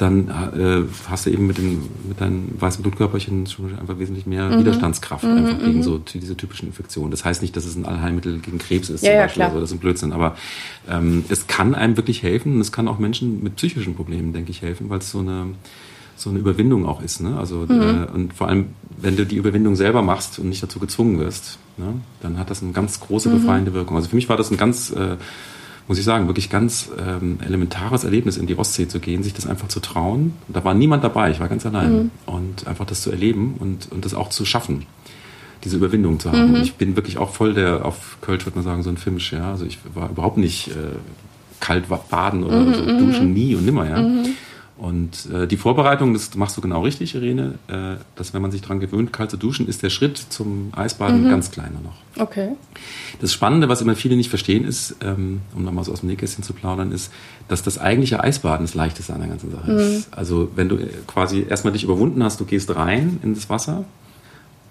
dann 0.00 0.28
äh, 0.28 0.82
hast 1.10 1.26
du 1.26 1.30
eben 1.30 1.46
mit, 1.46 1.58
den, 1.58 1.82
mit 2.08 2.20
deinen 2.20 2.56
weißen 2.58 2.82
Blutkörperchen 2.82 3.46
schon 3.46 3.78
einfach 3.78 3.98
wesentlich 3.98 4.24
mehr 4.24 4.48
mhm. 4.48 4.60
Widerstandskraft 4.60 5.24
mhm, 5.24 5.36
einfach 5.36 5.58
gegen 5.58 5.78
mhm. 5.78 5.82
so 5.82 5.98
diese 5.98 6.36
typischen 6.36 6.68
Infektionen. 6.68 7.10
Das 7.10 7.26
heißt 7.26 7.42
nicht, 7.42 7.54
dass 7.54 7.66
es 7.66 7.76
ein 7.76 7.84
Allheilmittel 7.84 8.38
gegen 8.38 8.58
Krebs 8.58 8.88
ist 8.88 9.04
ja, 9.04 9.10
zum 9.10 9.18
Beispiel, 9.20 9.40
ja, 9.40 9.46
also 9.48 9.60
das 9.60 9.70
ist 9.70 9.76
ein 9.76 9.80
Blödsinn, 9.80 10.12
aber 10.12 10.36
ähm, 10.88 11.24
es 11.28 11.48
kann 11.48 11.74
einem 11.74 11.98
wirklich 11.98 12.22
helfen 12.22 12.54
und 12.54 12.60
es 12.62 12.72
kann 12.72 12.88
auch 12.88 12.98
Menschen 12.98 13.42
mit 13.42 13.56
psychischen 13.56 13.94
Problemen, 13.94 14.32
denke 14.32 14.50
ich, 14.50 14.62
helfen, 14.62 14.88
weil 14.88 15.00
es 15.00 15.10
so 15.10 15.18
eine 15.18 15.48
so 16.20 16.28
eine 16.28 16.38
Überwindung 16.38 16.84
auch 16.84 17.00
ist. 17.02 17.22
Ne? 17.22 17.36
Also 17.38 17.64
mhm. 17.66 17.80
äh, 17.80 18.14
und 18.14 18.34
vor 18.34 18.48
allem, 18.48 18.66
wenn 18.98 19.16
du 19.16 19.24
die 19.24 19.36
Überwindung 19.36 19.74
selber 19.74 20.02
machst 20.02 20.38
und 20.38 20.50
nicht 20.50 20.62
dazu 20.62 20.78
gezwungen 20.78 21.18
wirst, 21.18 21.58
ne? 21.78 21.94
dann 22.20 22.38
hat 22.38 22.50
das 22.50 22.62
eine 22.62 22.72
ganz 22.72 23.00
große 23.00 23.30
mhm. 23.30 23.40
befreiende 23.40 23.72
Wirkung. 23.72 23.96
Also 23.96 24.10
für 24.10 24.16
mich 24.16 24.28
war 24.28 24.36
das 24.36 24.50
ein 24.50 24.58
ganz, 24.58 24.90
äh, 24.90 25.16
muss 25.88 25.98
ich 25.98 26.04
sagen, 26.04 26.26
wirklich 26.26 26.50
ganz 26.50 26.90
ähm, 26.98 27.38
elementares 27.44 28.04
Erlebnis, 28.04 28.36
in 28.36 28.46
die 28.46 28.58
Ostsee 28.58 28.86
zu 28.86 29.00
gehen, 29.00 29.22
sich 29.22 29.32
das 29.32 29.46
einfach 29.46 29.68
zu 29.68 29.80
trauen. 29.80 30.34
Da 30.48 30.62
war 30.62 30.74
niemand 30.74 31.02
dabei, 31.02 31.30
ich 31.30 31.40
war 31.40 31.48
ganz 31.48 31.64
allein. 31.64 31.92
Mhm. 31.92 32.10
Und 32.26 32.66
einfach 32.66 32.84
das 32.84 33.00
zu 33.00 33.10
erleben 33.10 33.54
und, 33.58 33.90
und 33.90 34.04
das 34.04 34.12
auch 34.12 34.28
zu 34.28 34.44
schaffen 34.44 34.86
diese 35.62 35.76
Überwindung 35.76 36.18
zu 36.18 36.32
haben. 36.32 36.52
Mhm. 36.52 36.62
Ich 36.62 36.76
bin 36.76 36.96
wirklich 36.96 37.18
auch 37.18 37.34
voll 37.34 37.52
der, 37.52 37.84
auf 37.84 38.16
Kölsch 38.22 38.46
würde 38.46 38.56
man 38.56 38.64
sagen, 38.64 38.82
so 38.82 38.88
ein 38.88 38.96
Fisch, 38.96 39.34
ja. 39.34 39.50
Also 39.50 39.66
ich 39.66 39.78
war 39.92 40.08
überhaupt 40.08 40.38
nicht 40.38 40.68
äh, 40.68 40.72
kalt 41.60 41.84
baden 42.08 42.44
oder 42.44 42.60
mhm, 42.60 42.74
so 42.74 42.80
duschen, 42.86 43.28
mhm. 43.28 43.34
nie 43.34 43.54
und 43.54 43.66
nimmer, 43.66 43.86
ja. 43.86 44.00
Mhm. 44.00 44.24
Und 44.80 45.28
äh, 45.30 45.46
die 45.46 45.58
Vorbereitung, 45.58 46.14
das 46.14 46.34
machst 46.36 46.56
du 46.56 46.62
genau 46.62 46.80
richtig, 46.80 47.14
Irene, 47.14 47.58
äh, 47.68 48.02
dass 48.16 48.32
wenn 48.32 48.40
man 48.40 48.50
sich 48.50 48.62
daran 48.62 48.80
gewöhnt, 48.80 49.12
kalt 49.12 49.30
zu 49.30 49.36
duschen, 49.36 49.68
ist 49.68 49.82
der 49.82 49.90
Schritt 49.90 50.16
zum 50.16 50.72
Eisbaden 50.74 51.24
mhm. 51.24 51.28
ganz 51.28 51.50
kleiner 51.50 51.80
noch. 51.84 52.22
Okay. 52.22 52.52
Das 53.20 53.30
Spannende, 53.30 53.68
was 53.68 53.82
immer 53.82 53.94
viele 53.94 54.16
nicht 54.16 54.30
verstehen, 54.30 54.64
ist, 54.64 54.96
ähm, 55.02 55.42
um 55.54 55.64
nochmal 55.64 55.84
so 55.84 55.92
aus 55.92 56.00
dem 56.00 56.08
Nähkästchen 56.08 56.42
zu 56.42 56.54
plaudern, 56.54 56.92
ist, 56.92 57.12
dass 57.46 57.62
das 57.62 57.76
eigentliche 57.76 58.24
Eisbaden 58.24 58.64
das 58.64 58.74
Leichteste 58.74 59.12
an 59.12 59.20
der 59.20 59.28
ganzen 59.28 59.50
Sache 59.50 59.70
mhm. 59.70 59.78
ist. 59.78 60.14
Also 60.14 60.50
wenn 60.56 60.70
du 60.70 60.76
äh, 60.76 60.88
quasi 61.06 61.44
erstmal 61.46 61.74
dich 61.74 61.84
überwunden 61.84 62.24
hast, 62.24 62.40
du 62.40 62.46
gehst 62.46 62.74
rein 62.74 63.20
in 63.22 63.34
das 63.34 63.50
Wasser 63.50 63.84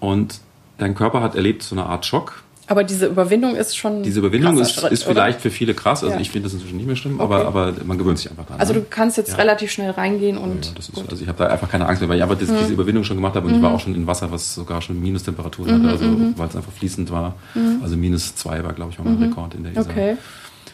und 0.00 0.40
dein 0.78 0.96
Körper 0.96 1.22
hat 1.22 1.36
erlebt 1.36 1.62
so 1.62 1.76
eine 1.76 1.86
Art 1.86 2.04
Schock, 2.04 2.42
aber 2.70 2.84
diese 2.84 3.06
Überwindung 3.06 3.56
ist 3.56 3.76
schon. 3.76 4.04
Diese 4.04 4.20
Überwindung 4.20 4.56
ist, 4.60 4.74
Schritt, 4.74 4.92
ist 4.92 5.02
vielleicht 5.02 5.40
für 5.40 5.50
viele 5.50 5.74
krass. 5.74 6.04
Also 6.04 6.14
ja. 6.14 6.20
ich 6.20 6.30
finde 6.30 6.46
das 6.46 6.54
inzwischen 6.54 6.76
nicht 6.76 6.86
mehr 6.86 6.94
schlimm, 6.94 7.18
okay. 7.18 7.24
aber, 7.24 7.46
aber 7.46 7.74
man 7.84 7.98
gewöhnt 7.98 8.18
sich 8.18 8.30
einfach 8.30 8.44
daran. 8.44 8.60
Also 8.60 8.74
du 8.74 8.82
kannst 8.88 9.16
jetzt 9.16 9.32
ja. 9.32 9.36
relativ 9.38 9.72
schnell 9.72 9.90
reingehen 9.90 10.38
und. 10.38 10.66
Ja, 10.66 10.78
ist, 10.78 10.92
also 10.96 11.20
ich 11.20 11.26
habe 11.26 11.36
da 11.36 11.46
einfach 11.48 11.68
keine 11.68 11.86
Angst 11.86 12.00
mehr, 12.00 12.08
weil 12.08 12.18
ich 12.18 12.22
aber 12.22 12.36
das, 12.36 12.48
mhm. 12.48 12.58
diese 12.60 12.72
Überwindung 12.72 13.02
schon 13.02 13.16
gemacht 13.16 13.34
habe 13.34 13.48
und 13.48 13.54
mhm. 13.54 13.58
ich 13.58 13.64
war 13.64 13.74
auch 13.74 13.80
schon 13.80 13.96
in 13.96 14.06
Wasser, 14.06 14.30
was 14.30 14.54
sogar 14.54 14.80
schon 14.82 15.02
Minustemperaturen 15.02 15.78
mhm, 15.78 15.82
hatte, 15.82 15.92
also 15.94 16.04
mhm. 16.04 16.34
weil 16.36 16.46
es 16.46 16.54
einfach 16.54 16.70
fließend 16.70 17.10
war. 17.10 17.34
Mhm. 17.56 17.80
Also 17.82 17.96
minus 17.96 18.36
zwei 18.36 18.62
war, 18.62 18.72
glaube 18.72 18.92
ich, 18.92 19.00
auch 19.00 19.04
mein 19.04 19.16
mhm. 19.16 19.24
Rekord 19.24 19.54
in 19.54 19.64
der 19.64 19.72
Isar. 19.72 19.86
Okay. 19.90 20.16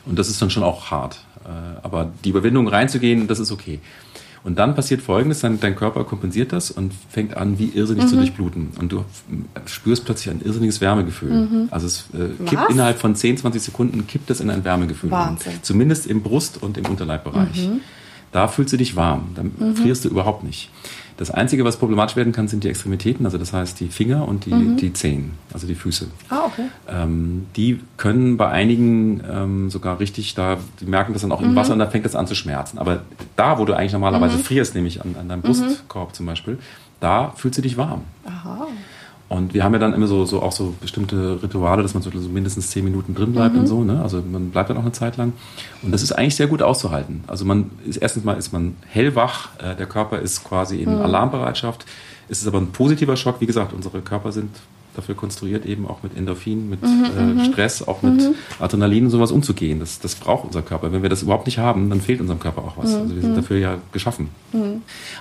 Und 0.05 0.19
das 0.19 0.29
ist 0.29 0.43
dann 0.43 0.51
schon 0.51 0.65
auch 0.65 0.91
hart. 0.91 1.17
Äh, 1.47 1.49
aber 1.83 2.13
die 2.25 2.29
Überwindung 2.29 2.69
reinzugehen, 2.69 3.27
das 3.27 3.39
ist 3.39 3.51
okay. 3.51 3.81
Und 4.47 4.61
dann 4.61 4.77
passiert 4.77 5.03
Folgendes, 5.03 5.41
dein, 5.41 5.59
dein 5.59 5.75
Körper 5.75 6.05
kompensiert 6.05 6.53
das 6.53 6.71
und 6.71 6.93
fängt 7.11 7.37
an, 7.37 7.59
wie 7.59 7.67
irrsinnig 7.67 8.05
mhm. 8.05 8.09
zu 8.09 8.17
durchbluten. 8.17 8.69
Und 8.79 8.93
du 8.93 9.05
spürst 9.67 10.05
plötzlich 10.05 10.33
ein 10.33 10.41
irrsinniges 10.41 10.81
Wärmegefühl. 10.81 11.33
Mhm. 11.33 11.69
Also 11.73 11.89
es 11.89 12.05
äh, 12.15 12.29
kippt 12.45 12.63
Was? 12.63 12.71
innerhalb 12.71 12.99
von 13.01 13.17
10, 13.17 13.39
20 13.39 13.61
Sekunden, 13.61 14.07
kippt 14.07 14.31
es 14.31 14.41
in 14.41 14.49
ein 14.49 14.65
Wärmegefühl. 14.65 15.11
Wahnsinn. 15.11 15.55
Zumindest 15.63 16.07
im 16.07 16.23
Brust- 16.23 16.63
und 16.63 16.79
im 16.79 16.87
Unterleibbereich. 16.87 17.67
Mhm 17.67 17.81
Da 18.31 18.49
fühlst 18.49 18.73
du 18.73 18.77
dich 18.77 18.97
warm, 18.97 19.29
da 19.35 19.43
mhm. 19.43 19.77
frierst 19.77 20.05
du 20.05 20.11
überhaupt 20.11 20.45
nicht. 20.45 20.71
Das 21.17 21.31
Einzige, 21.31 21.65
was 21.65 21.79
problematisch 21.79 22.15
werden 22.17 22.33
kann, 22.33 22.47
sind 22.47 22.63
die 22.63 22.69
Extremitäten, 22.69 23.25
also 23.25 23.39
das 23.39 23.53
heißt 23.53 23.81
die 23.81 23.89
Finger 23.89 24.29
und 24.29 24.45
die, 24.45 24.53
mhm. 24.53 24.77
die 24.77 24.93
Zehen, 24.93 25.33
also 25.53 25.67
die 25.67 25.75
Füße. 25.75 26.09
Ah, 26.29 26.45
okay. 26.45 26.67
Ähm, 26.89 27.47
die 27.57 27.81
können 27.97 28.37
bei 28.37 28.49
einigen 28.49 29.23
ähm, 29.31 29.71
sogar 29.71 29.99
richtig, 29.99 30.35
da, 30.35 30.59
die 30.81 30.85
merken 30.85 31.15
das 31.15 31.23
dann 31.23 31.33
auch 31.33 31.41
im 31.41 31.53
mhm. 31.53 31.57
Wasser 31.57 31.73
und 31.73 31.79
da 31.79 31.87
fängt 31.87 32.05
das 32.05 32.15
an 32.15 32.27
zu 32.27 32.35
schmerzen. 32.35 32.79
Aber 32.79 33.03
da, 33.35 33.59
wo 33.59 33.65
du 33.65 33.73
eigentlich 33.73 33.93
normalerweise 33.93 34.37
mhm. 34.37 34.43
frierst, 34.43 34.75
nämlich 34.75 35.03
an, 35.03 35.17
an 35.19 35.29
deinem 35.29 35.39
mhm. 35.39 35.45
Brustkorb 35.45 36.15
zum 36.15 36.27
Beispiel, 36.27 36.59
da 37.01 37.33
fühlst 37.37 37.59
du 37.59 37.63
dich 37.63 37.79
warm. 37.79 38.03
Aha. 38.27 38.67
Und 39.29 39.55
wir 39.55 39.65
haben 39.65 39.73
ja 39.73 39.81
dann 39.81 39.93
immer 39.93 40.07
so, 40.07 40.25
so 40.25 40.41
auch 40.41 40.53
so 40.53 40.75
bestimmte 40.81 41.43
Rituale, 41.43 41.83
dass 41.83 41.95
man 41.95 42.03
so, 42.03 42.11
mindestens 42.11 42.71
zehn 42.71 42.85
Minuten 42.85 43.15
drin 43.15 43.33
bleibt 43.33 43.55
mhm. 43.55 43.61
und 43.61 43.67
so. 43.67 43.83
Ne? 43.83 44.01
Also 44.01 44.23
man 44.23 44.51
bleibt 44.51 44.71
dann 44.71 44.77
auch 44.77 44.83
eine 44.83 44.93
Zeit 44.93 45.17
lang. 45.17 45.33
Und 45.83 45.91
das 45.91 46.03
ist 46.03 46.13
eigentlich 46.13 46.37
sehr 46.37 46.47
gut 46.47 46.63
auszuhalten. 46.63 47.25
Also 47.27 47.45
man 47.45 47.71
ist 47.85 47.97
erstens 47.97 48.25
mal 48.25 48.35
ist 48.35 48.53
man 48.53 48.77
hellwach, 48.87 49.49
äh, 49.59 49.75
der 49.75 49.87
Körper 49.87 50.21
ist 50.21 50.45
quasi 50.45 50.81
in 50.81 50.95
mhm. 50.95 51.03
Alarmbereitschaft. 51.03 51.87
Es 52.29 52.41
ist 52.41 52.47
aber 52.47 52.59
ein 52.59 52.69
positiver 52.69 53.17
Schock. 53.17 53.41
Wie 53.41 53.47
gesagt, 53.47 53.73
unsere 53.73 54.01
Körper 54.01 54.31
sind 54.31 54.51
dafür 54.97 55.15
konstruiert, 55.15 55.67
eben 55.67 55.87
auch 55.87 56.03
mit 56.03 56.17
Endorphin, 56.17 56.69
mit 56.69 56.83
mhm, 56.83 57.05
äh, 57.17 57.23
mhm. 57.23 57.45
Stress, 57.45 57.87
auch 57.87 58.03
mit 58.03 58.15
mhm. 58.15 58.35
Adrenalin 58.59 59.05
und 59.05 59.11
sowas 59.11 59.31
umzugehen. 59.31 59.81
Das, 59.81 60.01
das 60.01 60.15
braucht 60.15 60.45
unser 60.45 60.63
Körper. 60.63 60.93
Wenn 60.93 61.03
wir 61.03 61.09
das 61.09 61.23
überhaupt 61.23 61.47
nicht 61.47 61.59
haben, 61.59 61.91
dann 61.91 62.01
fehlt 62.01 62.21
unserem 62.21 62.41
Körper 62.41 62.63
auch 62.63 62.77
was. 62.77 62.93
Mhm. 62.93 63.01
Also 63.01 63.15
wir 63.15 63.23
sind 63.23 63.37
dafür 63.37 63.59
ja 63.59 63.79
geschaffen. 63.93 64.29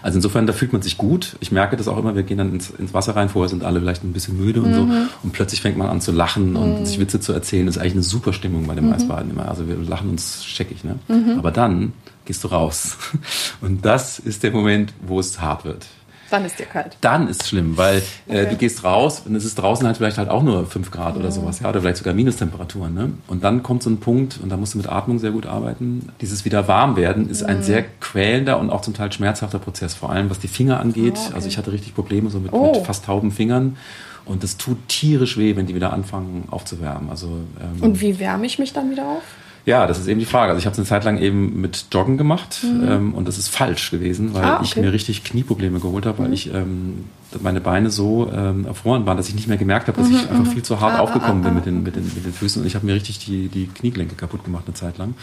Also 0.02 0.18
insofern, 0.18 0.48
da 0.48 0.54
fühlt 0.54 0.74
man 0.74 0.82
sich 0.82 0.98
gut. 0.98 1.36
Ich 1.40 1.52
merke 1.52 1.78
das 1.78 1.88
auch 1.88 1.98
immer, 1.98 2.16
wir 2.16 2.24
gehen 2.24 2.38
dann 2.38 2.54
ins, 2.54 2.70
ins 2.70 2.94
Wasser 2.94 3.16
rein, 3.16 3.30
vorher 3.30 3.50
sind 3.50 3.64
alle 3.64 3.80
vielleicht 3.80 4.04
ein 4.04 4.14
bisschen 4.14 4.38
müde 4.38 4.62
und 4.62 4.74
so. 4.74 4.82
Und 5.24 5.34
plötzlich 5.34 5.62
fängt 5.62 5.78
man 5.78 5.88
an 5.88 6.02
zu 6.02 6.12
lachen 6.12 6.56
und 6.56 6.86
sich 6.86 7.00
Witze 7.00 7.20
zu 7.20 7.34
erzählen. 7.34 7.66
Das 7.66 7.76
ist 7.76 7.82
eigentlich 7.82 7.94
eine 7.94 8.04
super 8.04 8.34
Stimmung 8.34 8.68
bei 8.68 8.76
dem 8.76 8.92
Eisbaden 8.92 9.32
immer. 9.32 9.50
Also 9.50 9.68
wir 9.68 9.76
lachen 9.78 10.10
uns 10.10 10.46
scheckig. 10.46 10.84
Ne? 10.84 10.96
Aber 11.38 11.52
dann 11.52 11.94
gehst 12.26 12.44
du 12.44 12.50
raus. 12.50 12.98
Und 13.62 13.86
das 13.86 14.20
ist 14.20 14.44
der 14.44 14.52
Moment, 14.52 14.94
wo 15.06 15.20
es 15.20 15.40
hart 15.40 15.66
wird. 15.66 15.86
Dann 16.30 16.46
ist 16.46 16.60
dir 16.60 16.66
kalt. 16.66 16.98
Dann 17.02 17.28
ist 17.28 17.44
es 17.44 17.50
schlimm, 17.50 17.78
weil 17.78 17.98
äh, 18.28 18.42
okay. 18.42 18.48
du 18.50 18.56
gehst 18.58 18.84
raus 18.84 19.24
und 19.26 19.36
es 19.36 19.46
ist 19.46 19.56
draußen 19.56 19.86
halt 19.86 19.98
vielleicht 19.98 20.18
halt 20.18 20.30
auch 20.30 20.44
nur 20.44 20.66
5 20.66 20.90
Grad 20.92 21.16
oder 21.18 21.32
sowas, 21.32 21.60
ja, 21.60 21.70
oder 21.70 21.82
vielleicht 21.82 21.98
sogar 21.98 22.14
Minustemperaturen. 22.14 22.94
Ne? 22.94 23.14
Und 23.28 23.44
dann 23.44 23.64
kommt 23.64 23.84
so 23.84 23.90
ein 23.90 24.00
Punkt, 24.00 24.40
und 24.42 24.50
da 24.50 24.58
musst 24.58 24.74
du 24.74 24.78
mit 24.78 24.90
Atmung 24.90 25.20
sehr 25.20 25.32
gut 25.32 25.46
arbeiten. 25.46 26.10
Dieses 26.22 26.46
wieder 26.46 26.68
warm 26.68 26.96
werden 26.96 27.30
ist 27.30 27.44
mhm. 27.44 27.50
ein 27.50 27.64
sehr 27.64 27.84
quälender 27.84 28.60
und 28.60 28.70
auch 28.70 28.82
zum 28.82 28.94
Teil 28.94 29.12
schmerzhafter 29.12 29.60
Prozess, 29.60 29.94
vor 29.94 30.10
allem 30.10 30.30
was 30.30 30.40
die 30.40 30.48
Finger 30.48 30.80
angeht. 30.80 31.16
Oh, 31.18 31.26
okay. 31.26 31.36
Also 31.36 31.48
ich 31.48 31.58
hatte 31.58 31.72
richtig 31.72 31.94
Probleme 31.94 32.30
so 32.30 32.40
mit, 32.40 32.54
oh. 32.54 32.74
mit 32.74 32.86
fast 32.86 33.06
tauben 33.06 33.32
Fingern. 33.32 33.78
Und 34.26 34.44
es 34.44 34.58
tut 34.58 34.88
tierisch 34.88 35.38
weh, 35.38 35.56
wenn 35.56 35.68
die 35.68 35.76
wieder 35.76 35.94
anfangen 35.94 36.46
aufzuwärmen. 36.50 37.12
Also, 37.12 37.28
ähm, 37.62 37.84
und 37.84 38.02
wie 38.02 38.20
wärme 38.20 38.48
ich 38.48 38.58
mich 38.58 38.74
dann 38.74 38.90
wieder 38.90 39.06
auf? 39.06 39.24
Ja, 39.66 39.88
das 39.88 39.98
ist 39.98 40.08
eben 40.08 40.20
die 40.20 40.28
Frage. 40.28 40.52
Also 40.52 40.60
ich 40.60 40.66
habe 40.66 40.74
es 40.74 40.80
eine 40.80 40.86
Zeit 40.86 41.04
lang 41.06 41.18
eben 41.18 41.60
mit 41.60 41.88
Joggen 41.92 42.18
gemacht 42.18 42.60
mhm. 42.64 42.88
ähm, 42.88 43.14
und 43.16 43.28
das 43.28 43.40
ist 43.40 43.50
falsch 43.50 43.90
gewesen, 43.90 44.34
weil 44.34 44.44
ah, 44.44 44.56
okay. 44.58 44.66
ich 44.66 44.76
mir 44.76 44.94
richtig 44.94 45.24
Knieprobleme 45.24 45.80
geholt 45.80 46.06
habe, 46.06 46.20
weil 46.20 46.28
mhm. 46.28 46.34
ich 46.34 46.54
ähm, 46.54 47.06
meine 47.42 47.62
Beine 47.62 47.90
so 47.90 48.32
ähm, 48.32 48.68
erfroren 48.68 49.06
waren, 49.08 49.18
dass 49.18 49.28
ich 49.28 49.36
nicht 49.36 49.48
mehr 49.48 49.58
gemerkt 49.58 49.88
habe, 49.88 49.98
dass 49.98 50.10
mhm, 50.10 50.16
ich 50.16 50.30
einfach 50.30 50.46
mhm. 50.46 50.52
viel 50.52 50.64
zu 50.64 50.80
hart 50.80 51.00
ah, 51.00 51.00
aufgekommen 51.00 51.44
ah, 51.44 51.50
bin 51.50 51.52
ah, 51.52 51.56
mit 51.56 51.66
den, 51.66 51.84
mit, 51.84 51.96
den, 51.96 52.04
mit 52.04 52.26
den 52.26 52.34
Füßen 52.34 52.62
und 52.62 52.68
ich 52.68 52.76
habe 52.76 52.86
mir 52.86 52.94
richtig 52.94 53.20
die, 53.26 53.48
die 53.48 53.66
Kniegelenke 53.66 54.16
kaputt 54.16 54.44
gemacht 54.46 54.66
eine 54.68 54.76
Zeit 54.76 55.00
lang 55.00 55.16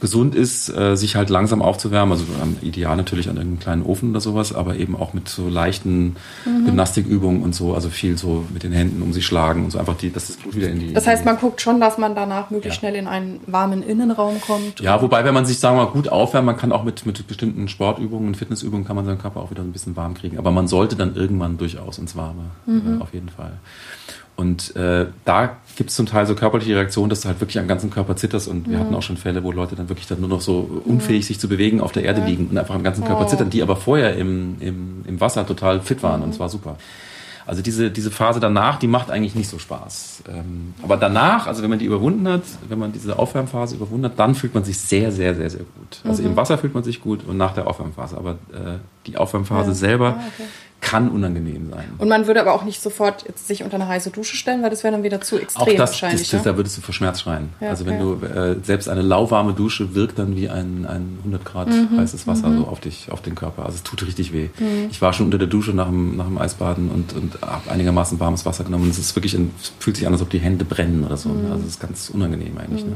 gesund 0.00 0.34
ist, 0.34 0.68
äh, 0.68 0.96
sich 0.96 1.16
halt 1.16 1.30
langsam 1.30 1.62
aufzuwärmen. 1.62 2.12
Also 2.12 2.24
ideal 2.62 2.96
natürlich 2.96 3.28
an 3.28 3.38
einem 3.38 3.58
kleinen 3.58 3.82
Ofen 3.82 4.10
oder 4.10 4.20
sowas, 4.20 4.54
aber 4.54 4.76
eben 4.76 4.96
auch 4.96 5.12
mit 5.12 5.28
so 5.28 5.48
leichten 5.48 6.16
mhm. 6.44 6.66
Gymnastikübungen 6.66 7.42
und 7.42 7.54
so, 7.54 7.74
also 7.74 7.88
viel 7.88 8.16
so 8.16 8.44
mit 8.52 8.62
den 8.62 8.72
Händen 8.72 9.02
um 9.02 9.12
sich 9.12 9.26
schlagen 9.26 9.64
und 9.64 9.70
so 9.70 9.78
einfach 9.78 9.96
die, 9.96 10.12
dass 10.12 10.28
das 10.28 10.36
Blut 10.36 10.56
wieder 10.56 10.68
in 10.68 10.78
die. 10.78 10.92
Das 10.92 11.06
heißt, 11.06 11.24
man 11.24 11.38
guckt 11.38 11.60
schon, 11.60 11.80
dass 11.80 11.98
man 11.98 12.14
danach 12.14 12.50
möglichst 12.50 12.76
ja. 12.76 12.88
schnell 12.88 12.94
in 12.94 13.06
einen 13.06 13.40
warmen 13.46 13.82
Innenraum 13.82 14.40
kommt. 14.40 14.80
Ja, 14.80 15.02
wobei, 15.02 15.24
wenn 15.24 15.34
man 15.34 15.46
sich, 15.46 15.58
sagen 15.58 15.76
wir 15.76 15.84
mal, 15.84 15.90
gut 15.90 16.08
aufwärmt, 16.08 16.46
man 16.46 16.56
kann 16.56 16.72
auch 16.72 16.84
mit, 16.84 17.04
mit 17.06 17.26
bestimmten 17.26 17.68
Sportübungen 17.68 18.28
und 18.28 18.36
Fitnessübungen 18.36 18.86
kann 18.86 18.96
man 18.96 19.04
seinen 19.04 19.18
Körper 19.18 19.40
auch 19.40 19.50
wieder 19.50 19.62
ein 19.62 19.72
bisschen 19.72 19.96
warm 19.96 20.14
kriegen. 20.14 20.38
Aber 20.38 20.50
man 20.50 20.68
sollte 20.68 20.96
dann 20.96 21.16
irgendwann 21.16 21.58
durchaus 21.58 21.98
ins 21.98 22.16
Warme, 22.16 22.44
mhm. 22.66 22.98
äh, 22.98 23.02
auf 23.02 23.12
jeden 23.12 23.28
Fall. 23.28 23.52
Und 24.38 24.76
äh, 24.76 25.06
da 25.24 25.56
gibt 25.76 25.90
es 25.90 25.96
zum 25.96 26.06
Teil 26.06 26.24
so 26.24 26.36
körperliche 26.36 26.76
Reaktionen, 26.76 27.10
dass 27.10 27.22
du 27.22 27.28
halt 27.28 27.40
wirklich 27.40 27.58
am 27.58 27.66
ganzen 27.66 27.90
Körper 27.90 28.14
zitterst. 28.14 28.46
Und 28.46 28.68
wir 28.68 28.76
mhm. 28.76 28.82
hatten 28.82 28.94
auch 28.94 29.02
schon 29.02 29.16
Fälle, 29.16 29.42
wo 29.42 29.50
Leute 29.50 29.74
dann 29.74 29.88
wirklich 29.88 30.06
dann 30.06 30.20
nur 30.20 30.28
noch 30.28 30.40
so 30.40 30.80
unfähig 30.84 31.26
sich 31.26 31.40
zu 31.40 31.48
bewegen 31.48 31.80
auf 31.80 31.90
der 31.90 32.04
Erde 32.04 32.24
liegen 32.24 32.46
und 32.46 32.56
einfach 32.56 32.76
am 32.76 32.84
ganzen 32.84 33.04
Körper 33.04 33.26
zittern, 33.26 33.50
die 33.50 33.62
aber 33.62 33.74
vorher 33.74 34.16
im, 34.16 34.54
im, 34.60 35.04
im 35.08 35.20
Wasser 35.20 35.44
total 35.44 35.80
fit 35.80 36.04
waren 36.04 36.22
und 36.22 36.30
es 36.30 36.38
war 36.38 36.48
super. 36.48 36.76
Also 37.46 37.62
diese, 37.62 37.90
diese 37.90 38.12
Phase 38.12 38.38
danach, 38.38 38.78
die 38.78 38.86
macht 38.86 39.10
eigentlich 39.10 39.34
nicht 39.34 39.48
so 39.48 39.58
Spaß. 39.58 40.22
Ähm, 40.28 40.74
aber 40.82 40.96
danach, 40.96 41.48
also 41.48 41.64
wenn 41.64 41.70
man 41.70 41.80
die 41.80 41.86
überwunden 41.86 42.28
hat, 42.28 42.42
wenn 42.68 42.78
man 42.78 42.92
diese 42.92 43.18
Aufwärmphase 43.18 43.74
überwunden 43.74 44.04
hat, 44.04 44.18
dann 44.20 44.36
fühlt 44.36 44.54
man 44.54 44.62
sich 44.62 44.78
sehr, 44.78 45.10
sehr, 45.10 45.34
sehr, 45.34 45.50
sehr 45.50 45.62
gut. 45.62 46.00
Also 46.04 46.22
mhm. 46.22 46.28
im 46.28 46.36
Wasser 46.36 46.58
fühlt 46.58 46.74
man 46.74 46.84
sich 46.84 47.00
gut 47.00 47.26
und 47.26 47.38
nach 47.38 47.54
der 47.54 47.66
Aufwärmphase. 47.66 48.16
Aber 48.16 48.32
äh, 48.52 48.76
die 49.06 49.16
Aufwärmphase 49.16 49.70
ja. 49.70 49.74
selber, 49.74 50.16
ah, 50.18 50.24
okay 50.34 50.44
kann 50.80 51.08
unangenehm 51.10 51.70
sein. 51.70 51.84
Und 51.98 52.08
man 52.08 52.26
würde 52.26 52.40
aber 52.40 52.54
auch 52.54 52.64
nicht 52.64 52.80
sofort 52.80 53.24
jetzt 53.26 53.48
sich 53.48 53.64
unter 53.64 53.74
eine 53.74 53.88
heiße 53.88 54.10
Dusche 54.10 54.36
stellen, 54.36 54.62
weil 54.62 54.70
das 54.70 54.84
wäre 54.84 54.92
dann 54.92 55.02
wieder 55.02 55.20
zu 55.20 55.36
extrem 55.38 55.62
auch 55.62 55.76
das, 55.76 55.90
wahrscheinlich. 55.90 56.22
Das, 56.22 56.30
das, 56.30 56.44
ne? 56.44 56.52
Da 56.52 56.56
würdest 56.56 56.76
du 56.76 56.82
vor 56.82 56.94
Schmerz 56.94 57.20
schreien. 57.20 57.50
Ja, 57.60 57.70
also 57.70 57.84
wenn 57.84 58.00
okay. 58.00 58.26
du 58.32 58.40
äh, 58.40 58.56
selbst 58.62 58.88
eine 58.88 59.02
lauwarme 59.02 59.54
Dusche 59.54 59.94
wirkt 59.94 60.18
dann 60.18 60.36
wie 60.36 60.48
ein, 60.48 60.86
ein 60.86 61.18
100 61.18 61.44
Grad 61.44 61.68
mhm. 61.68 61.98
heißes 61.98 62.26
Wasser 62.26 62.48
mhm. 62.48 62.58
so 62.58 62.68
auf 62.68 62.80
dich, 62.80 63.10
auf 63.10 63.22
den 63.22 63.34
Körper. 63.34 63.64
Also 63.66 63.76
es 63.76 63.82
tut 63.82 64.06
richtig 64.06 64.32
weh. 64.32 64.50
Mhm. 64.58 64.88
Ich 64.90 65.02
war 65.02 65.12
schon 65.12 65.26
unter 65.26 65.38
der 65.38 65.48
Dusche 65.48 65.72
nach 65.72 65.86
dem, 65.86 66.16
nach 66.16 66.26
dem 66.26 66.38
Eisbaden 66.38 66.90
und, 66.90 67.12
und 67.12 67.42
habe 67.42 67.70
einigermaßen 67.70 68.20
warmes 68.20 68.46
Wasser 68.46 68.64
genommen. 68.64 68.84
Und 68.84 68.90
es 68.90 68.98
ist 68.98 69.16
wirklich, 69.16 69.34
ein, 69.34 69.50
fühlt 69.80 69.96
sich 69.96 70.06
an, 70.06 70.12
als 70.12 70.22
ob 70.22 70.30
die 70.30 70.38
Hände 70.38 70.64
brennen 70.64 71.04
oder 71.04 71.16
so. 71.16 71.30
Mhm. 71.30 71.50
Also 71.50 71.64
es 71.64 71.70
ist 71.70 71.80
ganz 71.80 72.08
unangenehm 72.08 72.56
eigentlich. 72.56 72.84
Ne? 72.84 72.94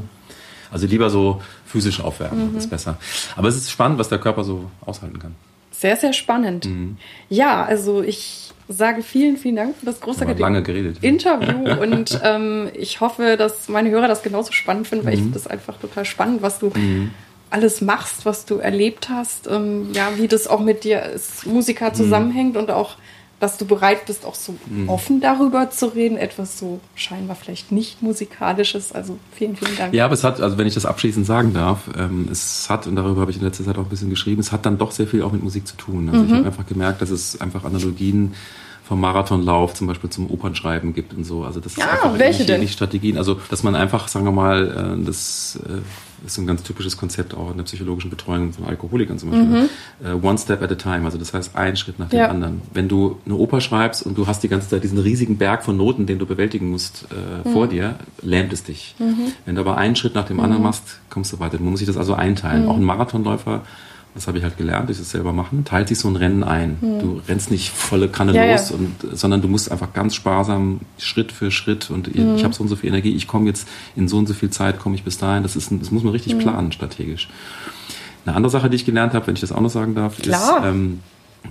Also 0.71 0.87
lieber 0.87 1.09
so 1.09 1.41
physisch 1.65 1.99
aufwärmen, 1.99 2.53
mhm. 2.53 2.57
ist 2.57 2.69
besser. 2.69 2.97
Aber 3.35 3.49
es 3.49 3.57
ist 3.57 3.69
spannend, 3.69 3.99
was 3.99 4.09
der 4.09 4.19
Körper 4.19 4.43
so 4.43 4.71
aushalten 4.85 5.19
kann. 5.19 5.35
Sehr, 5.83 5.97
sehr 5.97 6.13
spannend. 6.13 6.63
Mhm. 6.63 6.95
Ja, 7.27 7.65
also 7.65 8.01
ich 8.01 8.53
sage 8.69 9.01
vielen, 9.01 9.35
vielen 9.35 9.57
Dank 9.57 9.75
für 9.75 9.85
das 9.85 9.99
großartige 9.99 10.39
lange 10.39 10.63
geredet. 10.63 10.99
Interview 11.01 11.73
und 11.81 12.21
ähm, 12.23 12.69
ich 12.73 13.01
hoffe, 13.01 13.35
dass 13.35 13.67
meine 13.67 13.89
Hörer 13.89 14.07
das 14.07 14.23
genauso 14.23 14.53
spannend 14.53 14.87
finden, 14.87 15.03
weil 15.03 15.11
mhm. 15.11 15.17
ich 15.17 15.23
finde 15.23 15.33
das 15.39 15.47
einfach 15.47 15.77
total 15.77 16.05
spannend, 16.05 16.41
was 16.41 16.59
du 16.59 16.67
mhm. 16.73 17.11
alles 17.49 17.81
machst, 17.81 18.25
was 18.25 18.45
du 18.45 18.59
erlebt 18.59 19.09
hast, 19.09 19.47
ähm, 19.51 19.89
ja, 19.91 20.13
wie 20.15 20.29
das 20.29 20.47
auch 20.47 20.61
mit 20.61 20.85
dir 20.85 21.03
als 21.03 21.45
Musiker 21.45 21.89
mhm. 21.89 21.95
zusammenhängt 21.95 22.55
und 22.55 22.71
auch 22.71 22.95
dass 23.43 23.57
du 23.57 23.65
bereit 23.65 24.05
bist, 24.05 24.25
auch 24.25 24.35
so 24.35 24.55
mhm. 24.67 24.87
offen 24.87 25.19
darüber 25.19 25.69
zu 25.69 25.87
reden, 25.87 26.15
etwas 26.15 26.57
so 26.57 26.79
scheinbar 26.95 27.35
vielleicht 27.35 27.73
nicht 27.73 28.01
musikalisches. 28.01 28.93
Also 28.93 29.17
vielen, 29.33 29.57
vielen 29.57 29.75
Dank. 29.75 29.93
Ja, 29.93 30.05
aber 30.05 30.13
es 30.13 30.23
hat, 30.23 30.39
also 30.39 30.57
wenn 30.57 30.65
ich 30.65 30.73
das 30.73 30.85
abschließend 30.85 31.25
sagen 31.25 31.53
darf, 31.53 31.89
ähm, 31.97 32.29
es 32.31 32.69
hat, 32.69 32.87
und 32.87 32.95
darüber 32.95 33.19
habe 33.19 33.31
ich 33.31 33.37
in 33.37 33.43
letzter 33.43 33.65
Zeit 33.65 33.77
auch 33.77 33.83
ein 33.83 33.89
bisschen 33.89 34.09
geschrieben, 34.09 34.39
es 34.39 34.53
hat 34.53 34.65
dann 34.65 34.77
doch 34.77 34.91
sehr 34.91 35.07
viel 35.07 35.23
auch 35.23 35.33
mit 35.33 35.43
Musik 35.43 35.67
zu 35.67 35.75
tun. 35.75 36.07
Also 36.07 36.21
mhm. 36.21 36.27
ich 36.27 36.33
habe 36.35 36.45
einfach 36.45 36.65
gemerkt, 36.65 37.01
dass 37.01 37.09
es 37.09 37.41
einfach 37.41 37.65
Analogien 37.65 38.33
vom 38.85 39.01
Marathonlauf 39.01 39.73
zum 39.73 39.87
Beispiel 39.87 40.09
zum 40.09 40.31
Opernschreiben 40.31 40.93
gibt 40.93 41.13
und 41.13 41.25
so. 41.25 41.43
Also 41.43 41.59
das 41.59 41.75
ja, 41.75 41.83
ist 41.83 41.91
einfach 41.91 42.17
welche 42.17 42.45
denn? 42.45 42.65
Strategien. 42.69 43.17
Also 43.17 43.37
dass 43.49 43.61
man 43.61 43.75
einfach, 43.75 44.07
sagen 44.07 44.23
wir 44.23 44.31
mal, 44.31 44.97
äh, 45.01 45.05
das 45.05 45.59
äh, 45.67 45.81
ist 46.25 46.37
ein 46.37 46.47
ganz 46.47 46.63
typisches 46.63 46.97
Konzept 46.97 47.33
auch 47.33 47.51
in 47.51 47.57
der 47.57 47.63
psychologischen 47.63 48.09
Betreuung 48.09 48.53
von 48.53 48.65
Alkoholikern 48.65 49.19
zum 49.19 49.31
Beispiel. 49.31 49.69
Mhm. 50.03 50.23
One 50.23 50.37
step 50.37 50.61
at 50.61 50.71
a 50.71 50.75
time, 50.75 51.05
also 51.05 51.17
das 51.17 51.33
heißt 51.33 51.55
ein 51.55 51.75
Schritt 51.75 51.99
nach 51.99 52.09
dem 52.09 52.19
ja. 52.19 52.27
anderen. 52.29 52.61
Wenn 52.73 52.87
du 52.87 53.19
eine 53.25 53.35
Oper 53.35 53.61
schreibst 53.61 54.05
und 54.05 54.17
du 54.17 54.27
hast 54.27 54.43
die 54.43 54.47
ganze 54.47 54.69
Zeit 54.69 54.83
diesen 54.83 54.99
riesigen 54.99 55.37
Berg 55.37 55.63
von 55.63 55.77
Noten, 55.77 56.05
den 56.05 56.19
du 56.19 56.25
bewältigen 56.25 56.69
musst 56.69 57.07
äh, 57.11 57.47
mhm. 57.47 57.53
vor 57.53 57.67
dir, 57.67 57.95
lähmt 58.21 58.53
es 58.53 58.63
dich. 58.63 58.95
Mhm. 58.99 59.33
Wenn 59.45 59.55
du 59.55 59.61
aber 59.61 59.77
einen 59.77 59.95
Schritt 59.95 60.15
nach 60.15 60.25
dem 60.25 60.39
anderen 60.39 60.61
mhm. 60.61 60.67
machst, 60.67 60.99
kommst 61.09 61.33
du 61.33 61.39
weiter. 61.39 61.57
Man 61.59 61.71
muss 61.71 61.79
sich 61.79 61.87
das 61.87 61.97
also 61.97 62.13
einteilen. 62.13 62.63
Mhm. 62.63 62.69
Auch 62.69 62.77
ein 62.77 62.83
Marathonläufer 62.83 63.61
das 64.13 64.27
habe 64.27 64.37
ich 64.37 64.43
halt 64.43 64.57
gelernt, 64.57 64.89
das 64.89 64.97
selber 65.09 65.33
machen, 65.33 65.65
teilt 65.65 65.87
sich 65.87 65.97
so 65.97 66.07
ein 66.07 66.15
Rennen 66.15 66.43
ein. 66.43 66.77
Mhm. 66.81 66.99
Du 66.99 67.21
rennst 67.27 67.49
nicht 67.49 67.71
volle 67.71 68.09
Kanne 68.09 68.33
ja, 68.33 68.51
los, 68.51 68.69
ja. 68.69 68.75
Und, 68.75 69.17
sondern 69.17 69.41
du 69.41 69.47
musst 69.47 69.71
einfach 69.71 69.93
ganz 69.93 70.13
sparsam 70.13 70.81
Schritt 70.99 71.31
für 71.31 71.49
Schritt 71.49 71.89
und 71.89 72.15
mhm. 72.15 72.35
ich 72.35 72.43
habe 72.43 72.53
so 72.53 72.61
und 72.61 72.69
so 72.69 72.75
viel 72.75 72.89
Energie, 72.89 73.15
ich 73.15 73.27
komme 73.27 73.47
jetzt 73.47 73.67
in 73.95 74.07
so 74.07 74.17
und 74.17 74.27
so 74.27 74.33
viel 74.33 74.51
Zeit, 74.51 74.79
komme 74.79 74.95
ich 74.95 75.03
bis 75.03 75.17
dahin. 75.17 75.43
Das, 75.43 75.55
ist, 75.55 75.71
das 75.71 75.91
muss 75.91 76.03
man 76.03 76.11
richtig 76.11 76.35
mhm. 76.35 76.39
planen, 76.39 76.71
strategisch. 76.71 77.29
Eine 78.25 78.35
andere 78.35 78.51
Sache, 78.51 78.69
die 78.69 78.75
ich 78.75 78.85
gelernt 78.85 79.13
habe, 79.13 79.27
wenn 79.27 79.33
ich 79.33 79.41
das 79.41 79.51
auch 79.51 79.61
noch 79.61 79.69
sagen 79.69 79.95
darf, 79.95 80.17
Klar. 80.17 80.59
ist, 80.59 80.65
ähm, 80.65 80.99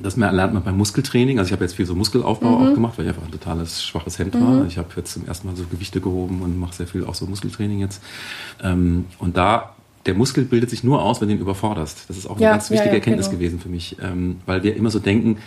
das 0.03 0.17
lernt 0.17 0.55
man 0.55 0.63
beim 0.63 0.77
Muskeltraining. 0.79 1.39
Also 1.39 1.49
ich 1.49 1.53
habe 1.53 1.65
jetzt 1.65 1.75
viel 1.75 1.85
so 1.85 1.95
Muskelaufbau 1.95 2.59
mhm. 2.59 2.67
auch 2.67 2.75
gemacht, 2.75 2.95
weil 2.97 3.05
ich 3.05 3.11
einfach 3.11 3.25
ein 3.25 3.33
totales 3.33 3.85
schwaches 3.85 4.19
Hemd 4.19 4.35
war. 4.35 4.63
Mhm. 4.63 4.67
Ich 4.69 4.79
habe 4.79 4.89
jetzt 4.97 5.13
zum 5.13 5.27
ersten 5.27 5.49
Mal 5.49 5.57
so 5.57 5.65
Gewichte 5.65 6.01
gehoben 6.01 6.41
und 6.43 6.59
mache 6.59 6.75
sehr 6.75 6.87
viel 6.87 7.05
auch 7.05 7.15
so 7.15 7.27
Muskeltraining 7.27 7.81
jetzt. 7.81 8.01
Ähm, 8.63 9.07
und 9.19 9.37
da 9.37 9.75
der 10.07 10.15
Muskel 10.15 10.45
bildet 10.45 10.71
sich 10.71 10.83
nur 10.83 11.03
aus, 11.03 11.21
wenn 11.21 11.29
du 11.29 11.35
ihn 11.35 11.41
überforderst. 11.41 12.05
Das 12.09 12.17
ist 12.17 12.27
auch 12.27 12.37
eine 12.37 12.45
ja, 12.45 12.51
ganz 12.53 12.71
wichtige 12.71 12.89
ja, 12.89 12.93
ja, 12.93 12.99
Erkenntnis 12.99 13.27
genau. 13.27 13.39
gewesen 13.39 13.61
für 13.61 13.69
mich, 13.69 13.97
ähm, 14.03 14.41
weil 14.47 14.63
wir 14.63 14.77
immer 14.77 14.91
so 14.91 14.99
denken, 14.99 15.39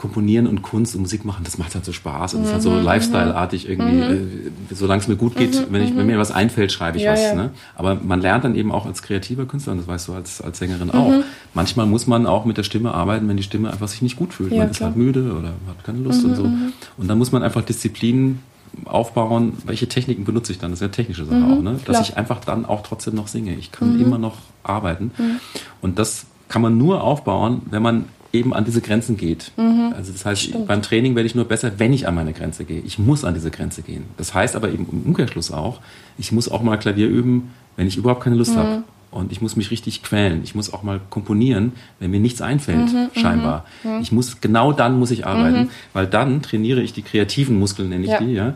Komponieren 0.00 0.46
und 0.46 0.62
Kunst 0.62 0.94
und 0.94 1.02
Musik 1.02 1.26
machen, 1.26 1.44
das 1.44 1.58
macht 1.58 1.74
halt 1.74 1.84
so 1.84 1.92
Spaß 1.92 2.32
und 2.32 2.40
mhm, 2.40 2.46
ist 2.46 2.52
halt 2.54 2.62
so 2.62 2.70
mhm, 2.70 2.82
Lifestyle-artig 2.82 3.68
irgendwie. 3.68 3.96
Mhm. 3.96 4.52
Äh, 4.70 4.74
solange 4.74 5.02
es 5.02 5.08
mir 5.08 5.16
gut 5.16 5.36
geht, 5.36 5.54
mhm, 5.54 5.74
wenn, 5.74 5.82
ich, 5.82 5.94
wenn 5.94 6.06
mir 6.06 6.18
was 6.18 6.30
einfällt, 6.30 6.72
schreibe 6.72 6.96
ich 6.96 7.06
was. 7.06 7.34
Ne? 7.34 7.50
Aber 7.76 7.96
man 7.96 8.22
lernt 8.22 8.44
dann 8.44 8.54
eben 8.54 8.72
auch 8.72 8.86
als 8.86 9.02
kreativer 9.02 9.44
Künstler, 9.44 9.72
und 9.72 9.80
das 9.80 9.88
weißt 9.88 10.08
du 10.08 10.14
als, 10.14 10.40
als 10.40 10.58
Sängerin 10.58 10.90
auch, 10.90 11.12
manchmal 11.52 11.84
muss 11.84 12.06
man 12.06 12.24
auch 12.24 12.46
mit 12.46 12.56
der 12.56 12.62
Stimme 12.62 12.94
arbeiten, 12.94 13.28
wenn 13.28 13.36
die 13.36 13.42
Stimme 13.42 13.70
einfach 13.70 13.88
sich 13.88 14.00
nicht 14.00 14.16
gut 14.16 14.32
fühlt. 14.32 14.56
man 14.56 14.70
ist 14.70 14.80
halt 14.80 14.96
müde 14.96 15.34
oder 15.38 15.48
hat 15.68 15.84
keine 15.84 15.98
Lust 15.98 16.24
und 16.24 16.34
so. 16.34 16.44
Und 16.44 17.06
dann 17.06 17.18
muss 17.18 17.30
man 17.30 17.42
einfach 17.42 17.60
Disziplin 17.60 18.38
aufbauen, 18.84 19.54
welche 19.64 19.88
Techniken 19.88 20.24
benutze 20.24 20.52
ich 20.52 20.58
dann? 20.58 20.70
Das 20.70 20.80
ist 20.80 20.82
ja 20.82 20.88
technische 20.88 21.24
Sache 21.24 21.36
mhm, 21.36 21.52
auch, 21.52 21.62
ne? 21.62 21.72
Dass 21.72 21.82
klar. 21.82 22.02
ich 22.02 22.16
einfach 22.16 22.44
dann 22.44 22.64
auch 22.64 22.82
trotzdem 22.82 23.14
noch 23.14 23.28
singe. 23.28 23.54
Ich 23.54 23.72
kann 23.72 23.94
mhm. 23.94 24.04
immer 24.04 24.18
noch 24.18 24.36
arbeiten. 24.62 25.12
Mhm. 25.16 25.40
Und 25.80 25.98
das 25.98 26.26
kann 26.48 26.62
man 26.62 26.76
nur 26.78 27.02
aufbauen, 27.02 27.62
wenn 27.70 27.82
man 27.82 28.06
eben 28.32 28.54
an 28.54 28.64
diese 28.64 28.80
Grenzen 28.80 29.16
geht. 29.16 29.52
Mhm. 29.56 29.92
Also 29.96 30.12
das 30.12 30.24
heißt, 30.24 30.42
Stimmt. 30.42 30.68
beim 30.68 30.82
Training 30.82 31.16
werde 31.16 31.26
ich 31.26 31.34
nur 31.34 31.44
besser, 31.44 31.72
wenn 31.78 31.92
ich 31.92 32.06
an 32.06 32.14
meine 32.14 32.32
Grenze 32.32 32.64
gehe. 32.64 32.80
Ich 32.80 32.98
muss 32.98 33.24
an 33.24 33.34
diese 33.34 33.50
Grenze 33.50 33.82
gehen. 33.82 34.04
Das 34.16 34.34
heißt 34.34 34.56
aber 34.56 34.70
eben 34.70 34.86
im 34.90 35.02
Umkehrschluss 35.02 35.50
auch, 35.50 35.80
ich 36.18 36.32
muss 36.32 36.48
auch 36.48 36.62
mal 36.62 36.76
Klavier 36.76 37.08
üben, 37.08 37.50
wenn 37.76 37.86
ich 37.86 37.96
überhaupt 37.96 38.22
keine 38.22 38.36
Lust 38.36 38.54
mhm. 38.54 38.58
habe. 38.58 38.82
Und 39.10 39.32
ich 39.32 39.40
muss 39.40 39.56
mich 39.56 39.70
richtig 39.70 40.02
quälen. 40.02 40.42
Ich 40.44 40.54
muss 40.54 40.72
auch 40.72 40.82
mal 40.82 41.00
komponieren, 41.10 41.72
wenn 41.98 42.12
mir 42.12 42.20
nichts 42.20 42.40
einfällt, 42.40 42.92
mhm, 42.92 43.10
scheinbar. 43.14 43.64
Mhm. 43.82 44.00
Ich 44.00 44.12
muss, 44.12 44.40
genau 44.40 44.72
dann 44.72 44.98
muss 44.98 45.10
ich 45.10 45.26
arbeiten, 45.26 45.62
mhm. 45.62 45.70
weil 45.92 46.06
dann 46.06 46.42
trainiere 46.42 46.80
ich 46.80 46.92
die 46.92 47.02
kreativen 47.02 47.58
Muskeln, 47.58 47.88
nenne 47.88 48.04
ich 48.04 48.10
ja. 48.10 48.18
die, 48.20 48.32
ja, 48.32 48.54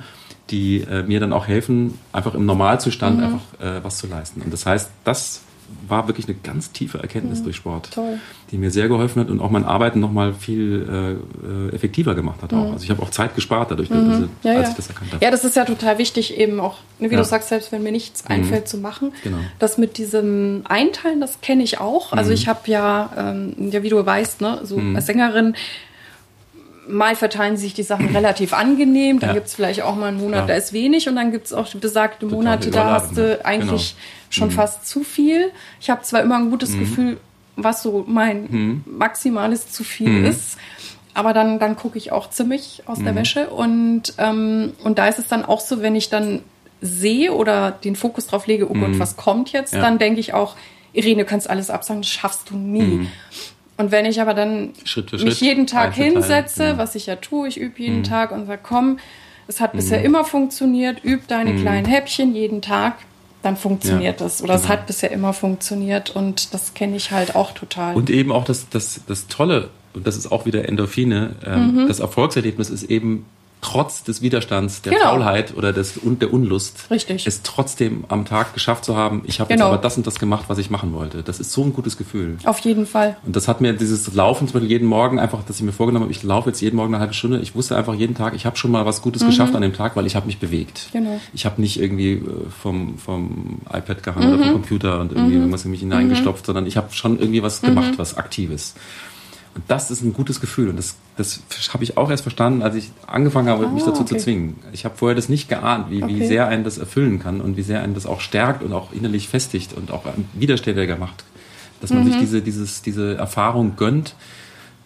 die 0.51 0.81
äh, 0.83 1.03
mir 1.03 1.19
dann 1.19 1.33
auch 1.33 1.49
helfen, 1.49 1.99
einfach 2.13 2.35
im 2.35 2.47
Normalzustand 2.47 3.19
mhm. 3.19 3.25
einfach 3.25 3.61
äh, 3.61 3.83
was 3.83 3.99
zu 3.99 4.07
leisten. 4.07 4.43
Und 4.43 4.53
das 4.53 4.65
heißt, 4.65 4.91
das 5.03 5.43
war 5.89 6.09
wirklich 6.09 6.27
eine 6.27 6.37
ganz 6.43 6.73
tiefe 6.73 6.99
Erkenntnis 6.99 7.41
mhm. 7.41 7.45
durch 7.45 7.57
Sport, 7.57 7.91
Toll. 7.93 8.19
die 8.51 8.59
mir 8.59 8.71
sehr 8.71 8.89
geholfen 8.89 9.21
hat 9.21 9.31
und 9.31 9.41
auch 9.41 9.51
mein 9.51 9.65
Arbeiten 9.65 10.01
nochmal 10.01 10.35
viel 10.35 11.19
äh, 11.45 11.71
äh, 11.73 11.75
effektiver 11.75 12.15
gemacht 12.15 12.43
hat. 12.43 12.53
Auch. 12.53 12.67
Mhm. 12.67 12.73
Also 12.73 12.85
ich 12.85 12.91
habe 12.91 13.03
auch 13.03 13.11
Zeit 13.11 13.35
gespart 13.35 13.71
dadurch, 13.71 13.91
mhm. 13.91 14.11
also, 14.11 14.29
ja, 14.43 14.53
als 14.53 14.63
ja. 14.63 14.69
ich 14.71 14.77
das 14.77 14.89
erkannt 14.89 15.13
habe. 15.13 15.25
Ja, 15.25 15.31
das 15.31 15.45
ist 15.45 15.57
ja 15.57 15.65
total 15.65 15.99
wichtig, 15.99 16.39
eben 16.39 16.61
auch, 16.61 16.79
ne, 16.99 17.11
wie 17.11 17.15
ja. 17.15 17.21
du 17.21 17.25
sagst, 17.25 17.49
selbst 17.49 17.73
wenn 17.73 17.83
mir 17.83 17.93
nichts 17.93 18.25
mhm. 18.25 18.35
einfällt 18.35 18.69
zu 18.69 18.79
machen. 18.79 19.13
Genau. 19.23 19.39
Das 19.59 19.79
mit 19.79 19.99
diesem 19.99 20.63
Einteilen, 20.69 21.21
das 21.21 21.41
kenne 21.41 21.63
ich 21.63 21.81
auch. 21.81 22.13
Also 22.13 22.31
mhm. 22.31 22.35
ich 22.35 22.49
habe 22.49 22.61
ja, 22.67 23.11
ähm, 23.17 23.55
ja, 23.71 23.83
wie 23.83 23.89
du 23.89 24.05
weißt, 24.05 24.41
ne, 24.41 24.61
so 24.63 24.79
mhm. 24.79 24.97
als 24.97 25.07
Sängerin 25.07 25.55
mal 26.89 27.17
verteilen 27.17 27.57
sich 27.57 27.75
die 27.75 27.83
Sachen 27.83 28.09
relativ 28.15 28.53
angenehm, 28.53 29.19
dann 29.19 29.31
ja. 29.31 29.35
gibt 29.35 29.47
es 29.47 29.55
vielleicht 29.55 29.83
auch 29.83 29.97
mal 29.97 30.09
einen 30.09 30.19
Monat, 30.19 30.41
ja. 30.41 30.47
da 30.49 30.55
ist 30.55 30.73
wenig 30.73 31.09
und 31.09 31.17
dann 31.17 31.33
gibt 31.33 31.47
es 31.47 31.53
auch 31.53 31.73
besagte 31.75 32.27
Monate, 32.27 32.71
da 32.71 32.93
hast 32.93 33.17
du 33.17 33.45
eigentlich 33.45 33.95
genau 33.95 34.05
schon 34.35 34.49
mhm. 34.49 34.53
fast 34.53 34.87
zu 34.87 35.05
viel. 35.05 35.51
Ich 35.81 35.91
habe 35.91 36.03
zwar 36.03 36.23
immer 36.23 36.37
ein 36.37 36.51
gutes 36.51 36.71
mhm. 36.71 36.81
Gefühl, 36.81 37.17
was 37.57 37.83
so 37.83 38.05
mein 38.07 38.43
mhm. 38.51 38.85
maximales 38.87 39.71
zu 39.71 39.85
viel 39.85 40.09
mhm. 40.09 40.27
ist, 40.27 40.59
aber 41.15 41.33
dann, 41.33 41.59
dann 41.59 41.77
gucke 41.77 41.99
ich 41.99 42.11
auch 42.11 42.31
ziemlich 42.31 42.83
aus 42.87 42.99
der 42.99 43.13
mhm. 43.13 43.17
Wäsche 43.17 43.51
und, 43.51 44.15
ähm, 44.19 44.73
und 44.83 44.99
da 44.99 45.07
ist 45.07 45.19
es 45.19 45.29
dann 45.29 45.45
auch 45.45 45.61
so, 45.61 45.81
wenn 45.81 45.95
ich 45.95 46.11
dann 46.11 46.43
sehe 46.81 47.33
oder 47.33 47.71
den 47.71 47.97
Fokus 47.97 48.27
drauf 48.27 48.47
lege, 48.47 48.69
oh 48.69 48.75
Gott, 48.75 48.91
mhm. 48.91 48.99
was 48.99 49.17
kommt 49.17 49.53
jetzt, 49.53 49.75
ja. 49.75 49.81
dann 49.81 49.99
denke 49.99 50.21
ich 50.21 50.35
auch, 50.35 50.57
Irene, 50.93 51.23
du 51.23 51.29
kannst 51.29 51.49
alles 51.49 51.71
absagen, 51.71 52.03
das 52.03 52.11
schaffst 52.11 52.51
du 52.51 52.57
nie. 52.57 53.09
Und 53.77 53.91
wenn 53.91 54.05
ich 54.05 54.21
aber 54.21 54.35
dann 54.35 54.71
Schritt 54.85 55.13
mich 55.13 55.21
Schritt, 55.21 55.41
jeden 55.41 55.67
Tag 55.67 55.95
hinsetze, 55.95 56.65
ja. 56.65 56.79
was 56.79 56.95
ich 56.95 57.07
ja 57.07 57.17
tue, 57.17 57.49
ich 57.49 57.59
übe 57.59 57.81
jeden 57.83 58.05
Tag 58.05 58.31
und 58.31 58.47
sage, 58.47 58.61
komm, 58.63 58.99
es 59.49 59.61
hat 59.61 59.73
bisher 59.73 60.03
immer 60.03 60.25
funktioniert, 60.25 61.05
üb 61.05 61.27
deine 61.27 61.57
kleinen 61.57 61.87
Häppchen 61.87 62.35
jeden 62.35 62.63
Tag, 62.63 62.95
dann 63.45 63.57
funktioniert 63.57 64.21
ja, 64.21 64.27
das. 64.27 64.43
Oder 64.43 64.55
genau. 64.55 64.65
es 64.65 64.69
hat 64.69 64.87
bisher 64.87 65.11
immer 65.11 65.33
funktioniert 65.33 66.11
und 66.11 66.55
das 66.55 66.73
kenne 66.75 66.97
ich 66.97 67.11
halt 67.11 67.37
auch 67.37 67.53
total. 67.53 67.95
Und 67.95 68.09
eben 68.09 68.33
auch 68.33 68.45
das, 68.45 68.69
das, 68.71 69.03
das 69.07 69.27
Tolle, 69.27 69.69
und 69.93 70.07
das 70.07 70.17
ist 70.17 70.33
auch 70.33 70.47
wieder 70.47 70.67
Endorphine, 70.67 71.37
ähm, 71.45 71.75
mhm. 71.75 71.89
das 71.89 72.01
Erfolgserlebnis 72.01 72.71
ist 72.71 72.85
eben 72.85 73.27
trotz 73.65 74.05
des 74.05 74.21
Widerstands, 74.21 74.83
der 74.83 74.93
genau. 74.93 75.07
Faulheit 75.07 75.57
oder 75.57 75.73
des, 75.73 75.97
und 75.97 76.21
der 76.21 76.35
Unlust, 76.35 76.91
Richtig. 76.91 77.27
es 77.27 77.43
trotzdem 77.43 78.05
am 78.09 78.27
Tag 78.27 78.53
geschafft 78.53 78.85
zu 78.85 78.95
haben, 78.95 79.23
ich 79.25 79.41
habe 79.41 79.49
genau. 79.49 79.67
jetzt 79.67 79.73
aber 79.73 79.83
das 79.83 79.97
und 79.97 80.07
das 80.07 80.19
gemacht, 80.19 80.45
was 80.49 80.59
ich 80.59 80.69
machen 80.69 80.93
wollte. 80.93 81.23
Das 81.23 81.41
ist 81.41 81.51
so 81.51 81.65
ein 81.65 81.73
gutes 81.73 81.97
Gefühl. 81.97 82.37
Auf 82.45 82.59
jeden 82.59 82.87
Fall. 82.87 83.17
Und 83.25 83.35
das 83.35 83.49
hat 83.49 83.63
mir 83.63 83.73
dieses 83.73 84.13
Laufen 84.13 84.49
zum 84.49 84.53
Beispiel 84.53 84.71
jeden 84.71 84.87
Morgen 84.87 85.19
einfach, 85.19 85.43
dass 85.45 85.57
ich 85.57 85.63
mir 85.63 85.73
vorgenommen 85.73 86.05
habe, 86.05 86.13
ich 86.13 86.23
laufe 86.23 86.51
jetzt 86.51 86.61
jeden 86.61 86.77
Morgen 86.77 86.93
eine 86.93 87.01
halbe 87.01 87.15
Stunde. 87.15 87.39
Ich 87.41 87.55
wusste 87.55 87.75
einfach 87.75 87.95
jeden 87.95 88.15
Tag, 88.15 88.35
ich 88.35 88.45
habe 88.45 88.59
schon 88.59 88.71
mal 88.71 88.85
was 88.85 89.01
Gutes 89.01 89.23
mhm. 89.23 89.29
geschafft 89.29 89.55
an 89.55 89.63
dem 89.63 89.73
Tag, 89.73 89.97
weil 89.97 90.07
ich 90.07 90.15
habe 90.15 90.27
mich 90.27 90.39
bewegt. 90.39 90.91
Genau. 90.93 91.19
Ich 91.33 91.47
habe 91.47 91.59
nicht 91.59 91.81
irgendwie 91.81 92.13
äh, 92.13 92.23
vom, 92.61 92.99
vom 92.99 93.61
iPad 93.73 94.03
gehangen 94.03 94.29
mhm. 94.29 94.35
oder 94.35 94.43
vom 94.45 94.53
Computer 94.53 95.01
und 95.01 95.13
irgendwie 95.13 95.37
mhm. 95.37 95.41
irgendwas 95.41 95.65
in 95.65 95.71
mich 95.71 95.81
hineingestopft, 95.81 96.43
mhm. 96.43 96.47
sondern 96.47 96.67
ich 96.67 96.77
habe 96.77 96.93
schon 96.93 97.19
irgendwie 97.19 97.43
was 97.43 97.63
gemacht, 97.63 97.93
mhm. 97.93 97.99
was 97.99 98.19
Aktives. 98.19 98.75
Und 99.55 99.63
das 99.69 99.91
ist 99.91 100.03
ein 100.03 100.13
gutes 100.13 100.41
Gefühl. 100.41 100.69
Und 100.69 100.77
das, 100.77 100.97
das 101.17 101.41
habe 101.73 101.85
ich 101.85 101.97
auch 101.97 102.11
erst 102.11 102.23
verstanden, 102.23 102.63
als 102.63 102.75
ich 102.75 102.91
angefangen 103.07 103.49
habe, 103.49 103.67
ah, 103.67 103.71
mich 103.71 103.85
dazu 103.85 104.03
okay. 104.03 104.17
zu 104.17 104.25
zwingen. 104.25 104.57
Ich 104.73 104.85
habe 104.85 104.97
vorher 104.97 105.15
das 105.15 105.29
nicht 105.29 105.49
geahnt, 105.49 105.91
wie, 105.91 106.03
okay. 106.03 106.15
wie 106.15 106.27
sehr 106.27 106.49
einen 106.49 106.65
das 106.65 106.79
erfüllen 106.79 107.21
kann 107.21 107.41
und 107.41 107.57
wie 107.57 107.63
sehr 107.63 107.81
einen 107.83 107.95
das 107.95 108.07
auch 108.07 108.21
stärkt 108.21 108.63
und 108.63 108.73
auch 108.73 108.93
innerlich 108.93 109.29
festigt 109.29 109.73
und 109.73 109.93
auch 109.93 110.03
widerständiger 110.33 110.97
macht. 110.97 111.25
Dass 111.81 111.91
man 111.91 112.05
mhm. 112.05 112.11
sich 112.11 112.21
diese, 112.21 112.43
dieses, 112.43 112.83
diese 112.83 113.17
Erfahrung 113.17 113.77
gönnt, 113.77 114.15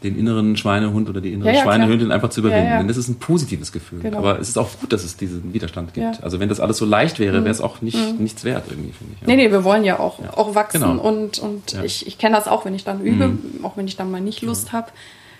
den 0.03 0.16
inneren 0.16 0.57
Schweinehund 0.57 1.09
oder 1.09 1.20
die 1.20 1.32
innere 1.32 1.49
ja, 1.49 1.57
ja, 1.57 1.62
Schweinehündin 1.62 2.12
einfach 2.12 2.30
zu 2.30 2.40
überwinden. 2.40 2.68
Ja, 2.68 2.78
Denn 2.78 2.88
das 2.88 2.96
ist 2.96 3.09
ein 3.09 3.16
positives 3.16 3.72
Gefühl. 3.72 4.01
Genau. 4.01 4.18
Aber 4.18 4.38
es 4.38 4.49
ist 4.49 4.57
auch 4.57 4.68
gut, 4.80 4.92
dass 4.92 5.03
es 5.03 5.16
diesen 5.16 5.53
Widerstand 5.53 5.94
gibt. 5.94 6.22
Also 6.22 6.38
wenn 6.38 6.49
das 6.49 6.61
alles 6.61 6.76
so 6.76 6.84
leicht 6.84 7.18
wäre, 7.18 7.42
wäre 7.42 7.51
es 7.51 7.61
auch 7.61 7.82
nicht, 7.82 7.96
mhm. 7.96 8.22
nichts 8.22 8.44
wert 8.44 8.64
irgendwie, 8.68 8.92
finde 8.92 9.14
ich. 9.20 9.26
Nee, 9.26 9.36
nee, 9.36 9.51
wir 9.51 9.64
wollen 9.64 9.84
ja 9.84 9.99
auch, 9.99 10.20
auch 10.36 10.55
wachsen 10.55 10.82
genau. 10.82 11.03
und, 11.03 11.38
und 11.38 11.76
ich, 11.82 12.07
ich 12.07 12.18
kenne 12.18 12.36
das 12.36 12.46
auch, 12.46 12.64
wenn 12.64 12.74
ich 12.74 12.84
dann 12.84 13.01
übe, 13.01 13.28
mhm. 13.28 13.64
auch 13.64 13.76
wenn 13.76 13.88
ich 13.88 13.96
dann 13.96 14.11
mal 14.11 14.20
nicht 14.20 14.42
Lust 14.42 14.72
habe. 14.72 14.88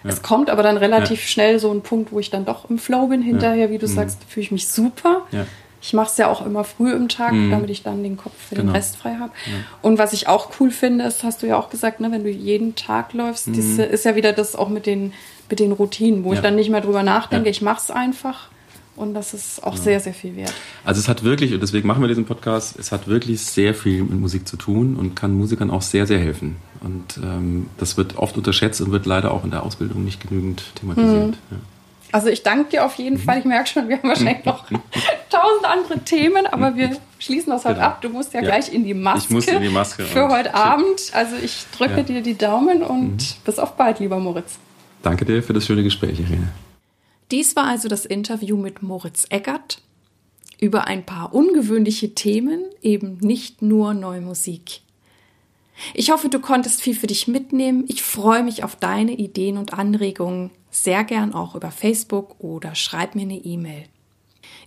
Es 0.05 0.23
kommt 0.23 0.49
aber 0.49 0.63
dann 0.63 0.77
relativ 0.77 1.23
schnell 1.23 1.59
so 1.59 1.73
ein 1.73 1.83
Punkt, 1.83 2.13
wo 2.13 2.21
ich 2.21 2.31
dann 2.31 2.45
doch 2.45 2.71
im 2.71 2.79
Flow 2.79 3.09
bin 3.09 3.21
hinterher, 3.21 3.71
wie 3.71 3.79
du 3.79 3.87
mhm. 3.87 3.91
sagst, 3.91 4.23
fühle 4.29 4.45
ich 4.45 4.51
mich 4.53 4.69
super. 4.69 5.23
Ich 5.81 5.93
mache 5.93 6.09
es 6.09 6.17
ja 6.17 6.29
auch 6.29 6.45
immer 6.45 6.65
früh 6.65 6.93
im 6.93 7.09
Tag, 7.09 7.33
mhm. 7.33 7.51
damit 7.51 7.71
ich 7.71 7.83
dann 7.83 8.03
den 8.03 8.17
Kopf 8.17 8.35
für 8.49 8.57
genau. 8.57 8.73
den 8.73 8.77
Rest 8.77 8.97
frei 8.97 9.17
habe. 9.21 9.33
Ja. 9.47 9.53
Und 9.83 9.99
was 9.99 10.13
ich 10.13 10.29
auch 10.29 10.51
cool 10.59 10.71
finde, 10.71 11.05
ist, 11.05 11.23
hast 11.23 11.43
du 11.43 11.47
ja 11.47 11.59
auch 11.59 11.71
gesagt, 11.71 12.01
ne, 12.01 12.11
wenn 12.11 12.25
du 12.25 12.31
jeden 12.31 12.75
Tag 12.75 13.13
läufst, 13.13 13.49
mhm. 13.49 13.57
das 13.57 13.89
ist 13.89 14.05
ja 14.05 14.17
wieder 14.17 14.33
das 14.33 14.57
auch 14.57 14.69
mit 14.69 14.87
den, 14.87 15.13
mit 15.49 15.61
den 15.61 15.73
Routinen, 15.73 16.25
wo 16.25 16.31
ja. 16.31 16.37
ich 16.37 16.43
dann 16.43 16.57
nicht 16.57 16.71
mehr 16.71 16.81
drüber 16.81 17.03
nachdenke, 17.03 17.47
ja. 17.47 17.51
ich 17.51 17.63
mache 17.63 17.81
es 17.83 17.91
einfach. 17.91 18.49
Und 18.99 19.15
das 19.15 19.33
ist 19.33 19.63
auch 19.63 19.77
sehr, 19.77 20.01
sehr 20.01 20.13
viel 20.13 20.35
wert. 20.35 20.53
Also 20.85 20.99
es 20.99 21.07
hat 21.07 21.23
wirklich, 21.23 21.55
und 21.55 21.63
deswegen 21.63 21.87
machen 21.87 22.03
wir 22.03 22.09
diesen 22.09 22.25
Podcast, 22.25 22.77
es 22.81 22.91
hat 22.91 23.07
wirklich 23.07 23.41
sehr 23.41 23.73
viel 23.73 24.03
mit 24.03 24.19
Musik 24.19 24.49
zu 24.49 24.57
tun 24.57 24.97
und 24.97 25.15
kann 25.15 25.35
Musikern 25.35 25.71
auch 25.71 25.83
sehr, 25.83 26.05
sehr 26.05 26.19
helfen. 26.19 26.57
Und 26.81 27.21
ähm, 27.23 27.69
das 27.79 27.97
wird 27.97 28.17
oft 28.17 28.37
unterschätzt 28.37 28.81
und 28.81 28.91
wird 28.91 29.07
leider 29.07 29.31
auch 29.31 29.45
in 29.45 29.53
der 29.53 29.63
Ausbildung 29.63 30.05
nicht 30.05 30.29
genügend 30.29 30.65
thematisiert. 30.75 31.39
Mhm. 31.51 31.78
Also 32.13 32.29
ich 32.29 32.43
danke 32.43 32.71
dir 32.71 32.85
auf 32.85 32.95
jeden 32.95 33.17
mhm. 33.17 33.21
Fall. 33.21 33.39
Ich 33.39 33.45
merke 33.45 33.69
schon, 33.69 33.89
wir 33.89 33.99
haben 33.99 34.09
wahrscheinlich 34.09 34.45
noch 34.45 34.65
tausend 35.31 35.65
andere 35.65 35.99
Themen, 36.01 36.47
aber 36.47 36.77
wir 36.77 36.97
schließen 37.19 37.51
das 37.51 37.65
heute 37.65 37.77
genau. 37.77 37.87
ab. 37.87 38.01
Du 38.01 38.09
musst 38.09 38.33
ja, 38.33 38.41
ja, 38.41 38.47
gleich 38.47 38.73
in 38.73 38.85
die 38.85 38.95
Maske. 38.95 39.27
Ich 39.29 39.31
muss 39.31 39.47
in 39.47 39.63
die 39.63 39.69
Maske. 39.69 40.05
Für 40.05 40.29
heute 40.29 40.55
Abend. 40.55 41.11
Also 41.13 41.37
ich 41.43 41.67
drücke 41.77 41.99
ja. 41.99 42.03
dir 42.03 42.23
die 42.23 42.37
Daumen 42.37 42.83
und 42.83 43.17
mhm. 43.17 43.43
bis 43.45 43.59
auf 43.59 43.77
bald, 43.77 44.01
lieber 44.01 44.19
Moritz. 44.19 44.59
Danke 45.03 45.25
dir 45.25 45.43
für 45.43 45.53
das 45.53 45.67
schöne 45.67 45.83
Gespräch, 45.83 46.19
Irene. 46.19 46.49
Dies 47.31 47.57
war 47.57 47.65
also 47.65 47.89
das 47.89 48.07
Interview 48.07 48.57
mit 48.57 48.83
Moritz 48.83 49.27
Eggert 49.29 49.83
über 50.61 50.87
ein 50.87 51.05
paar 51.05 51.35
ungewöhnliche 51.35 52.15
Themen, 52.15 52.63
eben 52.83 53.19
nicht 53.19 53.63
nur 53.63 53.95
neue 53.95 54.21
Musik. 54.21 54.81
Ich 55.95 56.11
hoffe, 56.11 56.29
du 56.29 56.41
konntest 56.41 56.83
viel 56.83 56.99
für 56.99 57.07
dich 57.07 57.29
mitnehmen. 57.29 57.85
Ich 57.89 58.03
freue 58.03 58.43
mich 58.43 58.65
auf 58.65 58.77
deine 58.77 59.13
Ideen 59.13 59.57
und 59.57 59.75
Anregungen 59.75 60.51
sehr 60.71 61.05
gern 61.05 61.35
auch 61.35 61.55
über 61.55 61.71
Facebook 61.71 62.37
oder 62.41 62.75
schreib 62.75 63.15
mir 63.15 63.23
eine 63.23 63.39
E-Mail. 63.39 63.85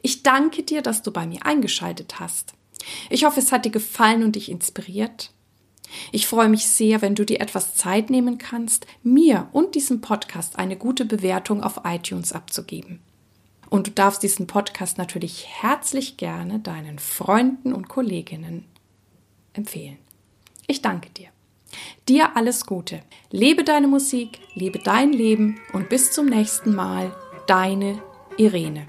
Ich 0.02 0.24
danke 0.24 0.64
dir, 0.64 0.82
dass 0.82 1.04
du 1.04 1.12
bei 1.12 1.26
mir 1.26 1.46
eingeschaltet 1.46 2.20
hast. 2.20 2.54
Ich 3.10 3.24
hoffe, 3.26 3.40
es 3.40 3.52
hat 3.52 3.66
dir 3.66 3.72
gefallen 3.72 4.24
und 4.24 4.36
dich 4.36 4.50
inspiriert. 4.50 5.32
Ich 6.12 6.28
freue 6.28 6.50
mich 6.50 6.66
sehr, 6.68 7.02
wenn 7.02 7.16
du 7.16 7.26
dir 7.26 7.42
etwas 7.42 7.76
Zeit 7.76 8.10
nehmen 8.10 8.38
kannst, 8.38 8.88
mir 9.04 9.50
und 9.52 9.76
diesem 9.76 10.02
Podcast 10.02 10.58
eine 10.58 10.78
gute 10.78 11.06
Bewertung 11.06 11.62
auf 11.62 11.82
iTunes 11.84 12.32
abzugeben. 12.32 13.02
Und 13.70 13.88
du 13.88 13.92
darfst 13.92 14.24
diesen 14.24 14.48
Podcast 14.48 14.98
natürlich 14.98 15.48
herzlich 15.48 16.18
gerne 16.18 16.60
deinen 16.60 17.00
Freunden 17.00 17.74
und 17.74 17.88
Kolleginnen 17.88 18.66
empfehlen. 19.54 19.98
Ich 20.68 20.82
danke 20.82 21.10
dir. 21.10 21.28
Dir 22.08 22.36
alles 22.36 22.66
Gute. 22.66 23.02
Lebe 23.30 23.64
deine 23.64 23.88
Musik, 23.88 24.40
lebe 24.56 24.80
dein 24.80 25.14
Leben 25.14 25.60
und 25.74 25.90
bis 25.90 26.12
zum 26.12 26.26
nächsten 26.26 26.76
Mal. 26.76 27.16
Deine 27.48 28.02
Irene. 28.38 28.86